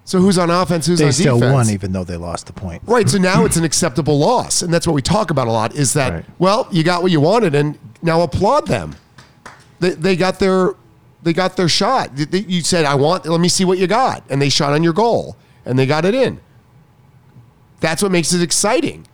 So 0.05 0.19
who's 0.19 0.37
on 0.37 0.49
offense? 0.49 0.85
Who's 0.85 0.99
They 0.99 1.05
on 1.05 1.11
defense? 1.11 1.17
They 1.17 1.37
still 1.37 1.53
won, 1.53 1.69
even 1.69 1.93
though 1.93 2.03
they 2.03 2.17
lost 2.17 2.47
the 2.47 2.53
point. 2.53 2.81
Right. 2.85 3.07
So 3.07 3.17
now 3.17 3.45
it's 3.45 3.55
an 3.55 3.63
acceptable 3.63 4.17
loss. 4.19 4.61
And 4.61 4.73
that's 4.73 4.85
what 4.85 4.93
we 4.93 5.01
talk 5.01 5.31
about 5.31 5.47
a 5.47 5.51
lot 5.51 5.75
is 5.75 5.93
that, 5.93 6.11
Right. 6.13 6.25
well, 6.39 6.67
you 6.71 6.83
got 6.83 7.01
what 7.03 7.11
you 7.11 7.21
wanted 7.21 7.55
and 7.55 7.77
now 8.01 8.21
applaud 8.21 8.67
them. 8.67 8.95
They, 9.79 9.91
they 9.91 10.15
got 10.15 10.39
their 10.39 10.73
they 11.21 11.31
got 11.31 11.55
their 11.55 11.69
shot. 11.69 12.11
You 12.33 12.59
said, 12.61 12.83
I 12.83 12.95
want, 12.95 13.25
let 13.25 13.39
me 13.39 13.47
see 13.47 13.63
what 13.63 13.77
you 13.77 13.87
got. 13.87 14.25
And 14.29 14.41
they 14.41 14.49
shot 14.49 14.73
on 14.73 14.83
your 14.83 14.91
goal 14.91 15.37
and 15.65 15.79
they 15.79 15.85
got 15.85 16.03
it 16.03 16.13
in. 16.13 16.41
That's 17.79 18.03
what 18.03 18.11
makes 18.11 18.33
it 18.33 18.41
exciting. 18.41 19.07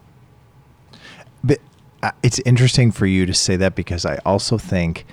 It's 2.24 2.40
interesting 2.40 2.92
for 2.92 3.06
you 3.06 3.26
to 3.26 3.34
say 3.34 3.56
that 3.58 3.76
because 3.76 4.06
I 4.06 4.20
also 4.26 4.58
think 4.58 5.06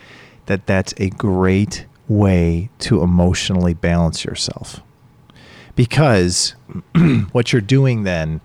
that 0.47 0.66
that's 0.66 0.95
a 0.99 1.11
great 1.11 1.87
way 2.09 2.70
to 2.78 3.03
emotionally 3.03 3.74
balance 3.74 4.24
yourself. 4.24 4.80
Because 5.74 6.55
what 7.32 7.53
you're 7.53 7.61
doing 7.61 8.05
then, 8.05 8.41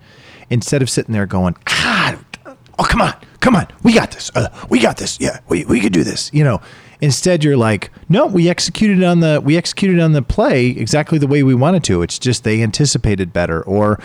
instead 0.50 0.82
of 0.82 0.90
sitting 0.90 1.12
there 1.12 1.26
going, 1.26 1.56
God, 1.64 2.18
oh, 2.46 2.84
come 2.84 3.00
on, 3.00 3.14
come 3.40 3.56
on, 3.56 3.68
we 3.82 3.94
got 3.94 4.10
this. 4.10 4.30
Uh, 4.34 4.48
we 4.68 4.80
got 4.80 4.96
this. 4.96 5.18
Yeah, 5.20 5.38
we, 5.48 5.64
we 5.64 5.80
could 5.80 5.92
do 5.92 6.04
this. 6.04 6.30
You 6.34 6.44
know, 6.44 6.60
instead 7.00 7.44
you're 7.44 7.56
like, 7.56 7.90
no, 8.08 8.26
we 8.26 8.48
executed 8.48 9.02
on 9.02 9.20
the, 9.20 9.40
we 9.42 9.56
executed 9.56 10.00
on 10.00 10.12
the 10.12 10.22
play 10.22 10.68
exactly 10.68 11.18
the 11.18 11.28
way 11.28 11.42
we 11.42 11.54
wanted 11.54 11.84
to. 11.84 12.02
It's 12.02 12.18
just 12.18 12.44
they 12.44 12.62
anticipated 12.62 13.32
better 13.32 13.62
or 13.62 14.00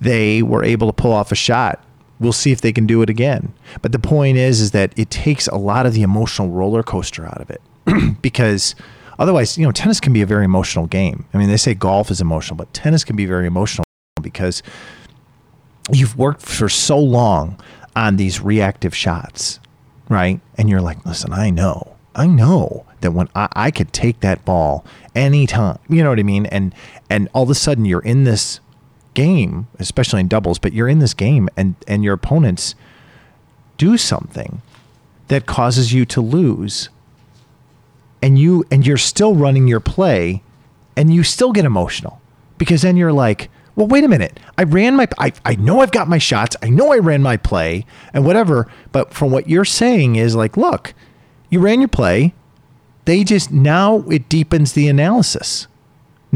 they 0.00 0.42
were 0.42 0.64
able 0.64 0.88
to 0.88 0.92
pull 0.92 1.12
off 1.12 1.32
a 1.32 1.36
shot 1.36 1.82
we'll 2.18 2.32
see 2.32 2.52
if 2.52 2.60
they 2.60 2.72
can 2.72 2.86
do 2.86 3.02
it 3.02 3.10
again. 3.10 3.52
But 3.82 3.92
the 3.92 3.98
point 3.98 4.36
is, 4.36 4.60
is 4.60 4.70
that 4.72 4.92
it 4.98 5.10
takes 5.10 5.46
a 5.48 5.56
lot 5.56 5.86
of 5.86 5.94
the 5.94 6.02
emotional 6.02 6.48
roller 6.48 6.82
coaster 6.82 7.26
out 7.26 7.40
of 7.40 7.50
it 7.50 7.60
because 8.22 8.74
otherwise, 9.18 9.58
you 9.58 9.64
know, 9.64 9.72
tennis 9.72 10.00
can 10.00 10.12
be 10.12 10.22
a 10.22 10.26
very 10.26 10.44
emotional 10.44 10.86
game. 10.86 11.26
I 11.34 11.38
mean, 11.38 11.48
they 11.48 11.56
say 11.56 11.74
golf 11.74 12.10
is 12.10 12.20
emotional, 12.20 12.56
but 12.56 12.72
tennis 12.72 13.04
can 13.04 13.16
be 13.16 13.26
very 13.26 13.46
emotional 13.46 13.84
because 14.22 14.62
you've 15.92 16.16
worked 16.16 16.42
for 16.42 16.68
so 16.68 16.98
long 16.98 17.60
on 17.94 18.16
these 18.16 18.40
reactive 18.40 18.94
shots, 18.94 19.60
right? 20.08 20.40
And 20.58 20.68
you're 20.68 20.80
like, 20.80 21.04
listen, 21.06 21.32
I 21.32 21.50
know, 21.50 21.96
I 22.14 22.26
know 22.26 22.86
that 23.00 23.12
when 23.12 23.28
I, 23.34 23.48
I 23.52 23.70
could 23.70 23.92
take 23.92 24.20
that 24.20 24.44
ball 24.44 24.84
anytime, 25.14 25.78
you 25.88 26.02
know 26.02 26.10
what 26.10 26.18
I 26.18 26.24
mean? 26.24 26.46
And 26.46 26.74
and 27.08 27.28
all 27.32 27.44
of 27.44 27.50
a 27.50 27.54
sudden 27.54 27.84
you're 27.84 28.00
in 28.00 28.24
this 28.24 28.60
game, 29.16 29.66
especially 29.80 30.20
in 30.20 30.28
doubles, 30.28 30.60
but 30.60 30.72
you're 30.72 30.88
in 30.88 31.00
this 31.00 31.14
game 31.14 31.48
and 31.56 31.74
and 31.88 32.04
your 32.04 32.14
opponents 32.14 32.76
do 33.78 33.96
something 33.96 34.62
that 35.28 35.46
causes 35.46 35.92
you 35.92 36.04
to 36.04 36.20
lose. 36.20 36.90
And 38.22 38.38
you 38.38 38.64
and 38.70 38.86
you're 38.86 38.96
still 38.96 39.34
running 39.34 39.66
your 39.66 39.80
play 39.80 40.42
and 40.96 41.12
you 41.12 41.22
still 41.22 41.52
get 41.52 41.64
emotional 41.64 42.20
because 42.58 42.82
then 42.82 42.96
you're 42.96 43.12
like, 43.12 43.50
well, 43.76 43.86
wait 43.86 44.04
a 44.04 44.08
minute. 44.08 44.40
I 44.56 44.62
ran 44.62 44.96
my, 44.96 45.06
I, 45.18 45.32
I 45.44 45.54
know 45.56 45.80
I've 45.80 45.92
got 45.92 46.08
my 46.08 46.18
shots. 46.18 46.56
I 46.62 46.70
know 46.70 46.92
I 46.92 46.98
ran 46.98 47.22
my 47.22 47.36
play 47.36 47.84
and 48.14 48.24
whatever. 48.24 48.66
But 48.90 49.12
from 49.12 49.30
what 49.30 49.48
you're 49.48 49.66
saying 49.66 50.16
is 50.16 50.34
like, 50.34 50.56
look, 50.56 50.94
you 51.50 51.60
ran 51.60 51.80
your 51.80 51.88
play. 51.88 52.34
They 53.04 53.22
just, 53.22 53.52
now 53.52 53.98
it 54.10 54.30
deepens 54.30 54.72
the 54.72 54.88
analysis. 54.88 55.68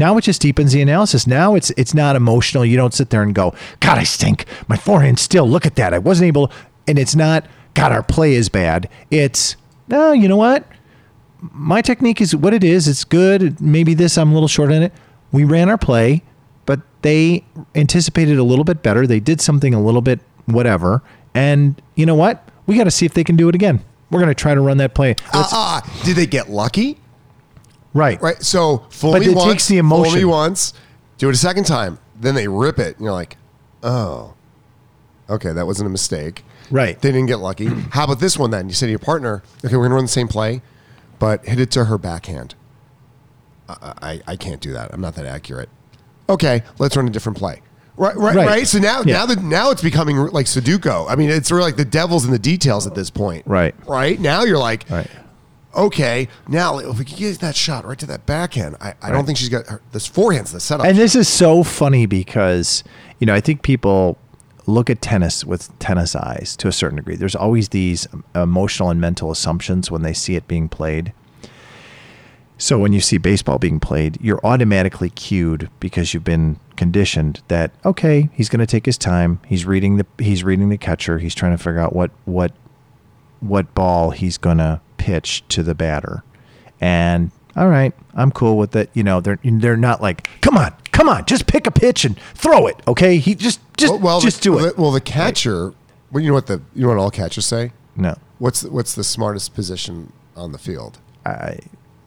Now 0.01 0.17
it 0.17 0.21
just 0.21 0.41
deepens 0.41 0.73
the 0.73 0.81
analysis. 0.81 1.27
Now 1.27 1.55
it's 1.55 1.69
it's 1.77 1.93
not 1.93 2.15
emotional. 2.15 2.65
You 2.65 2.75
don't 2.75 2.93
sit 2.93 3.11
there 3.11 3.21
and 3.21 3.33
go, 3.33 3.53
God, 3.79 3.97
I 3.97 4.03
stink. 4.03 4.45
My 4.67 4.75
forehand 4.75 5.19
still. 5.19 5.47
Look 5.47 5.65
at 5.65 5.75
that. 5.75 5.93
I 5.93 5.99
wasn't 5.99 6.27
able. 6.27 6.51
And 6.87 6.97
it's 6.97 7.15
not, 7.15 7.45
God, 7.75 7.91
our 7.91 8.03
play 8.03 8.33
is 8.33 8.49
bad. 8.49 8.89
It's, 9.11 9.55
no, 9.87 10.11
you 10.11 10.27
know 10.27 10.35
what? 10.35 10.65
my 11.41 11.81
technique 11.81 12.21
is 12.21 12.35
what 12.35 12.53
it 12.53 12.63
is. 12.63 12.87
It's 12.87 13.03
good. 13.03 13.59
Maybe 13.59 13.93
this 13.93 14.17
I'm 14.17 14.31
a 14.31 14.33
little 14.33 14.47
short 14.47 14.71
on 14.71 14.83
it. 14.83 14.93
We 15.31 15.43
ran 15.43 15.69
our 15.69 15.77
play, 15.77 16.23
but 16.65 16.81
they 17.01 17.43
anticipated 17.75 18.37
a 18.37 18.43
little 18.43 18.65
bit 18.65 18.83
better. 18.83 19.07
They 19.07 19.19
did 19.19 19.41
something 19.41 19.73
a 19.73 19.81
little 19.81 20.01
bit 20.01 20.19
whatever. 20.45 21.01
And 21.33 21.81
you 21.95 22.05
know 22.05 22.15
what? 22.15 22.47
We 22.67 22.77
got 22.77 22.83
to 22.83 22.91
see 22.91 23.05
if 23.05 23.13
they 23.13 23.23
can 23.23 23.35
do 23.35 23.49
it 23.49 23.55
again. 23.55 23.83
We're 24.09 24.19
going 24.19 24.29
to 24.29 24.35
try 24.35 24.53
to 24.53 24.61
run 24.61 24.77
that 24.77 24.93
play. 24.93 25.15
Ah, 25.33 25.47
ah, 25.51 26.01
did 26.03 26.17
they 26.17 26.27
get 26.27 26.49
lucky? 26.49 26.97
Right. 27.93 28.21
Right. 28.21 28.41
So 28.41 28.85
fool 28.89 29.13
But 29.13 29.21
me 29.21 29.27
it 29.29 29.35
once, 29.35 29.51
takes 29.51 29.67
the 29.67 29.79
fool 29.79 30.01
me 30.03 30.09
emotion. 30.09 30.29
once, 30.29 30.73
do 31.17 31.29
it 31.29 31.33
a 31.35 31.37
second 31.37 31.65
time, 31.65 31.99
then 32.19 32.35
they 32.35 32.47
rip 32.47 32.79
it, 32.79 32.95
and 32.97 33.03
you're 33.03 33.13
like, 33.13 33.37
oh, 33.83 34.33
okay, 35.29 35.51
that 35.53 35.65
wasn't 35.65 35.87
a 35.87 35.91
mistake. 35.91 36.43
Right. 36.69 36.99
They 37.01 37.11
didn't 37.11 37.27
get 37.27 37.37
lucky. 37.37 37.65
How 37.91 38.05
about 38.05 38.19
this 38.19 38.37
one 38.37 38.51
then? 38.51 38.67
You 38.69 38.73
say 38.75 38.85
to 38.87 38.91
your 38.91 38.99
partner, 38.99 39.43
okay, 39.65 39.75
we're 39.75 39.83
gonna 39.85 39.95
run 39.95 40.05
the 40.05 40.09
same 40.09 40.27
play, 40.27 40.61
but 41.19 41.45
hit 41.45 41.59
it 41.59 41.71
to 41.71 41.85
her 41.85 41.97
backhand. 41.97 42.55
I, 43.69 43.93
I, 44.01 44.21
I 44.27 44.35
can't 44.35 44.61
do 44.61 44.73
that. 44.73 44.93
I'm 44.93 45.01
not 45.01 45.15
that 45.15 45.25
accurate. 45.25 45.69
Okay, 46.29 46.63
let's 46.79 46.95
run 46.95 47.07
a 47.07 47.11
different 47.11 47.37
play. 47.37 47.61
Right, 47.97 48.15
right, 48.15 48.35
right. 48.35 48.47
Right. 48.47 48.67
So 48.67 48.79
now, 48.79 49.01
Yeah. 49.05 49.13
now 49.13 49.25
that 49.27 49.43
now 49.43 49.69
it's 49.71 49.81
becoming 49.81 50.17
like 50.17 50.45
Sudoku. 50.45 51.05
I 51.09 51.15
mean, 51.15 51.29
it's 51.29 51.51
really 51.51 51.63
like 51.63 51.75
the 51.75 51.85
devil's 51.85 52.25
in 52.25 52.31
the 52.31 52.39
details 52.39 52.87
at 52.87 52.95
this 52.95 53.09
point. 53.09 53.45
Right. 53.45 53.75
Right. 53.87 54.19
Now 54.19 54.43
you're 54.43 54.57
like, 54.57 54.85
Right. 54.89 55.07
Okay, 55.75 56.27
now 56.47 56.77
if 56.77 56.99
we 56.99 57.05
can 57.05 57.17
get 57.17 57.39
that 57.39 57.55
shot 57.55 57.85
right 57.85 57.97
to 57.99 58.05
that 58.07 58.25
backhand, 58.25 58.75
I, 58.81 58.93
I 59.01 59.11
don't 59.11 59.25
think 59.25 59.37
she's 59.37 59.49
got 59.49 59.67
her, 59.67 59.81
this 59.91 60.07
forehand's 60.07 60.51
the 60.51 60.59
setup. 60.59 60.85
And 60.85 60.97
this 60.97 61.15
is 61.15 61.27
so 61.27 61.63
funny 61.63 62.05
because, 62.05 62.83
you 63.19 63.27
know, 63.27 63.33
I 63.33 63.41
think 63.41 63.61
people 63.63 64.17
look 64.67 64.89
at 64.89 65.01
tennis 65.01 65.43
with 65.43 65.77
tennis 65.79 66.15
eyes 66.15 66.55
to 66.57 66.67
a 66.67 66.71
certain 66.71 66.97
degree. 66.97 67.15
There's 67.15 67.35
always 67.35 67.69
these 67.69 68.07
emotional 68.35 68.89
and 68.89 69.01
mental 69.01 69.31
assumptions 69.31 69.89
when 69.89 70.01
they 70.01 70.13
see 70.13 70.35
it 70.35 70.47
being 70.47 70.69
played. 70.69 71.13
So 72.57 72.77
when 72.77 72.93
you 72.93 73.01
see 73.01 73.17
baseball 73.17 73.57
being 73.57 73.79
played, 73.79 74.19
you're 74.21 74.39
automatically 74.43 75.09
cued 75.09 75.69
because 75.79 76.13
you've 76.13 76.23
been 76.23 76.59
conditioned 76.75 77.41
that 77.47 77.71
okay, 77.83 78.29
he's 78.33 78.49
going 78.49 78.59
to 78.59 78.67
take 78.67 78.85
his 78.85 78.99
time. 78.99 79.39
He's 79.47 79.65
reading 79.65 79.97
the 79.97 80.05
he's 80.19 80.43
reading 80.43 80.69
the 80.69 80.77
catcher. 80.77 81.17
He's 81.17 81.33
trying 81.33 81.53
to 81.53 81.57
figure 81.57 81.79
out 81.79 81.95
what 81.95 82.11
what 82.25 82.51
what 83.39 83.73
ball 83.73 84.11
he's 84.11 84.37
going 84.37 84.59
to 84.59 84.79
pitch 85.01 85.43
to 85.49 85.63
the 85.63 85.73
batter. 85.73 86.23
And 86.79 87.31
all 87.55 87.67
right, 87.67 87.93
I'm 88.13 88.31
cool 88.31 88.57
with 88.57 88.75
it. 88.75 88.91
You 88.93 89.03
know, 89.03 89.19
they're 89.19 89.39
they're 89.43 89.75
not 89.75 90.01
like, 90.01 90.29
"Come 90.41 90.57
on, 90.57 90.73
come 90.91 91.09
on, 91.09 91.25
just 91.25 91.47
pick 91.47 91.65
a 91.65 91.71
pitch 91.71 92.05
and 92.05 92.17
throw 92.35 92.67
it." 92.67 92.79
Okay? 92.87 93.17
He 93.17 93.33
just 93.33 93.59
just 93.77 94.01
just 94.21 94.37
the, 94.37 94.43
do 94.43 94.59
it. 94.65 94.77
Well, 94.77 94.91
the 94.91 95.01
catcher. 95.01 95.73
Well, 96.11 96.23
you 96.23 96.29
know 96.29 96.35
what 96.35 96.47
the 96.47 96.61
you 96.75 96.83
know 96.83 96.89
what 96.89 96.97
all 96.97 97.11
catchers 97.11 97.45
say. 97.45 97.71
no. 97.95 98.15
What's 98.37 98.61
the, 98.61 98.71
what's 98.71 98.95
the 98.95 99.03
smartest 99.03 99.53
position 99.53 100.13
on 100.35 100.51
the 100.51 100.57
field? 100.57 100.99
I 101.25 101.59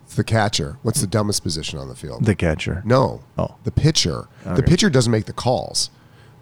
It's 0.05 0.16
the 0.16 0.24
catcher. 0.24 0.78
What's 0.82 1.01
the 1.01 1.07
dumbest 1.07 1.42
position 1.42 1.78
on 1.78 1.88
the 1.88 1.95
field? 1.95 2.24
the 2.24 2.34
catcher. 2.34 2.82
No. 2.84 3.22
Oh. 3.38 3.55
The 3.64 3.70
pitcher. 3.70 4.28
The 4.45 4.62
pitcher 4.62 4.90
doesn't 4.90 5.12
make 5.12 5.26
the 5.26 5.32
calls. 5.32 5.90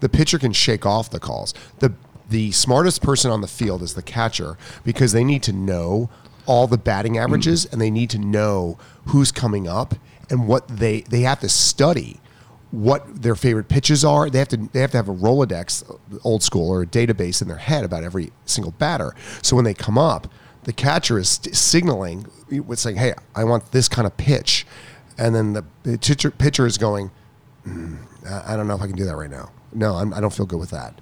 The 0.00 0.08
pitcher 0.08 0.38
can 0.38 0.52
shake 0.52 0.86
off 0.86 1.10
the 1.10 1.20
calls. 1.20 1.54
The 1.80 1.92
the 2.30 2.50
smartest 2.52 3.02
person 3.02 3.30
on 3.30 3.42
the 3.42 3.48
field 3.48 3.82
is 3.82 3.94
the 3.94 4.02
catcher 4.02 4.56
because 4.84 5.12
they 5.12 5.24
need 5.24 5.42
to 5.42 5.52
know 5.52 6.08
all 6.46 6.66
the 6.66 6.78
batting 6.78 7.18
averages 7.18 7.64
and 7.66 7.80
they 7.80 7.90
need 7.90 8.10
to 8.10 8.18
know 8.18 8.78
who's 9.06 9.32
coming 9.32 9.68
up 9.68 9.94
and 10.30 10.46
what 10.48 10.66
they 10.68 11.02
they 11.02 11.20
have 11.20 11.40
to 11.40 11.48
study 11.48 12.20
what 12.72 13.22
their 13.22 13.34
favorite 13.34 13.68
pitches 13.68 14.04
are. 14.04 14.28
They 14.30 14.38
have 14.38 14.48
to 14.48 14.56
they 14.56 14.80
have 14.80 14.90
to 14.92 14.96
have 14.96 15.08
a 15.08 15.14
Rolodex, 15.14 15.84
old 16.24 16.42
school, 16.42 16.70
or 16.70 16.82
a 16.82 16.86
database 16.86 17.40
in 17.42 17.48
their 17.48 17.58
head 17.58 17.84
about 17.84 18.02
every 18.02 18.32
single 18.46 18.72
batter. 18.72 19.14
So 19.42 19.54
when 19.54 19.64
they 19.64 19.74
come 19.74 19.98
up, 19.98 20.26
the 20.64 20.72
catcher 20.72 21.18
is 21.18 21.40
signaling 21.52 22.26
with 22.50 22.78
saying, 22.78 22.96
"Hey, 22.96 23.12
I 23.34 23.44
want 23.44 23.70
this 23.72 23.88
kind 23.88 24.06
of 24.06 24.16
pitch," 24.16 24.66
and 25.18 25.34
then 25.34 25.52
the, 25.52 25.64
pitcher, 25.98 26.30
pitcher 26.30 26.66
is 26.66 26.78
going, 26.78 27.10
"Mm, 27.66 27.98
I 28.28 28.54
I 28.54 28.56
don't 28.56 28.66
know 28.66 28.74
if 28.74 28.80
I 28.80 28.86
can 28.86 28.96
do 28.96 29.04
that 29.04 29.16
right 29.16 29.30
now. 29.30 29.50
No, 29.74 29.94
I'm, 29.96 30.12
I 30.14 30.20
don't 30.20 30.32
feel 30.32 30.46
good 30.46 30.60
with 30.60 30.70
that. 30.70 31.00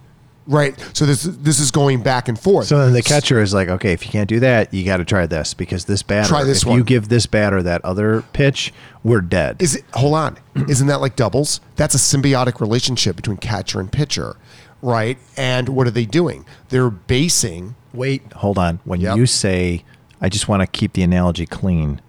Right. 0.51 0.74
So 0.94 1.07
this 1.07 1.22
this 1.22 1.61
is 1.61 1.70
going 1.70 2.03
back 2.03 2.26
and 2.28 2.36
forth. 2.38 2.66
So 2.66 2.78
then 2.78 2.92
the 2.92 3.03
catcher 3.03 3.40
is 3.40 3.55
like, 3.55 3.68
okay, 3.68 3.92
if 3.92 4.05
you 4.05 4.11
can't 4.11 4.28
do 4.28 4.40
that, 4.40 4.74
you 4.74 4.84
got 4.84 4.96
to 4.96 5.05
try 5.05 5.24
this 5.26 5.55
because 5.55 5.84
this 5.84 6.03
batter. 6.03 6.28
Try 6.28 6.42
this 6.42 6.62
if 6.62 6.68
one. 6.68 6.78
you 6.78 6.82
give 6.84 7.09
this 7.09 7.26
batter 7.26 7.62
that 7.62 7.84
other 7.84 8.22
pitch, 8.32 8.72
we're 9.05 9.20
dead. 9.20 9.62
Is 9.62 9.76
it? 9.76 9.84
Hold 9.94 10.14
on. 10.14 10.38
Isn't 10.68 10.88
that 10.88 11.01
like 11.01 11.14
doubles? 11.14 11.61
That's 11.76 11.94
a 11.94 11.98
symbiotic 11.98 12.61
relationship 12.61 13.14
between 13.14 13.36
catcher 13.36 13.78
and 13.78 13.92
pitcher, 13.92 14.34
right? 14.82 15.18
And 15.36 15.68
what 15.68 15.86
are 15.86 15.92
they 15.92 16.05
doing? 16.05 16.44
They're 16.70 16.90
basing. 16.90 17.76
Wait, 17.94 18.32
hold 18.32 18.59
on. 18.59 18.80
When 18.84 19.01
Yep. 19.01 19.16
you 19.18 19.26
say, 19.26 19.84
I 20.20 20.28
just 20.28 20.48
want 20.48 20.62
to 20.62 20.66
keep 20.66 20.94
the 20.94 21.03
analogy 21.03 21.46
clean, 21.46 22.01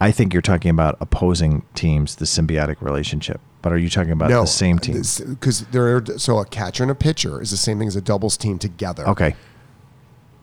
I 0.00 0.12
think 0.12 0.32
you're 0.32 0.40
talking 0.42 0.70
about 0.70 0.96
opposing 1.00 1.62
teams, 1.74 2.14
the 2.16 2.24
symbiotic 2.26 2.76
relationship. 2.80 3.40
But 3.62 3.72
are 3.72 3.78
you 3.78 3.88
talking 3.88 4.10
about 4.10 4.28
no, 4.28 4.40
the 4.42 4.46
same 4.46 4.78
team? 4.78 4.96
because 4.96 5.64
they're 5.70 6.04
so 6.18 6.38
a 6.38 6.44
catcher 6.44 6.82
and 6.82 6.90
a 6.90 6.96
pitcher 6.96 7.40
is 7.40 7.52
the 7.52 7.56
same 7.56 7.78
thing 7.78 7.88
as 7.88 7.94
a 7.96 8.00
doubles 8.00 8.36
team 8.36 8.58
together. 8.58 9.06
Okay, 9.08 9.36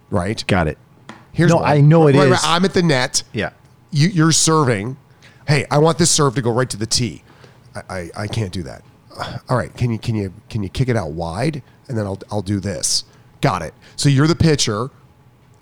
right. 0.10 0.44
got 0.48 0.68
it. 0.68 0.78
Here's 1.34 1.52
No, 1.52 1.58
one. 1.58 1.70
I 1.70 1.82
know 1.82 2.08
it 2.08 2.16
Right, 2.16 2.30
right. 2.30 2.40
I'm 2.44 2.66
at 2.66 2.74
the 2.74 2.82
net. 2.82 3.24
Yeah. 3.34 3.52
you, 3.92 4.08
you're 4.08 4.32
serving. 4.32 4.98
Hey, 5.48 5.66
I 5.70 5.78
want 5.80 5.98
this 5.98 6.10
serve 6.10 6.36
to 6.36 6.42
go 6.42 6.52
right 6.52 6.70
to 6.70 6.78
the 6.78 6.86
tee. 6.86 7.24
I, 7.76 7.82
I, 7.90 8.10
I 8.24 8.28
can't 8.28 8.52
do 8.52 8.64
that. 8.64 8.84
All 9.50 9.58
right, 9.58 9.76
can 9.76 9.92
you 9.92 10.00
can 10.00 10.16
you 10.16 10.34
can 10.50 10.64
you 10.64 10.70
kick 10.70 10.88
it 10.88 10.96
out 10.96 11.12
wide 11.12 11.62
and 11.90 11.98
then 11.98 12.06
I'll 12.06 12.20
I'll 12.32 12.42
do 12.42 12.60
this. 12.60 13.04
Got 13.42 13.62
it. 13.62 13.74
So 13.96 14.08
you're 14.08 14.28
the 14.28 14.36
pitcher, 14.36 14.90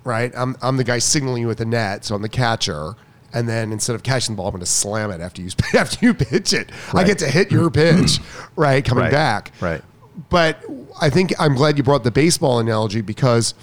right? 0.03 0.31
I'm 0.35 0.55
I'm 0.61 0.77
the 0.77 0.83
guy 0.83 0.99
signaling 0.99 1.41
you 1.41 1.49
at 1.49 1.57
the 1.57 1.65
net, 1.65 2.05
so 2.05 2.13
I'm 2.15 2.21
the 2.21 2.29
catcher. 2.29 2.95
And 3.37 3.47
then 3.47 3.71
instead 3.71 3.95
of 3.95 4.01
catching 4.01 4.33
the 4.35 4.37
ball, 4.37 4.47
I'm 4.47 4.53
going 4.53 4.61
to 4.61 4.65
slam 4.65 5.11
it 5.11 5.21
after 5.21 5.41
you 5.43 5.49
after 5.75 6.03
you 6.03 6.13
pitch 6.15 6.53
it. 6.53 6.71
I 6.93 7.03
get 7.03 7.19
to 7.19 7.27
hit 7.27 7.51
your 7.51 7.69
pitch, 7.69 8.19
right? 8.55 8.83
Coming 8.83 9.03
Right. 9.03 9.11
back, 9.11 9.51
Right. 9.61 9.81
But 10.29 10.63
I 10.99 11.11
think 11.11 11.33
I'm 11.39 11.53
glad 11.53 11.77
you 11.77 11.83
brought 11.83 12.03
the 12.03 12.09
baseball 12.09 12.57
analogy 12.57 13.01
because 13.01 13.53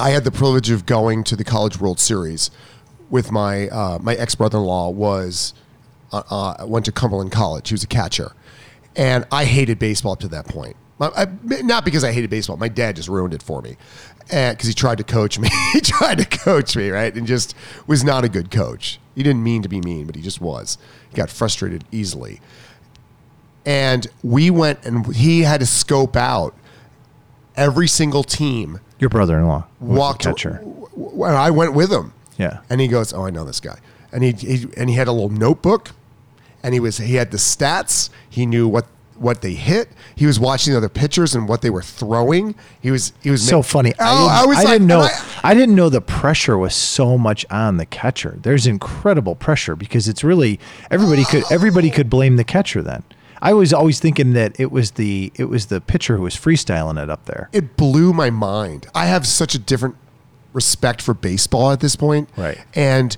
I 0.00 0.10
had 0.10 0.24
the 0.24 0.32
privilege 0.32 0.70
of 0.70 0.86
going 0.86 1.22
to 1.24 1.36
the 1.36 1.44
College 1.44 1.78
World 1.80 2.00
Series 2.00 2.50
with 3.10 3.30
my 3.30 3.68
uh, 3.68 3.98
my 4.02 4.14
ex 4.14 4.34
brother 4.34 4.58
in 4.58 4.64
law 4.64 4.88
was 4.90 5.54
uh, 6.12 6.22
uh, 6.28 6.66
went 6.66 6.84
to 6.86 6.92
Cumberland 6.92 7.30
College. 7.30 7.68
He 7.68 7.74
was 7.74 7.84
a 7.84 7.86
catcher, 7.86 8.32
and 8.96 9.24
I 9.30 9.44
hated 9.44 9.78
baseball 9.78 10.12
up 10.14 10.20
to 10.20 10.28
that 10.28 10.46
point. 10.46 10.74
I, 11.00 11.22
I- 11.22 11.62
not 11.62 11.84
because 11.84 12.04
I 12.04 12.12
hated 12.12 12.30
baseball. 12.30 12.56
My 12.56 12.68
dad 12.68 12.96
just 12.96 13.08
ruined 13.08 13.34
it 13.34 13.42
for 13.42 13.62
me 13.62 13.76
because 14.26 14.66
he 14.66 14.74
tried 14.74 14.98
to 14.98 15.04
coach 15.04 15.38
me. 15.38 15.48
he 15.72 15.80
tried 15.80 16.18
to 16.18 16.24
coach 16.24 16.76
me 16.76 16.90
right, 16.90 17.14
and 17.14 17.26
just 17.26 17.54
was 17.86 18.04
not 18.04 18.24
a 18.24 18.28
good 18.28 18.50
coach. 18.50 18.98
He 19.14 19.22
didn't 19.22 19.42
mean 19.42 19.62
to 19.62 19.68
be 19.68 19.80
mean, 19.80 20.06
but 20.06 20.16
he 20.16 20.22
just 20.22 20.40
was. 20.40 20.78
He 21.10 21.16
got 21.16 21.30
frustrated 21.30 21.84
easily. 21.90 22.40
And 23.66 24.06
we 24.22 24.50
went 24.50 24.84
and 24.84 25.14
he 25.14 25.40
had 25.42 25.60
to 25.60 25.66
scope 25.66 26.16
out 26.16 26.54
every 27.56 27.88
single 27.88 28.22
team 28.22 28.80
Your 28.98 29.10
brother-in-law 29.10 29.66
was 29.80 29.88
the 29.94 29.98
walked 29.98 30.22
catcher. 30.24 30.54
When 30.94 31.32
I 31.34 31.50
went 31.50 31.74
with 31.74 31.92
him. 31.92 32.12
Yeah. 32.38 32.60
And 32.70 32.80
he 32.80 32.88
goes, 32.88 33.12
"Oh, 33.12 33.26
I 33.26 33.30
know 33.30 33.44
this 33.44 33.60
guy." 33.60 33.78
And 34.12 34.22
he, 34.24 34.32
he 34.32 34.66
and 34.76 34.88
he 34.88 34.96
had 34.96 35.08
a 35.08 35.12
little 35.12 35.28
notebook, 35.28 35.90
and 36.62 36.72
he 36.72 36.80
was 36.80 36.98
he 36.98 37.16
had 37.16 37.30
the 37.30 37.36
stats. 37.36 38.10
He 38.30 38.46
knew 38.46 38.66
what 38.68 38.86
what 39.20 39.42
they 39.42 39.54
hit. 39.54 39.88
He 40.14 40.26
was 40.26 40.38
watching 40.40 40.72
the 40.72 40.76
other 40.78 40.88
pitchers 40.88 41.34
and 41.34 41.48
what 41.48 41.62
they 41.62 41.70
were 41.70 41.82
throwing. 41.82 42.54
He 42.80 42.90
was 42.90 43.12
he 43.22 43.30
was 43.30 43.46
so 43.46 43.56
ma- 43.58 43.62
funny. 43.62 43.92
Oh, 43.98 44.04
I 44.04 44.10
didn't, 44.12 44.30
I 44.30 44.46
was 44.46 44.56
I 44.58 44.62
like, 44.62 44.72
didn't 44.72 44.86
know. 44.88 45.02
and 45.02 45.10
I, 45.44 45.54
didn't 45.54 45.74
know 45.74 45.88
the 45.88 46.00
pressure 46.00 46.56
was 46.56 46.74
so 46.74 47.18
much 47.18 47.44
on 47.50 47.76
the 47.76 47.86
catcher. 47.86 48.38
There's 48.42 48.66
incredible 48.66 49.34
pressure 49.34 49.76
because 49.76 50.08
it's 50.08 50.22
really 50.24 50.58
everybody 50.90 51.24
could 51.24 51.44
everybody 51.50 51.90
could 51.90 52.08
blame 52.10 52.36
the 52.36 52.44
catcher. 52.44 52.82
Then 52.82 53.02
I 53.40 53.52
was 53.52 53.72
always 53.72 54.00
thinking 54.00 54.32
that 54.34 54.58
it 54.58 54.70
was 54.72 54.92
the 54.92 55.32
it 55.36 55.44
was 55.44 55.66
the 55.66 55.80
pitcher 55.80 56.16
who 56.16 56.22
was 56.24 56.34
freestyling 56.34 57.02
it 57.02 57.08
up 57.10 57.24
there. 57.26 57.48
it 57.52 57.76
blew 57.76 58.12
my 58.12 58.30
mind. 58.30 58.86
I 58.94 59.06
have 59.06 59.26
such 59.26 59.54
a 59.54 59.58
different 59.58 59.96
respect 60.52 61.02
for 61.02 61.14
baseball 61.14 61.70
at 61.72 61.80
this 61.80 61.94
point. 61.94 62.28
Right. 62.36 62.58
And 62.74 63.16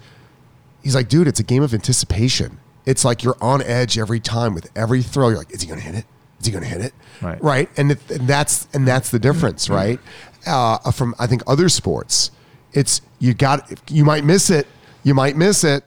he's 0.82 0.94
like, 0.94 1.08
dude, 1.08 1.28
it's 1.28 1.40
a 1.40 1.44
game 1.44 1.62
of 1.62 1.72
anticipation. 1.72 2.58
It's 2.90 3.04
like 3.04 3.22
you're 3.22 3.36
on 3.40 3.62
edge 3.62 3.96
every 3.98 4.18
time 4.18 4.52
with 4.52 4.68
every 4.74 5.00
throw. 5.00 5.28
You're 5.28 5.38
like, 5.38 5.52
is 5.52 5.62
he 5.62 5.68
going 5.68 5.78
to 5.78 5.86
hit 5.86 5.94
it? 5.94 6.04
Is 6.40 6.46
he 6.46 6.50
going 6.50 6.64
to 6.64 6.68
hit 6.68 6.80
it? 6.80 6.92
Right. 7.22 7.40
Right. 7.40 7.70
And, 7.76 7.92
it, 7.92 8.10
and 8.10 8.26
that's 8.26 8.66
and 8.74 8.84
that's 8.88 9.10
the 9.10 9.20
difference, 9.20 9.70
right? 9.70 10.00
Uh, 10.44 10.90
from 10.90 11.14
I 11.18 11.28
think 11.28 11.42
other 11.46 11.68
sports, 11.68 12.32
it's 12.72 13.00
you 13.20 13.32
got 13.32 13.70
you 13.88 14.04
might 14.04 14.24
miss 14.24 14.50
it, 14.50 14.66
you 15.04 15.14
might 15.14 15.36
miss 15.36 15.62
it, 15.62 15.84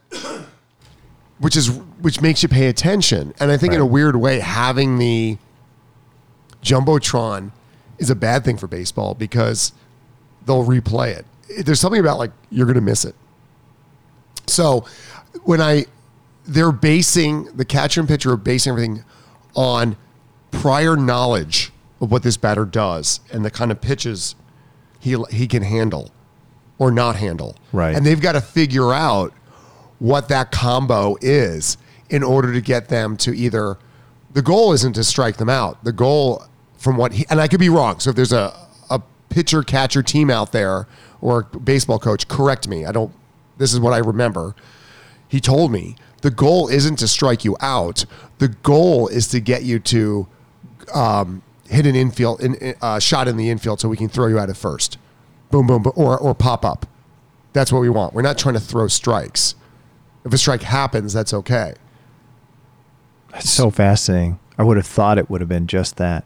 which 1.39 1.57
is 1.57 1.71
which 1.99 2.21
makes 2.21 2.41
you 2.41 2.47
pay 2.47 2.67
attention. 2.67 3.33
And 3.41 3.51
I 3.51 3.57
think 3.57 3.73
in 3.73 3.81
a 3.81 3.85
weird 3.85 4.15
way, 4.15 4.39
having 4.39 4.97
the 4.97 5.37
jumbotron 6.61 7.51
is 7.97 8.09
a 8.09 8.15
bad 8.15 8.45
thing 8.45 8.57
for 8.57 8.67
baseball 8.67 9.13
because 9.13 9.73
they'll 10.45 10.65
replay 10.65 11.17
it. 11.17 11.25
There's 11.65 11.81
something 11.81 11.99
about 11.99 12.17
like 12.17 12.31
you're 12.49 12.65
going 12.65 12.75
to 12.75 12.81
miss 12.81 13.03
it. 13.03 13.15
So 14.47 14.85
when 15.43 15.59
I 15.59 15.85
they're 16.45 16.71
basing 16.71 17.45
the 17.55 17.65
catcher 17.65 18.01
and 18.01 18.07
pitcher 18.07 18.31
are 18.31 18.37
basing 18.37 18.71
everything 18.71 19.03
on 19.55 19.95
prior 20.51 20.95
knowledge 20.95 21.71
of 22.01 22.11
what 22.11 22.23
this 22.23 22.37
batter 22.37 22.65
does 22.65 23.19
and 23.31 23.45
the 23.45 23.51
kind 23.51 23.71
of 23.71 23.81
pitches 23.81 24.35
he 24.99 25.15
he 25.29 25.47
can 25.47 25.63
handle 25.63 26.11
or 26.77 26.91
not 26.91 27.15
handle. 27.15 27.55
Right. 27.71 27.95
And 27.95 28.05
they've 28.05 28.19
got 28.19 28.33
to 28.33 28.41
figure 28.41 28.93
out 28.93 29.33
what 29.99 30.27
that 30.29 30.51
combo 30.51 31.15
is 31.21 31.77
in 32.09 32.23
order 32.23 32.53
to 32.53 32.61
get 32.61 32.89
them 32.89 33.15
to 33.17 33.33
either 33.35 33.77
the 34.33 34.41
goal 34.41 34.73
isn't 34.73 34.93
to 34.93 35.03
strike 35.03 35.37
them 35.37 35.49
out. 35.49 35.83
The 35.83 35.93
goal 35.93 36.43
from 36.77 36.97
what 36.97 37.13
he 37.13 37.25
and 37.29 37.39
I 37.39 37.47
could 37.47 37.59
be 37.59 37.69
wrong. 37.69 37.99
So 37.99 38.09
if 38.09 38.15
there's 38.15 38.33
a 38.33 38.53
a 38.89 39.01
pitcher 39.29 39.63
catcher 39.63 40.03
team 40.03 40.29
out 40.29 40.51
there 40.51 40.87
or 41.21 41.47
a 41.53 41.59
baseball 41.59 41.99
coach, 41.99 42.27
correct 42.27 42.67
me. 42.67 42.85
I 42.85 42.91
don't 42.91 43.13
this 43.57 43.73
is 43.73 43.79
what 43.79 43.93
I 43.93 43.99
remember. 43.99 44.55
He 45.27 45.39
told 45.39 45.71
me 45.71 45.95
the 46.23 46.31
goal 46.31 46.69
isn't 46.69 46.95
to 46.97 47.07
strike 47.07 47.45
you 47.45 47.55
out. 47.59 48.05
The 48.39 48.47
goal 48.47 49.09
is 49.09 49.27
to 49.27 49.39
get 49.39 49.63
you 49.63 49.77
to 49.79 50.27
um, 50.93 51.43
hit 51.69 51.85
an 51.85 51.95
infield 51.95 52.41
in, 52.41 52.75
uh, 52.81 52.99
shot 52.99 53.27
in 53.27 53.35
the 53.35 53.49
infield 53.49 53.81
so 53.81 53.89
we 53.89 53.97
can 53.97 54.07
throw 54.07 54.27
you 54.27 54.39
out 54.39 54.49
at 54.49 54.57
first. 54.57 54.97
Boom, 55.51 55.67
boom, 55.67 55.83
boom, 55.83 55.93
or 55.95 56.17
or 56.17 56.33
pop 56.33 56.65
up. 56.65 56.87
That's 57.51 57.71
what 57.71 57.81
we 57.81 57.89
want. 57.89 58.13
We're 58.13 58.23
not 58.23 58.37
trying 58.37 58.55
to 58.55 58.61
throw 58.61 58.87
strikes. 58.87 59.55
If 60.25 60.33
a 60.33 60.37
strike 60.37 60.63
happens, 60.63 61.11
that's 61.11 61.33
okay. 61.33 61.73
That's 63.31 63.49
so 63.49 63.69
fascinating. 63.69 64.39
I 64.57 64.63
would 64.63 64.77
have 64.77 64.87
thought 64.87 65.17
it 65.17 65.29
would 65.29 65.41
have 65.41 65.49
been 65.49 65.67
just 65.67 65.97
that, 65.97 66.23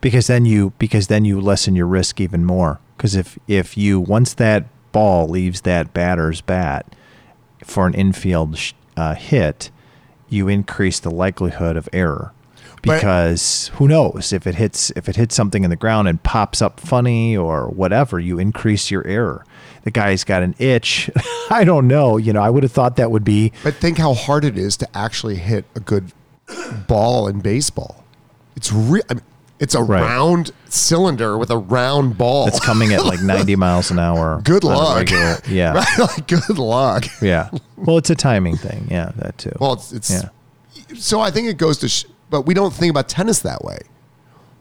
because 0.00 0.28
then 0.28 0.46
you 0.46 0.72
because 0.78 1.08
then 1.08 1.26
you 1.26 1.40
lessen 1.40 1.76
your 1.76 1.86
risk 1.86 2.20
even 2.20 2.44
more. 2.44 2.80
Because 2.96 3.14
if 3.14 3.38
if 3.46 3.76
you 3.76 4.00
once 4.00 4.32
that 4.34 4.64
ball 4.92 5.28
leaves 5.28 5.60
that 5.60 5.92
batter's 5.92 6.40
bat 6.40 6.96
for 7.62 7.86
an 7.86 7.92
infield 7.92 8.56
sh- 8.56 8.72
uh, 8.96 9.14
hit, 9.14 9.70
you 10.28 10.48
increase 10.48 11.00
the 11.00 11.10
likelihood 11.10 11.76
of 11.76 11.88
error. 11.92 12.32
because 12.82 13.68
who 13.74 13.88
knows 13.88 14.32
if 14.32 14.46
it 14.46 14.54
hits 14.54 14.92
if 14.94 15.08
it 15.08 15.16
hits 15.16 15.34
something 15.34 15.64
in 15.64 15.70
the 15.70 15.76
ground 15.76 16.06
and 16.06 16.22
pops 16.22 16.62
up 16.62 16.78
funny 16.78 17.36
or 17.36 17.68
whatever, 17.68 18.20
you 18.20 18.38
increase 18.38 18.90
your 18.90 19.04
error. 19.06 19.44
The 19.82 19.90
guy's 19.90 20.24
got 20.24 20.42
an 20.42 20.54
itch. 20.58 21.10
I 21.50 21.64
don't 21.64 21.88
know. 21.88 22.16
You 22.16 22.32
know, 22.32 22.42
I 22.42 22.50
would 22.50 22.62
have 22.62 22.72
thought 22.72 22.96
that 22.96 23.10
would 23.10 23.24
be 23.24 23.52
But 23.64 23.74
think 23.74 23.98
how 23.98 24.14
hard 24.14 24.44
it 24.44 24.56
is 24.56 24.76
to 24.78 24.88
actually 24.96 25.36
hit 25.36 25.64
a 25.74 25.80
good 25.80 26.12
ball 26.86 27.26
in 27.28 27.40
baseball. 27.40 28.04
It's 28.56 28.72
real. 28.72 29.02
I 29.10 29.14
mean, 29.14 29.22
it's 29.58 29.74
a 29.74 29.82
Right. 29.82 30.02
round 30.02 30.50
cylinder 30.68 31.38
with 31.38 31.50
a 31.50 31.56
round 31.58 32.18
ball. 32.18 32.46
it's 32.48 32.60
coming 32.60 32.92
at 32.92 33.04
like 33.04 33.20
90 33.22 33.56
miles 33.56 33.90
an 33.90 33.98
hour. 33.98 34.40
Good 34.44 34.64
luck. 34.64 34.96
regular- 34.96 35.38
Yeah. 35.48 35.72
Right? 35.74 35.98
like, 35.98 36.26
good 36.28 36.58
luck. 36.58 37.04
Yeah. 37.22 37.48
Well, 37.76 37.96
it's 37.98 38.10
a 38.10 38.14
timing 38.14 38.56
thing. 38.56 38.86
Yeah, 38.90 39.12
that 39.16 39.38
too. 39.38 39.52
Well, 39.60 39.74
it's, 39.74 39.92
it's 39.92 40.10
yeah. 40.10 40.28
so 40.98 41.20
I 41.20 41.30
think 41.30 41.48
it 41.48 41.56
goes 41.56 41.78
to, 41.78 41.88
sh- 41.88 42.04
but 42.30 42.42
we 42.42 42.54
don't 42.54 42.72
think 42.74 42.90
about 42.90 43.08
tennis 43.08 43.38
that 43.40 43.64
way. 43.64 43.78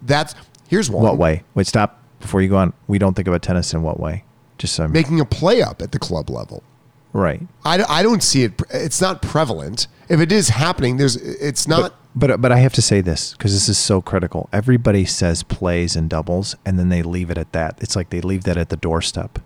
That's 0.02 0.36
here's 0.70 0.90
one. 0.90 1.04
What 1.04 1.18
way? 1.18 1.44
Wait, 1.56 1.68
stop 1.68 2.02
before 2.20 2.42
you 2.42 2.50
go 2.50 2.58
on. 2.58 2.74
We 2.88 2.98
don't 2.98 3.16
think 3.16 3.28
about 3.28 3.42
tennis 3.42 3.74
in 3.74 3.82
what 3.82 4.00
way? 4.00 4.24
Just 4.58 4.76
so 4.76 4.84
I'm 4.86 4.92
Making 4.92 5.20
a 5.20 5.26
play 5.26 5.62
up 5.62 5.82
at 5.82 5.92
the 5.92 6.00
club 6.00 6.30
level. 6.30 6.64
right. 7.12 7.42
I, 7.66 7.84
I 7.84 8.04
don't 8.04 8.24
see 8.24 8.44
it. 8.44 8.62
It's 8.70 9.02
not 9.02 9.22
prevalent. 9.22 9.88
If 10.08 10.20
it 10.22 10.32
is 10.32 10.50
happening, 10.50 10.98
there's. 10.98 11.16
It's 11.18 11.68
not. 11.68 11.82
But 11.82 11.96
but 12.16 12.42
but 12.42 12.52
I 12.52 12.58
have 12.58 12.74
to 12.74 12.82
say 12.82 13.02
this 13.02 13.34
because 13.34 13.54
this 13.54 13.68
is 13.68 13.78
so 13.78 14.02
critical. 14.02 14.50
Everybody 14.54 15.06
says 15.06 15.44
plays 15.44 15.96
and 15.96 16.10
doubles, 16.10 16.56
and 16.66 16.80
then 16.80 16.90
they 16.90 17.04
leave 17.04 17.30
it 17.30 17.38
at 17.38 17.52
that. 17.52 17.78
It's 17.82 17.96
like 17.96 18.10
they 18.10 18.22
leave 18.22 18.44
that 18.46 18.58
at 18.58 18.70
the 18.70 18.78
doorstep. 18.78 19.40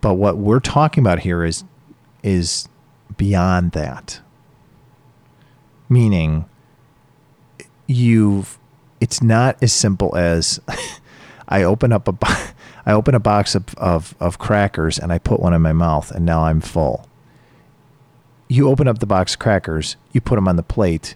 But 0.00 0.14
what 0.14 0.38
we're 0.38 0.60
talking 0.60 1.02
about 1.02 1.20
here 1.20 1.44
is 1.44 1.64
is 2.22 2.68
beyond 3.16 3.72
that. 3.72 4.20
Meaning, 5.88 6.44
you've 7.86 8.58
it's 9.00 9.22
not 9.22 9.56
as 9.62 9.72
simple 9.72 10.16
as 10.16 10.60
I 11.48 11.62
open 11.62 11.92
up 11.92 12.06
a 12.08 12.12
bo- 12.12 12.26
I 12.86 12.92
open 12.92 13.14
a 13.14 13.20
box 13.20 13.54
of, 13.54 13.74
of, 13.74 14.14
of 14.18 14.38
crackers 14.38 14.98
and 14.98 15.12
I 15.12 15.18
put 15.18 15.40
one 15.40 15.52
in 15.52 15.60
my 15.60 15.74
mouth 15.74 16.10
and 16.10 16.24
now 16.24 16.44
I'm 16.44 16.62
full. 16.62 17.06
You 18.48 18.68
open 18.68 18.88
up 18.88 19.00
the 19.00 19.06
box 19.06 19.34
of 19.34 19.40
crackers, 19.40 19.96
you 20.12 20.22
put 20.22 20.36
them 20.36 20.48
on 20.48 20.56
the 20.56 20.62
plate, 20.62 21.14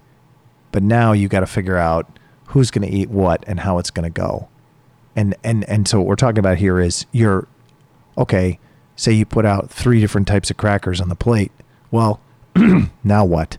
but 0.72 0.82
now 0.82 1.12
you 1.12 1.28
got 1.28 1.40
to 1.40 1.46
figure 1.46 1.76
out 1.76 2.18
who's 2.46 2.70
going 2.70 2.88
to 2.88 2.94
eat 2.94 3.10
what 3.10 3.44
and 3.46 3.60
how 3.60 3.78
it's 3.78 3.90
going 3.90 4.10
to 4.10 4.20
go. 4.20 4.48
And 5.14 5.34
and 5.44 5.64
and 5.68 5.86
so 5.86 5.98
what 5.98 6.06
we're 6.06 6.16
talking 6.16 6.38
about 6.38 6.58
here 6.58 6.80
is 6.80 7.06
you're 7.12 7.46
okay, 8.16 8.58
say 8.96 9.12
you 9.12 9.24
put 9.24 9.44
out 9.44 9.70
three 9.70 10.00
different 10.00 10.26
types 10.26 10.50
of 10.50 10.56
crackers 10.56 11.00
on 11.00 11.08
the 11.08 11.14
plate. 11.14 11.52
Well, 11.90 12.20
now 13.04 13.24
what? 13.24 13.58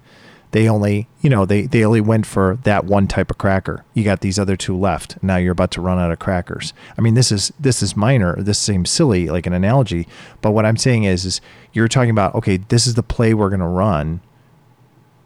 They 0.53 0.69
only, 0.69 1.07
you 1.19 1.31
know, 1.31 1.45
they, 1.45 1.63
they 1.63 1.83
only 1.83 1.99
went 1.99 2.27
for 2.27 2.59
that 2.61 2.85
one 2.85 3.07
type 3.07 3.31
of 3.31 3.39
cracker. 3.39 3.83
You 3.95 4.03
got 4.03 4.21
these 4.21 4.37
other 4.37 4.55
two 4.55 4.77
left. 4.77 5.17
Now 5.23 5.37
you're 5.37 5.51
about 5.51 5.71
to 5.71 5.81
run 5.81 5.97
out 5.97 6.11
of 6.11 6.19
crackers. 6.19 6.73
I 6.95 7.01
mean, 7.01 7.15
this 7.15 7.31
is 7.31 7.51
this 7.59 7.81
is 7.81 7.97
minor. 7.97 8.35
This 8.39 8.59
seems 8.59 8.91
silly, 8.91 9.29
like 9.29 9.47
an 9.47 9.53
analogy. 9.53 10.07
But 10.41 10.51
what 10.51 10.63
I'm 10.63 10.77
saying 10.77 11.05
is, 11.05 11.25
is 11.25 11.41
you're 11.73 11.87
talking 11.87 12.11
about 12.11 12.35
okay, 12.35 12.57
this 12.57 12.85
is 12.85 12.93
the 12.93 13.01
play 13.01 13.33
we're 13.33 13.49
going 13.49 13.61
to 13.61 13.65
run. 13.65 14.21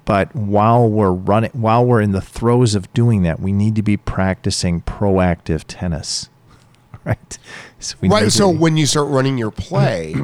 But 0.08 0.34
while 0.36 0.90
we're 0.90 1.12
running, 1.12 1.52
while 1.52 1.86
we're 1.86 2.02
in 2.02 2.14
the 2.14 2.22
throes 2.22 2.74
of 2.76 2.92
doing 2.94 3.22
that, 3.24 3.40
we 3.40 3.52
need 3.52 3.76
to 3.76 3.82
be 3.84 3.98
practicing 3.98 4.82
proactive 4.82 5.66
tennis, 5.68 6.30
right? 7.06 7.38
So 7.80 7.96
Right. 8.02 8.32
So 8.32 8.52
be- 8.52 8.58
when 8.58 8.78
you 8.78 8.86
start 8.88 9.10
running 9.10 9.38
your 9.38 9.52
play, 9.52 10.16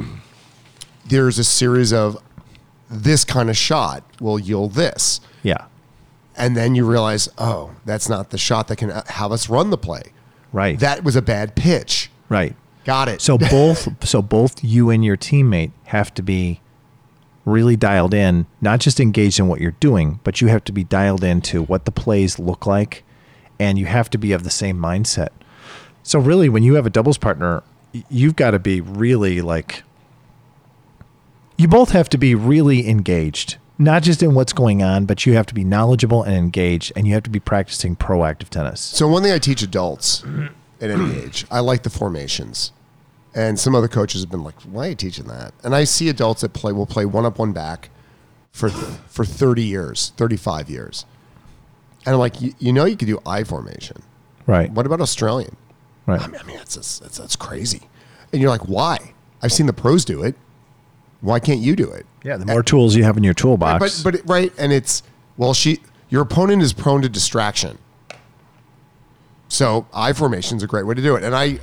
there's 1.06 1.38
a 1.38 1.44
series 1.44 1.92
of 1.92 2.16
this 2.90 3.24
kind 3.24 3.50
of 3.50 3.56
shot 3.56 4.02
will 4.20 4.38
yield 4.38 4.72
this. 4.72 5.20
yeah, 5.42 5.66
And 6.36 6.56
then 6.56 6.74
you 6.74 6.86
realize, 6.86 7.28
oh, 7.38 7.72
that's 7.84 8.08
not 8.08 8.30
the 8.30 8.38
shot 8.38 8.68
that 8.68 8.76
can 8.76 8.90
uh, 8.90 9.02
have 9.08 9.32
us 9.32 9.48
run 9.48 9.68
the 9.70 9.78
play. 9.78 10.02
right, 10.52 10.78
That 10.78 11.04
was 11.04 11.14
a 11.16 11.22
bad 11.22 11.54
pitch. 11.54 12.10
right. 12.28 12.56
Got 12.86 13.08
it. 13.08 13.20
So 13.22 13.38
both 13.50 14.06
so 14.06 14.20
both 14.20 14.62
you 14.62 14.90
and 14.90 15.02
your 15.04 15.16
teammate 15.16 15.72
have 15.84 16.12
to 16.14 16.22
be 16.22 16.60
really 17.44 17.76
dialed 17.76 18.14
in, 18.14 18.46
not 18.60 18.80
just 18.80 19.00
engaged 19.00 19.38
in 19.38 19.48
what 19.48 19.60
you're 19.60 19.72
doing, 19.72 20.20
but 20.24 20.40
you 20.40 20.48
have 20.48 20.64
to 20.64 20.72
be 20.72 20.84
dialed 20.84 21.22
into 21.22 21.62
what 21.62 21.84
the 21.84 21.92
plays 21.92 22.38
look 22.38 22.66
like 22.66 23.04
and 23.58 23.78
you 23.78 23.86
have 23.86 24.10
to 24.10 24.18
be 24.18 24.32
of 24.32 24.44
the 24.44 24.50
same 24.50 24.78
mindset. 24.78 25.28
So 26.02 26.18
really 26.18 26.48
when 26.48 26.62
you 26.62 26.74
have 26.74 26.86
a 26.86 26.90
doubles 26.90 27.18
partner, 27.18 27.62
you've 28.08 28.36
got 28.36 28.52
to 28.52 28.58
be 28.58 28.80
really 28.80 29.40
like 29.40 29.82
you 31.56 31.68
both 31.68 31.90
have 31.90 32.08
to 32.08 32.18
be 32.18 32.34
really 32.34 32.88
engaged, 32.88 33.58
not 33.78 34.02
just 34.02 34.22
in 34.22 34.34
what's 34.34 34.52
going 34.52 34.82
on, 34.82 35.04
but 35.04 35.24
you 35.24 35.34
have 35.34 35.46
to 35.46 35.54
be 35.54 35.62
knowledgeable 35.62 36.22
and 36.22 36.34
engaged 36.34 36.92
and 36.96 37.06
you 37.06 37.14
have 37.14 37.22
to 37.22 37.30
be 37.30 37.38
practicing 37.40 37.94
proactive 37.94 38.48
tennis. 38.48 38.80
So 38.80 39.06
one 39.06 39.22
thing 39.22 39.32
I 39.32 39.38
teach 39.38 39.62
adults 39.62 40.24
at 40.80 40.90
any 40.90 41.16
age, 41.16 41.46
I 41.50 41.60
like 41.60 41.84
the 41.84 41.90
formations. 41.90 42.72
And 43.34 43.58
some 43.58 43.74
other 43.74 43.88
coaches 43.88 44.20
have 44.20 44.30
been 44.30 44.44
like, 44.44 44.60
"Why 44.62 44.86
are 44.86 44.88
you 44.90 44.94
teaching 44.94 45.26
that?" 45.26 45.52
And 45.64 45.74
I 45.74 45.84
see 45.84 46.08
adults 46.08 46.42
that 46.42 46.52
play 46.52 46.72
will 46.72 46.86
play 46.86 47.04
one 47.04 47.24
up, 47.26 47.38
one 47.38 47.52
back 47.52 47.90
for 48.52 48.68
for 48.68 49.24
thirty 49.24 49.64
years, 49.64 50.12
thirty 50.16 50.36
five 50.36 50.70
years. 50.70 51.04
And 52.06 52.12
I'm 52.14 52.20
like, 52.20 52.40
you, 52.40 52.54
you 52.58 52.72
know, 52.72 52.84
you 52.84 52.96
could 52.96 53.08
do 53.08 53.18
I 53.26 53.44
formation. 53.44 54.02
Right. 54.46 54.70
What 54.70 54.84
about 54.86 55.00
Australian? 55.00 55.56
Right. 56.06 56.20
I 56.20 56.26
mean, 56.26 56.38
I 56.40 56.44
mean 56.44 56.56
that's, 56.58 56.74
that's 56.76 56.98
that's 57.00 57.18
that's 57.18 57.34
crazy. 57.36 57.88
And 58.32 58.40
you're 58.40 58.50
like, 58.50 58.68
why? 58.68 59.14
I've 59.42 59.52
seen 59.52 59.66
the 59.66 59.72
pros 59.72 60.04
do 60.04 60.22
it. 60.22 60.36
Why 61.20 61.40
can't 61.40 61.60
you 61.60 61.74
do 61.74 61.90
it? 61.90 62.04
Yeah, 62.22 62.36
the 62.36 62.46
more 62.46 62.62
tools 62.62 62.94
you 62.94 63.02
have 63.04 63.16
in 63.16 63.24
your 63.24 63.34
toolbox. 63.34 64.02
But 64.02 64.12
but 64.12 64.20
it- 64.20 64.26
right, 64.28 64.52
and 64.58 64.72
it's 64.72 65.02
well, 65.38 65.54
she 65.54 65.80
your 66.08 66.22
opponent 66.22 66.62
is 66.62 66.72
prone 66.72 67.02
to 67.02 67.08
distraction. 67.08 67.78
So 69.48 69.86
I 69.92 70.12
formation 70.12 70.56
is 70.58 70.62
a 70.62 70.66
great 70.66 70.86
way 70.86 70.94
to 70.94 71.02
do 71.02 71.16
it. 71.16 71.22
And 71.24 71.34
I 71.34 71.58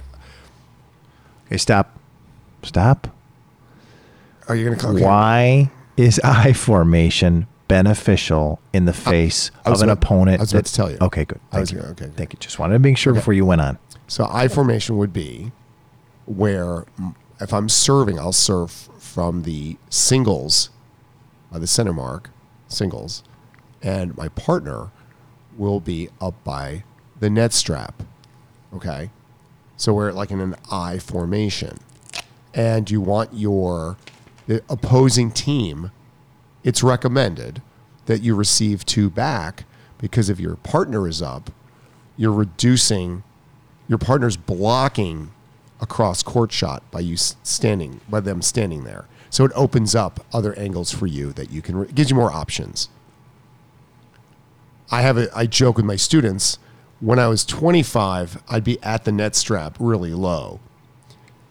Okay, 1.52 1.58
stop. 1.58 2.00
Stop. 2.64 3.10
are 4.48 4.56
you 4.56 4.64
going 4.64 4.78
to 4.78 4.82
come? 4.82 5.02
Why 5.02 5.70
is 5.98 6.18
I 6.24 6.54
formation 6.54 7.46
beneficial 7.68 8.62
in 8.72 8.86
the 8.86 8.94
face 8.94 9.52
I 9.66 9.72
of 9.72 9.82
an 9.82 9.90
about- 9.90 10.02
opponent? 10.02 10.40
I 10.40 10.44
was 10.44 10.54
about 10.54 10.66
to 10.68 10.74
tell 10.74 10.90
you. 10.90 10.98
Okay, 11.02 11.26
good. 11.26 11.42
I 11.52 11.56
Thank 11.56 11.62
was 11.62 11.72
you. 11.74 11.80
okay, 11.80 12.06
good. 12.06 12.16
Thank 12.16 12.32
you. 12.32 12.40
Just 12.40 12.58
wanted 12.58 12.76
to 12.76 12.80
make 12.80 12.98
sure 12.98 13.14
before 13.14 13.34
you 13.34 13.44
went 13.46 13.60
on. 13.60 13.78
So 14.08 14.30
I 14.32 14.48
formation 14.48 14.96
would 14.98 15.12
be 15.12 15.52
where 16.26 16.86
if 17.42 17.54
I'm 17.54 17.68
serving, 17.68 18.18
I'll 18.18 18.32
serve 18.32 18.72
from 18.72 19.44
the 19.44 19.76
singles 19.90 20.70
by 21.52 21.60
the 21.60 21.68
center 21.68 21.92
mark, 21.92 22.30
singles, 22.70 23.24
and 23.82 24.16
my 24.16 24.30
partner 24.30 24.90
will 25.58 25.82
be 25.82 26.08
up 26.22 26.42
by 26.46 26.86
the 27.20 27.30
net 27.30 27.52
strap. 27.52 28.04
Okay. 28.74 29.10
So 29.82 29.96
we're 29.96 30.12
like 30.12 30.30
in 30.30 30.40
an 30.40 30.56
I 30.72 31.00
formation. 31.00 31.80
And 32.54 32.92
you 32.92 33.02
want 33.02 33.34
your 33.34 33.98
opposing 34.70 35.32
team, 35.32 35.90
it's 36.64 36.84
recommended 36.84 37.64
that 38.06 38.22
you 38.22 38.36
receive 38.36 38.86
two 38.86 39.10
back 39.10 39.64
because 39.98 40.30
if 40.30 40.40
your 40.40 40.56
partner 40.58 41.08
is 41.08 41.20
up, 41.20 41.50
you're 42.16 42.32
reducing 42.32 43.24
your 43.88 43.98
partner's 43.98 44.38
blocking 44.38 45.32
a 45.80 45.88
cross 45.88 46.22
court 46.22 46.52
shot 46.52 46.84
by 46.92 47.00
you 47.00 47.18
standing 47.18 48.02
by 48.08 48.20
them 48.20 48.44
standing 48.44 48.84
there. 48.84 49.06
So 49.32 49.46
it 49.46 49.52
opens 49.56 49.96
up 49.96 50.24
other 50.32 50.54
angles 50.60 50.92
for 50.92 51.08
you 51.08 51.34
that 51.34 51.50
you 51.50 51.64
can 51.64 51.86
gives 51.86 52.12
you 52.12 52.16
more 52.16 52.32
options. 52.32 52.88
I 54.92 55.02
have 55.02 55.18
a 55.18 55.36
I 55.36 55.48
joke 55.48 55.78
with 55.78 55.86
my 55.86 55.96
students 55.96 56.60
when 57.02 57.20
I 57.20 57.28
was 57.28 57.44
25, 57.46 58.42
I'd 58.50 58.64
be 58.64 58.82
at 58.82 59.04
the 59.04 59.12
net 59.12 59.36
strap 59.36 59.76
really 59.80 60.14
low. 60.14 60.60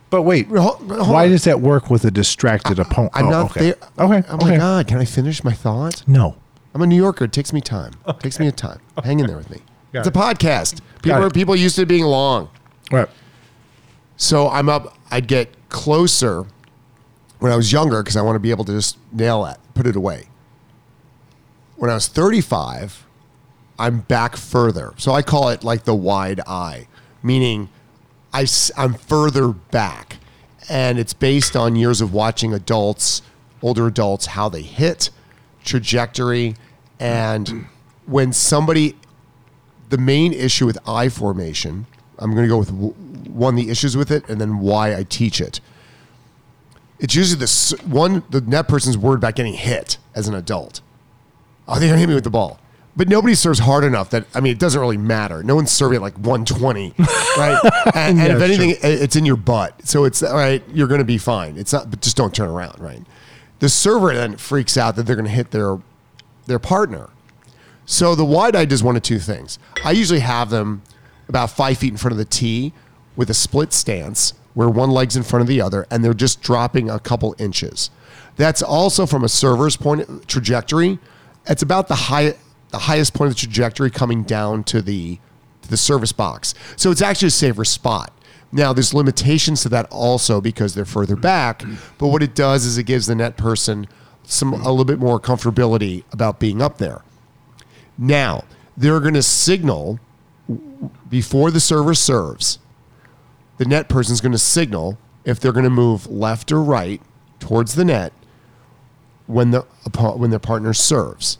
But 0.09 0.22
wait, 0.22 0.48
Hold- 0.48 0.90
hold 0.90 1.09
why 1.09 1.24
on. 1.24 1.31
does 1.31 1.44
that 1.44 1.60
work 1.60 1.89
with 1.90 2.05
a 2.05 2.10
distracted 2.10 2.78
opponent? 2.81 3.12
I'm 3.14 3.27
Oh, 3.27 3.31
not 3.31 3.51
okay. 3.51 3.60
there. 3.60 3.74
Okay. 3.98 4.27
Oh 4.28 4.35
okay. 4.36 4.51
my 4.51 4.56
god, 4.56 4.86
can 4.89 4.98
I 4.98 5.05
finish 5.05 5.44
my 5.44 5.52
thought? 5.52 6.02
No. 6.09 6.36
I'm 6.74 6.82
a 6.82 6.86
New 6.86 6.97
Yorker. 6.97 7.24
It 7.27 7.32
takes 7.32 7.52
me 7.52 7.60
time. 7.60 7.93
It 8.09 8.20
takes 8.20 8.39
me 8.40 8.47
a 8.48 8.52
time. 8.52 8.81
Hang 9.05 9.20
in 9.20 9.27
there 9.27 9.36
with 9.36 9.51
me. 9.51 9.59
Got 9.93 10.06
it's 10.06 10.09
a 10.09 10.12
podcast. 10.12 10.81
People 11.02 11.22
are 11.24 11.31
people 11.31 11.55
used 11.56 11.77
to 11.77 11.86
being 11.86 12.05
long. 12.05 12.48
Right. 12.93 13.09
So 14.16 14.48
I'm 14.48 14.68
up. 14.68 14.97
I'd 15.10 15.27
get 15.27 15.48
closer 15.68 16.44
when 17.40 17.51
I 17.51 17.56
was 17.56 17.72
younger 17.72 18.02
because 18.02 18.16
I 18.16 18.22
want 18.22 18.36
to 18.36 18.40
be 18.40 18.51
able 18.51 18.64
to 18.66 18.72
just 18.72 18.98
nail 19.12 19.44
it, 19.47 19.59
put 19.74 19.86
it 19.86 19.97
away. 19.97 20.27
When 21.77 21.90
I 21.90 21.94
was 21.94 22.06
35, 22.06 23.06
I'm 23.81 24.01
back 24.01 24.36
further. 24.36 24.93
So 24.98 25.12
I 25.12 25.23
call 25.23 25.48
it 25.48 25.65
like 25.65 25.85
the 25.85 25.94
wide 25.94 26.40
eye, 26.47 26.86
meaning 27.23 27.70
I, 28.31 28.47
am 28.77 28.93
further 28.93 29.48
back. 29.48 30.19
And 30.69 30.98
it's 30.98 31.15
based 31.15 31.57
on 31.57 31.77
years 31.77 32.02
of 32.02 32.12
watching 32.12 32.52
adults, 32.52 33.23
older 33.62 33.86
adults, 33.86 34.27
how 34.27 34.51
they 34.51 34.61
hit, 34.61 35.09
trajectory. 35.65 36.57
And 37.01 37.66
when 38.07 38.35
somebody 38.35 38.97
the 39.89 39.98
main 39.98 40.35
issue 40.35 40.66
with 40.66 40.78
I 40.86 41.09
formation, 41.09 41.86
I'm 42.19 42.35
going 42.35 42.44
to 42.44 42.48
go 42.48 42.59
with 42.59 42.70
one 42.70 43.55
the 43.55 43.70
issues 43.70 43.97
with 43.97 44.11
it 44.11 44.28
and 44.28 44.39
then 44.39 44.59
why 44.59 44.94
I 44.94 45.05
teach 45.05 45.40
it. 45.40 45.59
It's 46.98 47.15
usually 47.15 47.39
the 47.40 47.82
one 47.86 48.24
the 48.28 48.43
net 48.43 48.69
person's 48.69 48.98
worried 48.98 49.16
about 49.16 49.36
getting 49.36 49.55
hit 49.55 49.97
as 50.15 50.28
an 50.28 50.35
adult. 50.35 50.82
Oh, 51.66 51.78
they're 51.78 51.89
going 51.89 51.94
to 51.94 52.01
hit 52.01 52.09
me 52.09 52.15
with 52.15 52.24
the 52.24 52.31
ball. 52.31 52.61
But 52.96 53.08
nobody 53.08 53.34
serves 53.34 53.60
hard 53.60 53.84
enough 53.84 54.10
that 54.10 54.26
I 54.34 54.40
mean, 54.40 54.52
it 54.52 54.58
doesn't 54.58 54.80
really 54.80 54.96
matter. 54.96 55.42
No 55.42 55.54
one's 55.54 55.70
serving 55.70 55.96
at 55.96 56.02
like 56.02 56.16
120, 56.18 56.94
right? 57.38 57.58
And, 57.94 58.20
and 58.20 58.32
if 58.32 58.42
anything, 58.42 58.70
it- 58.70 58.78
it's 58.82 59.16
in 59.16 59.24
your 59.24 59.36
butt, 59.36 59.86
so 59.86 60.04
it's 60.04 60.22
all 60.22 60.34
right. 60.34 60.62
You're 60.72 60.88
going 60.88 60.98
to 61.00 61.04
be 61.04 61.18
fine. 61.18 61.56
It's 61.56 61.72
not, 61.72 61.90
but 61.90 62.00
just 62.00 62.16
don't 62.16 62.34
turn 62.34 62.48
around, 62.48 62.78
right? 62.80 63.02
The 63.60 63.68
server 63.68 64.14
then 64.14 64.36
freaks 64.36 64.76
out 64.76 64.96
that 64.96 65.04
they're 65.04 65.16
going 65.16 65.26
to 65.26 65.30
hit 65.32 65.50
their 65.50 65.78
their 66.46 66.58
partner. 66.58 67.10
So 67.86 68.14
the 68.14 68.24
wide 68.24 68.54
eye 68.56 68.64
does 68.66 68.82
one 68.82 68.96
of 68.96 69.02
two 69.02 69.18
things. 69.18 69.58
I 69.84 69.90
usually 69.92 70.20
have 70.20 70.50
them 70.50 70.82
about 71.28 71.50
five 71.50 71.78
feet 71.78 71.90
in 71.92 71.96
front 71.96 72.12
of 72.12 72.18
the 72.18 72.24
tee 72.24 72.72
with 73.16 73.30
a 73.30 73.34
split 73.34 73.72
stance 73.72 74.34
where 74.54 74.68
one 74.68 74.90
leg's 74.90 75.16
in 75.16 75.22
front 75.22 75.42
of 75.42 75.46
the 75.46 75.60
other 75.60 75.86
and 75.90 76.04
they're 76.04 76.14
just 76.14 76.40
dropping 76.42 76.88
a 76.90 76.98
couple 76.98 77.34
inches. 77.38 77.90
That's 78.36 78.62
also 78.62 79.06
from 79.06 79.22
a 79.24 79.28
server's 79.28 79.76
point 79.76 80.26
trajectory. 80.28 80.98
It's 81.46 81.62
about 81.62 81.88
the 81.88 81.94
high 81.94 82.34
the 82.70 82.78
highest 82.78 83.14
point 83.14 83.30
of 83.30 83.36
the 83.36 83.40
trajectory 83.40 83.90
coming 83.90 84.22
down 84.22 84.64
to 84.64 84.82
the 84.82 85.18
to 85.62 85.68
the 85.68 85.76
service 85.76 86.12
box. 86.12 86.55
So 86.76 86.90
it's 86.90 87.02
actually 87.02 87.28
a 87.28 87.32
safer 87.32 87.64
spot. 87.64 88.12
Now 88.52 88.72
there's 88.72 88.94
limitations 88.94 89.62
to 89.62 89.68
that 89.70 89.86
also 89.90 90.40
because 90.40 90.74
they're 90.74 90.84
further 90.84 91.16
back, 91.16 91.62
but 91.98 92.09
what 92.09 92.22
it 92.22 92.34
does 92.34 92.64
is 92.64 92.78
it 92.78 92.84
gives 92.84 93.06
the 93.06 93.14
net 93.14 93.36
person 93.36 93.86
some 94.24 94.52
a 94.52 94.70
little 94.70 94.84
bit 94.84 94.98
more 94.98 95.20
comfortability 95.20 96.05
about 96.12 96.40
being 96.40 96.62
up 96.62 96.78
there. 96.78 97.02
Now, 97.98 98.44
they're 98.76 99.01
going 99.01 99.14
to 99.14 99.22
signal 99.22 100.01
before 101.09 101.51
the 101.51 101.60
server 101.60 101.94
serves. 101.94 102.59
The 103.59 103.64
net 103.66 103.88
person's 103.88 104.20
going 104.20 104.32
to 104.32 104.38
signal 104.38 104.98
if 105.24 105.38
they're 105.38 105.52
going 105.52 105.64
to 105.64 105.70
move 105.70 106.06
left 106.06 106.51
or 106.51 106.62
right 106.62 107.02
towards 107.40 107.74
the 107.74 107.84
net 107.84 108.12
when 109.26 109.51
the 109.51 109.60
when 110.16 110.30
their 110.30 110.38
partner 110.38 110.72
serves. 110.72 111.38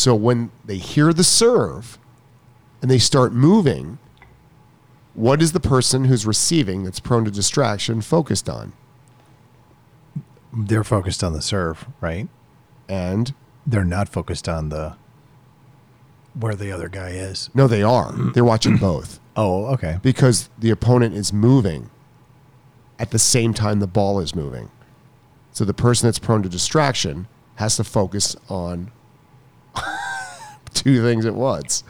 So 0.00 0.14
when 0.14 0.50
they 0.64 0.78
hear 0.78 1.12
the 1.12 1.22
serve 1.22 1.98
and 2.80 2.90
they 2.90 2.96
start 2.96 3.34
moving, 3.34 3.98
what 5.12 5.42
is 5.42 5.52
the 5.52 5.60
person 5.60 6.06
who's 6.06 6.24
receiving 6.24 6.84
that's 6.84 7.00
prone 7.00 7.26
to 7.26 7.30
distraction 7.30 8.00
focused 8.00 8.48
on? 8.48 8.72
They're 10.54 10.84
focused 10.84 11.22
on 11.22 11.34
the 11.34 11.42
serve, 11.42 11.86
right? 12.00 12.28
And 12.88 13.34
They're 13.66 13.84
not 13.84 14.08
focused 14.08 14.48
on 14.48 14.70
the 14.70 14.96
where 16.32 16.54
the 16.54 16.72
other 16.72 16.88
guy 16.88 17.10
is. 17.10 17.50
no, 17.52 17.66
they 17.66 17.82
are. 17.82 18.12
They're 18.32 18.42
watching 18.42 18.78
both. 18.78 19.20
Oh, 19.36 19.66
okay. 19.74 19.98
because 20.00 20.48
the 20.58 20.70
opponent 20.70 21.14
is 21.14 21.30
moving 21.30 21.90
at 22.98 23.10
the 23.10 23.18
same 23.18 23.52
time 23.52 23.80
the 23.80 23.86
ball 23.86 24.18
is 24.18 24.34
moving. 24.34 24.70
So 25.52 25.66
the 25.66 25.74
person 25.74 26.06
that's 26.06 26.18
prone 26.18 26.42
to 26.42 26.48
distraction 26.48 27.28
has 27.56 27.76
to 27.76 27.84
focus 27.84 28.34
on 28.48 28.92
two 30.74 31.02
things 31.02 31.26
at 31.26 31.34
once. 31.34 31.84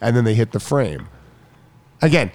And 0.00 0.16
then 0.16 0.24
they 0.24 0.34
hit 0.34 0.52
the 0.52 0.60
frame. 0.60 1.08
Again, 2.00 2.32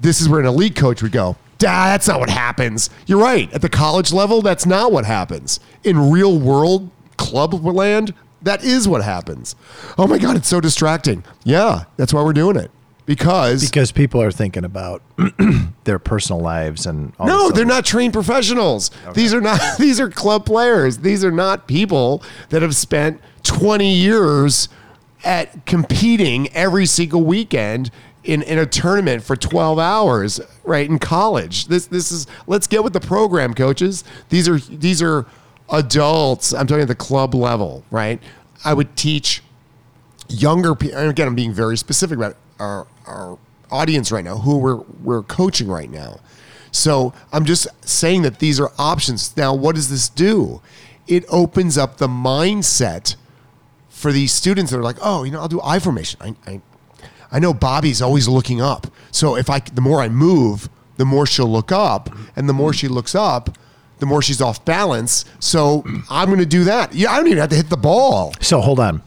this 0.00 0.20
is 0.20 0.28
where 0.28 0.40
an 0.40 0.46
elite 0.46 0.76
coach 0.76 1.02
would 1.02 1.12
go, 1.12 1.36
"Dah, 1.58 1.86
that's 1.86 2.06
not 2.06 2.20
what 2.20 2.30
happens. 2.30 2.90
You're 3.06 3.20
right. 3.20 3.52
At 3.52 3.62
the 3.62 3.68
college 3.68 4.12
level, 4.12 4.42
that's 4.42 4.66
not 4.66 4.92
what 4.92 5.04
happens. 5.04 5.58
In 5.82 6.10
real 6.10 6.38
world 6.38 6.90
club 7.16 7.54
land, 7.64 8.14
that 8.42 8.62
is 8.62 8.86
what 8.86 9.02
happens. 9.02 9.56
Oh 9.98 10.06
my 10.06 10.18
God, 10.18 10.36
it's 10.36 10.48
so 10.48 10.60
distracting. 10.60 11.24
Yeah, 11.44 11.84
that's 11.96 12.12
why 12.12 12.22
we're 12.22 12.32
doing 12.32 12.56
it. 12.56 12.70
Because 13.06 13.68
Because 13.68 13.92
people 13.92 14.22
are 14.22 14.30
thinking 14.30 14.64
about 14.64 15.02
their 15.84 15.98
personal 15.98 16.40
lives 16.40 16.86
and 16.86 17.12
all 17.18 17.26
No, 17.26 17.50
they're 17.50 17.66
not 17.66 17.84
trained 17.84 18.12
professionals. 18.12 18.90
These 19.14 19.34
are 19.34 19.40
not 19.40 19.60
these 19.78 20.00
are 20.00 20.08
club 20.08 20.46
players. 20.46 20.98
These 20.98 21.24
are 21.24 21.30
not 21.30 21.66
people 21.66 22.22
that 22.48 22.62
have 22.62 22.74
spent 22.74 23.20
20 23.42 23.92
years 23.92 24.68
at 25.24 25.66
competing 25.66 26.52
every 26.52 26.86
single 26.86 27.22
weekend 27.22 27.90
in, 28.24 28.42
in 28.42 28.58
a 28.58 28.66
tournament 28.66 29.22
for 29.22 29.36
12 29.36 29.78
hours, 29.78 30.40
right, 30.64 30.88
in 30.88 30.98
college. 30.98 31.66
This 31.66 31.86
this 31.86 32.10
is 32.10 32.26
let's 32.46 32.66
get 32.66 32.82
with 32.82 32.92
the 32.92 33.00
program, 33.00 33.54
coaches. 33.54 34.04
These 34.30 34.48
are 34.48 34.58
these 34.58 35.02
are 35.02 35.26
adults. 35.70 36.52
I'm 36.52 36.66
talking 36.66 36.82
at 36.82 36.88
the 36.88 36.94
club 36.94 37.34
level, 37.34 37.84
right? 37.90 38.20
I 38.64 38.74
would 38.74 38.96
teach 38.96 39.42
younger 40.28 40.74
people. 40.74 40.98
Again, 40.98 41.28
I'm 41.28 41.34
being 41.34 41.52
very 41.52 41.76
specific 41.76 42.16
about 42.16 42.36
our 42.58 42.86
our 43.06 43.38
audience 43.70 44.10
right 44.10 44.24
now, 44.24 44.38
who 44.38 44.58
we're 44.58 44.82
we're 45.02 45.22
coaching 45.22 45.68
right 45.68 45.90
now. 45.90 46.20
So 46.70 47.12
I'm 47.32 47.44
just 47.44 47.68
saying 47.86 48.22
that 48.22 48.40
these 48.40 48.58
are 48.58 48.72
options. 48.78 49.36
Now, 49.36 49.54
what 49.54 49.76
does 49.76 49.90
this 49.90 50.08
do? 50.08 50.60
It 51.06 51.24
opens 51.28 51.78
up 51.78 51.98
the 51.98 52.08
mindset 52.08 53.16
for 54.04 54.12
these 54.12 54.32
students 54.32 54.70
that 54.70 54.78
are 54.78 54.82
like, 54.82 54.98
oh, 55.00 55.24
you 55.24 55.30
know, 55.30 55.40
I'll 55.40 55.48
do 55.48 55.62
I 55.64 55.78
formation. 55.78 56.20
I, 56.20 56.34
I, 56.46 56.60
I 57.32 57.38
know 57.38 57.54
Bobby's 57.54 58.02
always 58.02 58.28
looking 58.28 58.60
up. 58.60 58.86
So 59.10 59.34
if 59.34 59.48
I, 59.48 59.60
the 59.60 59.80
more 59.80 60.02
I 60.02 60.10
move, 60.10 60.68
the 60.98 61.06
more 61.06 61.24
she'll 61.24 61.50
look 61.50 61.72
up, 61.72 62.14
and 62.36 62.46
the 62.46 62.52
more 62.52 62.74
she 62.74 62.86
looks 62.86 63.14
up, 63.14 63.56
the 64.00 64.04
more 64.04 64.20
she's 64.20 64.42
off 64.42 64.62
balance. 64.66 65.24
So 65.38 65.84
I'm 66.10 66.28
going 66.28 66.38
to 66.38 66.44
do 66.44 66.64
that. 66.64 66.94
Yeah, 66.94 67.12
I 67.12 67.16
don't 67.16 67.28
even 67.28 67.38
have 67.38 67.48
to 67.48 67.56
hit 67.56 67.70
the 67.70 67.78
ball. 67.78 68.34
So 68.42 68.60
hold 68.60 68.78
on. 68.78 69.02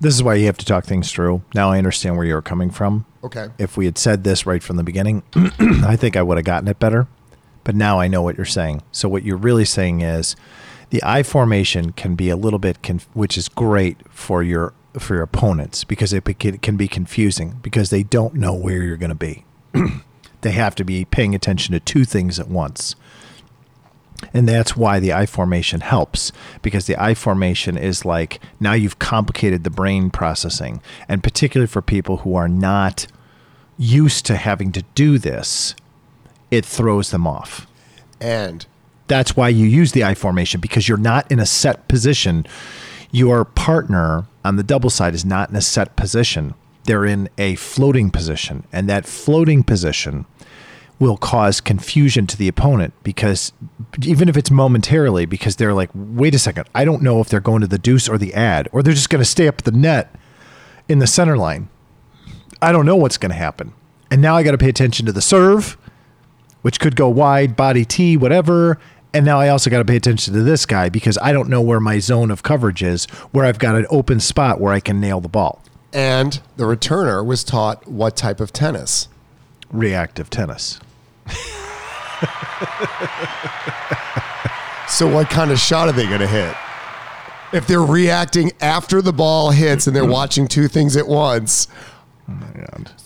This 0.00 0.14
is 0.14 0.22
why 0.22 0.36
you 0.36 0.46
have 0.46 0.56
to 0.56 0.64
talk 0.64 0.86
things 0.86 1.12
through. 1.12 1.42
Now 1.54 1.72
I 1.72 1.76
understand 1.76 2.16
where 2.16 2.24
you're 2.24 2.40
coming 2.40 2.70
from. 2.70 3.04
Okay. 3.22 3.48
If 3.58 3.76
we 3.76 3.84
had 3.84 3.98
said 3.98 4.24
this 4.24 4.46
right 4.46 4.62
from 4.62 4.76
the 4.76 4.82
beginning, 4.82 5.24
I 5.34 5.96
think 5.96 6.16
I 6.16 6.22
would 6.22 6.38
have 6.38 6.46
gotten 6.46 6.68
it 6.68 6.78
better. 6.78 7.06
But 7.64 7.74
now 7.74 8.00
I 8.00 8.08
know 8.08 8.22
what 8.22 8.38
you're 8.38 8.46
saying. 8.46 8.82
So 8.92 9.10
what 9.10 9.24
you're 9.24 9.36
really 9.36 9.66
saying 9.66 10.00
is 10.00 10.36
the 10.92 11.02
I 11.02 11.22
formation 11.22 11.92
can 11.92 12.16
be 12.16 12.28
a 12.28 12.36
little 12.36 12.58
bit 12.58 12.82
conf- 12.82 13.08
which 13.14 13.38
is 13.38 13.48
great 13.48 13.96
for 14.10 14.42
your 14.42 14.74
for 14.98 15.14
your 15.14 15.22
opponents 15.22 15.84
because 15.84 16.12
it 16.12 16.20
can 16.28 16.76
be 16.76 16.86
confusing 16.86 17.58
because 17.62 17.88
they 17.88 18.02
don't 18.02 18.34
know 18.34 18.52
where 18.52 18.82
you're 18.82 18.98
going 18.98 19.08
to 19.08 19.14
be. 19.14 19.46
they 20.42 20.50
have 20.50 20.74
to 20.74 20.84
be 20.84 21.06
paying 21.06 21.34
attention 21.34 21.72
to 21.72 21.80
two 21.80 22.04
things 22.04 22.38
at 22.38 22.48
once. 22.48 22.94
And 24.34 24.46
that's 24.46 24.76
why 24.76 25.00
the 25.00 25.14
I 25.14 25.24
formation 25.24 25.80
helps 25.80 26.30
because 26.60 26.86
the 26.86 27.02
I 27.02 27.14
formation 27.14 27.78
is 27.78 28.04
like 28.04 28.38
now 28.60 28.74
you've 28.74 28.98
complicated 28.98 29.64
the 29.64 29.70
brain 29.70 30.10
processing. 30.10 30.82
And 31.08 31.22
particularly 31.22 31.68
for 31.68 31.80
people 31.80 32.18
who 32.18 32.34
are 32.34 32.50
not 32.50 33.06
used 33.78 34.26
to 34.26 34.36
having 34.36 34.72
to 34.72 34.82
do 34.94 35.16
this, 35.16 35.74
it 36.50 36.66
throws 36.66 37.12
them 37.12 37.26
off. 37.26 37.66
And 38.20 38.66
That's 39.08 39.36
why 39.36 39.48
you 39.48 39.66
use 39.66 39.92
the 39.92 40.04
I 40.04 40.14
formation 40.14 40.60
because 40.60 40.88
you're 40.88 40.98
not 40.98 41.30
in 41.30 41.38
a 41.38 41.46
set 41.46 41.88
position. 41.88 42.46
Your 43.10 43.44
partner 43.44 44.26
on 44.44 44.56
the 44.56 44.62
double 44.62 44.90
side 44.90 45.14
is 45.14 45.24
not 45.24 45.50
in 45.50 45.56
a 45.56 45.60
set 45.60 45.96
position. 45.96 46.54
They're 46.84 47.04
in 47.04 47.28
a 47.38 47.56
floating 47.56 48.10
position. 48.10 48.64
And 48.72 48.88
that 48.88 49.06
floating 49.06 49.62
position 49.62 50.26
will 50.98 51.16
cause 51.16 51.60
confusion 51.60 52.28
to 52.28 52.36
the 52.36 52.46
opponent 52.46 52.94
because 53.02 53.52
even 54.04 54.28
if 54.28 54.36
it's 54.36 54.52
momentarily, 54.52 55.26
because 55.26 55.56
they're 55.56 55.74
like, 55.74 55.90
wait 55.94 56.34
a 56.34 56.38
second, 56.38 56.68
I 56.74 56.84
don't 56.84 57.02
know 57.02 57.20
if 57.20 57.28
they're 57.28 57.40
going 57.40 57.60
to 57.60 57.66
the 57.66 57.78
deuce 57.78 58.08
or 58.08 58.18
the 58.18 58.32
ad, 58.34 58.68
or 58.70 58.82
they're 58.82 58.92
just 58.92 59.10
going 59.10 59.20
to 59.20 59.28
stay 59.28 59.48
up 59.48 59.62
the 59.62 59.72
net 59.72 60.14
in 60.88 61.00
the 61.00 61.06
center 61.08 61.36
line. 61.36 61.68
I 62.60 62.70
don't 62.70 62.86
know 62.86 62.94
what's 62.94 63.18
going 63.18 63.30
to 63.30 63.36
happen. 63.36 63.72
And 64.12 64.22
now 64.22 64.36
I 64.36 64.44
got 64.44 64.52
to 64.52 64.58
pay 64.58 64.68
attention 64.68 65.06
to 65.06 65.12
the 65.12 65.22
serve, 65.22 65.76
which 66.62 66.80
could 66.80 66.96
go 66.96 67.08
wide, 67.08 67.54
body 67.56 67.84
T, 67.84 68.16
whatever. 68.16 68.78
And 69.14 69.26
now 69.26 69.38
I 69.38 69.48
also 69.48 69.68
got 69.68 69.78
to 69.78 69.84
pay 69.84 69.96
attention 69.96 70.32
to 70.32 70.42
this 70.42 70.64
guy 70.64 70.88
because 70.88 71.18
I 71.20 71.32
don't 71.32 71.48
know 71.50 71.60
where 71.60 71.80
my 71.80 71.98
zone 71.98 72.30
of 72.30 72.42
coverage 72.42 72.82
is, 72.82 73.04
where 73.32 73.44
I've 73.44 73.58
got 73.58 73.74
an 73.74 73.84
open 73.90 74.20
spot 74.20 74.58
where 74.60 74.72
I 74.72 74.80
can 74.80 75.00
nail 75.00 75.20
the 75.20 75.28
ball. 75.28 75.62
and 75.92 76.40
the 76.56 76.64
returner 76.64 77.24
was 77.24 77.44
taught 77.44 77.86
what 77.86 78.16
type 78.16 78.40
of 78.40 78.52
tennis. 78.52 79.08
Reactive 79.70 80.30
tennis. 80.30 80.80
So 84.88 85.08
what 85.12 85.30
kind 85.30 85.50
of 85.50 85.58
shot 85.58 85.88
are 85.88 85.92
they 85.92 86.06
going 86.06 86.20
to 86.20 86.26
hit? 86.26 86.54
If 87.52 87.66
they're 87.66 87.80
reacting 87.80 88.52
after 88.60 89.00
the 89.00 89.12
ball 89.12 89.50
hits 89.50 89.86
and 89.86 89.96
they're 89.96 90.04
watching 90.20 90.46
two 90.46 90.68
things 90.68 90.96
at 90.96 91.06
once, 91.08 91.66
oh 92.28 92.34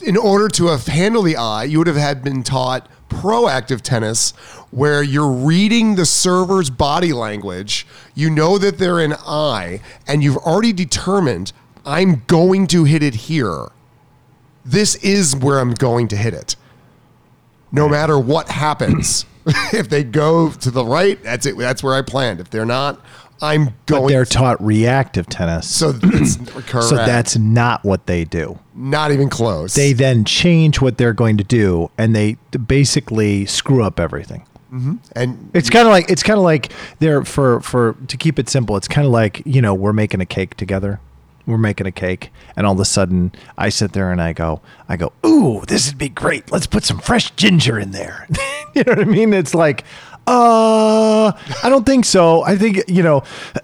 in 0.03 0.17
order 0.17 0.49
to 0.49 0.67
have 0.67 0.87
handled 0.87 1.27
the 1.27 1.37
eye, 1.37 1.65
you 1.65 1.79
would 1.79 1.87
have 1.87 1.97
had 1.97 2.25
been 2.25 2.43
taught 2.43 2.89
proactive 3.09 3.81
tennis 3.81 4.33
where 4.71 5.03
you're 5.03 5.31
reading 5.31 5.95
the 5.95 6.07
server's 6.07 6.71
body 6.71 7.13
language, 7.13 7.87
you 8.15 8.31
know 8.31 8.59
that 8.59 8.79
they're 8.79 9.01
an 9.01 9.15
eye, 9.27 9.81
and 10.07 10.23
you've 10.23 10.37
already 10.39 10.73
determined 10.73 11.53
I'm 11.85 12.25
going 12.27 12.67
to 12.69 12.85
hit 12.85 13.03
it 13.03 13.15
here. 13.15 13.69
This 14.65 14.97
is 14.97 15.37
where 15.37 15.61
I'm 15.61 15.73
going 15.73 16.09
to 16.09 16.17
hit 16.17 16.35
it. 16.35 16.57
No 17.71 17.89
matter 17.89 18.19
what 18.19 18.49
happens. 18.49 19.25
if 19.73 19.89
they 19.89 20.03
go 20.03 20.51
to 20.51 20.71
the 20.73 20.85
right, 20.85 21.23
that's 21.23 21.47
it. 21.47 21.57
That's 21.57 21.83
where 21.83 21.95
I 21.95 22.03
planned. 22.03 22.41
If 22.41 22.51
they're 22.51 22.67
not, 22.67 23.01
I'm 23.43 23.67
But 23.67 23.75
going 23.87 24.09
they're 24.09 24.25
taught 24.25 24.63
reactive 24.65 25.29
tennis. 25.29 25.69
so 25.69 25.93
correct. 26.01 26.87
So 26.89 26.97
that's 26.97 27.37
not 27.37 27.85
what 27.85 28.07
they 28.07 28.25
do. 28.25 28.59
not 28.75 29.13
even 29.13 29.29
close. 29.29 29.75
They 29.75 29.93
then 29.93 30.25
change 30.25 30.81
what 30.81 30.97
they're 30.99 31.13
going 31.13 31.37
to 31.39 31.45
do 31.45 31.91
and 31.99 32.15
they 32.15 32.37
basically 32.67 33.47
screw 33.47 33.83
up 33.83 33.99
everything. 34.01 34.45
Mm-hmm. 34.73 34.95
And 35.15 35.51
It's 35.55 35.71
kind 35.71 35.87
of 35.87 35.93
like 35.93 36.11
it's 36.11 36.23
kind 36.23 36.39
of 36.39 36.45
like 36.45 36.73
there 36.99 37.25
for 37.25 37.61
for 37.61 37.95
to 38.09 38.17
keep 38.17 38.39
it 38.39 38.49
simple. 38.49 38.77
It's 38.77 38.89
kind 38.89 39.07
of 39.07 39.13
like 39.13 39.43
you 39.47 39.63
know 39.63 39.75
we're 39.75 39.93
making 39.93 40.21
a 40.21 40.27
cake 40.27 40.57
together. 40.57 41.01
We're 41.47 41.59
making 41.59 41.87
a 41.87 41.93
cake, 41.93 42.33
and 42.57 42.67
all 42.67 42.73
of 42.73 42.81
a 42.81 42.85
sudden 42.85 43.31
I 43.57 43.69
sit 43.69 43.93
there 43.93 44.11
and 44.11 44.21
I 44.21 44.33
go, 44.33 44.61
I 44.89 44.97
go, 44.97 45.13
ooh, 45.25 45.63
this 45.69 45.89
would 45.89 45.97
be 45.99 46.09
great. 46.09 46.51
Let's 46.51 46.67
put 46.67 46.83
some 46.83 46.99
fresh 46.99 47.31
ginger 47.37 47.79
in 47.79 47.93
there. 47.93 48.27
you 48.75 48.83
know 48.83 48.95
what 48.95 48.99
I 48.99 49.05
mean? 49.05 49.33
It's 49.33 49.55
like, 49.55 49.85
uh, 50.27 51.33
I 51.63 51.69
don't 51.69 51.87
think 51.87 52.05
so. 52.05 52.43
I 52.43 52.57
think 52.57 52.83
you 52.89 53.03
know, 53.03 53.23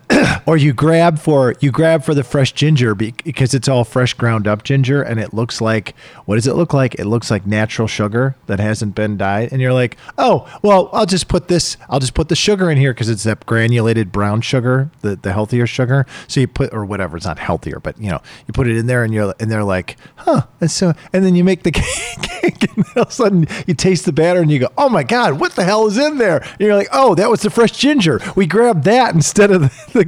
or 0.47 0.57
you 0.57 0.73
grab 0.73 1.19
for 1.19 1.55
you 1.61 1.73
grab 1.73 2.05
for 2.05 2.15
the 2.15 2.23
fresh 2.23 2.53
ginger 2.53 2.95
because 2.95 3.53
it's 3.53 3.69
all 3.69 3.85
fresh 3.85 4.15
ground 4.15 4.47
up 4.47 4.63
ginger, 4.63 5.03
and 5.03 5.19
it 5.19 5.35
looks 5.35 5.61
like 5.61 5.95
what 6.25 6.37
does 6.37 6.47
it 6.47 6.55
look 6.55 6.73
like? 6.73 6.95
It 6.97 7.07
looks 7.07 7.31
like 7.31 7.47
natural 7.47 7.89
sugar 7.89 8.37
that 8.47 8.61
hasn't 8.61 8.95
been 8.95 9.17
dyed, 9.17 9.53
and 9.53 9.61
you're 9.61 9.73
like, 9.73 9.97
oh, 10.19 10.49
well, 10.63 10.89
I'll 10.93 11.07
just 11.07 11.27
put 11.27 11.49
this, 11.49 11.77
I'll 11.89 12.01
just 12.01 12.15
put 12.15 12.29
the 12.29 12.37
sugar 12.37 12.71
in 12.71 12.79
here 12.79 12.93
because 12.93 13.09
it's 13.09 13.25
that 13.25 13.45
granulated 13.45 14.13
brown 14.13 14.41
sugar, 14.41 14.91
the 15.01 15.17
the 15.17 15.33
healthier 15.33 15.67
sugar. 15.67 16.07
So 16.29 16.41
you 16.41 16.47
put 16.47 16.73
or 16.73 16.85
whatever, 16.85 17.17
it's 17.17 17.27
not 17.27 17.39
healthier, 17.39 17.81
but 17.81 17.99
you 18.01 18.11
know, 18.11 18.23
you 18.47 18.53
put 18.53 18.69
it 18.69 18.77
in 18.77 18.87
there, 18.87 19.03
and 19.03 19.13
you're 19.13 19.35
and 19.41 19.51
they're 19.51 19.65
like, 19.65 19.97
huh, 20.17 20.43
and 20.61 20.71
so 20.71 20.93
and 21.13 21.25
then 21.25 21.35
you 21.35 21.43
make 21.43 21.65
the 21.65 21.73
cake, 21.73 22.77
and 22.77 22.85
all 22.97 23.03
of 23.03 23.09
a 23.09 23.13
sudden 23.13 23.47
you 23.67 23.75
taste 23.75 24.05
the 24.05 24.13
batter, 24.13 24.41
and 24.41 24.51
you 24.51 24.61
go, 24.61 24.69
oh 24.79 24.89
my 24.89 25.03
god, 25.03 25.41
what 25.41 25.57
the 25.57 25.65
hell 25.65 25.87
is 25.89 25.99
in 25.99 26.19
there? 26.19 26.45
You're 26.59 26.75
like, 26.75 26.89
oh, 26.93 27.15
that 27.15 27.31
was 27.31 27.43
the 27.43 27.51
fresh 27.51 27.73
ginger. 27.73 28.21
We 28.37 28.47
grabbed 28.47 28.85
that 28.85 29.15
instead 29.15 29.51
of 29.51 29.63
the 29.93 30.05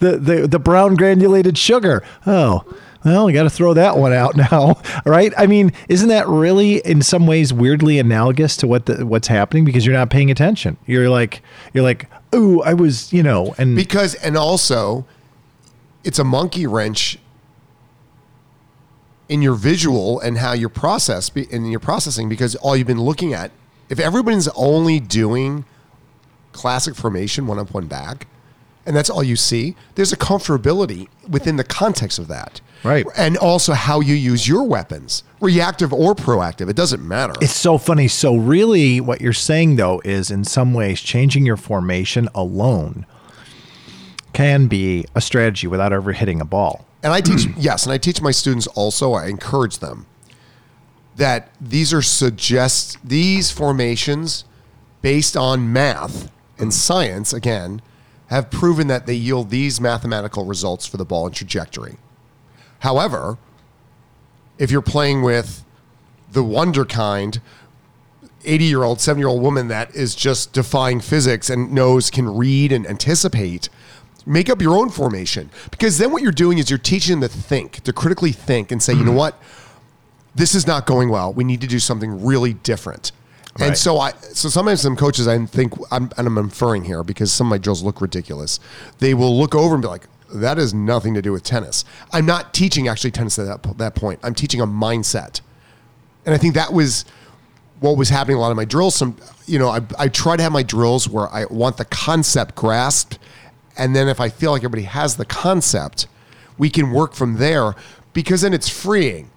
the 0.00 0.18
the, 0.18 0.46
the, 0.48 0.58
brown 0.58 0.94
granulated 0.94 1.56
sugar. 1.58 2.02
Oh. 2.26 2.64
Well, 3.04 3.26
we 3.26 3.32
got 3.32 3.44
to 3.44 3.50
throw 3.50 3.72
that 3.74 3.96
one 3.96 4.12
out 4.12 4.34
now, 4.50 4.80
right? 5.04 5.32
I 5.38 5.46
mean, 5.46 5.72
isn't 5.88 6.08
that 6.08 6.26
really, 6.26 6.78
in 6.78 7.02
some 7.02 7.28
ways, 7.28 7.52
weirdly 7.52 8.00
analogous 8.00 8.56
to 8.56 8.66
what 8.66 8.86
the, 8.86 9.06
what's 9.06 9.28
happening 9.28 9.64
because 9.64 9.86
you're 9.86 9.94
not 9.94 10.10
paying 10.10 10.28
attention? 10.28 10.76
You're 10.86 11.08
like, 11.08 11.40
you're 11.72 11.84
like, 11.84 12.10
ooh, 12.34 12.62
I 12.62 12.74
was, 12.74 13.12
you 13.12 13.22
know, 13.22 13.54
and 13.58 13.76
because 13.76 14.16
and 14.16 14.36
also 14.36 15.06
it's 16.02 16.18
a 16.18 16.24
monkey 16.24 16.66
wrench 16.66 17.18
in 19.28 19.42
your 19.42 19.54
visual 19.54 20.20
and 20.20 20.38
how 20.38 20.52
you 20.52 20.68
process 20.68 21.28
in 21.30 21.66
your 21.66 21.80
processing 21.80 22.28
because 22.28 22.54
all 22.56 22.76
you've 22.76 22.86
been 22.86 23.00
looking 23.00 23.32
at 23.34 23.50
if 23.88 23.98
everybody's 23.98 24.48
only 24.48 25.00
doing 25.00 25.64
classic 26.56 26.94
formation 26.96 27.46
one 27.46 27.58
up 27.58 27.72
one 27.74 27.86
back 27.86 28.26
and 28.86 28.94
that's 28.96 29.10
all 29.10 29.22
you 29.22 29.36
see 29.36 29.76
there's 29.94 30.12
a 30.12 30.16
comfortability 30.16 31.08
within 31.28 31.56
the 31.56 31.64
context 31.64 32.18
of 32.18 32.28
that 32.28 32.60
Right. 32.84 33.04
and 33.16 33.36
also 33.36 33.72
how 33.72 34.00
you 34.00 34.14
use 34.14 34.46
your 34.46 34.62
weapons 34.62 35.24
reactive 35.40 35.92
or 35.92 36.14
proactive 36.14 36.68
it 36.68 36.76
doesn't 36.76 37.06
matter 37.06 37.32
It's 37.40 37.52
so 37.56 37.78
funny. 37.78 38.06
So 38.08 38.36
really 38.36 39.00
what 39.00 39.20
you're 39.20 39.32
saying 39.32 39.76
though 39.76 40.00
is 40.04 40.30
in 40.30 40.44
some 40.44 40.72
ways 40.74 41.00
changing 41.00 41.44
your 41.46 41.56
formation 41.56 42.28
alone 42.34 43.04
can 44.32 44.66
be 44.66 45.04
a 45.14 45.20
strategy 45.20 45.66
without 45.66 45.92
ever 45.92 46.12
hitting 46.12 46.40
a 46.40 46.44
ball. 46.44 46.84
And 47.02 47.12
I 47.12 47.20
teach, 47.20 47.46
yes, 47.56 47.84
and 47.84 47.92
I 47.92 47.98
teach 47.98 48.20
my 48.20 48.30
students 48.30 48.66
also, 48.68 49.14
I 49.14 49.28
encourage 49.28 49.78
them 49.78 50.06
that 51.16 51.48
these 51.60 51.92
are 51.94 52.02
suggest 52.02 52.98
these 53.02 53.50
formations 53.50 54.44
based 55.00 55.36
on 55.36 55.72
math 55.72 56.30
and 56.58 56.72
science 56.72 57.32
again 57.32 57.82
have 58.28 58.50
proven 58.50 58.88
that 58.88 59.06
they 59.06 59.14
yield 59.14 59.50
these 59.50 59.80
mathematical 59.80 60.44
results 60.44 60.86
for 60.86 60.96
the 60.96 61.04
ball 61.04 61.26
and 61.26 61.34
trajectory. 61.34 61.96
However, 62.80 63.38
if 64.58 64.70
you're 64.70 64.82
playing 64.82 65.22
with 65.22 65.64
the 66.32 66.42
wonder 66.42 66.84
kind 66.84 67.40
80 68.44 68.64
year 68.64 68.82
old, 68.82 69.00
70 69.00 69.20
year 69.20 69.28
old 69.28 69.42
woman 69.42 69.68
that 69.68 69.94
is 69.94 70.14
just 70.14 70.52
defying 70.52 71.00
physics 71.00 71.50
and 71.50 71.72
knows, 71.72 72.10
can 72.10 72.28
read 72.34 72.72
and 72.72 72.86
anticipate, 72.86 73.68
make 74.24 74.48
up 74.48 74.60
your 74.60 74.76
own 74.76 74.90
formation. 74.90 75.50
Because 75.70 75.98
then 75.98 76.10
what 76.10 76.22
you're 76.22 76.32
doing 76.32 76.58
is 76.58 76.70
you're 76.70 76.78
teaching 76.78 77.20
them 77.20 77.28
to 77.28 77.36
think, 77.36 77.82
to 77.84 77.92
critically 77.92 78.32
think 78.32 78.72
and 78.72 78.82
say, 78.82 78.92
you 78.92 79.00
know 79.00 79.10
mm-hmm. 79.10 79.18
what? 79.18 79.42
This 80.34 80.54
is 80.54 80.66
not 80.66 80.86
going 80.86 81.08
well. 81.08 81.32
We 81.32 81.44
need 81.44 81.60
to 81.62 81.66
do 81.66 81.78
something 81.78 82.24
really 82.24 82.54
different. 82.54 83.12
And 83.60 83.76
so 83.76 83.98
I, 83.98 84.12
so 84.32 84.48
sometimes 84.48 84.80
some 84.80 84.96
coaches, 84.96 85.26
I 85.26 85.44
think, 85.46 85.74
I'm, 85.90 86.10
and 86.16 86.26
I'm 86.26 86.38
inferring 86.38 86.84
here 86.84 87.02
because 87.02 87.32
some 87.32 87.46
of 87.46 87.50
my 87.50 87.58
drills 87.58 87.82
look 87.82 88.00
ridiculous. 88.00 88.60
They 88.98 89.14
will 89.14 89.36
look 89.38 89.54
over 89.54 89.74
and 89.74 89.82
be 89.82 89.88
like, 89.88 90.06
that 90.34 90.58
has 90.58 90.74
nothing 90.74 91.14
to 91.14 91.22
do 91.22 91.32
with 91.32 91.42
tennis. 91.42 91.84
I'm 92.12 92.26
not 92.26 92.52
teaching 92.52 92.88
actually 92.88 93.12
tennis 93.12 93.38
at 93.38 93.62
that, 93.62 93.78
that 93.78 93.94
point. 93.94 94.20
I'm 94.22 94.34
teaching 94.34 94.60
a 94.60 94.66
mindset. 94.66 95.40
And 96.24 96.34
I 96.34 96.38
think 96.38 96.54
that 96.54 96.72
was 96.72 97.04
what 97.80 97.96
was 97.96 98.08
happening 98.08 98.36
a 98.36 98.40
lot 98.40 98.50
of 98.50 98.56
my 98.56 98.64
drills. 98.64 98.94
Some, 98.94 99.16
you 99.46 99.58
know, 99.58 99.68
I, 99.68 99.80
I 99.98 100.08
try 100.08 100.36
to 100.36 100.42
have 100.42 100.52
my 100.52 100.62
drills 100.62 101.08
where 101.08 101.28
I 101.28 101.44
want 101.46 101.76
the 101.76 101.84
concept 101.84 102.54
grasped. 102.54 103.18
And 103.78 103.94
then 103.94 104.08
if 104.08 104.20
I 104.20 104.28
feel 104.28 104.52
like 104.52 104.60
everybody 104.60 104.84
has 104.84 105.16
the 105.16 105.26
concept, 105.26 106.08
we 106.58 106.70
can 106.70 106.90
work 106.90 107.14
from 107.14 107.36
there 107.36 107.74
because 108.12 108.40
then 108.40 108.54
it's 108.54 108.68
freeing. 108.68 109.30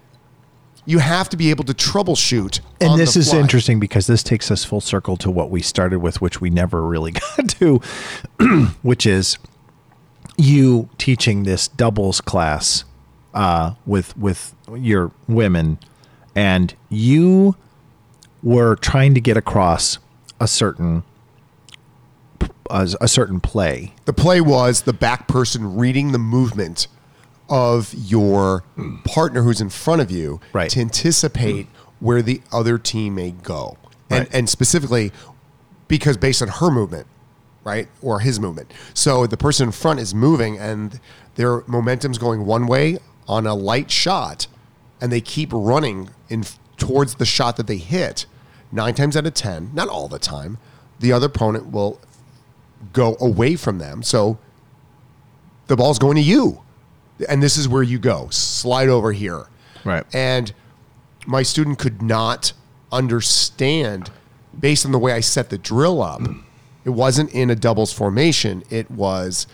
You 0.90 0.98
have 0.98 1.28
to 1.28 1.36
be 1.36 1.50
able 1.50 1.62
to 1.64 1.72
troubleshoot. 1.72 2.58
And 2.80 2.98
this 2.98 3.16
is 3.16 3.32
interesting 3.32 3.78
because 3.78 4.08
this 4.08 4.24
takes 4.24 4.50
us 4.50 4.64
full 4.64 4.80
circle 4.80 5.16
to 5.18 5.30
what 5.30 5.48
we 5.48 5.62
started 5.62 6.00
with, 6.00 6.20
which 6.20 6.40
we 6.40 6.50
never 6.50 6.82
really 6.82 7.12
got 7.36 7.48
to, 7.50 7.76
which 8.82 9.06
is 9.06 9.38
you 10.36 10.88
teaching 10.98 11.44
this 11.44 11.68
doubles 11.68 12.20
class 12.20 12.84
uh, 13.34 13.74
with 13.86 14.16
with 14.16 14.54
your 14.74 15.12
women, 15.28 15.78
and 16.34 16.74
you 16.88 17.54
were 18.42 18.74
trying 18.74 19.14
to 19.14 19.20
get 19.20 19.36
across 19.36 19.98
a 20.40 20.48
certain 20.48 21.04
a, 22.68 22.88
a 23.00 23.06
certain 23.08 23.38
play. 23.40 23.94
The 24.06 24.12
play 24.12 24.40
was 24.40 24.82
the 24.82 24.92
back 24.92 25.28
person 25.28 25.76
reading 25.76 26.12
the 26.12 26.18
movement 26.18 26.88
of 27.50 27.92
your 27.94 28.62
partner 29.04 29.42
who's 29.42 29.60
in 29.60 29.68
front 29.68 30.00
of 30.00 30.10
you 30.10 30.40
Right. 30.52 30.70
to 30.70 30.80
anticipate 30.80 31.66
where 31.98 32.22
the 32.22 32.40
other 32.52 32.78
team 32.78 33.16
may 33.16 33.32
go. 33.32 33.76
And, 34.08 34.20
Right. 34.20 34.28
and 34.34 34.48
specifically 34.48 35.12
because 35.88 36.16
based 36.16 36.40
on 36.40 36.48
her 36.48 36.70
movement, 36.70 37.06
right? 37.64 37.88
Or 38.00 38.20
his 38.20 38.38
movement. 38.40 38.72
So 38.94 39.26
the 39.26 39.36
person 39.36 39.66
in 39.66 39.72
front 39.72 40.00
is 40.00 40.14
moving 40.14 40.56
and 40.58 40.98
their 41.34 41.62
momentum's 41.66 42.16
going 42.18 42.46
one 42.46 42.66
way 42.66 42.98
on 43.28 43.46
a 43.46 43.54
light 43.54 43.90
shot 43.90 44.46
and 45.00 45.10
they 45.12 45.20
keep 45.20 45.50
running 45.52 46.10
in 46.28 46.44
towards 46.76 47.16
the 47.16 47.26
shot 47.26 47.56
that 47.56 47.66
they 47.66 47.76
hit. 47.76 48.26
9 48.72 48.94
times 48.94 49.16
out 49.16 49.26
of 49.26 49.34
10, 49.34 49.70
not 49.74 49.88
all 49.88 50.06
the 50.08 50.18
time, 50.18 50.58
the 51.00 51.12
other 51.12 51.26
opponent 51.26 51.72
will 51.72 52.00
go 52.92 53.16
away 53.20 53.56
from 53.56 53.78
them. 53.78 54.02
So 54.02 54.38
the 55.66 55.76
ball's 55.76 55.98
going 55.98 56.16
to 56.16 56.22
you. 56.22 56.60
And 57.28 57.42
this 57.42 57.56
is 57.56 57.68
where 57.68 57.82
you 57.82 57.98
go. 57.98 58.28
Slide 58.30 58.88
over 58.88 59.12
here. 59.12 59.46
Right. 59.84 60.04
And 60.14 60.52
my 61.26 61.42
student 61.42 61.78
could 61.78 62.02
not 62.02 62.52
understand 62.92 64.10
based 64.58 64.84
on 64.84 64.92
the 64.92 64.98
way 64.98 65.12
I 65.12 65.20
set 65.20 65.50
the 65.50 65.58
drill 65.58 66.02
up. 66.02 66.22
It 66.84 66.90
wasn't 66.90 67.32
in 67.32 67.50
a 67.50 67.54
doubles 67.54 67.92
formation. 67.92 68.64
It 68.70 68.90
was 68.90 69.46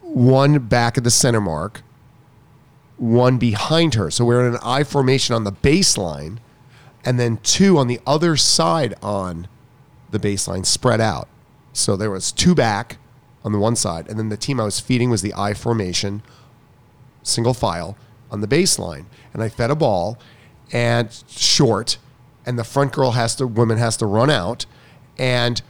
one 0.00 0.58
back 0.58 0.96
at 0.98 1.04
the 1.04 1.10
center 1.10 1.40
mark, 1.40 1.82
one 2.96 3.38
behind 3.38 3.94
her. 3.94 4.10
So 4.10 4.24
we're 4.24 4.46
in 4.46 4.54
an 4.54 4.60
I 4.62 4.84
formation 4.84 5.34
on 5.34 5.44
the 5.44 5.52
baseline, 5.52 6.38
and 7.04 7.20
then 7.20 7.38
two 7.42 7.78
on 7.78 7.86
the 7.86 8.00
other 8.06 8.36
side 8.36 8.94
on 9.02 9.48
the 10.10 10.18
baseline 10.18 10.64
spread 10.64 11.00
out. 11.00 11.28
So 11.72 11.96
there 11.96 12.10
was 12.10 12.32
two 12.32 12.54
back 12.54 12.96
on 13.44 13.52
the 13.52 13.58
one 13.58 13.76
side, 13.76 14.08
and 14.08 14.18
then 14.18 14.30
the 14.30 14.36
team 14.36 14.58
I 14.58 14.64
was 14.64 14.80
feeding 14.80 15.10
was 15.10 15.22
the 15.22 15.34
I 15.36 15.54
formation, 15.54 16.22
single 17.28 17.54
file 17.54 17.96
on 18.30 18.40
the 18.40 18.48
baseline. 18.48 19.06
And 19.32 19.42
I 19.42 19.48
fed 19.48 19.70
a 19.70 19.76
ball 19.76 20.18
and 20.72 21.08
short, 21.28 21.98
and 22.44 22.58
the 22.58 22.64
front 22.64 22.92
girl 22.92 23.12
has 23.12 23.34
to 23.36 23.46
woman 23.46 23.78
has 23.78 23.96
to 23.98 24.06
run 24.06 24.30
out. 24.30 24.66
And 25.18 25.62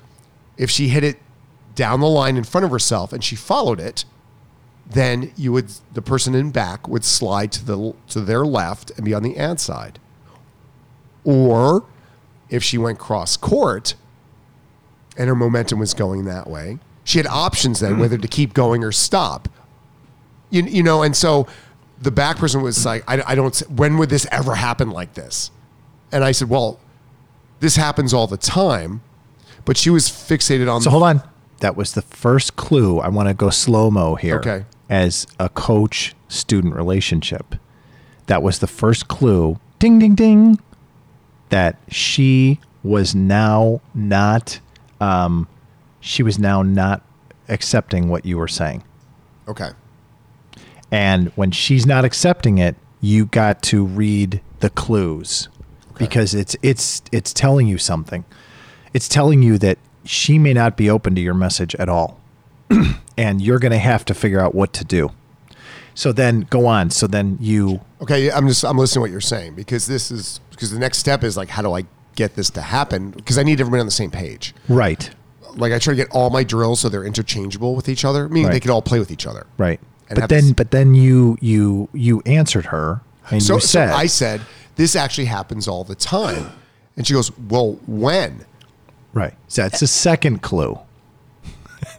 if 0.56 0.70
she 0.70 0.88
hit 0.88 1.04
it 1.04 1.18
down 1.74 2.00
the 2.00 2.08
line 2.08 2.36
in 2.36 2.44
front 2.44 2.64
of 2.64 2.70
herself 2.70 3.12
and 3.12 3.22
she 3.22 3.36
followed 3.36 3.80
it, 3.80 4.04
then 4.84 5.32
you 5.36 5.52
would 5.52 5.70
the 5.92 6.02
person 6.02 6.34
in 6.34 6.50
back 6.50 6.88
would 6.88 7.04
slide 7.04 7.52
to 7.52 7.64
the 7.64 7.94
to 8.08 8.20
their 8.20 8.44
left 8.44 8.90
and 8.92 9.04
be 9.04 9.14
on 9.14 9.22
the 9.22 9.36
ad 9.36 9.60
side. 9.60 9.98
Or 11.24 11.84
if 12.48 12.62
she 12.62 12.78
went 12.78 12.98
cross 12.98 13.36
court 13.36 13.94
and 15.16 15.28
her 15.28 15.34
momentum 15.34 15.78
was 15.78 15.94
going 15.94 16.24
that 16.24 16.48
way, 16.48 16.78
she 17.04 17.18
had 17.18 17.26
options 17.26 17.80
then 17.80 17.92
mm-hmm. 17.92 18.00
whether 18.00 18.18
to 18.18 18.28
keep 18.28 18.54
going 18.54 18.82
or 18.82 18.92
stop. 18.92 19.48
You, 20.50 20.62
you 20.62 20.82
know, 20.82 21.02
and 21.02 21.16
so 21.16 21.46
the 22.00 22.10
back 22.10 22.38
person 22.38 22.62
was 22.62 22.84
like, 22.84 23.04
I, 23.08 23.22
I 23.26 23.34
don't, 23.34 23.56
when 23.68 23.98
would 23.98 24.10
this 24.10 24.26
ever 24.30 24.54
happen 24.54 24.90
like 24.90 25.14
this? 25.14 25.50
And 26.12 26.24
I 26.24 26.32
said, 26.32 26.48
well, 26.48 26.80
this 27.60 27.76
happens 27.76 28.14
all 28.14 28.26
the 28.26 28.36
time. 28.36 29.02
But 29.64 29.76
she 29.76 29.90
was 29.90 30.08
fixated 30.08 30.72
on 30.72 30.80
So 30.80 30.90
hold 30.90 31.02
on. 31.02 31.22
That 31.60 31.76
was 31.76 31.92
the 31.92 32.02
first 32.02 32.56
clue. 32.56 33.00
I 33.00 33.08
want 33.08 33.28
to 33.28 33.34
go 33.34 33.50
slow 33.50 33.90
mo 33.90 34.14
here. 34.14 34.36
Okay. 34.38 34.64
As 34.88 35.26
a 35.38 35.48
coach 35.48 36.14
student 36.28 36.74
relationship, 36.74 37.56
that 38.26 38.42
was 38.42 38.60
the 38.60 38.66
first 38.66 39.08
clue. 39.08 39.58
Ding, 39.78 39.98
ding, 39.98 40.14
ding. 40.14 40.60
That 41.50 41.76
she 41.88 42.60
was 42.82 43.14
now 43.14 43.80
not 43.94 44.60
um, 45.00 45.48
she 46.00 46.22
was 46.22 46.38
now 46.38 46.62
not 46.62 47.02
accepting 47.48 48.08
what 48.08 48.24
you 48.24 48.38
were 48.38 48.48
saying. 48.48 48.82
Okay. 49.46 49.70
And 50.90 51.28
when 51.36 51.50
she's 51.50 51.86
not 51.86 52.04
accepting 52.04 52.58
it, 52.58 52.76
you 53.00 53.26
got 53.26 53.62
to 53.64 53.84
read 53.84 54.40
the 54.60 54.70
clues 54.70 55.48
because 55.98 56.34
it's 56.34 56.56
it's 56.62 57.02
it's 57.12 57.32
telling 57.32 57.66
you 57.68 57.78
something. 57.78 58.24
It's 58.94 59.08
telling 59.08 59.42
you 59.42 59.58
that 59.58 59.78
she 60.04 60.38
may 60.38 60.54
not 60.54 60.76
be 60.76 60.88
open 60.88 61.14
to 61.14 61.20
your 61.20 61.34
message 61.34 61.74
at 61.76 61.88
all. 61.88 62.20
and 63.18 63.40
you're 63.42 63.58
going 63.58 63.72
to 63.72 63.78
have 63.78 64.04
to 64.06 64.14
figure 64.14 64.40
out 64.40 64.54
what 64.54 64.72
to 64.74 64.84
do. 64.84 65.10
So 65.94 66.12
then 66.12 66.42
go 66.42 66.66
on. 66.66 66.90
So 66.90 67.06
then 67.06 67.36
you 67.40 67.80
Okay, 68.00 68.30
I'm 68.30 68.46
just 68.48 68.64
I'm 68.64 68.78
listening 68.78 68.98
to 68.98 69.00
what 69.02 69.10
you're 69.10 69.20
saying 69.20 69.54
because 69.54 69.86
this 69.86 70.10
is 70.10 70.40
because 70.50 70.70
the 70.70 70.78
next 70.78 70.98
step 70.98 71.22
is 71.24 71.36
like 71.36 71.48
how 71.48 71.62
do 71.62 71.72
I 71.74 71.84
get 72.14 72.34
this 72.34 72.50
to 72.50 72.62
happen 72.62 73.10
because 73.10 73.38
I 73.38 73.42
need 73.42 73.60
everybody 73.60 73.80
on 73.80 73.86
the 73.86 73.92
same 73.92 74.10
page. 74.10 74.54
right. 74.68 75.08
Like 75.54 75.72
I 75.72 75.78
try 75.78 75.92
to 75.92 75.96
get 75.96 76.08
all 76.10 76.30
my 76.30 76.44
drills 76.44 76.80
so 76.80 76.88
they're 76.88 77.04
interchangeable 77.04 77.74
with 77.74 77.88
each 77.88 78.04
other, 78.04 78.28
meaning 78.28 78.44
they 78.48 78.54
Right. 78.56 78.62
can 78.62 78.70
all 78.70 78.82
play 78.82 78.98
with 79.00 79.10
each 79.10 79.26
other. 79.26 79.46
Right. 79.56 79.80
But 80.14 80.28
then 80.28 80.52
but 80.52 80.70
then 80.70 80.94
you 80.94 81.36
you 81.40 81.88
you 81.92 82.22
answered 82.24 82.66
her 82.66 83.02
and 83.30 83.42
So, 83.42 83.54
you 83.54 83.60
so 83.60 83.82
I 83.82 84.06
said 84.06 84.40
this 84.76 84.96
actually 84.96 85.26
happens 85.26 85.68
all 85.68 85.84
the 85.84 85.94
time, 85.94 86.50
and 86.96 87.06
she 87.06 87.12
goes, 87.14 87.36
"Well, 87.36 87.78
when?" 87.86 88.44
Right. 89.12 89.34
So 89.48 89.62
that's 89.62 89.80
the 89.80 89.86
second 89.86 90.42
clue. 90.42 90.78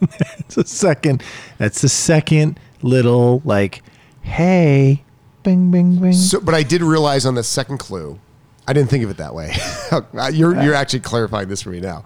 it's 0.38 0.54
the 0.54 0.66
second. 0.66 1.22
That's 1.58 1.80
the 1.82 1.88
second 1.88 2.58
little 2.82 3.42
like, 3.44 3.82
hey, 4.22 5.04
bing, 5.42 5.70
bing, 5.70 5.96
bing. 6.00 6.12
So, 6.12 6.40
but 6.40 6.54
I 6.54 6.62
did 6.62 6.82
realize 6.82 7.26
on 7.26 7.34
the 7.34 7.42
second 7.42 7.78
clue, 7.78 8.18
I 8.66 8.72
didn't 8.72 8.90
think 8.90 9.04
of 9.04 9.10
it 9.10 9.16
that 9.18 9.34
way. 9.34 9.52
you're 10.32 10.60
you're 10.62 10.74
actually 10.74 11.00
clarifying 11.00 11.48
this 11.48 11.62
for 11.62 11.70
me 11.70 11.80
now. 11.80 12.04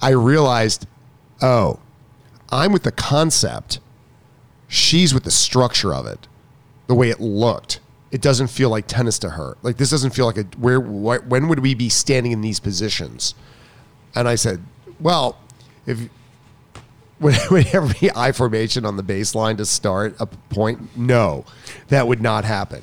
I 0.00 0.10
realized, 0.10 0.86
oh, 1.42 1.80
I'm 2.50 2.72
with 2.72 2.84
the 2.84 2.92
concept. 2.92 3.80
She's 4.68 5.14
with 5.14 5.24
the 5.24 5.30
structure 5.30 5.94
of 5.94 6.06
it, 6.06 6.28
the 6.86 6.94
way 6.94 7.10
it 7.10 7.20
looked. 7.20 7.80
It 8.10 8.20
doesn't 8.20 8.48
feel 8.48 8.70
like 8.70 8.86
tennis 8.86 9.18
to 9.20 9.30
her. 9.30 9.56
Like 9.62 9.78
this 9.78 9.90
doesn't 9.90 10.10
feel 10.10 10.26
like 10.26 10.38
a 10.38 10.44
where. 10.58 10.80
Wh- 10.80 11.26
when 11.28 11.48
would 11.48 11.58
we 11.58 11.74
be 11.74 11.88
standing 11.88 12.32
in 12.32 12.40
these 12.40 12.60
positions? 12.60 13.34
And 14.14 14.28
I 14.28 14.34
said, 14.34 14.62
well, 15.00 15.38
if 15.86 16.08
would, 17.20 17.36
would 17.50 17.66
ever 17.74 17.92
be 18.00 18.10
I 18.14 18.32
formation 18.32 18.84
on 18.84 18.96
the 18.96 19.02
baseline 19.02 19.56
to 19.58 19.66
start 19.66 20.16
a 20.20 20.26
point? 20.26 20.96
No, 20.96 21.44
that 21.88 22.06
would 22.06 22.22
not 22.22 22.44
happen. 22.44 22.82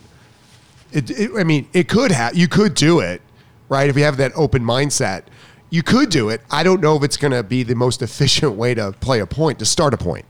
It, 0.91 1.09
it, 1.11 1.31
I 1.35 1.43
mean, 1.43 1.67
it 1.73 1.87
could 1.87 2.11
have. 2.11 2.35
You 2.35 2.47
could 2.47 2.73
do 2.73 2.99
it, 2.99 3.21
right? 3.69 3.89
If 3.89 3.97
you 3.97 4.03
have 4.03 4.17
that 4.17 4.31
open 4.35 4.63
mindset, 4.63 5.23
you 5.69 5.83
could 5.83 6.09
do 6.09 6.29
it. 6.29 6.41
I 6.51 6.63
don't 6.63 6.81
know 6.81 6.95
if 6.95 7.03
it's 7.03 7.17
going 7.17 7.31
to 7.31 7.43
be 7.43 7.63
the 7.63 7.75
most 7.75 8.01
efficient 8.01 8.53
way 8.53 8.73
to 8.75 8.91
play 8.93 9.19
a 9.19 9.27
point 9.27 9.59
to 9.59 9.65
start 9.65 9.93
a 9.93 9.97
point. 9.97 10.25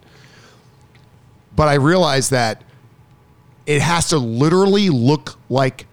But 1.56 1.68
I 1.68 1.76
realized 1.76 2.32
that 2.32 2.64
it 3.66 3.82
has 3.82 4.10
to 4.10 4.18
literally 4.18 4.90
look 4.90 5.38
like 5.50 5.88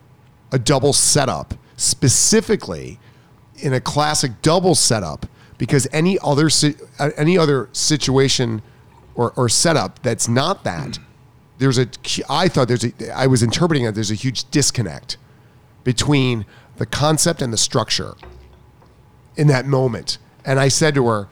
a 0.51 0.59
double 0.59 0.93
setup, 0.93 1.55
specifically 1.76 2.98
in 3.56 3.72
a 3.72 3.80
classic 3.80 4.43
double 4.43 4.74
setup, 4.74 5.26
because 5.56 5.86
any 5.93 6.18
other 6.22 6.48
uh, 6.98 7.10
any 7.16 7.39
other 7.39 7.68
situation 7.72 8.62
or, 9.14 9.32
or 9.36 9.48
setup 9.48 10.02
that's 10.02 10.28
not 10.28 10.64
that, 10.64 10.98
there's 11.59 11.78
a 11.78 11.89
I 12.28 12.48
thought 12.48 12.68
there's 12.68 12.84
a 12.84 13.16
I 13.16 13.26
was 13.26 13.43
interpreting 13.43 13.84
that 13.84 13.94
There's 13.94 14.10
a 14.10 14.16
huge 14.16 14.51
disconnect 14.51 15.16
between 15.84 16.44
the 16.76 16.86
concept 16.86 17.40
and 17.40 17.52
the 17.52 17.56
structure 17.56 18.14
in 19.36 19.47
that 19.47 19.66
moment, 19.66 20.18
and 20.44 20.59
I 20.59 20.68
said 20.68 20.94
to 20.97 21.06
her, 21.06 21.28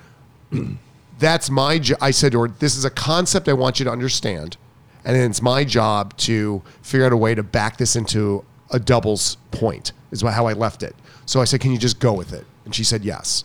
that's 1.21 1.51
my 1.51 1.79
job. 1.79 1.99
I 2.01 2.11
said 2.11 2.33
to 2.33 2.41
her, 2.41 2.49
this 2.49 2.77
is 2.77 2.85
a 2.85 2.91
concept 2.91 3.49
I 3.49 3.53
want 3.53 3.79
you 3.79 3.85
to 3.85 3.91
understand. 3.93 4.57
And 5.05 5.17
then 5.17 5.31
it's 5.31 5.41
my 5.41 5.65
job 5.65 6.17
to 6.19 6.63
figure 6.83 7.07
out 7.07 7.13
a 7.13 7.17
way 7.17 7.35
to 7.35 7.43
back 7.43 7.77
this 7.77 7.97
into 7.97 8.45
a 8.71 8.79
doubles 8.79 9.37
point, 9.51 9.93
is 10.11 10.23
how 10.23 10.47
I 10.47 10.53
left 10.53 10.83
it. 10.83 10.95
So 11.27 11.41
I 11.41 11.45
said, 11.45 11.61
can 11.61 11.73
you 11.73 11.79
just 11.79 12.01
go 12.01 12.13
with 12.13 12.33
it? 12.33 12.45
And 12.65 12.75
she 12.75 12.85
said, 12.85 13.05
yes. 13.05 13.45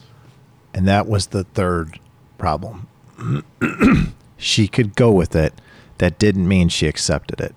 and 0.73 0.87
that 0.87 1.07
was 1.07 1.27
the 1.27 1.43
third 1.43 1.99
problem. 2.37 2.87
she 4.37 4.67
could 4.67 4.95
go 4.95 5.11
with 5.11 5.35
it. 5.35 5.53
That 5.99 6.19
didn't 6.19 6.47
mean 6.47 6.67
she 6.67 6.87
accepted 6.87 7.39
it. 7.39 7.55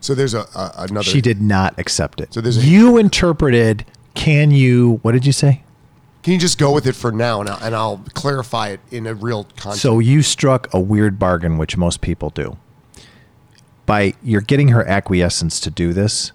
So 0.00 0.14
there's 0.14 0.34
a, 0.34 0.42
a 0.54 0.72
another. 0.78 1.04
She 1.04 1.20
did 1.20 1.40
not 1.40 1.76
accept 1.78 2.20
it. 2.20 2.32
So 2.34 2.40
there's 2.40 2.58
a- 2.58 2.66
you 2.66 2.98
interpreted. 2.98 3.84
Can 4.14 4.50
you? 4.50 4.98
What 5.02 5.12
did 5.12 5.24
you 5.26 5.32
say? 5.32 5.62
Can 6.22 6.34
you 6.34 6.38
just 6.38 6.56
go 6.56 6.72
with 6.72 6.86
it 6.86 6.94
for 6.94 7.10
now, 7.10 7.40
and 7.40 7.50
I'll, 7.50 7.58
and 7.62 7.74
I'll 7.74 8.04
clarify 8.14 8.68
it 8.68 8.80
in 8.92 9.06
a 9.08 9.14
real 9.14 9.44
context. 9.56 9.82
So 9.82 9.98
you 9.98 10.22
struck 10.22 10.72
a 10.72 10.78
weird 10.78 11.18
bargain, 11.18 11.58
which 11.58 11.76
most 11.76 12.00
people 12.00 12.30
do. 12.30 12.58
By 13.86 14.14
you're 14.22 14.40
getting 14.40 14.68
her 14.68 14.86
acquiescence 14.86 15.58
to 15.60 15.70
do 15.70 15.92
this 15.92 16.30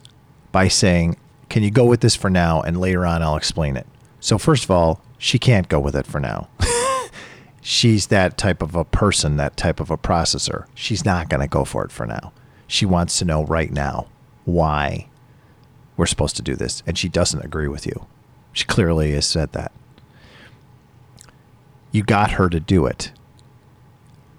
by 0.51 0.68
saying, 0.68 1.15
"Can 1.47 1.64
you 1.64 1.72
go 1.72 1.85
with 1.85 2.01
this 2.01 2.15
for 2.15 2.30
now, 2.30 2.61
and 2.61 2.80
later 2.80 3.05
on 3.05 3.23
I'll 3.23 3.38
explain 3.38 3.77
it." 3.77 3.88
So 4.19 4.38
first 4.38 4.65
of 4.65 4.72
all, 4.72 5.01
she 5.18 5.39
can't 5.39 5.69
go 5.69 5.80
with 5.80 5.95
it 5.95 6.05
for 6.05 6.19
now. 6.19 6.49
She's 7.61 8.07
that 8.07 8.38
type 8.38 8.61
of 8.61 8.76
a 8.76 8.84
person, 8.84 9.38
that 9.38 9.55
type 9.55 9.80
of 9.80 9.89
a 9.89 9.97
processor. 9.97 10.65
She's 10.76 11.05
not 11.05 11.30
going 11.30 11.41
to 11.41 11.47
go 11.47 11.64
for 11.64 11.85
it 11.85 11.91
for 11.91 12.05
now. 12.05 12.34
She 12.68 12.85
wants 12.85 13.18
to 13.19 13.26
know 13.26 13.45
right 13.45 13.72
now 13.72 14.07
why 14.43 15.07
we're 15.95 16.05
supposed 16.05 16.35
to 16.38 16.41
do 16.41 16.55
this, 16.55 16.84
and 16.85 16.97
she 16.97 17.07
doesn't 17.07 17.43
agree 17.43 17.68
with 17.69 17.85
you. 17.85 18.05
She 18.57 18.65
clearly 18.65 19.11
has 19.11 19.27
said 19.27 19.51
that. 19.53 19.71
You 21.91 22.03
got 22.03 22.31
her 22.31 22.49
to 22.49 22.59
do 22.59 22.85
it 22.85 23.11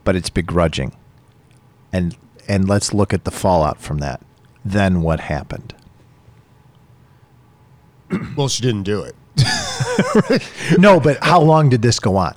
but 0.08 0.16
it's 0.16 0.30
begrudging. 0.30 0.96
And 1.92 2.16
and 2.48 2.66
let's 2.66 2.94
look 2.94 3.12
at 3.12 3.24
the 3.24 3.30
fallout 3.30 3.78
from 3.78 3.98
that. 3.98 4.22
Then 4.64 5.02
what 5.02 5.20
happened? 5.20 5.74
Well, 8.38 8.48
she 8.48 8.62
didn't 8.62 8.84
do 8.84 9.02
it. 9.02 9.14
no 10.78 10.98
but 10.98 11.22
how 11.22 11.42
long 11.42 11.68
did 11.68 11.82
this 11.82 12.00
go 12.00 12.16
on? 12.16 12.34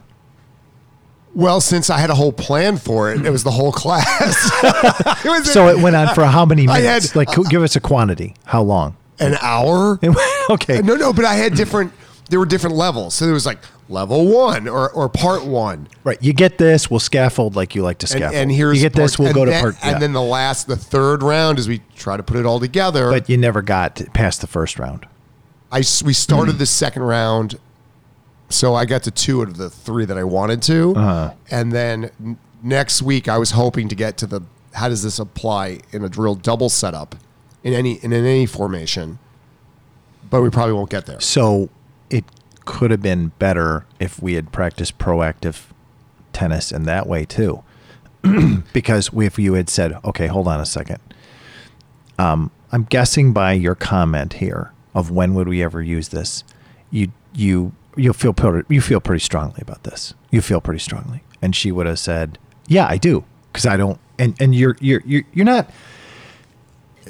Well, 1.34 1.62
since 1.62 1.90
I 1.90 1.98
had 1.98 2.10
a 2.10 2.16
whole 2.16 2.34
plan 2.34 2.76
for 2.76 3.10
it, 3.14 3.26
it 3.26 3.30
was 3.30 3.46
the 3.46 3.52
whole 3.52 3.72
class. 3.72 4.52
it 5.26 5.46
so 5.46 5.70
it 5.70 5.80
went 5.80 5.96
on 5.96 6.14
for 6.14 6.26
how 6.26 6.46
many 6.46 6.68
minutes 6.68 7.12
had- 7.12 7.16
like 7.16 7.32
co- 7.32 7.44
give 7.44 7.64
us 7.64 7.78
a 7.78 7.80
quantity. 7.80 8.36
How 8.44 8.64
long 8.64 8.98
an 9.22 9.38
hour. 9.42 10.00
okay 10.50 10.82
No, 10.82 10.96
no, 10.96 11.14
but 11.14 11.26
I 11.26 11.36
had 11.36 11.54
different. 11.56 11.94
There 12.30 12.40
were 12.40 12.46
different 12.46 12.76
levels. 12.76 13.14
So 13.16 13.26
there 13.26 13.34
was 13.34 13.46
like 13.46 13.60
level 13.90 14.28
one 14.28 14.68
or, 14.70 14.90
or 14.92 15.10
part 15.10 15.46
one. 15.46 15.86
right 16.06 16.18
you 16.22 16.32
get 16.32 16.58
this 16.58 16.90
we'll 16.90 16.98
scaffold 17.02 17.58
like 17.58 17.76
you 17.76 17.82
like 17.84 17.98
to 17.98 18.06
And, 18.06 18.10
scaffold 18.10 18.34
and 18.36 18.50
here's 18.50 18.78
you 18.82 18.84
get 18.90 18.94
this 18.94 19.18
part- 19.18 19.20
we'll 19.20 19.28
and 19.28 19.36
go 19.36 19.44
to 19.46 19.52
then- 19.52 19.62
part 19.62 19.76
yeah. 19.84 19.90
and 19.92 20.02
then 20.02 20.14
the 20.14 20.22
last, 20.22 20.68
the 20.68 20.78
third 20.78 21.22
round 21.22 21.60
is 21.60 21.68
we 21.68 21.82
try 21.98 22.16
to 22.16 22.24
put 22.24 22.38
it 22.38 22.46
all 22.46 22.58
together. 22.60 23.10
but 23.12 23.28
you 23.28 23.36
never 23.36 23.62
got 23.62 24.02
past 24.14 24.40
the 24.40 24.48
first 24.48 24.80
round 24.80 25.06
I 25.74 25.80
s- 25.80 26.02
we 26.04 26.14
started 26.14 26.58
the 26.58 26.66
second 26.66 27.04
round, 27.04 27.60
so 28.50 28.76
I 28.76 28.86
got 28.86 29.04
to 29.04 29.12
two 29.12 29.42
out 29.42 29.48
of 29.50 29.58
the 29.58 29.70
three 29.70 30.06
that 30.06 30.18
I 30.18 30.24
wanted 30.24 30.62
to, 30.64 30.94
Uh-huh. 30.96 31.34
and 31.50 31.72
then 31.74 32.12
n- 32.24 32.38
next 32.64 33.02
week 33.02 33.28
I 33.28 33.38
was 33.38 33.52
hoping 33.52 33.90
to 33.90 33.96
get 33.96 34.16
to 34.18 34.26
the 34.28 34.42
how 34.74 34.88
does 34.88 35.04
this 35.04 35.20
apply 35.20 35.80
in 35.92 36.04
a 36.04 36.08
drill 36.10 36.36
double 36.36 36.70
setup 36.70 37.16
in 37.64 37.74
any 37.74 37.94
in 38.04 38.14
any 38.14 38.46
formation, 38.46 39.20
but 40.30 40.42
we 40.42 40.50
probably 40.50 40.74
won't 40.74 40.90
get 40.90 41.06
there. 41.06 41.20
So 41.20 41.70
it 42.10 42.26
could 42.66 42.92
have 42.92 43.02
been 43.02 43.32
better 43.40 43.86
if 44.00 44.22
we 44.22 44.34
had 44.34 44.52
practiced 44.52 44.98
proactive 44.98 45.66
tennis 46.34 46.72
in 46.72 46.84
that 46.84 47.08
way 47.08 47.26
too. 47.26 47.64
because 48.74 49.10
if 49.14 49.40
you 49.40 49.54
had 49.54 49.70
said, 49.70 49.98
okay, 50.06 50.28
hold 50.28 50.48
on 50.48 50.60
a 50.60 50.66
second. 50.66 51.00
Um, 52.20 52.52
I'm 52.72 52.84
guessing 52.84 53.34
by 53.34 53.54
your 53.54 53.76
comment 53.76 54.34
here 54.34 54.72
of 54.94 55.10
when 55.10 55.34
would 55.34 55.48
we 55.48 55.64
ever 55.64 55.82
use 55.82 56.10
this, 56.10 56.44
you 56.92 57.12
you 57.34 57.74
you 57.96 58.14
feel 58.14 58.34
pretty, 58.34 58.74
you 58.74 58.82
feel 58.82 59.02
pretty 59.02 59.24
strongly 59.24 59.60
about 59.62 59.84
this. 59.84 60.14
You 60.30 60.42
feel 60.42 60.62
pretty 60.62 60.80
strongly, 60.80 61.24
and 61.42 61.56
she 61.56 61.72
would 61.72 61.88
have 61.88 62.00
said, 62.00 62.38
"Yeah, 62.68 62.88
I 62.88 62.98
do," 62.98 63.26
because 63.52 63.66
I 63.66 63.76
don't. 63.78 64.00
And 64.20 64.36
and 64.40 64.54
you're 64.54 64.78
you're 64.80 65.02
you're 65.06 65.24
you're 65.34 65.46
not 65.46 65.70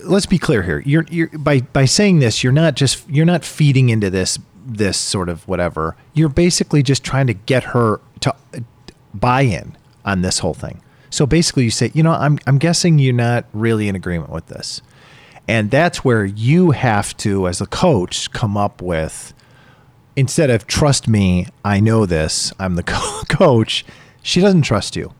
let's 0.03 0.25
be 0.25 0.37
clear 0.37 0.61
here. 0.63 0.79
You're 0.85 1.05
you're 1.09 1.29
by 1.29 1.61
by 1.61 1.85
saying 1.85 2.19
this, 2.19 2.43
you're 2.43 2.53
not 2.53 2.75
just 2.75 3.09
you're 3.09 3.25
not 3.25 3.43
feeding 3.45 3.89
into 3.89 4.09
this 4.09 4.39
this 4.65 4.97
sort 4.97 5.29
of 5.29 5.47
whatever. 5.47 5.95
You're 6.13 6.29
basically 6.29 6.83
just 6.83 7.03
trying 7.03 7.27
to 7.27 7.33
get 7.33 7.63
her 7.65 7.99
to 8.21 8.33
uh, 8.55 8.59
buy 9.13 9.41
in 9.41 9.75
on 10.05 10.21
this 10.21 10.39
whole 10.39 10.53
thing. 10.53 10.81
So 11.09 11.25
basically 11.25 11.65
you 11.65 11.71
say, 11.71 11.91
you 11.93 12.03
know, 12.03 12.11
I'm 12.11 12.39
I'm 12.47 12.57
guessing 12.57 12.99
you're 12.99 13.13
not 13.13 13.45
really 13.53 13.87
in 13.87 13.95
agreement 13.95 14.31
with 14.31 14.47
this. 14.47 14.81
And 15.47 15.71
that's 15.71 16.05
where 16.05 16.23
you 16.23 16.71
have 16.71 17.17
to 17.17 17.47
as 17.47 17.59
a 17.59 17.65
coach 17.65 18.31
come 18.31 18.55
up 18.55 18.81
with 18.81 19.33
instead 20.15 20.49
of 20.49 20.67
trust 20.67 21.07
me, 21.07 21.47
I 21.65 21.79
know 21.79 22.05
this, 22.05 22.53
I'm 22.59 22.75
the 22.75 22.83
co- 22.83 23.23
coach, 23.29 23.85
she 24.21 24.41
doesn't 24.41 24.63
trust 24.63 24.95
you 24.95 25.13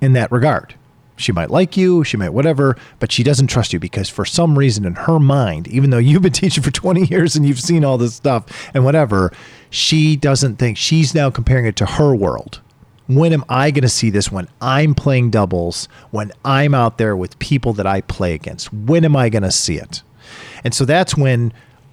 in 0.00 0.12
that 0.14 0.32
regard. 0.32 0.74
She 1.18 1.32
might 1.32 1.50
like 1.50 1.76
you, 1.76 2.04
she 2.04 2.16
might 2.16 2.30
whatever, 2.30 2.76
but 3.00 3.12
she 3.12 3.22
doesn't 3.22 3.48
trust 3.48 3.72
you 3.72 3.78
because 3.78 4.08
for 4.08 4.24
some 4.24 4.56
reason 4.56 4.84
in 4.84 4.94
her 4.94 5.18
mind, 5.18 5.68
even 5.68 5.90
though 5.90 5.98
you've 6.08 6.22
been 6.22 6.32
teaching 6.32 6.62
for 6.62 6.70
20 6.70 7.06
years 7.06 7.36
and 7.36 7.46
you've 7.46 7.60
seen 7.60 7.84
all 7.84 7.98
this 7.98 8.14
stuff 8.14 8.70
and 8.72 8.84
whatever, 8.84 9.32
she 9.70 10.16
doesn't 10.16 10.56
think 10.56 10.78
she's 10.78 11.14
now 11.14 11.30
comparing 11.30 11.66
it 11.66 11.76
to 11.76 11.86
her 11.86 12.14
world. 12.14 12.60
When 13.08 13.32
am 13.32 13.44
I 13.48 13.70
going 13.70 13.82
to 13.82 13.88
see 13.88 14.10
this 14.10 14.30
when 14.30 14.48
I'm 14.60 14.94
playing 14.94 15.30
doubles, 15.30 15.88
when 16.10 16.30
I'm 16.44 16.74
out 16.74 16.98
there 16.98 17.16
with 17.16 17.38
people 17.38 17.72
that 17.74 17.86
I 17.86 18.02
play 18.02 18.34
against? 18.34 18.72
When 18.72 19.04
am 19.04 19.16
I 19.16 19.30
going 19.30 19.42
to 19.44 19.50
see 19.50 19.76
it? 19.76 20.02
And 20.62 20.74
so 20.74 20.84
that's 20.84 21.16
when 21.16 21.52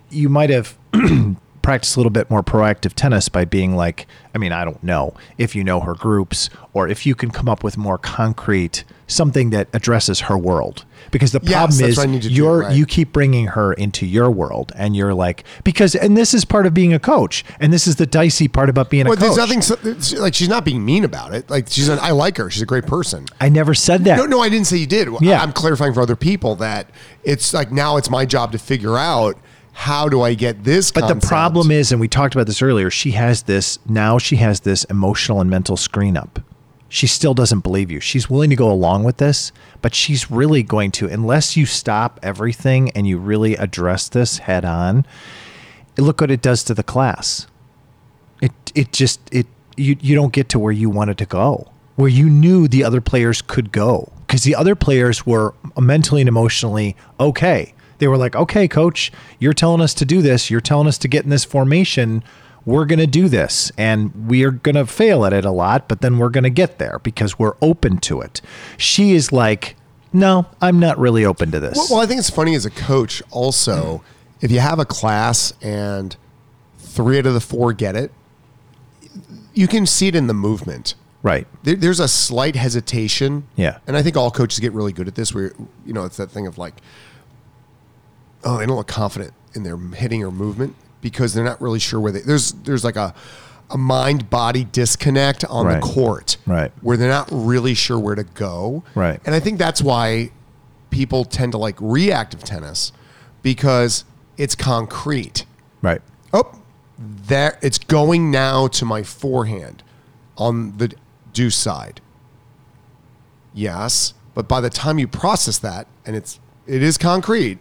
you 0.10 0.28
might 0.28 0.50
have 0.50 0.78
practiced 1.66 1.96
a 1.96 2.00
little 2.00 2.12
bit 2.12 2.30
more 2.30 2.44
proactive 2.44 2.94
tennis 2.94 3.28
by 3.28 3.44
being 3.44 3.76
like, 3.76 4.06
I 4.36 4.38
mean, 4.38 4.52
I 4.52 4.64
don't 4.64 4.84
know 4.84 5.16
if 5.40 5.56
you 5.56 5.64
know 5.64 5.80
her 5.80 5.96
groups 5.96 6.52
or 6.74 6.88
if 6.88 7.08
you 7.08 7.16
can 7.16 7.32
come 7.32 7.50
up 7.50 7.64
with 7.64 7.76
more 7.76 7.98
concrete 7.98 8.84
something 9.08 9.50
that 9.50 9.68
addresses 9.74 10.22
her 10.22 10.38
world. 10.38 10.86
Because 11.10 11.32
the 11.32 11.40
problem 11.40 11.78
that's 11.78 11.82
is 11.82 11.98
what 11.98 12.10
I 12.10 12.18
do, 12.18 12.30
you're 12.30 12.60
right. 12.60 12.76
you 12.76 12.86
keep 12.86 13.12
bringing 13.12 13.48
her 13.48 13.74
into 13.74 14.06
your 14.06 14.30
world 14.30 14.72
and 14.76 14.96
you're 14.96 15.14
like 15.14 15.44
because 15.64 15.96
and 15.96 16.18
this 16.18 16.34
is 16.34 16.46
part 16.46 16.66
of 16.66 16.74
being 16.74 16.94
a 16.94 17.00
coach 17.00 17.44
and 17.60 17.72
this 17.72 17.88
is 17.88 17.96
the 17.96 18.08
dicey 18.08 18.48
part 18.48 18.70
about 18.70 18.90
being 18.90 19.06
Well, 19.06 19.14
a 19.14 19.18
coach. 19.18 19.36
there's 19.36 19.70
nothing 19.70 20.22
like 20.22 20.34
she's 20.34 20.50
not 20.50 20.66
being 20.66 20.84
mean 20.84 21.04
about 21.04 21.34
it. 21.34 21.50
Like 21.50 21.68
she's, 21.70 21.90
an, 21.90 22.00
I 22.02 22.12
like 22.12 22.38
her. 22.38 22.50
She's 22.50 22.64
a 22.64 22.66
great 22.68 22.86
person. 22.86 23.26
I 23.40 23.50
never 23.50 23.74
said 23.74 24.04
that. 24.06 24.18
No, 24.18 24.26
no, 24.26 24.42
I 24.42 24.50
didn't 24.50 24.68
say 24.68 24.78
you 24.78 24.88
did. 24.88 25.08
Yeah. 25.22 25.42
I'm 25.42 25.52
clarifying 25.52 25.94
for 25.94 26.02
other 26.02 26.16
people 26.16 26.56
that 26.58 26.90
it's 27.24 27.54
like 27.54 27.72
now 27.72 27.98
it's 27.98 28.10
my 28.10 28.26
job 28.26 28.52
to 28.52 28.58
figure 28.60 28.98
out 28.98 29.38
how 29.78 30.08
do 30.08 30.22
I 30.22 30.36
get 30.36 30.64
this. 30.64 30.90
But 30.90 31.08
the 31.14 31.28
problem 31.28 31.70
is, 31.70 31.92
and 31.92 32.00
we 32.00 32.08
talked 32.08 32.34
about 32.34 32.48
this 32.48 32.62
earlier, 32.62 32.90
she 32.90 33.12
has 33.12 33.44
this 33.44 33.78
now 33.88 34.18
she 34.18 34.38
has 34.38 34.62
this 34.62 34.86
emotional 34.86 35.42
and 35.42 35.50
mental 35.50 35.76
screen 35.76 36.16
up. 36.16 36.40
She 36.88 37.08
still 37.08 37.34
doesn't 37.34 37.60
believe 37.60 37.92
you. 37.92 38.00
She's 38.00 38.30
willing 38.30 38.50
to 38.52 38.56
go 38.56 38.72
along 38.72 39.04
with 39.04 39.18
this, 39.18 39.52
but 39.82 39.94
she's 39.94 40.32
really 40.32 40.64
going 40.64 40.92
to, 40.92 41.10
unless 41.10 41.58
you 41.58 41.66
stop 41.66 42.22
everything 42.24 42.90
and 42.92 43.06
you 43.06 43.18
really 43.18 43.56
address 43.56 44.08
this 44.08 44.38
head 44.38 44.64
on, 44.64 45.06
look 45.98 46.22
what 46.22 46.32
it 46.32 46.42
does 46.42 46.64
to 46.64 46.74
the 46.74 46.84
class. 46.84 47.48
It 48.42 48.54
it 48.74 48.94
just 48.94 49.20
it 49.30 49.46
you 49.76 49.98
you 50.00 50.16
don't 50.16 50.32
get 50.32 50.48
to 50.50 50.60
where 50.60 50.72
you 50.72 50.90
wanted 50.90 51.18
to 51.18 51.26
go, 51.26 51.70
where 51.98 52.10
you 52.10 52.30
knew 52.30 52.70
the 52.70 52.86
other 52.86 53.02
players 53.02 53.42
could 53.42 53.74
go, 53.74 54.10
because 54.26 54.44
the 54.44 54.56
other 54.56 54.74
players 54.74 55.26
were 55.26 55.54
mentally 55.78 56.22
and 56.22 56.30
emotionally 56.30 56.96
okay. 57.20 57.74
They 57.98 58.08
were 58.08 58.18
like, 58.18 58.36
okay, 58.36 58.68
coach, 58.68 59.12
you're 59.40 59.54
telling 59.54 59.82
us 59.82 59.94
to 59.96 60.06
do 60.06 60.22
this. 60.22 60.50
You're 60.50 60.62
telling 60.62 60.88
us 60.88 60.98
to 61.00 61.08
get 61.08 61.24
in 61.24 61.30
this 61.30 61.46
formation. 61.46 62.24
We're 62.66 62.86
going 62.86 63.00
to 63.00 63.08
do 63.08 63.30
this 63.30 63.72
and 63.78 64.28
we 64.28 64.44
are 64.44 64.52
going 64.52 64.76
to 64.76 64.88
fail 64.88 65.24
at 65.24 65.34
it 65.34 65.46
a 65.46 65.52
lot, 65.52 65.88
but 65.88 66.02
then 66.02 66.18
we're 66.18 66.30
going 66.30 66.46
to 66.46 66.50
get 66.50 66.80
there 66.80 67.00
because 67.04 67.38
we're 67.38 67.56
open 67.62 68.00
to 68.00 68.22
it. 68.22 68.42
She 68.76 69.14
is 69.14 69.32
like, 69.32 69.76
no, 70.12 70.48
I'm 70.62 70.80
not 70.80 70.98
really 70.98 71.24
open 71.26 71.52
to 71.52 71.60
this. 71.60 71.76
Well, 71.78 71.88
well, 71.92 72.00
I 72.00 72.06
think 72.08 72.20
it's 72.20 72.30
funny 72.30 72.56
as 72.56 72.66
a 72.66 72.72
coach 72.72 73.22
also, 73.30 74.02
if 74.42 74.52
you 74.52 74.60
have 74.62 74.80
a 74.80 74.86
class 74.86 75.54
and 75.62 76.16
three 76.80 77.20
out 77.20 77.28
of 77.28 77.34
the 77.36 77.40
four 77.40 77.72
get 77.72 77.96
it, 77.96 78.12
you 79.54 79.68
can 79.68 79.86
see 79.86 80.08
it 80.08 80.16
in 80.16 80.28
the 80.28 80.34
movement. 80.34 80.96
right. 81.22 81.48
There, 81.64 81.76
there's 81.76 82.00
a 82.00 82.08
slight 82.08 82.56
hesitation. 82.56 83.48
Yeah. 83.56 83.78
And 83.88 83.96
I 83.96 84.02
think 84.02 84.18
all 84.18 84.32
coaches 84.32 84.60
get 84.60 84.74
really 84.74 84.92
good 84.92 85.08
at 85.08 85.16
this 85.16 85.34
where, 85.34 85.54
you 85.86 85.94
know, 85.94 86.04
it's 86.06 86.18
that 86.18 86.32
thing 86.32 86.48
of 86.48 86.58
like, 86.58 86.76
oh, 88.46 88.58
they 88.60 88.66
don't 88.66 88.78
look 88.78 88.88
confident 88.88 89.34
in 89.54 89.64
their 89.64 89.78
hitting 89.78 90.24
or 90.24 90.32
movement 90.32 90.76
because 91.02 91.34
they're 91.34 91.44
not 91.44 91.60
really 91.62 91.80
sure 91.80 92.00
where 92.00 92.12
they, 92.12 92.22
there's, 92.22 92.52
there's 92.54 92.84
like 92.84 92.96
a, 92.96 93.14
a 93.70 93.78
mind 93.78 94.30
body 94.30 94.64
disconnect 94.72 95.44
on 95.46 95.66
Right. 95.66 95.76
the 95.76 95.80
court. 95.82 96.38
Right. 96.46 96.72
Where 96.82 96.98
they're 96.98 97.10
not 97.10 97.28
really 97.32 97.74
sure 97.74 98.00
where 98.00 98.16
to 98.16 98.24
go. 98.24 98.84
Right. 98.96 99.20
And 99.26 99.34
I 99.36 99.40
think 99.40 99.58
that's 99.60 99.82
why 99.82 100.32
people 100.92 101.26
tend 101.26 101.52
to 101.54 101.58
like 101.58 101.76
reactive 101.80 102.44
tennis 102.44 102.92
because 103.42 104.06
it's 104.38 104.56
concrete. 104.56 105.46
Right. 105.82 106.02
Oh, 106.34 106.60
there 106.98 107.58
it's 107.62 107.78
going 107.78 108.32
now 108.32 108.68
to 108.68 108.86
my 108.86 109.04
forehand 109.04 109.84
on 110.38 110.78
the 110.78 110.94
deuce 111.34 111.56
side. 111.56 112.02
Yes, 113.54 114.14
but 114.34 114.48
by 114.48 114.60
the 114.62 114.70
time 114.70 115.00
you 115.00 115.08
process 115.08 115.58
that 115.60 115.88
and 116.06 116.16
it's 116.16 116.40
it 116.68 116.82
is 116.84 116.98
concrete, 116.98 117.60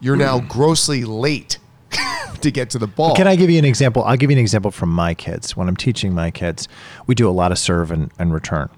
you're 0.00 0.16
now 0.16 0.40
grossly 0.40 1.04
late 1.04 1.58
to 2.40 2.50
get 2.50 2.70
to 2.70 2.78
the 2.78 2.86
ball. 2.86 3.14
Can 3.14 3.26
I 3.26 3.36
give 3.36 3.50
you 3.50 3.58
an 3.58 3.64
example? 3.64 4.04
I'll 4.04 4.16
give 4.16 4.30
you 4.30 4.36
an 4.36 4.40
example 4.40 4.70
from 4.70 4.90
my 4.90 5.14
kids. 5.14 5.56
When 5.56 5.68
I'm 5.68 5.76
teaching 5.76 6.14
my 6.14 6.30
kids, 6.30 6.68
we 7.06 7.14
do 7.14 7.28
a 7.28 7.32
lot 7.32 7.52
of 7.52 7.58
serve 7.58 7.90
and, 7.90 8.10
and 8.18 8.32
return. 8.32 8.68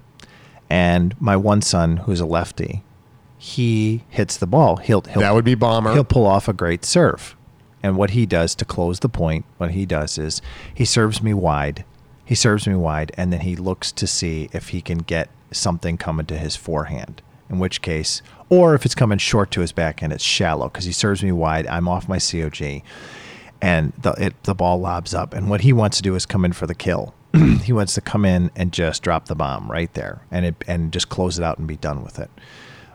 And 0.71 1.21
my 1.21 1.37
one 1.37 1.63
son, 1.63 1.99
who's 1.99 2.21
a 2.21 2.27
lefty, 2.27 2.83
he 3.39 4.05
hits 4.09 4.37
the 4.37 4.47
ball. 4.47 4.77
He'll, 4.77 5.03
he'll 5.03 5.21
That 5.21 5.35
would 5.35 5.45
be 5.45 5.55
bomber. 5.55 5.93
He'll 5.93 6.05
pull 6.05 6.27
off 6.27 6.49
a 6.49 6.53
great 6.53 6.85
serve. 6.85 7.37
And 7.83 7.97
what 7.99 8.11
he 8.11 8.25
does 8.25 8.55
to 8.55 8.65
close 8.65 9.01
the 9.01 9.11
point, 9.11 9.45
what 9.59 9.73
he 9.73 9.85
does 9.85 10.17
is 10.17 10.41
he 10.73 10.87
serves 10.87 11.23
me 11.23 11.35
wide. 11.35 11.85
He 12.25 12.35
serves 12.35 12.67
me 12.67 12.75
wide, 12.75 13.13
and 13.19 13.31
then 13.31 13.41
he 13.41 13.55
looks 13.57 13.93
to 13.93 14.07
see 14.07 14.49
if 14.53 14.71
he 14.71 14.81
can 14.81 14.99
get 14.99 15.29
something 15.53 15.99
coming 15.99 16.25
to 16.27 16.39
his 16.39 16.57
forehand. 16.57 17.21
In 17.51 17.59
which 17.59 17.83
case, 17.83 18.23
or 18.49 18.75
if 18.75 18.85
it's 18.85 18.95
coming 18.95 19.19
short 19.19 19.51
to 19.53 19.61
his 19.61 19.71
backhand, 19.71 20.13
it's 20.13 20.25
shallow 20.25 20.69
because 20.69 20.87
he 20.87 20.93
serves 20.93 21.23
me 21.23 21.31
wide. 21.31 21.67
I'm 21.67 21.89
off 21.89 22.09
my 22.09 22.19
COG, 22.19 22.83
and 23.61 23.93
the 24.01 24.13
it, 24.13 24.43
the 24.45 24.55
ball 24.55 24.81
lobs 24.81 25.15
up. 25.15 25.35
And 25.35 25.51
what 25.51 25.61
he 25.61 25.73
wants 25.73 25.99
to 25.99 26.03
do 26.03 26.15
is 26.15 26.25
come 26.25 26.45
in 26.45 26.53
for 26.53 26.67
the 26.67 26.75
kill. 26.75 27.15
he 27.63 27.73
wants 27.73 27.95
to 27.95 28.01
come 28.01 28.25
in 28.25 28.51
and 28.57 28.73
just 28.73 29.03
drop 29.03 29.27
the 29.27 29.35
bomb 29.35 29.71
right 29.71 29.93
there, 29.95 30.23
and 30.31 30.47
it 30.47 30.55
and 30.67 30.93
just 30.93 31.11
close 31.11 31.39
it 31.39 31.45
out 31.45 31.59
and 31.59 31.69
be 31.69 31.77
done 31.77 32.03
with 32.03 32.19
it. 32.19 32.31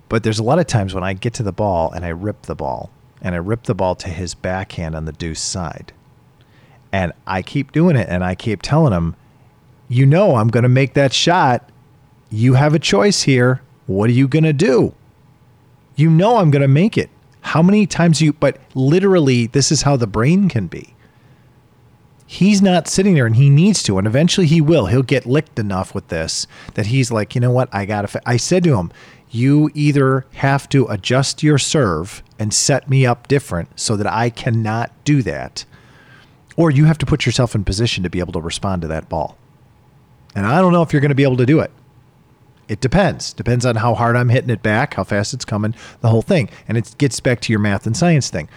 But 0.10 0.24
there's 0.24 0.40
a 0.40 0.44
lot 0.44 0.60
of 0.60 0.66
times 0.66 0.96
when 0.96 1.04
I 1.04 1.14
get 1.14 1.36
to 1.36 1.44
the 1.44 1.52
ball 1.52 1.92
and 1.92 2.04
I 2.04 2.10
rip 2.10 2.42
the 2.44 2.56
ball 2.56 2.90
and 3.22 3.36
I 3.36 3.38
rip 3.38 3.64
the 3.64 3.76
ball 3.76 3.96
to 3.96 4.10
his 4.10 4.34
backhand 4.34 4.96
on 4.96 5.06
the 5.06 5.12
deuce 5.12 5.40
side. 5.40 5.94
And 6.92 7.14
I 7.28 7.44
keep 7.44 7.72
doing 7.72 7.96
it 7.96 8.10
and 8.10 8.24
I 8.24 8.34
keep 8.34 8.64
telling 8.64 8.92
him, 8.92 9.16
you 9.88 10.08
know, 10.08 10.36
I'm 10.36 10.48
going 10.48 10.64
to 10.64 10.70
make 10.70 10.96
that 10.96 11.14
shot. 11.14 11.70
You 12.32 12.56
have 12.56 12.74
a 12.74 12.80
choice 12.80 13.24
here. 13.24 13.62
What 13.90 14.08
are 14.12 14.14
you 14.14 14.28
going 14.28 14.44
to 14.44 14.54
do? 14.54 14.94
You 15.96 16.12
know, 16.12 16.38
I'm 16.38 16.52
going 16.52 16.62
to 16.62 16.68
make 16.68 16.96
it. 16.96 17.10
How 17.42 17.64
many 17.64 17.88
times 17.88 18.22
you, 18.22 18.34
but 18.34 18.60
literally, 18.76 19.48
this 19.48 19.72
is 19.72 19.82
how 19.82 19.98
the 19.98 20.06
brain 20.06 20.48
can 20.48 20.68
be. 20.68 20.94
He's 22.28 22.62
not 22.62 22.88
sitting 22.88 23.16
there 23.16 23.26
and 23.26 23.36
he 23.36 23.50
needs 23.50 23.82
to. 23.84 23.98
And 23.98 24.06
eventually 24.06 24.46
he 24.46 24.62
will. 24.62 24.86
He'll 24.86 25.02
get 25.02 25.26
licked 25.26 25.58
enough 25.58 25.96
with 25.96 26.10
this 26.10 26.46
that 26.76 26.86
he's 26.86 27.12
like, 27.12 27.34
you 27.34 27.42
know 27.42 27.50
what? 27.50 27.68
I 27.74 27.86
got 27.86 28.08
to. 28.08 28.22
I 28.30 28.38
said 28.38 28.64
to 28.66 28.78
him, 28.78 28.92
you 29.32 29.72
either 29.74 30.28
have 30.34 30.70
to 30.70 30.86
adjust 30.86 31.42
your 31.42 31.58
serve 31.58 32.22
and 32.38 32.54
set 32.54 32.92
me 32.92 33.08
up 33.08 33.28
different 33.28 33.80
so 33.80 33.96
that 33.96 34.06
I 34.06 34.30
cannot 34.30 34.92
do 35.04 35.24
that, 35.24 35.66
or 36.56 36.70
you 36.70 36.86
have 36.86 37.00
to 37.00 37.08
put 37.08 37.26
yourself 37.26 37.56
in 37.56 37.64
position 37.64 38.04
to 38.04 38.10
be 38.12 38.20
able 38.20 38.34
to 38.34 38.42
respond 38.42 38.84
to 38.84 38.88
that 38.90 39.10
ball. 39.10 39.36
And 40.36 40.46
I 40.46 40.62
don't 40.62 40.74
know 40.74 40.84
if 40.84 40.94
you're 40.94 41.02
going 41.02 41.10
to 41.10 41.16
be 41.16 41.24
able 41.24 41.38
to 41.38 41.46
do 41.48 41.60
it. 41.60 41.72
It 42.70 42.80
depends. 42.80 43.34
Depends 43.34 43.66
on 43.66 43.76
how 43.78 43.96
hard 43.96 44.16
I'm 44.16 44.30
hitting 44.30 44.52
it 44.52 44.62
back, 44.62 44.94
how 44.94 45.04
fast 45.04 45.34
it's 45.34 45.44
coming, 45.44 45.74
the 46.02 46.10
whole 46.10 46.22
thing. 46.22 46.50
And 46.68 46.78
it 46.78 46.96
gets 47.00 47.20
back 47.20 47.42
to 47.42 47.52
your 47.52 47.60
math 47.60 47.88
and 47.88 47.98
science 47.98 48.30
thing. 48.30 48.48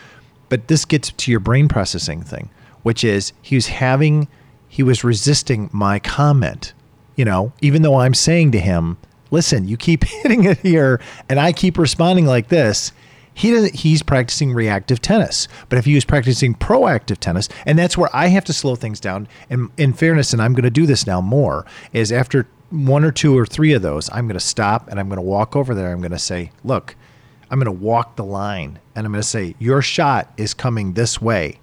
But 0.50 0.68
this 0.68 0.84
gets 0.84 1.10
to 1.10 1.30
your 1.30 1.40
brain 1.40 1.66
processing 1.66 2.22
thing, 2.22 2.50
which 2.82 3.02
is 3.02 3.32
he 3.40 3.54
was 3.54 3.68
having, 3.68 4.28
he 4.68 4.82
was 4.82 5.02
resisting 5.02 5.70
my 5.72 5.98
comment. 5.98 6.74
You 7.16 7.24
know, 7.24 7.52
even 7.62 7.80
though 7.82 7.96
I'm 7.96 8.14
saying 8.14 8.52
to 8.52 8.60
him, 8.60 8.98
listen, 9.30 9.66
you 9.66 9.78
keep 9.78 10.04
hitting 10.22 10.44
it 10.44 10.58
here 10.58 11.00
and 11.28 11.40
I 11.40 11.52
keep 11.52 11.78
responding 11.78 12.26
like 12.26 12.48
this. 12.48 12.92
He 13.34 13.50
doesn't, 13.50 13.76
he's 13.76 14.02
practicing 14.02 14.52
reactive 14.52 15.00
tennis. 15.00 15.48
But 15.70 15.78
if 15.78 15.86
he 15.86 15.94
was 15.94 16.04
practicing 16.04 16.54
proactive 16.54 17.16
tennis, 17.16 17.48
and 17.64 17.78
that's 17.78 17.96
where 17.96 18.14
I 18.14 18.26
have 18.26 18.44
to 18.44 18.52
slow 18.52 18.76
things 18.76 19.00
down. 19.00 19.26
And 19.48 19.70
in 19.78 19.94
fairness, 19.94 20.34
and 20.34 20.42
I'm 20.42 20.52
going 20.52 20.64
to 20.64 20.70
do 20.70 20.84
this 20.84 21.06
now 21.06 21.22
more, 21.22 21.64
is 21.94 22.12
after 22.12 22.46
one 22.72 23.04
or 23.04 23.12
two 23.12 23.36
or 23.38 23.46
three 23.46 23.72
of 23.74 23.82
those, 23.82 24.08
I'm 24.10 24.26
going 24.26 24.38
to 24.38 24.44
stop 24.44 24.88
and 24.88 24.98
I'm 24.98 25.08
going 25.08 25.18
to 25.18 25.22
walk 25.22 25.54
over 25.54 25.74
there. 25.74 25.92
I'm 25.92 26.00
going 26.00 26.12
to 26.12 26.18
say, 26.18 26.50
look, 26.64 26.96
I'm 27.50 27.58
going 27.58 27.66
to 27.66 27.84
walk 27.84 28.16
the 28.16 28.24
line 28.24 28.78
and 28.94 29.06
I'm 29.06 29.12
going 29.12 29.22
to 29.22 29.28
say, 29.28 29.54
your 29.58 29.82
shot 29.82 30.32
is 30.36 30.54
coming 30.54 30.94
this 30.94 31.20
way. 31.20 31.58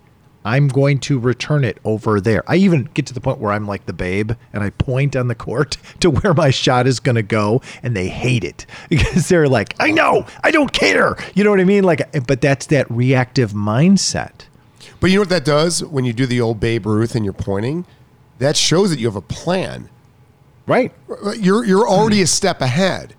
I'm 0.45 0.68
going 0.68 0.99
to 0.99 1.19
return 1.19 1.65
it 1.65 1.80
over 1.84 2.22
there. 2.22 2.44
I 2.48 2.56
even 2.56 2.86
get 2.94 3.06
to 3.07 3.14
the 3.14 3.19
point 3.19 3.40
where 3.40 3.52
I'm 3.52 3.68
like 3.68 3.86
the 3.86 3.94
babe 3.94 4.31
and 4.53 4.64
I 4.64 4.69
point 4.69 5.15
on 5.15 5.27
the 5.27 5.36
court 5.36 5.77
to 5.99 6.10
where 6.11 6.34
my 6.34 6.49
shot 6.52 6.88
is 6.88 6.99
going 6.99 7.15
to 7.15 7.23
go 7.23 7.61
and 7.84 7.95
they 7.95 8.07
hate 8.07 8.44
it 8.44 8.65
because 8.90 9.27
they're 9.27 9.49
like, 9.49 9.76
I 9.80 9.91
know, 9.91 10.26
I 10.44 10.52
don't 10.52 10.72
care. 10.72 11.18
You 11.34 11.44
know 11.44 11.49
what 11.49 11.60
I 11.60 11.65
mean? 11.65 11.84
Like, 11.84 12.27
but 12.27 12.41
that's 12.41 12.68
that 12.68 12.90
reactive 12.90 13.52
mindset. 13.52 14.45
But 14.99 15.10
you 15.10 15.15
know 15.15 15.22
what 15.22 15.30
that 15.30 15.45
does 15.45 15.84
when 15.84 16.06
you 16.06 16.14
do 16.14 16.26
the 16.26 16.41
old 16.41 16.60
Babe 16.60 16.86
Ruth 16.86 17.15
and 17.15 17.26
you're 17.26 17.34
pointing? 17.34 17.86
That 18.38 18.56
shows 18.56 18.90
that 18.90 18.99
you 18.99 19.07
have 19.07 19.15
a 19.15 19.22
plan. 19.22 19.90
Right. 20.69 20.93
You're 21.37 21.65
you're 21.65 21.85
hmm. 21.85 21.93
already 21.93 22.21
a 22.21 22.27
step 22.27 22.61
ahead. 22.61 23.15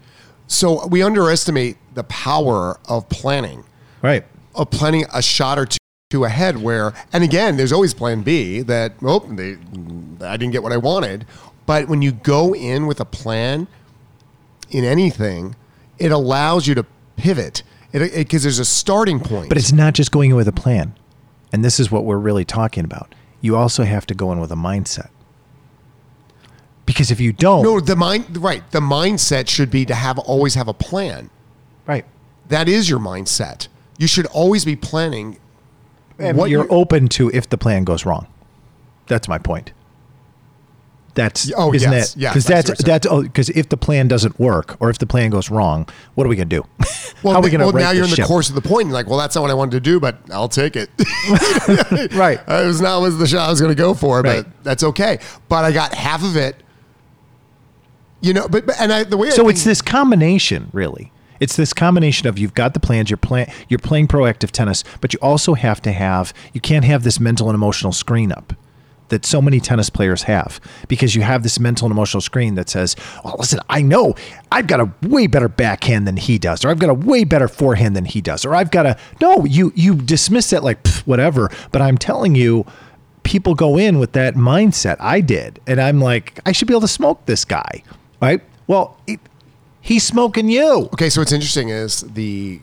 So 0.47 0.87
we 0.87 1.03
underestimate 1.03 1.77
the 1.95 2.05
power 2.05 2.79
of 2.89 3.09
planning, 3.09 3.65
Right. 4.03 4.25
of 4.55 4.71
planning 4.71 5.05
a 5.13 5.23
shot 5.23 5.59
or 5.59 5.67
two 5.67 5.79
two 6.11 6.25
ahead. 6.25 6.63
Where 6.63 6.93
and 7.13 7.23
again, 7.25 7.57
there's 7.57 7.73
always 7.73 7.93
Plan 7.95 8.23
B. 8.23 8.63
That 8.63 8.95
oh, 9.03 9.21
they, 9.21 9.57
I 10.25 10.37
didn't 10.37 10.53
get 10.53 10.63
what 10.63 10.73
I 10.73 10.77
wanted. 10.77 11.27
But 11.67 11.89
when 11.89 12.03
you 12.03 12.13
go 12.13 12.55
in 12.55 12.87
with 12.87 13.01
a 13.01 13.05
plan 13.05 13.69
in 14.71 14.85
anything, 14.85 15.55
it 15.99 16.11
allows 16.11 16.67
you 16.67 16.75
to 16.75 16.87
pivot 17.17 17.63
because 17.93 18.43
there's 18.43 18.59
a 18.59 18.65
starting 18.65 19.21
point. 19.21 19.49
But 19.49 19.59
it's 19.59 19.73
not 19.73 19.95
just 19.95 20.11
going 20.13 20.31
in 20.31 20.37
with 20.37 20.49
a 20.49 20.53
plan. 20.53 20.95
And 21.53 21.65
this 21.65 21.81
is 21.81 21.91
what 21.91 22.05
we're 22.05 22.19
really 22.19 22.45
talking 22.45 22.85
about. 22.85 23.15
You 23.41 23.57
also 23.57 23.85
have 23.85 24.07
to 24.07 24.15
go 24.15 24.31
in 24.33 24.41
with 24.41 24.53
a 24.53 24.57
mindset. 24.57 25.11
Because 26.93 27.11
if 27.13 27.21
you 27.21 27.33
don't, 27.33 27.63
no, 27.63 27.79
the 27.79 27.95
mind 27.95 28.37
right. 28.39 28.69
The 28.73 28.81
mindset 28.81 29.49
should 29.49 29.71
be 29.71 29.85
to 29.87 29.95
have 29.95 30.19
always 30.19 30.55
have 30.57 30.67
a 30.67 30.75
plan. 30.75 31.31
right, 31.87 32.05
That 32.49 32.69
is 32.69 32.91
your 32.91 32.99
mindset. 32.99 33.69
You 33.99 34.09
should 34.09 34.27
always 34.27 34.65
be 34.65 34.75
planning. 34.75 35.39
and 36.19 36.37
what 36.37 36.51
you're 36.51 36.65
you- 36.65 36.71
open 36.71 37.09
to 37.11 37.31
if 37.31 37.49
the 37.49 37.57
plan 37.59 37.85
goes 37.85 38.05
wrong. 38.05 38.27
That's 39.07 39.29
my 39.29 39.39
point. 39.39 39.73
That's 41.15 41.51
Oh, 41.57 41.73
isn't 41.75 41.91
yes, 41.93 42.15
it? 42.15 42.21
yes, 42.21 42.33
Because 42.35 42.47
I 42.47 42.49
see 42.49 42.55
that's 42.55 42.69
you're 42.81 42.87
that's 42.87 43.07
oh, 43.11 43.23
because 43.23 43.49
if 43.51 43.69
the 43.69 43.77
plan 43.77 44.07
doesn't 44.09 44.39
work 44.39 44.77
or 44.81 44.91
if 44.91 44.99
the 44.99 45.07
plan 45.07 45.31
goes 45.31 45.51
wrong, 45.51 45.89
what 46.15 46.25
are 46.25 46.29
we 46.31 46.37
gonna 46.37 46.47
do? 46.47 46.65
Well, 47.23 47.35
How 47.35 47.41
are 47.41 47.43
we 47.43 47.51
th- 47.51 47.59
gonna 47.59 47.65
well 47.67 47.73
right 47.75 47.83
now 47.83 47.91
you're 47.91 48.05
this 48.05 48.13
in 48.13 48.23
the 48.23 48.23
ship? 48.23 48.27
course 48.27 48.49
of 48.49 48.55
the 48.55 48.63
point. 48.63 48.87
You're 48.87 48.95
like, 48.95 49.07
well, 49.07 49.19
that's 49.19 49.35
not 49.35 49.43
what 49.43 49.51
I 49.51 49.55
wanted 49.55 49.73
to 49.73 49.81
do, 49.81 50.01
but 50.01 50.17
I'll 50.33 50.49
take 50.49 50.75
it. 50.75 50.89
right? 52.15 52.41
it 52.49 52.67
was 52.67 52.81
not 52.81 53.03
was 53.03 53.19
the 53.19 53.27
shot 53.27 53.47
I 53.47 53.51
was 53.51 53.61
going 53.61 53.71
to 53.73 53.75
go 53.79 53.93
for, 53.93 54.23
Right. 54.23 54.43
but 54.45 54.65
that's 54.65 54.83
okay. 54.85 55.19
But 55.51 55.65
I 55.67 55.73
got 55.73 55.93
half 55.93 56.25
of 56.25 56.37
it. 56.37 56.63
You 58.21 58.35
know, 58.35 58.49
but, 58.49 58.67
but 58.67 58.79
and 58.81 58.93
I, 58.93 59.05
the 59.05 59.17
way 59.17 59.29
I 59.29 59.31
So 59.31 59.43
think- 59.43 59.53
it's 59.53 59.65
this 59.65 59.81
combination, 59.83 60.69
really. 60.73 61.13
It's 61.41 61.57
this 61.57 61.73
combination 61.73 62.29
of 62.29 62.39
you've 62.39 62.53
got 62.53 62.75
the 62.75 62.81
plans, 62.81 63.09
you're 63.09 63.17
playing, 63.17 63.51
you're 63.71 63.79
playing 63.79 64.09
proactive 64.09 64.51
tennis, 64.51 64.85
but 65.01 65.15
you 65.15 65.19
also 65.23 65.55
have 65.55 65.81
to 65.83 65.93
have. 65.93 66.35
You 66.53 66.61
can't 66.61 66.85
have 66.85 67.03
this 67.03 67.19
mental 67.19 67.49
and 67.49 67.55
emotional 67.55 67.93
screen 67.93 68.31
up 68.31 68.53
that 69.09 69.25
so 69.25 69.41
many 69.41 69.59
tennis 69.59 69.89
players 69.89 70.25
have 70.25 70.61
because 70.87 71.15
you 71.17 71.23
have 71.23 71.43
this 71.43 71.59
mental 71.59 71.87
and 71.87 71.93
emotional 71.93 72.21
screen 72.21 72.57
that 72.57 72.69
says, 72.69 72.95
"Oh, 73.25 73.37
listen, 73.39 73.59
I 73.71 73.81
know 73.81 74.15
I've 74.53 74.67
got 74.67 74.81
a 74.81 74.93
way 75.03 75.27
better 75.27 75.49
backhand 75.49 76.07
than 76.07 76.19
he 76.19 76.39
does, 76.39 76.63
or 76.63 76.69
I've 76.69 76.79
got 76.79 76.91
a 76.91 76.95
way 76.95 77.25
better 77.25 77.49
forehand 77.49 77.97
than 77.97 78.05
he 78.05 78.21
does, 78.21 78.45
or 78.45 78.55
I've 78.55 78.71
got 78.71 78.85
a 78.85 78.99
no." 79.23 79.47
You 79.47 79.73
you 79.75 79.95
dismiss 79.95 80.51
that 80.51 80.63
like 80.63 80.87
whatever, 81.07 81.51
but 81.73 81.81
I'm 81.81 81.97
telling 81.97 82.35
you. 82.35 82.67
People 83.23 83.55
go 83.55 83.77
in 83.77 83.99
with 83.99 84.13
that 84.13 84.35
mindset. 84.35 84.97
I 84.99 85.21
did, 85.21 85.61
and 85.67 85.81
I'm 85.81 86.01
like, 86.01 86.41
I 86.47 86.53
should 86.53 86.67
be 86.67 86.73
able 86.75 86.81
to 86.81 86.89
smoke 86.89 87.27
this 87.27 87.45
guy, 87.45 87.83
right? 88.21 88.43
Well, 88.67 88.97
it, 89.07 89.21
he's 89.81 90.05
smoking 90.05 90.49
you. 90.49 90.89
okay. 90.93 91.09
So 91.11 91.21
what's 91.21 91.33
interesting 91.33 91.69
is 91.71 92.01
the 92.03 92.61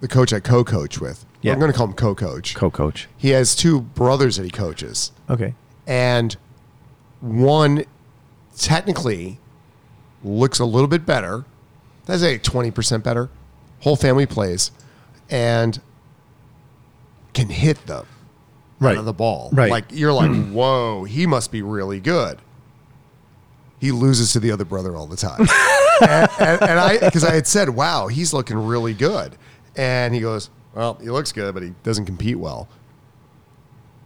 the 0.00 0.08
coach 0.08 0.32
I 0.32 0.40
co-coach 0.40 0.98
with. 1.00 1.26
Yeah. 1.42 1.52
I'm 1.52 1.58
going 1.58 1.70
to 1.72 1.76
call 1.76 1.86
him 1.86 1.92
co-coach. 1.94 2.54
Co-coach. 2.54 3.08
he 3.16 3.30
has 3.30 3.54
two 3.54 3.80
brothers 3.80 4.36
that 4.36 4.44
he 4.44 4.50
coaches, 4.50 5.10
Okay. 5.28 5.54
and 5.86 6.36
one 7.20 7.84
technically 8.56 9.38
looks 10.22 10.58
a 10.58 10.64
little 10.64 10.88
bit 10.88 11.06
better. 11.06 11.44
That's 12.06 12.22
a 12.22 12.38
twenty 12.38 12.70
percent 12.70 13.04
better. 13.04 13.30
Whole 13.80 13.96
family 13.96 14.26
plays, 14.26 14.70
and 15.30 15.80
can 17.32 17.48
hit 17.48 17.86
the 17.86 18.04
Right. 18.78 18.96
of 18.96 19.04
the 19.04 19.12
ball. 19.12 19.50
Right. 19.52 19.70
Like 19.70 19.86
you're 19.90 20.12
like, 20.12 20.30
whoa, 20.52 21.04
he 21.04 21.26
must 21.26 21.52
be 21.52 21.60
really 21.62 22.00
good. 22.00 22.38
He 23.80 23.92
loses 23.92 24.32
to 24.34 24.40
the 24.40 24.52
other 24.52 24.66
brother 24.66 24.94
all 24.94 25.06
the 25.06 25.16
time. 25.16 25.40
and, 26.02 26.30
and, 26.38 26.62
and 26.62 26.78
I, 26.78 26.98
because 26.98 27.24
I 27.24 27.34
had 27.34 27.46
said, 27.46 27.70
wow, 27.70 28.08
he's 28.08 28.32
looking 28.32 28.58
really 28.58 28.94
good. 28.94 29.36
And 29.74 30.14
he 30.14 30.20
goes, 30.20 30.50
well, 30.74 30.98
he 31.00 31.10
looks 31.10 31.32
good, 31.32 31.54
but 31.54 31.62
he 31.62 31.72
doesn't 31.82 32.04
compete 32.04 32.38
well. 32.38 32.68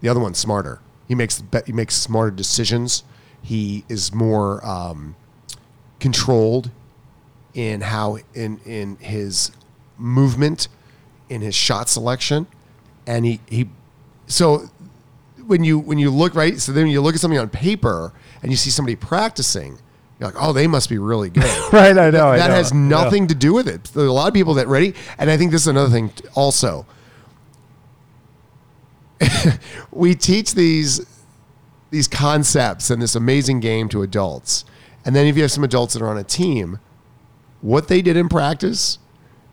The 0.00 0.08
other 0.08 0.20
one's 0.20 0.38
smarter. 0.38 0.80
He 1.08 1.14
makes 1.14 1.42
he 1.66 1.72
makes 1.72 1.94
smarter 1.94 2.30
decisions. 2.30 3.04
He 3.42 3.84
is 3.88 4.12
more 4.14 4.64
um, 4.66 5.16
controlled 5.98 6.70
in 7.52 7.82
how 7.82 8.18
in 8.34 8.58
in 8.64 8.96
his 8.96 9.50
movement, 9.98 10.68
in 11.28 11.40
his 11.40 11.54
shot 11.54 11.88
selection, 11.88 12.46
and 13.06 13.24
he 13.24 13.40
he. 13.48 13.68
So 14.26 14.70
when 15.46 15.64
you 15.64 15.78
when 15.78 15.98
you 15.98 16.10
look 16.10 16.34
right, 16.34 16.58
so 16.58 16.72
then 16.72 16.86
you 16.86 17.00
look 17.00 17.14
at 17.14 17.20
something 17.20 17.38
on 17.38 17.50
paper 17.50 18.12
and 18.44 18.52
you 18.52 18.58
see 18.58 18.68
somebody 18.68 18.94
practicing, 18.94 19.78
you're 20.20 20.28
like, 20.28 20.36
oh, 20.38 20.52
they 20.52 20.66
must 20.66 20.90
be 20.90 20.98
really 20.98 21.30
good. 21.30 21.44
Right, 21.72 21.96
I 21.96 22.10
know. 22.10 22.28
I 22.28 22.36
that 22.36 22.48
know. 22.48 22.54
has 22.54 22.74
nothing 22.74 23.26
to 23.28 23.34
do 23.34 23.54
with 23.54 23.66
it. 23.66 23.84
There 23.84 24.04
are 24.04 24.06
a 24.06 24.12
lot 24.12 24.28
of 24.28 24.34
people 24.34 24.52
that 24.54 24.68
ready, 24.68 24.94
and 25.16 25.30
I 25.30 25.38
think 25.38 25.50
this 25.50 25.62
is 25.62 25.68
another 25.68 25.88
thing 25.88 26.12
also. 26.34 26.86
we 29.90 30.14
teach 30.14 30.54
these 30.54 31.06
these 31.90 32.06
concepts 32.06 32.90
and 32.90 33.00
this 33.00 33.14
amazing 33.14 33.60
game 33.60 33.88
to 33.88 34.02
adults, 34.02 34.66
and 35.06 35.16
then 35.16 35.26
if 35.26 35.36
you 35.36 35.42
have 35.42 35.50
some 35.50 35.64
adults 35.64 35.94
that 35.94 36.02
are 36.02 36.08
on 36.08 36.18
a 36.18 36.24
team, 36.24 36.78
what 37.62 37.88
they 37.88 38.02
did 38.02 38.14
in 38.16 38.28
practice 38.28 38.98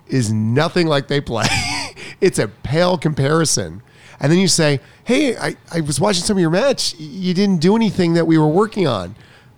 is 0.07 0.34
nothing 0.34 0.85
like 0.85 1.07
they 1.07 1.22
play. 1.22 1.47
it's 2.22 2.39
a 2.39 2.49
pale 2.49 2.97
comparison. 2.97 3.81
And 4.22 4.31
then 4.31 4.39
you 4.39 4.48
say, 4.48 4.80
"Hey, 5.03 5.35
I, 5.35 5.57
I 5.73 5.81
was 5.81 5.99
watching 5.99 6.23
some 6.23 6.38
of 6.38 6.41
your 6.41 6.52
match. 6.52 6.93
You 6.98 7.34
didn't 7.34 7.60
do 7.60 7.76
anything 7.76 8.14
that 8.14 8.26
we 8.26 8.38
were 8.38 8.48
working 8.48 8.88
on." 8.88 9.15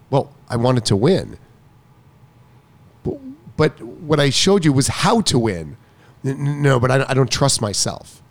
Well, 0.09 0.33
I 0.49 0.55
wanted 0.55 0.85
to 0.85 0.95
win 0.95 1.37
but 3.57 3.81
what 3.81 4.19
I 4.19 4.29
showed 4.29 4.65
you 4.65 4.73
was 4.73 4.87
how 4.87 5.21
to 5.21 5.39
win. 5.39 5.77
No, 6.23 6.79
but 6.79 6.91
I, 6.91 7.05
I 7.07 7.13
don't 7.13 7.31
trust 7.31 7.61
myself. 7.61 8.21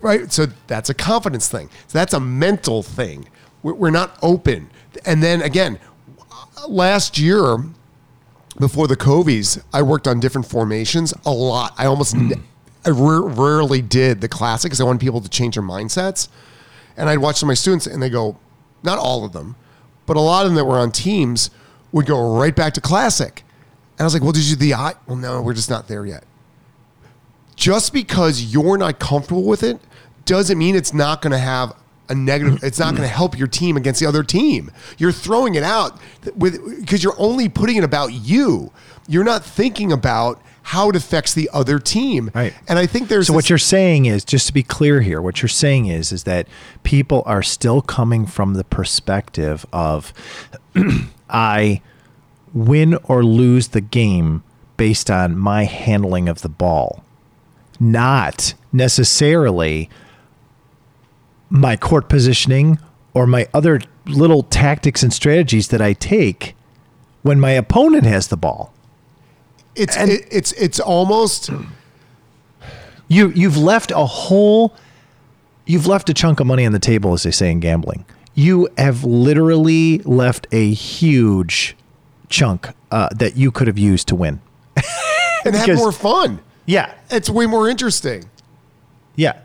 Right? 0.00 0.32
So 0.32 0.46
that's 0.66 0.88
a 0.88 0.94
confidence 0.94 1.48
thing. 1.48 1.68
So 1.88 1.98
that's 1.98 2.14
a 2.14 2.20
mental 2.20 2.82
thing. 2.82 3.28
We're, 3.62 3.74
we're 3.74 3.90
not 3.90 4.18
open. 4.22 4.70
And 5.04 5.22
then 5.22 5.42
again, 5.42 5.78
last 6.66 7.18
year, 7.18 7.58
before 8.58 8.88
the 8.88 8.96
Covies, 8.96 9.62
I 9.72 9.82
worked 9.82 10.08
on 10.08 10.20
different 10.20 10.46
formations 10.46 11.12
a 11.26 11.30
lot. 11.30 11.74
I 11.76 11.86
almost, 11.86 12.16
ne- 12.16 12.34
hmm. 12.36 12.40
I 12.84 12.90
ra- 12.90 13.26
rarely 13.26 13.82
did 13.82 14.20
the 14.20 14.28
classic 14.28 14.70
because 14.70 14.80
I 14.80 14.84
wanted 14.84 15.00
people 15.00 15.20
to 15.20 15.28
change 15.28 15.54
their 15.54 15.64
mindsets. 15.64 16.28
And 16.96 17.08
I'd 17.08 17.18
watch 17.18 17.36
some 17.36 17.48
of 17.48 17.50
my 17.50 17.54
students 17.54 17.86
and 17.86 18.02
they 18.02 18.10
go, 18.10 18.38
not 18.82 18.98
all 18.98 19.24
of 19.24 19.32
them, 19.32 19.56
but 20.06 20.16
a 20.16 20.20
lot 20.20 20.44
of 20.44 20.50
them 20.50 20.56
that 20.56 20.64
were 20.64 20.78
on 20.78 20.92
teams 20.92 21.50
would 21.92 22.06
go 22.06 22.38
right 22.38 22.54
back 22.54 22.74
to 22.74 22.80
classic. 22.80 23.42
And 23.92 24.00
I 24.00 24.04
was 24.04 24.14
like, 24.14 24.22
well, 24.22 24.32
did 24.32 24.48
you 24.48 24.56
the 24.56 24.74
I? 24.74 24.94
Well, 25.06 25.16
no, 25.16 25.42
we're 25.42 25.54
just 25.54 25.70
not 25.70 25.88
there 25.88 26.06
yet. 26.06 26.24
Just 27.56 27.92
because 27.92 28.42
you're 28.54 28.78
not 28.78 28.98
comfortable 28.98 29.44
with 29.44 29.62
it 29.62 29.78
doesn't 30.24 30.56
mean 30.56 30.74
it's 30.74 30.94
not 30.94 31.20
going 31.20 31.32
to 31.32 31.38
have 31.38 31.74
a 32.08 32.14
negative, 32.14 32.64
it's 32.64 32.78
not 32.78 32.94
going 32.94 33.06
to 33.06 33.14
help 33.14 33.38
your 33.38 33.46
team 33.46 33.76
against 33.76 34.00
the 34.00 34.06
other 34.06 34.22
team. 34.22 34.70
You're 34.98 35.12
throwing 35.12 35.54
it 35.54 35.62
out 35.62 36.00
with 36.34 36.80
because 36.80 37.04
you're 37.04 37.14
only 37.18 37.48
putting 37.48 37.76
it 37.76 37.84
about 37.84 38.08
you. 38.08 38.72
You're 39.06 39.24
not 39.24 39.44
thinking 39.44 39.92
about 39.92 40.42
how 40.70 40.88
it 40.88 40.94
affects 40.94 41.34
the 41.34 41.50
other 41.52 41.80
team. 41.80 42.30
Right. 42.32 42.54
And 42.68 42.78
I 42.78 42.86
think 42.86 43.08
there's 43.08 43.26
So 43.26 43.32
what 43.32 43.50
you're 43.50 43.58
saying 43.58 44.06
is, 44.06 44.24
just 44.24 44.46
to 44.46 44.52
be 44.52 44.62
clear 44.62 45.00
here, 45.00 45.20
what 45.20 45.42
you're 45.42 45.48
saying 45.48 45.86
is, 45.86 46.12
is 46.12 46.22
that 46.24 46.46
people 46.84 47.24
are 47.26 47.42
still 47.42 47.82
coming 47.82 48.24
from 48.24 48.54
the 48.54 48.62
perspective 48.62 49.66
of, 49.72 50.12
I 51.28 51.82
win 52.54 52.94
or 53.02 53.24
lose 53.24 53.68
the 53.68 53.80
game 53.80 54.44
based 54.76 55.10
on 55.10 55.36
my 55.36 55.64
handling 55.64 56.28
of 56.28 56.42
the 56.42 56.48
ball, 56.48 57.02
not 57.80 58.54
necessarily 58.72 59.90
my 61.48 61.74
court 61.74 62.08
positioning 62.08 62.78
or 63.12 63.26
my 63.26 63.48
other 63.52 63.80
little 64.06 64.44
tactics 64.44 65.02
and 65.02 65.12
strategies 65.12 65.66
that 65.68 65.82
I 65.82 65.94
take 65.94 66.54
when 67.22 67.40
my 67.40 67.50
opponent 67.50 68.04
has 68.04 68.28
the 68.28 68.36
ball. 68.36 68.72
It's 69.76 69.96
it, 69.96 70.26
it's 70.30 70.52
it's 70.52 70.80
almost 70.80 71.50
You 73.08 73.30
you've 73.30 73.56
left 73.56 73.90
a 73.90 74.04
whole 74.06 74.74
you've 75.66 75.86
left 75.86 76.08
a 76.08 76.14
chunk 76.14 76.40
of 76.40 76.46
money 76.46 76.64
on 76.66 76.72
the 76.72 76.78
table 76.78 77.12
as 77.12 77.22
they 77.22 77.30
say 77.30 77.50
in 77.50 77.60
gambling. 77.60 78.04
You 78.34 78.68
have 78.78 79.04
literally 79.04 79.98
left 79.98 80.46
a 80.52 80.72
huge 80.72 81.76
chunk 82.28 82.68
uh, 82.90 83.08
that 83.16 83.36
you 83.36 83.50
could 83.50 83.66
have 83.66 83.78
used 83.78 84.06
to 84.08 84.14
win. 84.16 84.40
and 85.44 85.54
have 85.56 85.66
Because- 85.66 85.78
more 85.78 85.92
fun. 85.92 86.40
Yeah. 86.66 86.92
It's 87.10 87.28
way 87.28 87.46
more 87.46 87.68
interesting. 87.68 88.24
Yeah. 89.16 89.40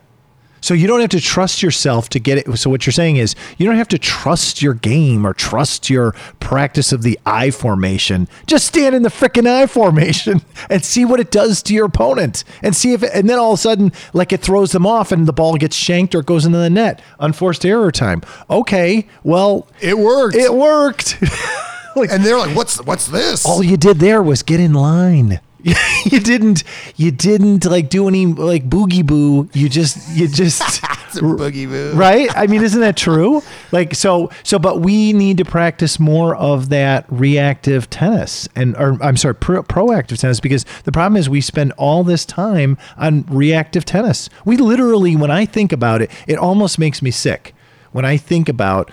So 0.66 0.74
you 0.74 0.88
don't 0.88 1.00
have 1.00 1.10
to 1.10 1.20
trust 1.20 1.62
yourself 1.62 2.08
to 2.08 2.18
get 2.18 2.38
it. 2.38 2.56
So 2.58 2.68
what 2.70 2.86
you're 2.86 2.92
saying 2.92 3.18
is 3.18 3.36
you 3.56 3.66
don't 3.66 3.76
have 3.76 3.86
to 3.86 3.98
trust 3.98 4.60
your 4.60 4.74
game 4.74 5.24
or 5.24 5.32
trust 5.32 5.88
your 5.88 6.10
practice 6.40 6.90
of 6.90 7.02
the 7.02 7.20
I 7.24 7.52
formation. 7.52 8.26
Just 8.48 8.66
stand 8.66 8.92
in 8.92 9.04
the 9.04 9.08
freaking 9.08 9.46
I 9.46 9.68
formation 9.68 10.42
and 10.68 10.84
see 10.84 11.04
what 11.04 11.20
it 11.20 11.30
does 11.30 11.62
to 11.62 11.72
your 11.72 11.84
opponent, 11.86 12.42
and 12.64 12.74
see 12.74 12.94
if 12.94 13.04
it, 13.04 13.12
and 13.14 13.30
then 13.30 13.38
all 13.38 13.52
of 13.52 13.60
a 13.60 13.62
sudden 13.62 13.92
like 14.12 14.32
it 14.32 14.40
throws 14.40 14.72
them 14.72 14.88
off 14.88 15.12
and 15.12 15.28
the 15.28 15.32
ball 15.32 15.54
gets 15.56 15.76
shanked 15.76 16.16
or 16.16 16.18
it 16.18 16.26
goes 16.26 16.44
into 16.44 16.58
the 16.58 16.68
net. 16.68 17.00
Unforced 17.20 17.64
error 17.64 17.92
time. 17.92 18.22
Okay, 18.50 19.06
well 19.22 19.68
It 19.80 19.96
worked. 19.96 20.34
it 20.34 20.52
worked. 20.52 21.22
like, 21.94 22.10
and 22.10 22.24
they're 22.24 22.38
like, 22.38 22.56
"What's 22.56 22.82
what's 22.82 23.06
this?" 23.06 23.46
all 23.46 23.62
you 23.62 23.76
did 23.76 24.00
there 24.00 24.20
was 24.20 24.42
get 24.42 24.58
in 24.58 24.74
line. 24.74 25.38
you 26.04 26.20
didn't 26.20 26.62
you 26.96 27.10
didn't 27.10 27.64
like 27.64 27.88
do 27.88 28.06
any 28.08 28.26
like 28.26 28.68
boogie 28.68 29.04
boo. 29.04 29.48
You 29.52 29.68
just 29.68 30.08
you 30.16 30.28
just 30.28 30.62
boogie 31.16 31.66
move. 31.66 31.96
right 31.96 32.28
i 32.36 32.46
mean 32.46 32.62
isn't 32.62 32.80
that 32.82 32.96
true 32.96 33.42
like 33.72 33.94
so 33.94 34.30
so 34.42 34.58
but 34.58 34.80
we 34.80 35.14
need 35.14 35.38
to 35.38 35.44
practice 35.46 35.98
more 35.98 36.36
of 36.36 36.68
that 36.68 37.06
reactive 37.08 37.88
tennis 37.88 38.46
and 38.54 38.76
or 38.76 39.02
i'm 39.02 39.16
sorry 39.16 39.34
pro- 39.34 39.62
proactive 39.62 40.18
tennis 40.18 40.40
because 40.40 40.64
the 40.84 40.92
problem 40.92 41.16
is 41.16 41.28
we 41.30 41.40
spend 41.40 41.72
all 41.78 42.04
this 42.04 42.26
time 42.26 42.76
on 42.98 43.22
reactive 43.30 43.84
tennis 43.86 44.28
we 44.44 44.58
literally 44.58 45.16
when 45.16 45.30
i 45.30 45.46
think 45.46 45.72
about 45.72 46.02
it 46.02 46.10
it 46.26 46.36
almost 46.36 46.78
makes 46.78 47.00
me 47.00 47.10
sick 47.10 47.54
when 47.92 48.04
i 48.04 48.18
think 48.18 48.46
about 48.48 48.90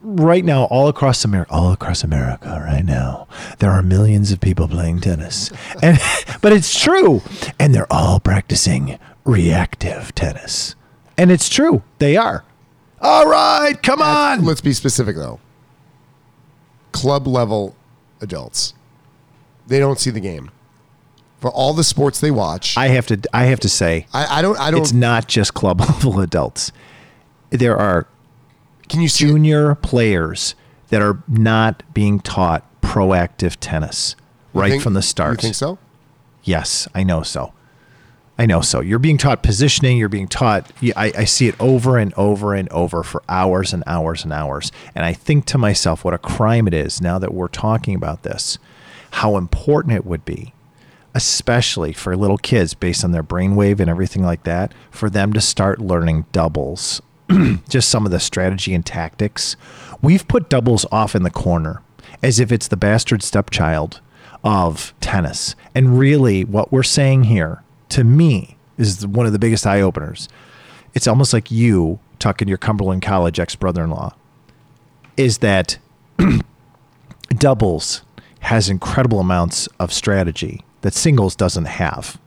right 0.00 0.44
now 0.44 0.64
all 0.64 0.88
across 0.88 1.24
America, 1.24 1.52
all 1.52 1.72
across 1.72 2.04
America 2.04 2.62
right 2.64 2.84
now, 2.84 3.26
there 3.58 3.70
are 3.70 3.82
millions 3.82 4.32
of 4.32 4.40
people 4.40 4.68
playing 4.68 5.00
tennis. 5.00 5.52
And 5.82 5.98
but 6.40 6.52
it's 6.52 6.78
true. 6.80 7.22
And 7.58 7.74
they're 7.74 7.92
all 7.92 8.20
practicing 8.20 8.98
reactive 9.24 10.14
tennis. 10.14 10.74
And 11.16 11.30
it's 11.30 11.48
true. 11.48 11.82
They 11.98 12.16
are. 12.16 12.44
All 13.00 13.26
right, 13.26 13.80
come 13.82 14.00
on. 14.00 14.44
Let's 14.44 14.60
be 14.60 14.72
specific 14.72 15.16
though. 15.16 15.40
Club 16.92 17.26
level 17.26 17.76
adults, 18.20 18.74
they 19.66 19.78
don't 19.78 19.98
see 19.98 20.10
the 20.10 20.20
game. 20.20 20.50
For 21.40 21.50
all 21.50 21.74
the 21.74 21.84
sports 21.84 22.20
they 22.20 22.30
watch, 22.30 22.78
I, 22.78 22.84
I 22.84 22.88
have 22.88 23.06
to 23.08 23.20
I 23.34 23.44
have 23.44 23.60
to 23.60 23.68
say 23.68 24.06
I, 24.14 24.40
don't. 24.40 24.58
I 24.58 24.70
don't. 24.70 24.80
it's 24.80 24.94
not 24.94 25.28
just 25.28 25.52
club 25.52 25.80
level 25.80 26.20
adults. 26.20 26.72
There 27.50 27.76
are 27.76 28.06
can 28.88 29.00
you 29.00 29.08
see? 29.08 29.26
junior 29.26 29.74
players 29.74 30.54
that 30.88 31.02
are 31.02 31.22
not 31.28 31.82
being 31.94 32.20
taught 32.20 32.64
proactive 32.80 33.56
tennis 33.60 34.16
you 34.54 34.60
right 34.60 34.70
think- 34.72 34.82
from 34.82 34.94
the 34.94 35.02
start. 35.02 35.38
You 35.38 35.48
think 35.48 35.54
so? 35.54 35.78
Yes, 36.42 36.86
I 36.94 37.02
know 37.02 37.22
so. 37.22 37.52
I 38.36 38.46
know 38.46 38.60
so. 38.60 38.80
You're 38.80 38.98
being 38.98 39.16
taught 39.16 39.42
positioning. 39.42 39.96
You're 39.96 40.08
being 40.08 40.26
taught. 40.26 40.70
I, 40.96 41.12
I 41.18 41.24
see 41.24 41.46
it 41.46 41.54
over 41.60 41.96
and 41.98 42.12
over 42.14 42.52
and 42.52 42.68
over 42.70 43.02
for 43.04 43.22
hours 43.28 43.72
and 43.72 43.84
hours 43.86 44.24
and 44.24 44.32
hours. 44.32 44.72
And 44.94 45.04
I 45.04 45.12
think 45.12 45.46
to 45.46 45.58
myself, 45.58 46.04
what 46.04 46.14
a 46.14 46.18
crime 46.18 46.66
it 46.66 46.74
is 46.74 47.00
now 47.00 47.18
that 47.20 47.32
we're 47.32 47.48
talking 47.48 47.94
about 47.94 48.24
this, 48.24 48.58
how 49.12 49.36
important 49.36 49.94
it 49.94 50.04
would 50.04 50.24
be, 50.24 50.52
especially 51.14 51.92
for 51.92 52.16
little 52.16 52.38
kids 52.38 52.74
based 52.74 53.04
on 53.04 53.12
their 53.12 53.22
brainwave 53.22 53.78
and 53.78 53.88
everything 53.88 54.24
like 54.24 54.42
that, 54.42 54.72
for 54.90 55.08
them 55.08 55.32
to 55.32 55.40
start 55.40 55.78
learning 55.78 56.26
doubles, 56.32 57.00
just 57.68 57.88
some 57.88 58.04
of 58.06 58.12
the 58.12 58.20
strategy 58.20 58.74
and 58.74 58.84
tactics. 58.84 59.56
We've 60.02 60.26
put 60.28 60.48
doubles 60.48 60.86
off 60.92 61.14
in 61.14 61.22
the 61.22 61.30
corner 61.30 61.82
as 62.22 62.40
if 62.40 62.52
it's 62.52 62.68
the 62.68 62.76
bastard 62.76 63.22
stepchild 63.22 64.00
of 64.42 64.94
tennis. 65.00 65.54
And 65.74 65.98
really, 65.98 66.44
what 66.44 66.70
we're 66.70 66.82
saying 66.82 67.24
here, 67.24 67.62
to 67.90 68.04
me, 68.04 68.56
is 68.76 69.06
one 69.06 69.26
of 69.26 69.32
the 69.32 69.38
biggest 69.38 69.66
eye 69.66 69.80
openers. 69.80 70.28
It's 70.92 71.06
almost 71.06 71.32
like 71.32 71.50
you 71.50 71.98
talking 72.18 72.46
to 72.46 72.50
your 72.50 72.58
Cumberland 72.58 73.02
College 73.02 73.40
ex 73.40 73.54
brother 73.54 73.84
in 73.84 73.90
law, 73.90 74.14
is 75.16 75.38
that 75.38 75.78
doubles 77.28 78.02
has 78.40 78.68
incredible 78.68 79.20
amounts 79.20 79.66
of 79.78 79.92
strategy 79.92 80.64
that 80.82 80.92
singles 80.92 81.34
doesn't 81.34 81.64
have. 81.64 82.20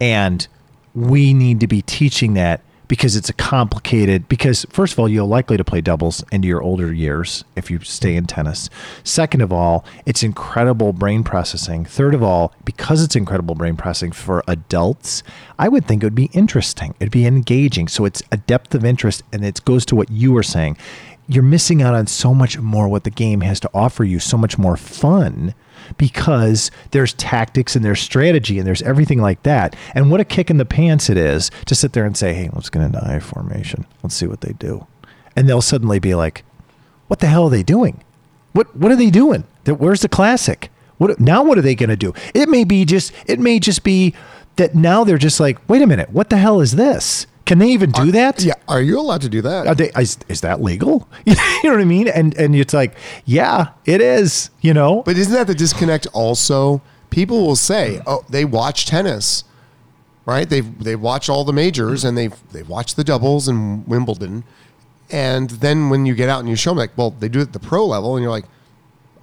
And 0.00 0.46
we 0.94 1.34
need 1.34 1.60
to 1.60 1.66
be 1.66 1.82
teaching 1.82 2.34
that 2.34 2.60
because 2.92 3.16
it's 3.16 3.30
a 3.30 3.32
complicated 3.32 4.28
because 4.28 4.66
first 4.68 4.92
of 4.92 4.98
all 4.98 5.08
you're 5.08 5.24
likely 5.24 5.56
to 5.56 5.64
play 5.64 5.80
doubles 5.80 6.22
into 6.30 6.46
your 6.46 6.60
older 6.60 6.92
years 6.92 7.42
if 7.56 7.70
you 7.70 7.80
stay 7.80 8.14
in 8.14 8.26
tennis. 8.26 8.68
Second 9.02 9.40
of 9.40 9.50
all 9.50 9.82
it's 10.04 10.22
incredible 10.22 10.92
brain 10.92 11.24
processing. 11.24 11.86
Third 11.86 12.12
of 12.12 12.22
all 12.22 12.52
because 12.66 13.02
it's 13.02 13.16
incredible 13.16 13.54
brain 13.54 13.78
processing 13.78 14.12
for 14.12 14.44
adults 14.46 15.22
i 15.58 15.70
would 15.70 15.86
think 15.86 16.02
it 16.02 16.06
would 16.06 16.14
be 16.14 16.28
interesting. 16.34 16.94
It'd 17.00 17.10
be 17.10 17.24
engaging. 17.24 17.88
So 17.88 18.04
it's 18.04 18.22
a 18.30 18.36
depth 18.36 18.74
of 18.74 18.84
interest 18.84 19.22
and 19.32 19.42
it 19.42 19.64
goes 19.64 19.86
to 19.86 19.96
what 19.96 20.10
you 20.10 20.32
were 20.32 20.42
saying. 20.42 20.76
You're 21.26 21.42
missing 21.42 21.80
out 21.80 21.94
on 21.94 22.06
so 22.08 22.34
much 22.34 22.58
more 22.58 22.88
what 22.88 23.04
the 23.04 23.10
game 23.10 23.40
has 23.40 23.58
to 23.60 23.70
offer 23.72 24.04
you 24.04 24.18
so 24.18 24.36
much 24.36 24.58
more 24.58 24.76
fun 24.76 25.54
because 25.98 26.70
there's 26.90 27.12
tactics 27.14 27.76
and 27.76 27.84
there's 27.84 28.00
strategy 28.00 28.58
and 28.58 28.66
there's 28.66 28.82
everything 28.82 29.20
like 29.20 29.42
that. 29.42 29.76
And 29.94 30.10
what 30.10 30.20
a 30.20 30.24
kick 30.24 30.50
in 30.50 30.56
the 30.56 30.64
pants 30.64 31.10
it 31.10 31.16
is 31.16 31.50
to 31.66 31.74
sit 31.74 31.92
there 31.92 32.04
and 32.04 32.16
say, 32.16 32.34
hey, 32.34 32.50
let's 32.52 32.70
get 32.70 32.82
into 32.82 33.04
I 33.04 33.18
formation. 33.18 33.86
Let's 34.02 34.14
see 34.14 34.26
what 34.26 34.40
they 34.40 34.52
do. 34.52 34.86
And 35.36 35.48
they'll 35.48 35.62
suddenly 35.62 35.98
be 35.98 36.14
like, 36.14 36.44
what 37.08 37.20
the 37.20 37.26
hell 37.26 37.44
are 37.44 37.50
they 37.50 37.62
doing? 37.62 38.02
What 38.52 38.74
what 38.76 38.92
are 38.92 38.96
they 38.96 39.10
doing? 39.10 39.44
Where's 39.66 40.02
the 40.02 40.08
classic? 40.08 40.70
What 40.98 41.18
now 41.18 41.42
what 41.42 41.58
are 41.58 41.62
they 41.62 41.74
gonna 41.74 41.96
do? 41.96 42.12
It 42.34 42.48
may 42.48 42.64
be 42.64 42.84
just 42.84 43.12
it 43.26 43.40
may 43.40 43.58
just 43.58 43.82
be 43.82 44.14
that 44.56 44.74
now 44.74 45.04
they're 45.04 45.18
just 45.18 45.40
like, 45.40 45.58
wait 45.68 45.82
a 45.82 45.86
minute, 45.86 46.10
what 46.10 46.30
the 46.30 46.36
hell 46.36 46.60
is 46.60 46.72
this? 46.72 47.26
Can 47.44 47.58
they 47.58 47.68
even 47.68 47.90
do 47.90 48.12
that? 48.12 48.42
Yeah. 48.42 48.54
Are 48.68 48.80
you 48.80 49.00
allowed 49.00 49.22
to 49.22 49.28
do 49.28 49.42
that? 49.42 49.66
Are 49.66 49.74
they, 49.74 49.90
is, 49.98 50.18
is 50.28 50.40
that 50.42 50.62
legal? 50.62 51.08
you 51.26 51.34
know 51.34 51.70
what 51.72 51.80
I 51.80 51.84
mean? 51.84 52.08
And 52.08 52.34
and 52.38 52.54
it's 52.54 52.72
like, 52.74 52.94
yeah, 53.24 53.68
it 53.84 54.00
is. 54.00 54.50
You 54.60 54.74
know, 54.74 55.02
But 55.02 55.16
isn't 55.18 55.32
that 55.32 55.46
the 55.46 55.54
disconnect 55.54 56.06
also? 56.12 56.82
People 57.10 57.44
will 57.46 57.56
say, 57.56 58.00
"Oh, 58.06 58.24
they 58.28 58.44
watch 58.44 58.86
tennis." 58.86 59.44
Right? 60.24 60.48
They've 60.48 60.82
they 60.82 60.94
watch 60.96 61.28
all 61.28 61.44
the 61.44 61.52
majors 61.52 62.04
and 62.04 62.16
they've 62.16 62.34
they 62.52 62.62
watch 62.62 62.94
the 62.94 63.04
doubles 63.04 63.48
and 63.48 63.86
Wimbledon. 63.88 64.44
And 65.10 65.50
then 65.50 65.90
when 65.90 66.06
you 66.06 66.14
get 66.14 66.28
out 66.28 66.40
and 66.40 66.48
you 66.48 66.56
show 66.56 66.70
them 66.70 66.78
like, 66.78 66.96
"Well, 66.96 67.10
they 67.10 67.28
do 67.28 67.40
it 67.40 67.48
at 67.48 67.52
the 67.52 67.58
pro 67.58 67.84
level." 67.84 68.16
And 68.16 68.22
you're 68.22 68.30
like, 68.30 68.46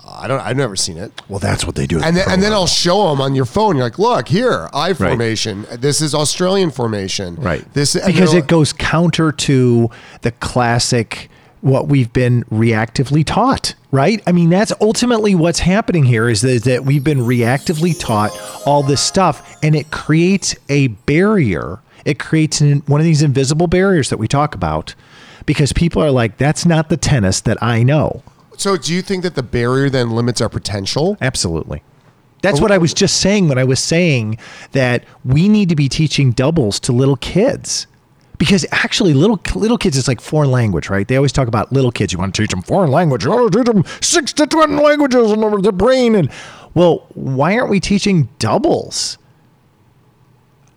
"I 0.06 0.28
don't 0.28 0.40
I've 0.40 0.58
never 0.58 0.76
seen 0.76 0.98
it." 0.98 1.12
well, 1.30 1.40
that's 1.40 1.66
what 1.66 1.76
they 1.76 1.88
do. 1.88 1.98
And 2.02 2.16
the 2.16 2.22
then, 2.22 2.32
and 2.32 2.44
then. 2.44 2.54
I'll 2.54 2.68
show 2.68 3.10
them 3.10 3.22
on 3.22 3.36
your 3.36 3.46
phone. 3.46 3.76
You're 3.76 3.86
like, 3.86 4.00
look 4.00 4.28
here, 4.28 4.70
I 4.74 4.94
formation. 4.94 5.66
This 5.72 6.02
is 6.02 6.14
Australian 6.14 6.72
formation. 6.72 7.36
right 7.36 7.64
This 7.74 7.96
and 7.96 8.06
because 8.06 8.34
it 8.34 8.48
goes 8.48 8.74
counter 8.74 9.32
to 9.32 9.90
the 10.22 10.32
classic 10.32 11.30
what 11.62 11.88
we've 11.88 12.12
been 12.14 12.44
reactively 12.46 13.26
taught. 13.26 13.76
Right? 13.92 14.22
I 14.28 14.32
mean, 14.32 14.50
that's 14.50 14.72
ultimately 14.82 15.36
what's 15.36 15.60
happening 15.60 16.04
here 16.04 16.30
is 16.30 16.42
that, 16.42 16.64
that 16.66 16.86
we've 16.86 17.04
been 17.04 17.20
reactively 17.20 17.98
taught 18.00 18.32
all 18.66 18.84
this 18.84 19.02
stuff, 19.02 19.58
and 19.64 19.76
it 19.76 19.90
creates 19.92 20.56
a 20.70 20.88
barrier. 20.88 21.80
It 22.06 22.20
creates 22.20 22.62
an, 22.62 22.84
one 22.86 23.02
of 23.02 23.06
these 23.06 23.24
invisible 23.24 23.68
barriers 23.68 24.10
that 24.10 24.18
we 24.18 24.28
talk 24.28 24.54
about 24.54 24.94
because 25.46 25.74
people 25.74 26.04
are 26.04 26.12
like, 26.12 26.38
that's 26.38 26.66
not 26.66 26.90
the 26.90 26.98
tennis 26.98 27.42
that 27.42 27.62
I 27.64 27.82
know. 27.82 28.22
So, 28.60 28.76
do 28.76 28.94
you 28.94 29.02
think 29.02 29.24
that 29.24 29.36
the 29.36 29.44
barrier 29.44 29.90
then 29.90 30.12
limits 30.12 30.42
our 30.42 30.50
potential? 30.50 31.18
Absolutely. 31.22 31.82
That's 32.42 32.60
oh, 32.60 32.62
what 32.62 32.74
I 32.74 32.78
was 32.78 32.94
just 32.94 33.22
saying 33.22 33.48
when 33.48 33.58
I 33.58 33.64
was 33.64 33.80
saying 33.80 34.38
that 34.74 35.06
we 35.24 35.48
need 35.48 35.70
to 35.70 35.78
be 35.78 35.88
teaching 35.88 36.32
doubles 36.32 36.78
to 36.82 36.92
little 36.92 37.16
kids. 37.16 37.88
Because 38.38 38.66
actually, 38.74 39.14
little 39.14 39.40
little 39.56 39.78
kids, 39.78 39.98
it's 39.98 40.10
like 40.10 40.20
foreign 40.20 40.52
language, 40.52 40.90
right? 40.90 41.08
They 41.08 41.16
always 41.16 41.32
talk 41.32 41.48
about 41.48 41.72
little 41.72 41.92
kids. 41.92 42.12
You 42.12 42.20
want 42.20 42.36
to 42.36 42.42
teach 42.42 42.52
them 42.52 42.62
foreign 42.62 42.92
language. 42.92 43.24
You 43.24 43.32
want 43.32 43.54
to 43.54 43.60
teach 43.60 43.74
them 43.74 43.86
six 44.02 44.34
to 44.34 44.46
ten 44.46 44.76
languages 44.76 45.32
and 45.32 45.64
the 45.64 45.72
brain. 45.72 46.14
And 46.16 46.30
well, 46.74 47.08
why 47.14 47.58
aren't 47.58 47.70
we 47.70 47.80
teaching 47.80 48.28
doubles? 48.40 49.18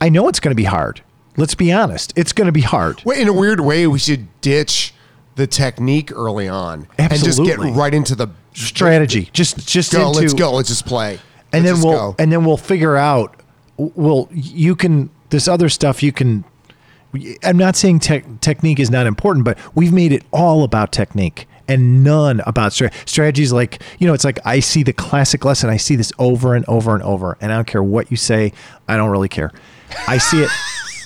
I 0.01 0.09
know 0.09 0.29
it's 0.29 0.39
going 0.39 0.53
to 0.53 0.57
be 0.57 0.65
hard. 0.65 1.03
Let's 1.37 1.57
be 1.57 1.73
honest. 1.73 2.13
It's 2.15 2.33
going 2.33 2.47
to 2.47 2.53
be 2.53 2.61
hard. 2.61 3.03
Well, 3.05 3.19
in 3.19 3.27
a 3.27 3.33
weird 3.33 3.59
way, 3.59 3.89
we 3.89 3.99
should 3.99 4.29
ditch 4.41 4.92
the 5.37 5.47
technique 5.47 6.13
early 6.13 6.49
on 6.49 6.87
and 6.99 7.13
just 7.13 7.43
get 7.43 7.59
right 7.59 7.95
into 7.95 8.15
the 8.15 8.29
Strategy. 8.55 9.31
Just 9.33 9.67
just 9.67 9.93
Go, 9.93 10.09
into, 10.09 10.21
let's 10.21 10.35
go. 10.35 10.53
Let's 10.53 10.69
just 10.69 10.85
play. 10.85 11.19
and 11.55 11.65
Let's 11.65 11.81
then 11.81 11.89
we'll 11.89 11.99
go. 12.13 12.17
and 12.19 12.31
then 12.31 12.45
we'll 12.45 12.59
figure 12.59 12.97
out 12.97 13.41
well 13.79 14.29
you 14.31 14.77
can 14.77 15.09
this 15.31 15.49
other 15.49 15.71
stuff 15.71 16.03
you 16.03 16.13
can 16.13 16.45
i'm 17.43 17.57
not 17.57 17.75
saying 17.77 17.99
tech 17.99 18.25
technique 18.43 18.79
is 18.79 18.91
not 18.91 19.07
important 19.07 19.45
but 19.45 19.59
we've 19.75 19.93
made 19.93 20.13
it 20.13 20.23
all 20.33 20.63
about 20.65 20.93
technique 20.93 21.47
and 21.67 22.05
none 22.05 22.41
about 22.47 22.73
stra- 22.75 22.91
strategies 23.07 23.53
like 23.53 23.83
you 23.99 24.07
know 24.07 24.13
it's 24.13 24.25
like 24.25 24.39
i 24.45 24.61
see 24.61 24.83
the 24.83 24.93
classic 24.93 25.45
lesson 25.47 25.71
i 25.71 25.77
see 25.79 25.97
this 25.97 26.13
over 26.19 26.55
and 26.55 26.65
over 26.69 26.95
and 26.95 27.03
over 27.03 27.37
and 27.41 27.51
i 27.53 27.57
don't 27.57 27.67
care 27.67 27.83
what 27.83 28.11
you 28.11 28.17
say 28.19 28.53
i 28.89 28.97
don't 28.97 29.11
really 29.11 29.29
care 29.29 29.51
i 30.07 30.19
see 30.19 30.43
it 30.43 30.51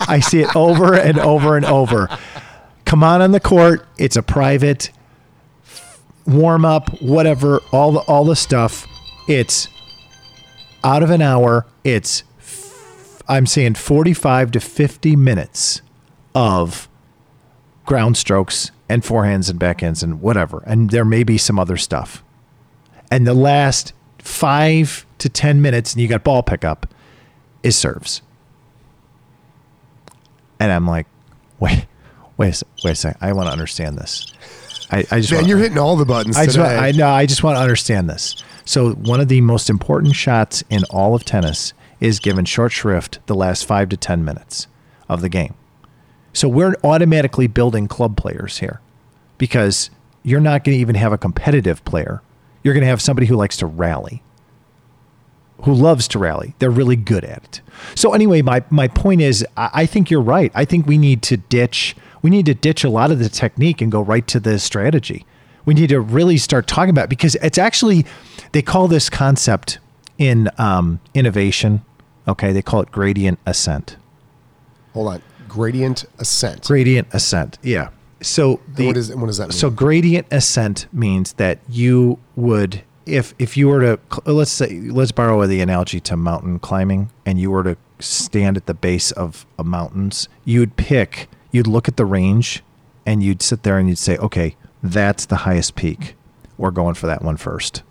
i 0.09 0.19
see 0.21 0.41
it 0.41 0.55
over 0.57 0.95
and 0.95 1.19
over 1.21 1.57
and 1.57 1.65
over 1.67 2.09
come 2.87 3.05
on 3.05 3.21
on 3.21 3.33
the 3.33 3.41
court 3.41 3.87
it's 3.99 4.17
a 4.17 4.23
private 4.23 4.91
warm 6.27 6.65
up 6.65 6.89
whatever 7.03 7.61
all 7.71 7.93
the 7.93 8.01
all 8.01 8.25
the 8.25 8.35
stuff 8.35 8.87
it's 9.29 9.69
out 10.87 11.03
of 11.03 11.11
an 11.11 11.21
hour, 11.21 11.67
it's 11.83 12.23
I'm 13.29 13.45
saying 13.45 13.75
45 13.75 14.53
to 14.53 14.61
50 14.61 15.17
minutes 15.17 15.83
of 16.33 16.89
ground 17.85 18.17
strokes 18.17 18.71
and 18.89 19.03
forehands 19.03 19.51
and 19.51 19.59
backhands 19.59 20.05
and 20.05 20.21
whatever. 20.21 20.63
And 20.65 20.91
there 20.91 21.05
may 21.05 21.25
be 21.25 21.39
some 21.39 21.59
other 21.59 21.77
stuff. 21.77 22.23
And 23.11 23.27
the 23.27 23.35
last 23.35 23.93
5 24.21 25.07
to 25.19 25.29
10 25.29 25.61
minutes 25.61 25.93
and 25.93 26.01
you 26.03 26.07
got 26.07 26.23
ball 26.23 26.45
pickup 26.45 26.87
is 27.65 27.77
serves. 27.77 28.23
And 30.61 30.71
I'm 30.71 30.87
like, 30.87 31.07
"Wait, 31.59 31.87
wait 32.37 32.61
a 32.63 32.67
wait 32.85 32.93
a 32.93 32.95
sec. 32.95 33.17
I 33.21 33.33
want 33.33 33.49
to 33.49 33.53
understand 33.53 33.99
this." 33.99 34.33
I, 34.91 34.99
I 35.11 35.21
just 35.21 35.33
Man, 35.33 35.39
want- 35.41 35.49
you're 35.49 35.59
hitting 35.59 35.79
all 35.79 35.97
the 35.97 36.05
buttons 36.05 36.37
I 36.37 36.45
just 36.47 36.59
I 36.59 36.93
know. 36.93 37.09
I 37.09 37.27
just 37.27 37.43
want 37.43 37.57
to 37.57 37.61
understand 37.61 38.09
this. 38.09 38.37
So 38.65 38.93
one 38.93 39.21
of 39.21 39.27
the 39.29 39.41
most 39.41 39.69
important 39.69 40.15
shots 40.15 40.63
in 40.71 40.85
all 40.91 41.15
of 41.15 41.25
tennis 41.25 41.73
is 41.99 42.19
given 42.21 42.45
short 42.45 42.71
shrift 42.73 43.19
the 43.27 43.35
last 43.35 43.65
five 43.65 43.89
to 43.89 43.97
ten 43.97 44.25
minutes 44.25 44.69
of 45.09 45.23
the 45.23 45.29
game. 45.29 45.55
So 46.33 46.49
we're 46.49 46.75
automatically 46.85 47.47
building 47.49 47.89
club 47.89 48.17
players 48.17 48.59
here 48.59 48.81
because 49.39 49.91
you're 50.23 50.41
not 50.41 50.63
going 50.65 50.77
to 50.77 50.81
even 50.81 50.95
have 50.97 51.13
a 51.13 51.19
competitive 51.19 51.85
player. 51.85 52.23
You're 52.63 52.75
going 52.75 52.83
to 52.83 52.89
have 52.89 53.01
somebody 53.01 53.27
who 53.27 53.37
likes 53.37 53.57
to 53.59 53.67
rally, 53.67 54.23
who 55.65 55.73
loves 55.73 56.07
to 56.09 56.19
rally. 56.19 56.55
They're 56.59 56.71
really 56.71 56.97
good 56.97 57.25
at 57.25 57.45
it. 57.45 57.61
So 57.95 58.13
anyway, 58.13 58.43
my 58.43 58.63
my 58.71 58.89
point 58.89 59.21
is, 59.23 59.45
I, 59.57 59.71
I 59.73 59.87
think 59.87 60.11
you're 60.11 60.21
right. 60.21 60.53
I 60.55 60.65
think 60.65 60.87
we 60.87 60.99
need 60.99 61.23
to 61.23 61.37
ditch 61.37 61.97
we 62.27 62.31
need 62.31 62.47
to 62.47 62.55
ditch 62.55 62.83
a 62.83 62.89
lot 62.89 63.13
of 63.13 63.21
the 63.21 63.29
technique 63.29 63.81
and 63.81 63.93
go 63.93 64.01
right 64.01 64.27
to 64.27 64.41
the 64.41 64.59
strategy. 64.59 65.25
We 65.65 65.75
need 65.75 65.91
to 65.91 66.01
really 66.01 66.39
start 66.39 66.67
talking 66.67 66.91
about 66.91 67.05
it 67.05 67.11
because 67.11 67.37
it's 67.37 67.57
actually 67.57 68.05
they 68.51 68.63
call 68.63 68.89
this 68.89 69.09
concept 69.09 69.79
in 70.19 70.51
um, 70.59 70.99
innovation. 71.15 71.85
Okay, 72.27 72.53
they 72.53 72.63
call 72.63 72.81
it 72.81 72.91
gradient 72.91 73.39
ascent. 73.47 73.97
Hold 74.93 75.07
on. 75.07 75.23
Gradient 75.47 76.05
ascent. 76.19 76.65
Gradient 76.65 77.07
ascent. 77.13 77.61
Yeah. 77.63 77.91
So 78.23 78.59
the 78.75 78.89
what, 78.89 78.97
is, 78.97 79.15
what 79.15 79.27
does 79.29 79.37
that 79.37 79.51
mean? 79.51 79.53
so 79.53 79.71
gradient 79.71 80.27
ascent 80.33 80.89
means 80.93 81.35
that 81.35 81.61
you 81.69 82.19
would 82.35 82.83
if 83.07 83.37
if 83.39 83.57
you 83.57 83.69
were 83.69 83.83
to 83.83 84.01
let's 84.33 84.51
say 84.51 84.81
let's 84.81 85.13
borrow 85.13 85.47
the 85.47 85.61
analogy 85.61 86.01
to 86.01 86.17
mountain 86.17 86.59
climbing 86.59 87.13
and 87.25 87.39
you 87.39 87.53
were 87.53 87.63
to 87.63 87.77
stand 88.01 88.57
at 88.57 88.67
the 88.67 88.75
base 88.75 89.13
of 89.13 89.47
a 89.61 89.63
mountains 89.63 90.29
you'd 90.45 90.75
pick 90.75 91.29
you'd 91.51 91.67
look 91.67 91.89
at 91.89 91.97
the 91.97 92.05
range 92.05 92.63
and 93.05 93.23
you'd 93.23 93.43
sit 93.43 93.63
there 93.63 93.79
and 93.79 93.89
you'd 93.89 93.99
say 93.99 94.17
okay 94.19 94.57
that's 94.83 95.27
the 95.27 95.37
highest 95.37 95.75
peak 95.75 96.15
we're 96.57 96.71
going 96.71 96.95
for 96.95 97.07
that 97.07 97.23
one 97.23 97.37
first 97.37 97.83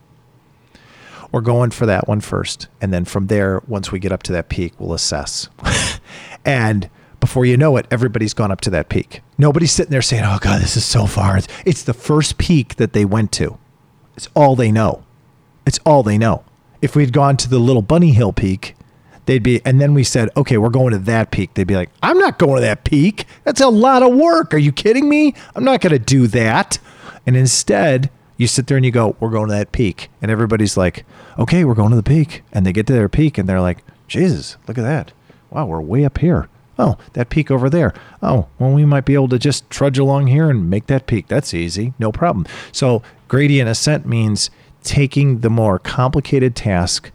we're 1.32 1.42
going 1.42 1.72
for 1.72 1.86
that 1.86 2.08
one 2.08 2.22
first 2.22 2.68
and 2.82 2.94
then 2.94 3.06
from 3.06 3.28
there 3.28 3.62
once 3.68 3.92
we 3.92 4.00
get 4.00 4.12
up 4.12 4.24
to 4.24 4.32
that 4.32 4.50
peak 4.50 4.74
we'll 4.80 4.94
assess 4.94 5.50
and 6.46 6.90
before 7.26 7.44
you 7.44 7.58
know 7.58 7.76
it, 7.76 7.88
everybody's 7.90 8.36
gone 8.36 8.52
up 8.52 8.62
to 8.62 8.70
that 8.70 8.88
peak. 8.88 9.22
Nobody's 9.36 9.72
sitting 9.72 9.90
there 9.90 10.04
saying, 10.04 10.24
"Oh 10.24 10.38
God, 10.40 10.62
this 10.62 10.78
is 10.78 10.86
so 10.86 11.08
far." 11.08 11.40
It's, 11.66 11.82
the 11.82 11.94
first 11.94 12.38
peak 12.38 12.76
that 12.76 12.94
they 12.94 13.04
went 13.04 13.32
to. 13.34 13.58
It's 14.16 14.30
all 14.36 14.56
they 14.56 14.72
know. 14.72 15.04
It's 15.66 15.80
all 15.88 16.04
they 16.04 16.20
know. 16.20 16.44
If 16.84 16.96
we'd 16.96 17.12
gone 17.12 17.36
to 17.38 17.50
the 17.50 17.58
little 17.58 17.82
Bunny 17.82 18.12
Hill 18.12 18.32
peak, 18.32 18.76
they'd 19.26 19.44
be, 19.44 19.62
and 19.66 19.80
then 19.80 19.94
we 19.94 20.04
said, 20.04 20.30
"Okay, 20.38 20.58
we're 20.58 20.70
going 20.70 20.92
to 20.92 21.00
that 21.00 21.32
peak." 21.32 21.54
They'd 21.54 21.68
be 21.68 21.76
like, 21.76 21.90
"I'm 22.02 22.18
not 22.18 22.40
going 22.40 22.56
to 22.56 22.62
that 22.62 22.84
peak. 22.84 23.26
That's 23.44 23.62
a 23.62 23.70
lot 23.70 24.04
of 24.04 24.14
work. 24.14 24.54
Are 24.54 24.60
you 24.60 24.72
kidding 24.72 25.10
me? 25.10 25.34
I'm 25.56 25.64
not 25.64 25.82
going 25.82 25.94
to 25.94 26.00
do 26.00 26.28
that." 26.28 26.80
And 27.26 27.36
instead, 27.36 28.10
you 28.38 28.48
sit 28.48 28.68
there 28.68 28.78
and 28.78 28.86
you 28.86 28.92
go, 28.92 29.16
"We're 29.20 29.30
going 29.30 29.50
to 29.50 29.56
that 29.56 29.72
peak," 29.72 30.10
and 30.22 30.30
everybody's 30.32 30.78
like, 30.78 31.06
"Okay, 31.40 31.66
we're 31.66 31.74
going 31.74 31.92
to 31.92 31.96
the 31.96 32.04
peak," 32.04 32.44
and 32.52 32.66
they 32.66 32.74
get 32.74 32.88
to 32.88 32.94
their 32.94 33.10
peak 33.10 33.38
and 33.38 33.48
they're 33.48 33.62
like, 33.62 33.84
"Jesus, 34.08 34.58
look 34.68 34.78
at 34.78 34.84
that! 34.84 35.12
Wow, 35.50 35.66
we're 35.66 35.82
way 35.82 36.06
up 36.06 36.20
here." 36.20 36.48
Oh, 36.78 36.98
that 37.14 37.30
peak 37.30 37.50
over 37.50 37.70
there. 37.70 37.94
Oh, 38.22 38.48
well, 38.60 38.72
we 38.72 38.84
might 38.84 39.06
be 39.06 39.14
able 39.14 39.30
to 39.30 39.40
just 39.40 39.70
trudge 39.70 39.98
along 39.98 40.28
here 40.28 40.50
and 40.50 40.70
make 40.70 40.88
that 40.88 41.08
peak. 41.08 41.28
That's 41.28 41.54
easy, 41.54 41.94
no 41.98 42.12
problem. 42.12 42.46
So, 42.74 43.02
gradient 43.30 43.70
ascent 43.70 44.06
means 44.06 44.50
taking 44.84 45.40
the 45.40 45.50
more 45.50 45.80
complicated 45.80 46.54
task, 46.56 47.12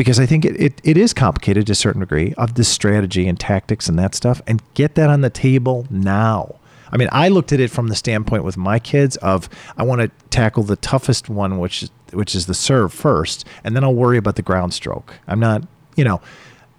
because 0.00 0.18
I 0.18 0.24
think 0.24 0.46
it, 0.46 0.58
it, 0.58 0.80
it 0.82 0.96
is 0.96 1.12
complicated 1.12 1.66
to 1.66 1.72
a 1.72 1.74
certain 1.74 2.00
degree 2.00 2.32
of 2.38 2.54
the 2.54 2.64
strategy 2.64 3.28
and 3.28 3.38
tactics 3.38 3.86
and 3.86 3.98
that 3.98 4.14
stuff, 4.14 4.40
and 4.46 4.62
get 4.72 4.94
that 4.94 5.10
on 5.10 5.20
the 5.20 5.28
table 5.28 5.86
now. 5.90 6.56
I 6.90 6.96
mean, 6.96 7.10
I 7.12 7.28
looked 7.28 7.52
at 7.52 7.60
it 7.60 7.70
from 7.70 7.88
the 7.88 7.94
standpoint 7.94 8.42
with 8.42 8.56
my 8.56 8.78
kids 8.78 9.18
of 9.18 9.50
I 9.76 9.82
want 9.82 10.00
to 10.00 10.10
tackle 10.30 10.62
the 10.62 10.76
toughest 10.76 11.28
one, 11.28 11.58
which 11.58 11.82
is 11.82 11.90
which 12.14 12.34
is 12.34 12.46
the 12.46 12.54
serve 12.54 12.94
first, 12.94 13.46
and 13.62 13.76
then 13.76 13.84
I'll 13.84 13.94
worry 13.94 14.16
about 14.16 14.36
the 14.36 14.42
ground 14.42 14.72
stroke. 14.72 15.16
I'm 15.28 15.38
not, 15.38 15.64
you 15.96 16.04
know, 16.04 16.22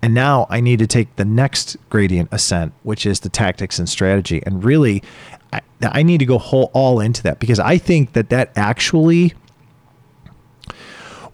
and 0.01 0.15
now 0.15 0.47
I 0.49 0.59
need 0.59 0.79
to 0.79 0.87
take 0.87 1.15
the 1.17 1.23
next 1.23 1.77
gradient 1.91 2.29
ascent, 2.31 2.73
which 2.81 3.05
is 3.05 3.19
the 3.19 3.29
tactics 3.29 3.77
and 3.77 3.87
strategy. 3.87 4.41
And 4.47 4.63
really, 4.63 5.03
I, 5.53 5.61
I 5.83 6.01
need 6.01 6.17
to 6.21 6.25
go 6.25 6.39
whole, 6.39 6.71
all 6.73 6.99
into 6.99 7.21
that 7.21 7.39
because 7.39 7.59
I 7.59 7.77
think 7.77 8.13
that 8.13 8.31
that 8.31 8.51
actually 8.55 9.35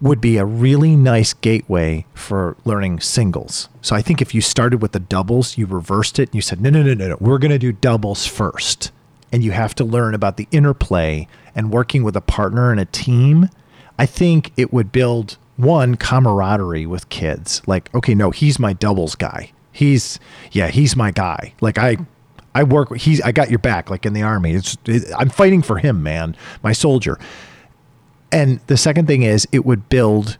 would 0.00 0.20
be 0.20 0.36
a 0.36 0.44
really 0.44 0.94
nice 0.94 1.32
gateway 1.32 2.06
for 2.14 2.56
learning 2.64 3.00
singles. 3.00 3.68
So 3.82 3.96
I 3.96 4.02
think 4.02 4.22
if 4.22 4.34
you 4.34 4.40
started 4.40 4.80
with 4.80 4.92
the 4.92 5.00
doubles, 5.00 5.58
you 5.58 5.66
reversed 5.66 6.18
it 6.18 6.28
and 6.28 6.34
you 6.34 6.40
said, 6.40 6.60
no, 6.60 6.70
no, 6.70 6.82
no, 6.82 6.94
no, 6.94 7.08
no, 7.08 7.16
we're 7.20 7.38
going 7.38 7.50
to 7.50 7.58
do 7.58 7.72
doubles 7.72 8.26
first. 8.26 8.92
And 9.32 9.42
you 9.42 9.50
have 9.50 9.74
to 9.76 9.84
learn 9.84 10.14
about 10.14 10.36
the 10.36 10.48
interplay 10.52 11.26
and 11.54 11.72
working 11.72 12.04
with 12.04 12.16
a 12.16 12.20
partner 12.20 12.70
and 12.70 12.80
a 12.80 12.84
team. 12.84 13.48
I 13.98 14.06
think 14.06 14.52
it 14.56 14.72
would 14.72 14.92
build 14.92 15.36
one 15.56 15.96
camaraderie 15.96 16.86
with 16.86 17.08
kids. 17.08 17.60
Like, 17.66 17.92
okay, 17.94 18.14
no, 18.14 18.30
he's 18.30 18.58
my 18.58 18.72
doubles 18.72 19.16
guy. 19.16 19.52
He's 19.72 20.18
yeah, 20.52 20.68
he's 20.68 20.96
my 20.96 21.10
guy. 21.10 21.52
Like 21.60 21.78
I 21.78 21.98
I 22.54 22.62
work 22.62 22.96
he's 22.96 23.20
I 23.20 23.32
got 23.32 23.50
your 23.50 23.58
back 23.58 23.90
like 23.90 24.06
in 24.06 24.12
the 24.12 24.22
army. 24.22 24.54
It's 24.54 24.76
it, 24.86 25.04
I'm 25.16 25.28
fighting 25.28 25.62
for 25.62 25.78
him, 25.78 26.02
man, 26.02 26.36
my 26.62 26.72
soldier. 26.72 27.18
And 28.30 28.60
the 28.66 28.76
second 28.76 29.06
thing 29.06 29.22
is 29.22 29.46
it 29.52 29.64
would 29.64 29.88
build 29.88 30.36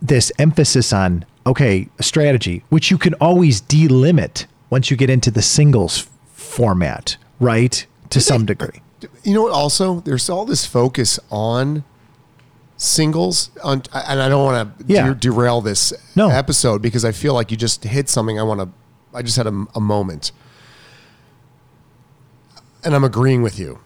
this 0.00 0.30
emphasis 0.38 0.92
on 0.92 1.24
okay, 1.46 1.88
a 1.98 2.02
strategy, 2.02 2.64
which 2.70 2.90
you 2.90 2.98
can 2.98 3.14
always 3.14 3.62
delimit 3.62 4.46
once 4.68 4.90
you 4.90 4.96
get 4.96 5.08
into 5.08 5.30
the 5.30 5.42
singles 5.42 6.08
format, 6.32 7.16
right? 7.38 7.86
To 8.10 8.20
some 8.20 8.44
degree. 8.46 8.80
You 9.22 9.34
know 9.34 9.42
what 9.42 9.52
also? 9.52 10.00
There's 10.00 10.28
all 10.28 10.44
this 10.44 10.66
focus 10.66 11.20
on 11.30 11.84
singles 12.76 13.50
on 13.62 13.82
and 13.94 14.20
I 14.20 14.28
don't 14.28 14.44
want 14.44 14.78
to 14.78 14.84
Yeah. 14.92 15.06
de- 15.08 15.14
derail 15.14 15.60
this 15.60 15.92
No. 16.16 16.28
episode 16.30 16.82
because 16.82 17.04
I 17.04 17.12
feel 17.12 17.32
like 17.32 17.50
you 17.50 17.56
just 17.56 17.84
hit 17.84 18.08
something 18.08 18.38
I 18.38 18.42
want 18.42 18.60
to 18.60 18.68
I 19.14 19.22
just 19.22 19.36
had 19.36 19.46
a, 19.46 19.66
a 19.74 19.80
moment 19.80 20.32
and 22.84 22.94
I'm 22.94 23.02
agreeing 23.04 23.42
with 23.42 23.58
you 23.58 23.78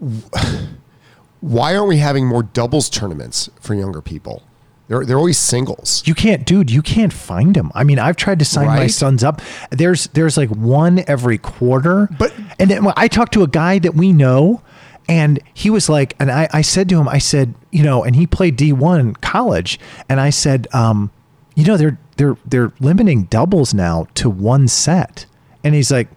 why 1.40 1.74
aren't 1.74 1.88
we 1.88 1.98
having 1.98 2.26
more 2.26 2.42
doubles 2.42 2.88
tournaments 2.90 3.50
for 3.60 3.74
younger 3.74 4.00
people 4.00 4.42
they're, 4.88 5.04
they're 5.06 5.18
always 5.18 5.38
singles 5.38 6.02
You 6.04 6.16
can't, 6.16 6.44
dude. 6.44 6.68
You 6.68 6.82
can't 6.82 7.12
find 7.12 7.54
them. 7.54 7.70
I 7.76 7.84
mean, 7.84 8.00
I've 8.00 8.16
tried 8.16 8.40
to 8.40 8.44
sign 8.44 8.66
my 8.66 8.88
sons 8.88 9.22
up. 9.22 9.40
There's 9.70 10.08
there's 10.08 10.36
like 10.36 10.48
one 10.48 11.04
every 11.06 11.38
quarter. 11.38 12.08
But- 12.18 12.34
and 12.58 12.68
then 12.68 12.84
I 12.96 13.06
talked 13.06 13.32
to 13.34 13.44
a 13.44 13.46
guy 13.46 13.78
that 13.78 13.94
we 13.94 14.12
know, 14.12 14.62
and 15.08 15.38
he 15.54 15.70
was 15.70 15.88
like, 15.88 16.16
and 16.18 16.28
I 16.28 16.48
I 16.52 16.62
said 16.62 16.88
to 16.88 16.98
him, 16.98 17.08
I 17.08 17.18
said, 17.18 17.54
you 17.70 17.84
know, 17.84 18.02
and 18.02 18.16
he 18.16 18.26
played 18.26 18.56
D 18.56 18.72
one 18.72 19.14
college, 19.14 19.78
and 20.08 20.20
I 20.20 20.30
said, 20.30 20.66
um, 20.74 21.12
you 21.54 21.64
know, 21.64 21.76
they're 21.76 21.96
they're 22.16 22.36
they're 22.44 22.72
limiting 22.80 23.24
doubles 23.24 23.72
now 23.72 24.08
to 24.14 24.28
one 24.28 24.66
set, 24.66 25.24
and 25.62 25.72
he's 25.72 25.92
like, 25.92 26.08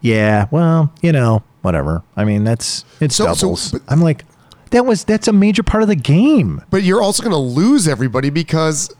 yeah, 0.00 0.46
well, 0.52 0.92
you 1.02 1.10
know, 1.10 1.42
whatever. 1.66 2.02
I 2.16 2.24
mean, 2.24 2.44
that's 2.44 2.84
it's 3.00 3.16
So- 3.16 3.32
so- 3.34 3.40
doubles. 3.48 3.72
but- 3.72 3.82
I'm 3.88 4.00
like, 4.00 4.24
that 4.70 4.86
was 4.86 5.04
that's 5.04 5.28
a 5.28 5.32
major 5.32 5.62
part 5.62 5.82
of 5.82 5.88
the 5.88 5.96
game. 5.96 6.62
but 6.70 6.82
you're 6.82 7.02
also 7.02 7.22
going 7.22 7.32
to 7.32 7.38
lose 7.38 7.86
everybody 7.86 8.30
because 8.30 8.94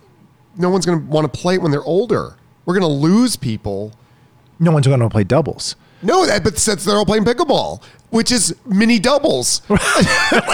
no 0.56 0.68
one's 0.70 0.84
going 0.86 1.00
to 1.00 1.06
want 1.06 1.32
to 1.32 1.40
play 1.40 1.54
it 1.54 1.62
when 1.62 1.70
they're 1.70 1.82
older 1.82 2.36
we're 2.66 2.74
going 2.78 2.82
to 2.82 2.98
lose 3.08 3.36
people 3.36 3.92
No 4.58 4.72
one's 4.72 4.86
going 4.86 5.00
to 5.00 5.08
play 5.08 5.24
doubles. 5.24 5.76
No, 6.02 6.26
that 6.26 6.44
but 6.44 6.58
since 6.58 6.84
they're 6.84 6.96
all 6.96 7.06
playing 7.06 7.24
pickleball, 7.24 7.82
which 8.10 8.30
is 8.30 8.54
mini 8.66 8.98
doubles, 8.98 9.62
like 9.70 9.80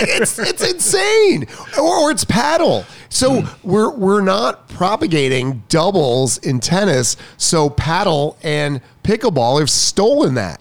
it's 0.09 0.39
it's 0.39 0.63
insane, 0.63 1.47
or, 1.77 1.83
or 1.83 2.11
it's 2.13 2.25
paddle. 2.25 2.85
So 3.09 3.43
hmm. 3.43 3.69
we're 3.69 3.91
we're 3.91 4.21
not 4.21 4.69
propagating 4.69 5.65
doubles 5.69 6.39
in 6.39 6.61
tennis. 6.61 7.17
So 7.39 7.69
paddle 7.69 8.37
and 8.43 8.81
pickleball 9.03 9.59
have 9.59 9.69
stolen 9.69 10.35
that, 10.35 10.61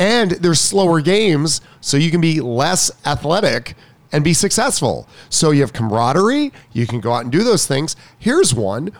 and 0.00 0.32
they're 0.32 0.54
slower 0.54 1.00
games, 1.02 1.60
so 1.80 1.98
you 1.98 2.10
can 2.10 2.22
be 2.22 2.40
less 2.40 2.90
athletic 3.06 3.74
and 4.12 4.24
be 4.24 4.32
successful. 4.32 5.06
So 5.28 5.50
you 5.50 5.60
have 5.60 5.74
camaraderie. 5.74 6.52
You 6.72 6.86
can 6.86 7.00
go 7.00 7.12
out 7.12 7.22
and 7.22 7.30
do 7.30 7.44
those 7.44 7.66
things. 7.66 7.94
Here's 8.18 8.54
one. 8.54 8.90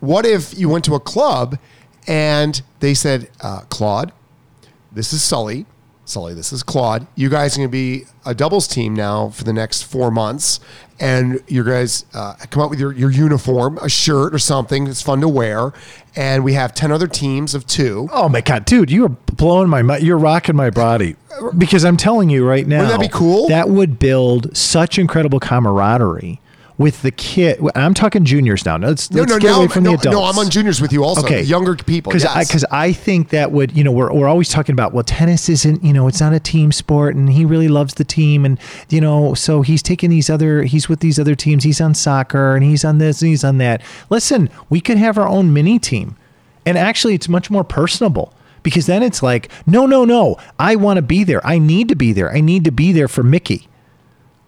What 0.00 0.26
if 0.26 0.58
you 0.58 0.68
went 0.68 0.84
to 0.86 0.94
a 0.96 1.00
club 1.00 1.56
and 2.06 2.60
they 2.80 2.94
said, 2.94 3.30
uh, 3.40 3.60
Claude, 3.70 4.12
this 4.92 5.12
is 5.12 5.22
Sully. 5.22 5.66
Sully, 6.10 6.34
this 6.34 6.52
is 6.52 6.64
Claude. 6.64 7.06
You 7.14 7.28
guys 7.28 7.54
are 7.54 7.60
going 7.60 7.68
to 7.68 7.72
be 7.72 8.04
a 8.26 8.34
doubles 8.34 8.66
team 8.66 8.94
now 8.94 9.28
for 9.28 9.44
the 9.44 9.52
next 9.52 9.82
four 9.82 10.10
months. 10.10 10.58
And 10.98 11.40
you 11.46 11.62
guys 11.62 12.04
uh, 12.12 12.34
come 12.50 12.64
up 12.64 12.68
with 12.68 12.80
your, 12.80 12.92
your 12.92 13.12
uniform, 13.12 13.78
a 13.78 13.88
shirt 13.88 14.34
or 14.34 14.38
something 14.40 14.86
that's 14.86 15.00
fun 15.00 15.20
to 15.20 15.28
wear. 15.28 15.72
And 16.16 16.42
we 16.42 16.54
have 16.54 16.74
10 16.74 16.90
other 16.90 17.06
teams 17.06 17.54
of 17.54 17.64
two. 17.64 18.08
Oh 18.12 18.28
my 18.28 18.40
god, 18.40 18.64
dude, 18.64 18.90
you 18.90 19.04
are 19.04 19.08
blowing 19.08 19.68
my 19.68 19.82
mind. 19.82 20.02
You're 20.02 20.18
rocking 20.18 20.56
my 20.56 20.70
body 20.70 21.14
because 21.56 21.84
I'm 21.84 21.96
telling 21.96 22.28
you 22.28 22.46
right 22.46 22.66
now. 22.66 22.80
Wouldn't 22.80 23.00
that 23.00 23.08
be 23.08 23.16
cool? 23.16 23.48
That 23.48 23.68
would 23.68 24.00
build 24.00 24.56
such 24.56 24.98
incredible 24.98 25.38
camaraderie 25.38 26.40
with 26.80 27.02
the 27.02 27.10
kid. 27.10 27.60
I'm 27.74 27.92
talking 27.92 28.24
juniors 28.24 28.64
now. 28.64 28.78
Let's, 28.78 29.10
No, 29.10 29.20
let's 29.20 29.32
no, 29.32 29.38
get 29.38 29.54
away 29.54 29.68
from 29.68 29.84
no, 29.84 29.90
the 29.90 29.96
adults. 29.98 30.16
no, 30.16 30.24
I'm 30.24 30.38
on 30.38 30.48
juniors 30.48 30.80
with 30.80 30.94
you 30.94 31.04
also. 31.04 31.22
Okay, 31.22 31.42
Younger 31.42 31.76
people. 31.76 32.10
Because 32.10 32.24
Yes. 32.24 32.64
I, 32.72 32.86
I 32.86 32.92
think 32.94 33.28
that 33.28 33.52
would, 33.52 33.76
you 33.76 33.84
know, 33.84 33.92
we're, 33.92 34.10
we're 34.10 34.28
always 34.28 34.48
talking 34.48 34.72
about, 34.72 34.94
well, 34.94 35.04
tennis 35.04 35.50
isn't, 35.50 35.84
you 35.84 35.92
know, 35.92 36.08
it's 36.08 36.20
not 36.22 36.32
a 36.32 36.40
team 36.40 36.72
sport 36.72 37.14
and 37.16 37.28
he 37.28 37.44
really 37.44 37.68
loves 37.68 37.94
the 37.94 38.04
team. 38.04 38.46
And, 38.46 38.58
you 38.88 39.02
know, 39.02 39.34
so 39.34 39.60
he's 39.60 39.82
taking 39.82 40.08
these 40.08 40.30
other, 40.30 40.62
he's 40.62 40.88
with 40.88 41.00
these 41.00 41.18
other 41.18 41.34
teams. 41.34 41.64
He's 41.64 41.82
on 41.82 41.94
soccer 41.94 42.54
and 42.56 42.64
he's 42.64 42.82
on 42.82 42.96
this 42.96 43.20
and 43.20 43.28
he's 43.28 43.44
on 43.44 43.58
that. 43.58 43.82
Listen, 44.08 44.48
we 44.70 44.80
could 44.80 44.96
have 44.96 45.18
our 45.18 45.28
own 45.28 45.52
mini 45.52 45.78
team 45.78 46.16
And 46.64 46.78
actually, 46.78 47.12
it's 47.14 47.28
much 47.28 47.50
more 47.50 47.62
personable 47.62 48.32
because 48.62 48.86
then 48.86 49.02
it's 49.02 49.22
like, 49.22 49.50
no, 49.66 49.84
no, 49.84 50.06
no, 50.06 50.38
I 50.58 50.76
want 50.76 50.96
to 50.96 51.02
be 51.02 51.24
there. 51.24 51.46
I 51.46 51.58
need 51.58 51.88
to 51.88 51.94
be 51.94 52.14
there. 52.14 52.32
I 52.34 52.40
need 52.40 52.64
to 52.64 52.70
be 52.72 52.92
there 52.92 53.08
for 53.08 53.22
Mickey 53.22 53.66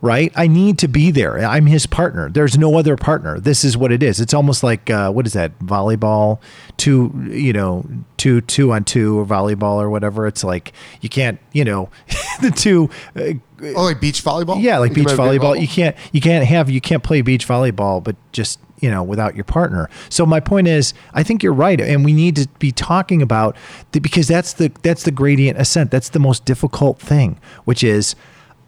right? 0.02 0.32
I 0.34 0.48
need 0.48 0.78
to 0.78 0.88
be 0.88 1.12
there. 1.12 1.38
I'm 1.38 1.66
his 1.66 1.86
partner. 1.86 2.28
There's 2.28 2.58
no 2.58 2.76
other 2.76 2.96
partner. 2.96 3.38
This 3.38 3.64
is 3.64 3.76
what 3.76 3.92
it 3.92 4.02
is. 4.02 4.20
It's 4.20 4.34
almost 4.34 4.62
like 4.62 4.90
uh, 4.90 5.12
what 5.12 5.26
is 5.26 5.32
that 5.32 5.58
volleyball? 5.60 6.40
Two, 6.76 7.12
you 7.30 7.52
know, 7.52 7.86
two 8.18 8.42
two 8.42 8.72
on 8.72 8.84
two 8.84 9.20
or 9.20 9.24
volleyball 9.24 9.80
or 9.80 9.88
whatever. 9.88 10.26
It's 10.26 10.44
like 10.44 10.72
you 11.00 11.08
can't, 11.08 11.38
you 11.52 11.64
know, 11.64 11.88
the 12.42 12.50
two. 12.50 12.90
Uh, 13.16 13.34
oh, 13.76 13.84
like 13.84 14.00
beach 14.00 14.22
volleyball. 14.22 14.60
Yeah, 14.60 14.78
like 14.78 14.92
beach 14.92 15.06
volleyball. 15.06 15.58
You 15.58 15.68
can't 15.68 15.96
you 16.10 16.20
can't 16.20 16.44
have 16.44 16.68
you 16.68 16.80
can't 16.80 17.04
play 17.04 17.22
beach 17.22 17.46
volleyball, 17.46 18.02
but 18.02 18.16
just 18.32 18.58
you 18.80 18.90
know 18.90 19.04
without 19.04 19.36
your 19.36 19.44
partner. 19.44 19.88
So 20.08 20.26
my 20.26 20.40
point 20.40 20.66
is, 20.66 20.94
I 21.14 21.22
think 21.22 21.44
you're 21.44 21.52
right, 21.52 21.80
and 21.80 22.04
we 22.04 22.12
need 22.12 22.34
to 22.36 22.48
be 22.58 22.72
talking 22.72 23.22
about 23.22 23.56
the, 23.92 24.00
because 24.00 24.26
that's 24.26 24.54
the 24.54 24.72
that's 24.82 25.04
the 25.04 25.12
gradient 25.12 25.60
ascent. 25.60 25.92
That's 25.92 26.08
the 26.08 26.18
most 26.18 26.44
difficult 26.44 26.98
thing, 26.98 27.38
which 27.66 27.84
is 27.84 28.16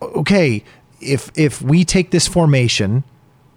okay 0.00 0.62
if 1.00 1.30
if 1.34 1.62
we 1.62 1.84
take 1.84 2.10
this 2.10 2.26
formation 2.26 3.04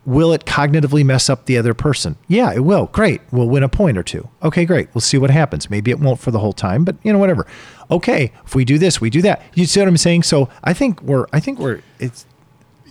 will 0.06 0.32
it 0.32 0.46
cognitively 0.46 1.04
mess 1.06 1.30
up 1.30 1.46
the 1.46 1.58
other 1.58 1.74
person? 1.74 2.16
Yeah 2.28 2.54
it 2.54 2.62
will. 2.62 2.88
Great. 2.88 3.22
We'll 3.32 3.50
win 3.50 3.64
a 3.64 3.70
point 3.70 3.98
or 3.98 4.04
two. 4.04 4.30
Okay 4.42 4.66
great. 4.66 4.88
We'll 4.94 5.02
see 5.02 5.18
what 5.18 5.30
happens. 5.30 5.70
Maybe 5.70 5.92
it 5.92 6.00
won't 6.00 6.20
for 6.20 6.32
the 6.32 6.40
whole 6.40 6.54
time 6.54 6.84
but 6.84 6.96
you 7.04 7.12
know 7.12 7.20
whatever. 7.20 7.46
Okay 7.92 8.32
if 8.46 8.56
we 8.56 8.66
do 8.66 8.78
this 8.78 9.02
we 9.02 9.10
do 9.10 9.22
that. 9.24 9.42
You 9.54 9.66
see 9.66 9.80
what 9.80 9.88
i'm 9.88 9.98
saying? 9.98 10.24
So 10.24 10.50
i 10.64 10.74
think 10.74 11.02
we're 11.02 11.28
i 11.34 11.40
think 11.40 11.60
we're 11.60 11.82
it's 12.00 12.26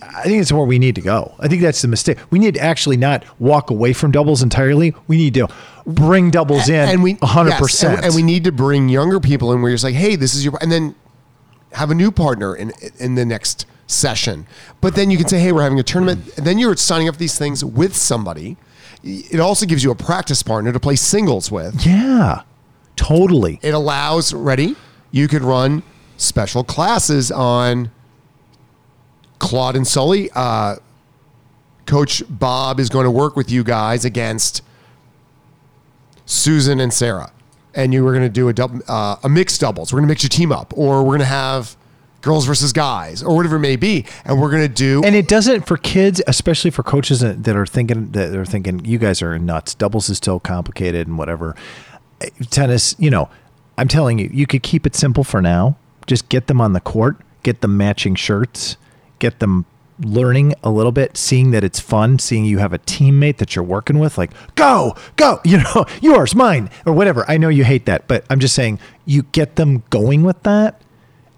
I 0.01 0.23
think 0.23 0.41
it's 0.41 0.51
where 0.51 0.65
we 0.65 0.79
need 0.79 0.95
to 0.95 1.01
go. 1.01 1.33
I 1.39 1.47
think 1.47 1.61
that's 1.61 1.81
the 1.81 1.87
mistake. 1.87 2.17
We 2.29 2.39
need 2.39 2.53
to 2.53 2.59
actually 2.59 2.97
not 2.97 3.23
walk 3.39 3.69
away 3.69 3.93
from 3.93 4.11
doubles 4.11 4.43
entirely. 4.43 4.93
We 5.07 5.17
need 5.17 5.33
to 5.35 5.47
bring 5.85 6.29
doubles 6.29 6.69
in 6.69 6.89
and 6.89 7.01
we 7.01 7.15
100%. 7.15 7.47
yes, 7.59 7.83
and, 7.83 8.05
and 8.05 8.15
we 8.15 8.21
need 8.21 8.43
to 8.43 8.51
bring 8.51 8.89
younger 8.89 9.19
people 9.19 9.51
in 9.53 9.61
where 9.61 9.69
you're 9.69 9.75
just 9.75 9.83
like, 9.83 9.95
hey, 9.95 10.15
this 10.15 10.35
is 10.35 10.45
your, 10.45 10.57
and 10.61 10.71
then 10.71 10.95
have 11.73 11.91
a 11.91 11.95
new 11.95 12.11
partner 12.11 12.55
in 12.55 12.71
in 12.99 13.15
the 13.15 13.25
next 13.25 13.65
session. 13.87 14.45
But 14.81 14.95
then 14.95 15.09
you 15.09 15.17
can 15.17 15.27
say, 15.27 15.39
hey, 15.39 15.51
we're 15.51 15.63
having 15.63 15.79
a 15.79 15.83
tournament, 15.83 16.37
and 16.37 16.45
then 16.45 16.59
you're 16.59 16.75
signing 16.75 17.07
up 17.07 17.15
for 17.15 17.19
these 17.19 17.37
things 17.37 17.63
with 17.65 17.95
somebody. 17.95 18.57
It 19.03 19.39
also 19.39 19.65
gives 19.65 19.83
you 19.83 19.91
a 19.91 19.95
practice 19.95 20.43
partner 20.43 20.71
to 20.71 20.79
play 20.79 20.95
singles 20.95 21.51
with. 21.51 21.85
yeah, 21.85 22.41
totally. 22.95 23.59
It 23.61 23.73
allows 23.73 24.33
ready. 24.33 24.75
You 25.11 25.27
could 25.27 25.41
run 25.41 25.83
special 26.17 26.63
classes 26.63 27.31
on 27.31 27.91
Claude 29.39 29.75
and 29.75 29.87
Sully. 29.87 30.29
Uh, 30.35 30.77
Coach 31.85 32.21
Bob 32.27 32.79
is 32.79 32.89
going 32.89 33.05
to 33.05 33.11
work 33.11 33.37
with 33.37 33.49
you 33.49 33.63
guys 33.63 34.03
against 34.03 34.61
Susan 36.25 36.81
and 36.81 36.93
Sarah, 36.93 37.31
and 37.73 37.93
you 37.93 38.03
were 38.03 38.11
going 38.11 38.23
to 38.23 38.29
do 38.29 38.49
a 38.49 38.53
double, 38.53 38.81
uh, 38.89 39.15
a 39.23 39.29
mixed 39.29 39.61
doubles. 39.61 39.93
We're 39.93 39.99
going 39.99 40.07
to 40.07 40.11
mix 40.11 40.23
your 40.23 40.29
team 40.29 40.51
up, 40.51 40.73
or 40.75 41.03
we're 41.03 41.11
going 41.11 41.19
to 41.19 41.25
have 41.25 41.77
girls 42.21 42.45
versus 42.45 42.73
guys, 42.73 43.23
or 43.23 43.35
whatever 43.35 43.57
it 43.57 43.61
may 43.61 43.75
be, 43.75 44.05
and 44.25 44.39
we're 44.39 44.49
going 44.49 44.67
to 44.67 44.73
do. 44.73 45.01
And 45.03 45.15
it 45.15 45.27
doesn't 45.27 45.65
for 45.65 45.77
kids, 45.77 46.21
especially 46.27 46.71
for 46.71 46.83
coaches 46.83 47.19
that 47.21 47.55
are 47.55 47.65
thinking 47.65 48.11
that 48.11 48.31
they're 48.31 48.45
thinking 48.45 48.83
you 48.85 48.97
guys 48.97 49.21
are 49.21 49.37
nuts. 49.39 49.73
Doubles 49.73 50.09
is 50.09 50.17
still 50.17 50.39
complicated 50.39 51.07
and 51.07 51.17
whatever. 51.17 51.55
Eh, 52.21 52.29
Tennis, 52.49 52.95
you 52.99 53.09
know, 53.09 53.29
I'm 53.77 53.87
telling 53.87 54.19
you, 54.19 54.29
you 54.33 54.47
could 54.47 54.63
keep 54.63 54.85
it 54.85 54.95
simple 54.95 55.23
for 55.23 55.41
now. 55.41 55.77
Just 56.07 56.29
get 56.29 56.47
them 56.47 56.59
on 56.59 56.73
the 56.73 56.79
court, 56.79 57.17
get 57.43 57.61
them 57.61 57.77
matching 57.77 58.15
shirts, 58.15 58.77
get 59.19 59.39
them 59.39 59.65
learning 59.99 60.53
a 60.63 60.69
little 60.69 60.91
bit, 60.91 61.17
seeing 61.17 61.51
that 61.51 61.63
it's 61.63 61.79
fun, 61.79 62.19
seeing 62.19 62.45
you 62.45 62.59
have 62.59 62.71
a 62.73 62.79
teammate 62.79 63.37
that 63.37 63.55
you're 63.55 63.65
working 63.65 63.99
with, 63.99 64.17
like, 64.17 64.31
go, 64.55 64.95
go, 65.15 65.39
you 65.45 65.57
know, 65.57 65.85
yours, 66.01 66.35
mine, 66.35 66.69
or 66.85 66.93
whatever. 66.93 67.25
I 67.27 67.37
know 67.37 67.49
you 67.49 67.63
hate 67.63 67.85
that, 67.85 68.07
but 68.07 68.25
I'm 68.29 68.39
just 68.39 68.55
saying 68.55 68.79
you 69.05 69.23
get 69.23 69.55
them 69.55 69.83
going 69.89 70.23
with 70.23 70.41
that 70.43 70.81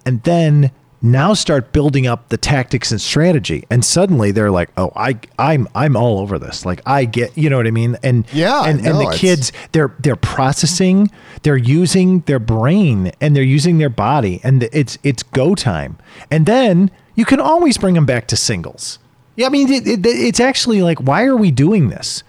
and 0.10 0.24
then 0.24 0.72
now 1.04 1.36
start 1.36 1.72
building 1.72 2.08
up 2.08 2.30
the 2.30 2.36
tactics 2.36 2.90
and 2.90 3.00
strategy. 3.00 3.64
And 3.70 3.86
suddenly 3.86 4.32
they're 4.32 4.50
like 4.50 4.72
oh 4.76 4.92
i 4.96 5.20
i'm 5.38 5.68
i'm 5.76 5.96
all 5.96 6.18
over 6.20 6.40
this. 6.40 6.66
Like 6.66 6.82
i 6.88 7.06
get 7.06 7.38
you 7.38 7.48
know 7.48 7.58
what 7.58 7.68
i 7.68 7.72
mean? 7.72 7.96
And 8.02 8.26
Yeah, 8.34 8.64
and, 8.64 8.84
and 8.84 9.00
the 9.00 9.16
kids 9.16 9.52
they're 9.72 9.94
they're 10.00 10.16
processing 10.16 11.12
they're 11.44 11.58
using 11.58 12.22
their 12.22 12.40
brain 12.40 13.12
and 13.22 13.36
they're 13.36 13.44
using 13.44 13.78
their 13.78 13.90
body 13.90 14.42
and 14.44 14.64
it's 14.74 14.98
it's 15.04 15.22
go 15.22 15.54
time. 15.54 16.00
And 16.32 16.48
then 16.48 16.90
you 17.14 17.24
can 17.24 17.40
always 17.40 17.78
bring 17.78 17.94
them 17.94 18.08
back 18.08 18.26
to 18.30 18.36
singles. 18.36 18.98
Yeah 19.36 19.46
i 19.46 19.50
mean 19.50 19.72
it, 19.72 19.88
it, 19.88 20.00
it's 20.04 20.40
actually 20.40 20.82
like 20.82 20.98
why 20.98 21.26
are 21.26 21.38
we 21.38 21.52
doing 21.52 21.90
this? 21.90 22.24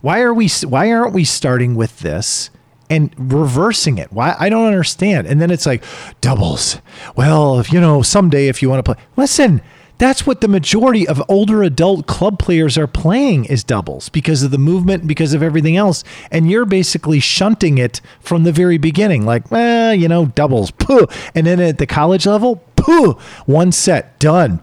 Why 0.00 0.20
are 0.22 0.32
we 0.32 0.48
why 0.64 0.90
aren't 0.90 1.12
we 1.12 1.24
starting 1.24 1.74
with 1.74 2.00
this 2.00 2.48
and 2.88 3.14
reversing 3.18 3.98
it. 3.98 4.12
Why? 4.12 4.36
I 4.38 4.48
don't 4.48 4.66
understand. 4.66 5.26
And 5.26 5.40
then 5.40 5.50
it's 5.50 5.66
like 5.66 5.84
doubles. 6.20 6.80
Well 7.16 7.58
if 7.58 7.72
you 7.72 7.80
know 7.80 8.02
someday 8.02 8.48
if 8.48 8.62
you 8.62 8.68
want 8.68 8.84
to 8.84 8.94
play 8.94 9.02
listen 9.16 9.62
that's 9.98 10.26
what 10.26 10.42
the 10.42 10.48
majority 10.48 11.08
of 11.08 11.22
older 11.26 11.62
adult 11.62 12.06
club 12.06 12.38
players 12.38 12.76
are 12.76 12.86
playing 12.86 13.46
is 13.46 13.64
doubles 13.64 14.10
because 14.10 14.42
of 14.42 14.50
the 14.50 14.58
movement 14.58 15.06
because 15.06 15.32
of 15.32 15.42
everything 15.42 15.74
else. 15.74 16.04
And 16.30 16.50
you're 16.50 16.66
basically 16.66 17.18
shunting 17.18 17.78
it 17.78 18.02
from 18.20 18.44
the 18.44 18.52
very 18.52 18.76
beginning. 18.76 19.24
Like 19.24 19.50
well 19.50 19.94
you 19.94 20.08
know 20.08 20.26
doubles 20.26 20.70
pooh. 20.70 21.06
and 21.34 21.46
then 21.46 21.60
at 21.60 21.78
the 21.78 21.86
college 21.86 22.26
level 22.26 22.62
pooh, 22.76 23.12
one 23.46 23.72
set 23.72 24.18
done 24.18 24.60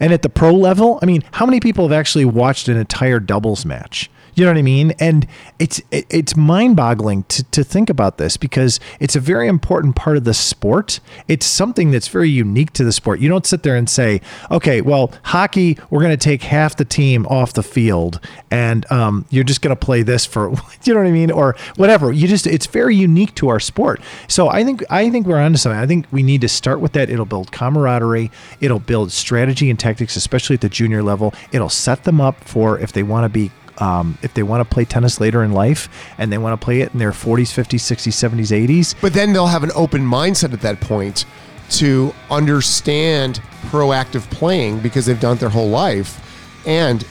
and 0.00 0.12
at 0.12 0.22
the 0.22 0.28
pro 0.28 0.52
level 0.52 0.98
i 1.02 1.06
mean 1.06 1.22
how 1.32 1.46
many 1.46 1.60
people 1.60 1.84
have 1.86 1.96
actually 1.96 2.24
watched 2.24 2.66
an 2.66 2.76
entire 2.76 3.20
doubles 3.20 3.64
match 3.64 4.10
you 4.34 4.44
know 4.44 4.50
what 4.50 4.58
I 4.58 4.62
mean? 4.62 4.92
And 4.98 5.26
it's 5.58 5.80
it's 5.90 6.36
mind-boggling 6.36 7.24
to, 7.24 7.44
to 7.44 7.64
think 7.64 7.90
about 7.90 8.18
this 8.18 8.36
because 8.36 8.80
it's 8.98 9.16
a 9.16 9.20
very 9.20 9.48
important 9.48 9.96
part 9.96 10.16
of 10.16 10.24
the 10.24 10.34
sport. 10.34 11.00
It's 11.28 11.46
something 11.46 11.90
that's 11.90 12.08
very 12.08 12.30
unique 12.30 12.72
to 12.74 12.84
the 12.84 12.92
sport. 12.92 13.20
You 13.20 13.28
don't 13.28 13.46
sit 13.46 13.62
there 13.62 13.76
and 13.76 13.88
say, 13.88 14.20
"Okay, 14.50 14.80
well, 14.80 15.12
hockey, 15.24 15.78
we're 15.90 16.00
going 16.00 16.16
to 16.16 16.16
take 16.16 16.42
half 16.42 16.76
the 16.76 16.84
team 16.84 17.26
off 17.26 17.52
the 17.52 17.62
field, 17.62 18.20
and 18.50 18.90
um, 18.90 19.26
you're 19.30 19.44
just 19.44 19.62
going 19.62 19.74
to 19.74 19.84
play 19.84 20.02
this 20.02 20.24
for," 20.26 20.50
you 20.84 20.94
know 20.94 21.00
what 21.00 21.08
I 21.08 21.12
mean, 21.12 21.30
or 21.30 21.56
whatever. 21.76 22.12
You 22.12 22.28
just 22.28 22.46
it's 22.46 22.66
very 22.66 22.96
unique 22.96 23.34
to 23.36 23.48
our 23.48 23.60
sport. 23.60 24.00
So 24.28 24.48
I 24.48 24.64
think 24.64 24.84
I 24.90 25.10
think 25.10 25.26
we're 25.26 25.38
onto 25.38 25.58
something. 25.58 25.80
I 25.80 25.86
think 25.86 26.06
we 26.10 26.22
need 26.22 26.40
to 26.42 26.48
start 26.48 26.80
with 26.80 26.92
that. 26.92 27.10
It'll 27.10 27.26
build 27.26 27.52
camaraderie. 27.52 28.30
It'll 28.60 28.80
build 28.80 29.12
strategy 29.12 29.70
and 29.70 29.78
tactics, 29.78 30.16
especially 30.16 30.54
at 30.54 30.60
the 30.60 30.68
junior 30.68 31.02
level. 31.02 31.34
It'll 31.52 31.68
set 31.68 32.04
them 32.04 32.20
up 32.20 32.42
for 32.44 32.78
if 32.78 32.92
they 32.92 33.02
want 33.02 33.24
to 33.24 33.28
be 33.28 33.50
um, 33.80 34.18
if 34.22 34.34
they 34.34 34.42
want 34.42 34.60
to 34.66 34.74
play 34.74 34.84
tennis 34.84 35.20
later 35.20 35.42
in 35.42 35.52
life 35.52 35.88
and 36.18 36.32
they 36.32 36.38
want 36.38 36.58
to 36.58 36.64
play 36.64 36.80
it 36.80 36.92
in 36.92 36.98
their 36.98 37.12
40s, 37.12 37.52
50s, 37.52 37.80
60s, 37.80 38.30
70s, 38.30 38.68
80s, 38.68 38.94
But 39.00 39.14
then 39.14 39.32
they'll 39.32 39.46
have 39.46 39.64
an 39.64 39.72
open 39.74 40.02
mindset 40.02 40.52
at 40.52 40.60
that 40.60 40.80
point 40.80 41.24
to 41.70 42.12
understand 42.30 43.40
proactive 43.66 44.28
playing 44.30 44.80
because 44.80 45.06
they've 45.06 45.20
done 45.20 45.36
it 45.36 45.40
their 45.40 45.48
whole 45.48 45.68
life. 45.68 46.26
And 46.66 47.06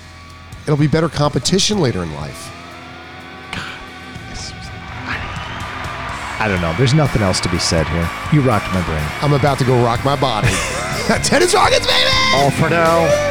it'll 0.64 0.78
be 0.78 0.88
better 0.88 1.10
competition 1.10 1.80
later 1.80 2.04
in 2.04 2.14
life. 2.16 2.52
I 6.42 6.48
don't 6.48 6.62
know. 6.62 6.74
There's 6.78 6.94
nothing 6.94 7.22
else 7.22 7.42
to 7.42 7.50
be 7.50 7.60
said 7.60 7.86
here. 7.88 8.10
You 8.32 8.40
rocked 8.42 8.74
my 8.74 8.82
brain. 8.86 9.06
I'm 9.22 9.34
about 9.34 9.60
to 9.60 9.66
go 9.66 9.84
rock 9.84 10.06
my 10.06 10.16
body. 10.16 10.48
Tennis 11.24 11.56
Rockets, 11.56 11.88
baby! 11.88 12.10
All 12.36 12.52
for 12.52 12.70
now. 12.70 13.29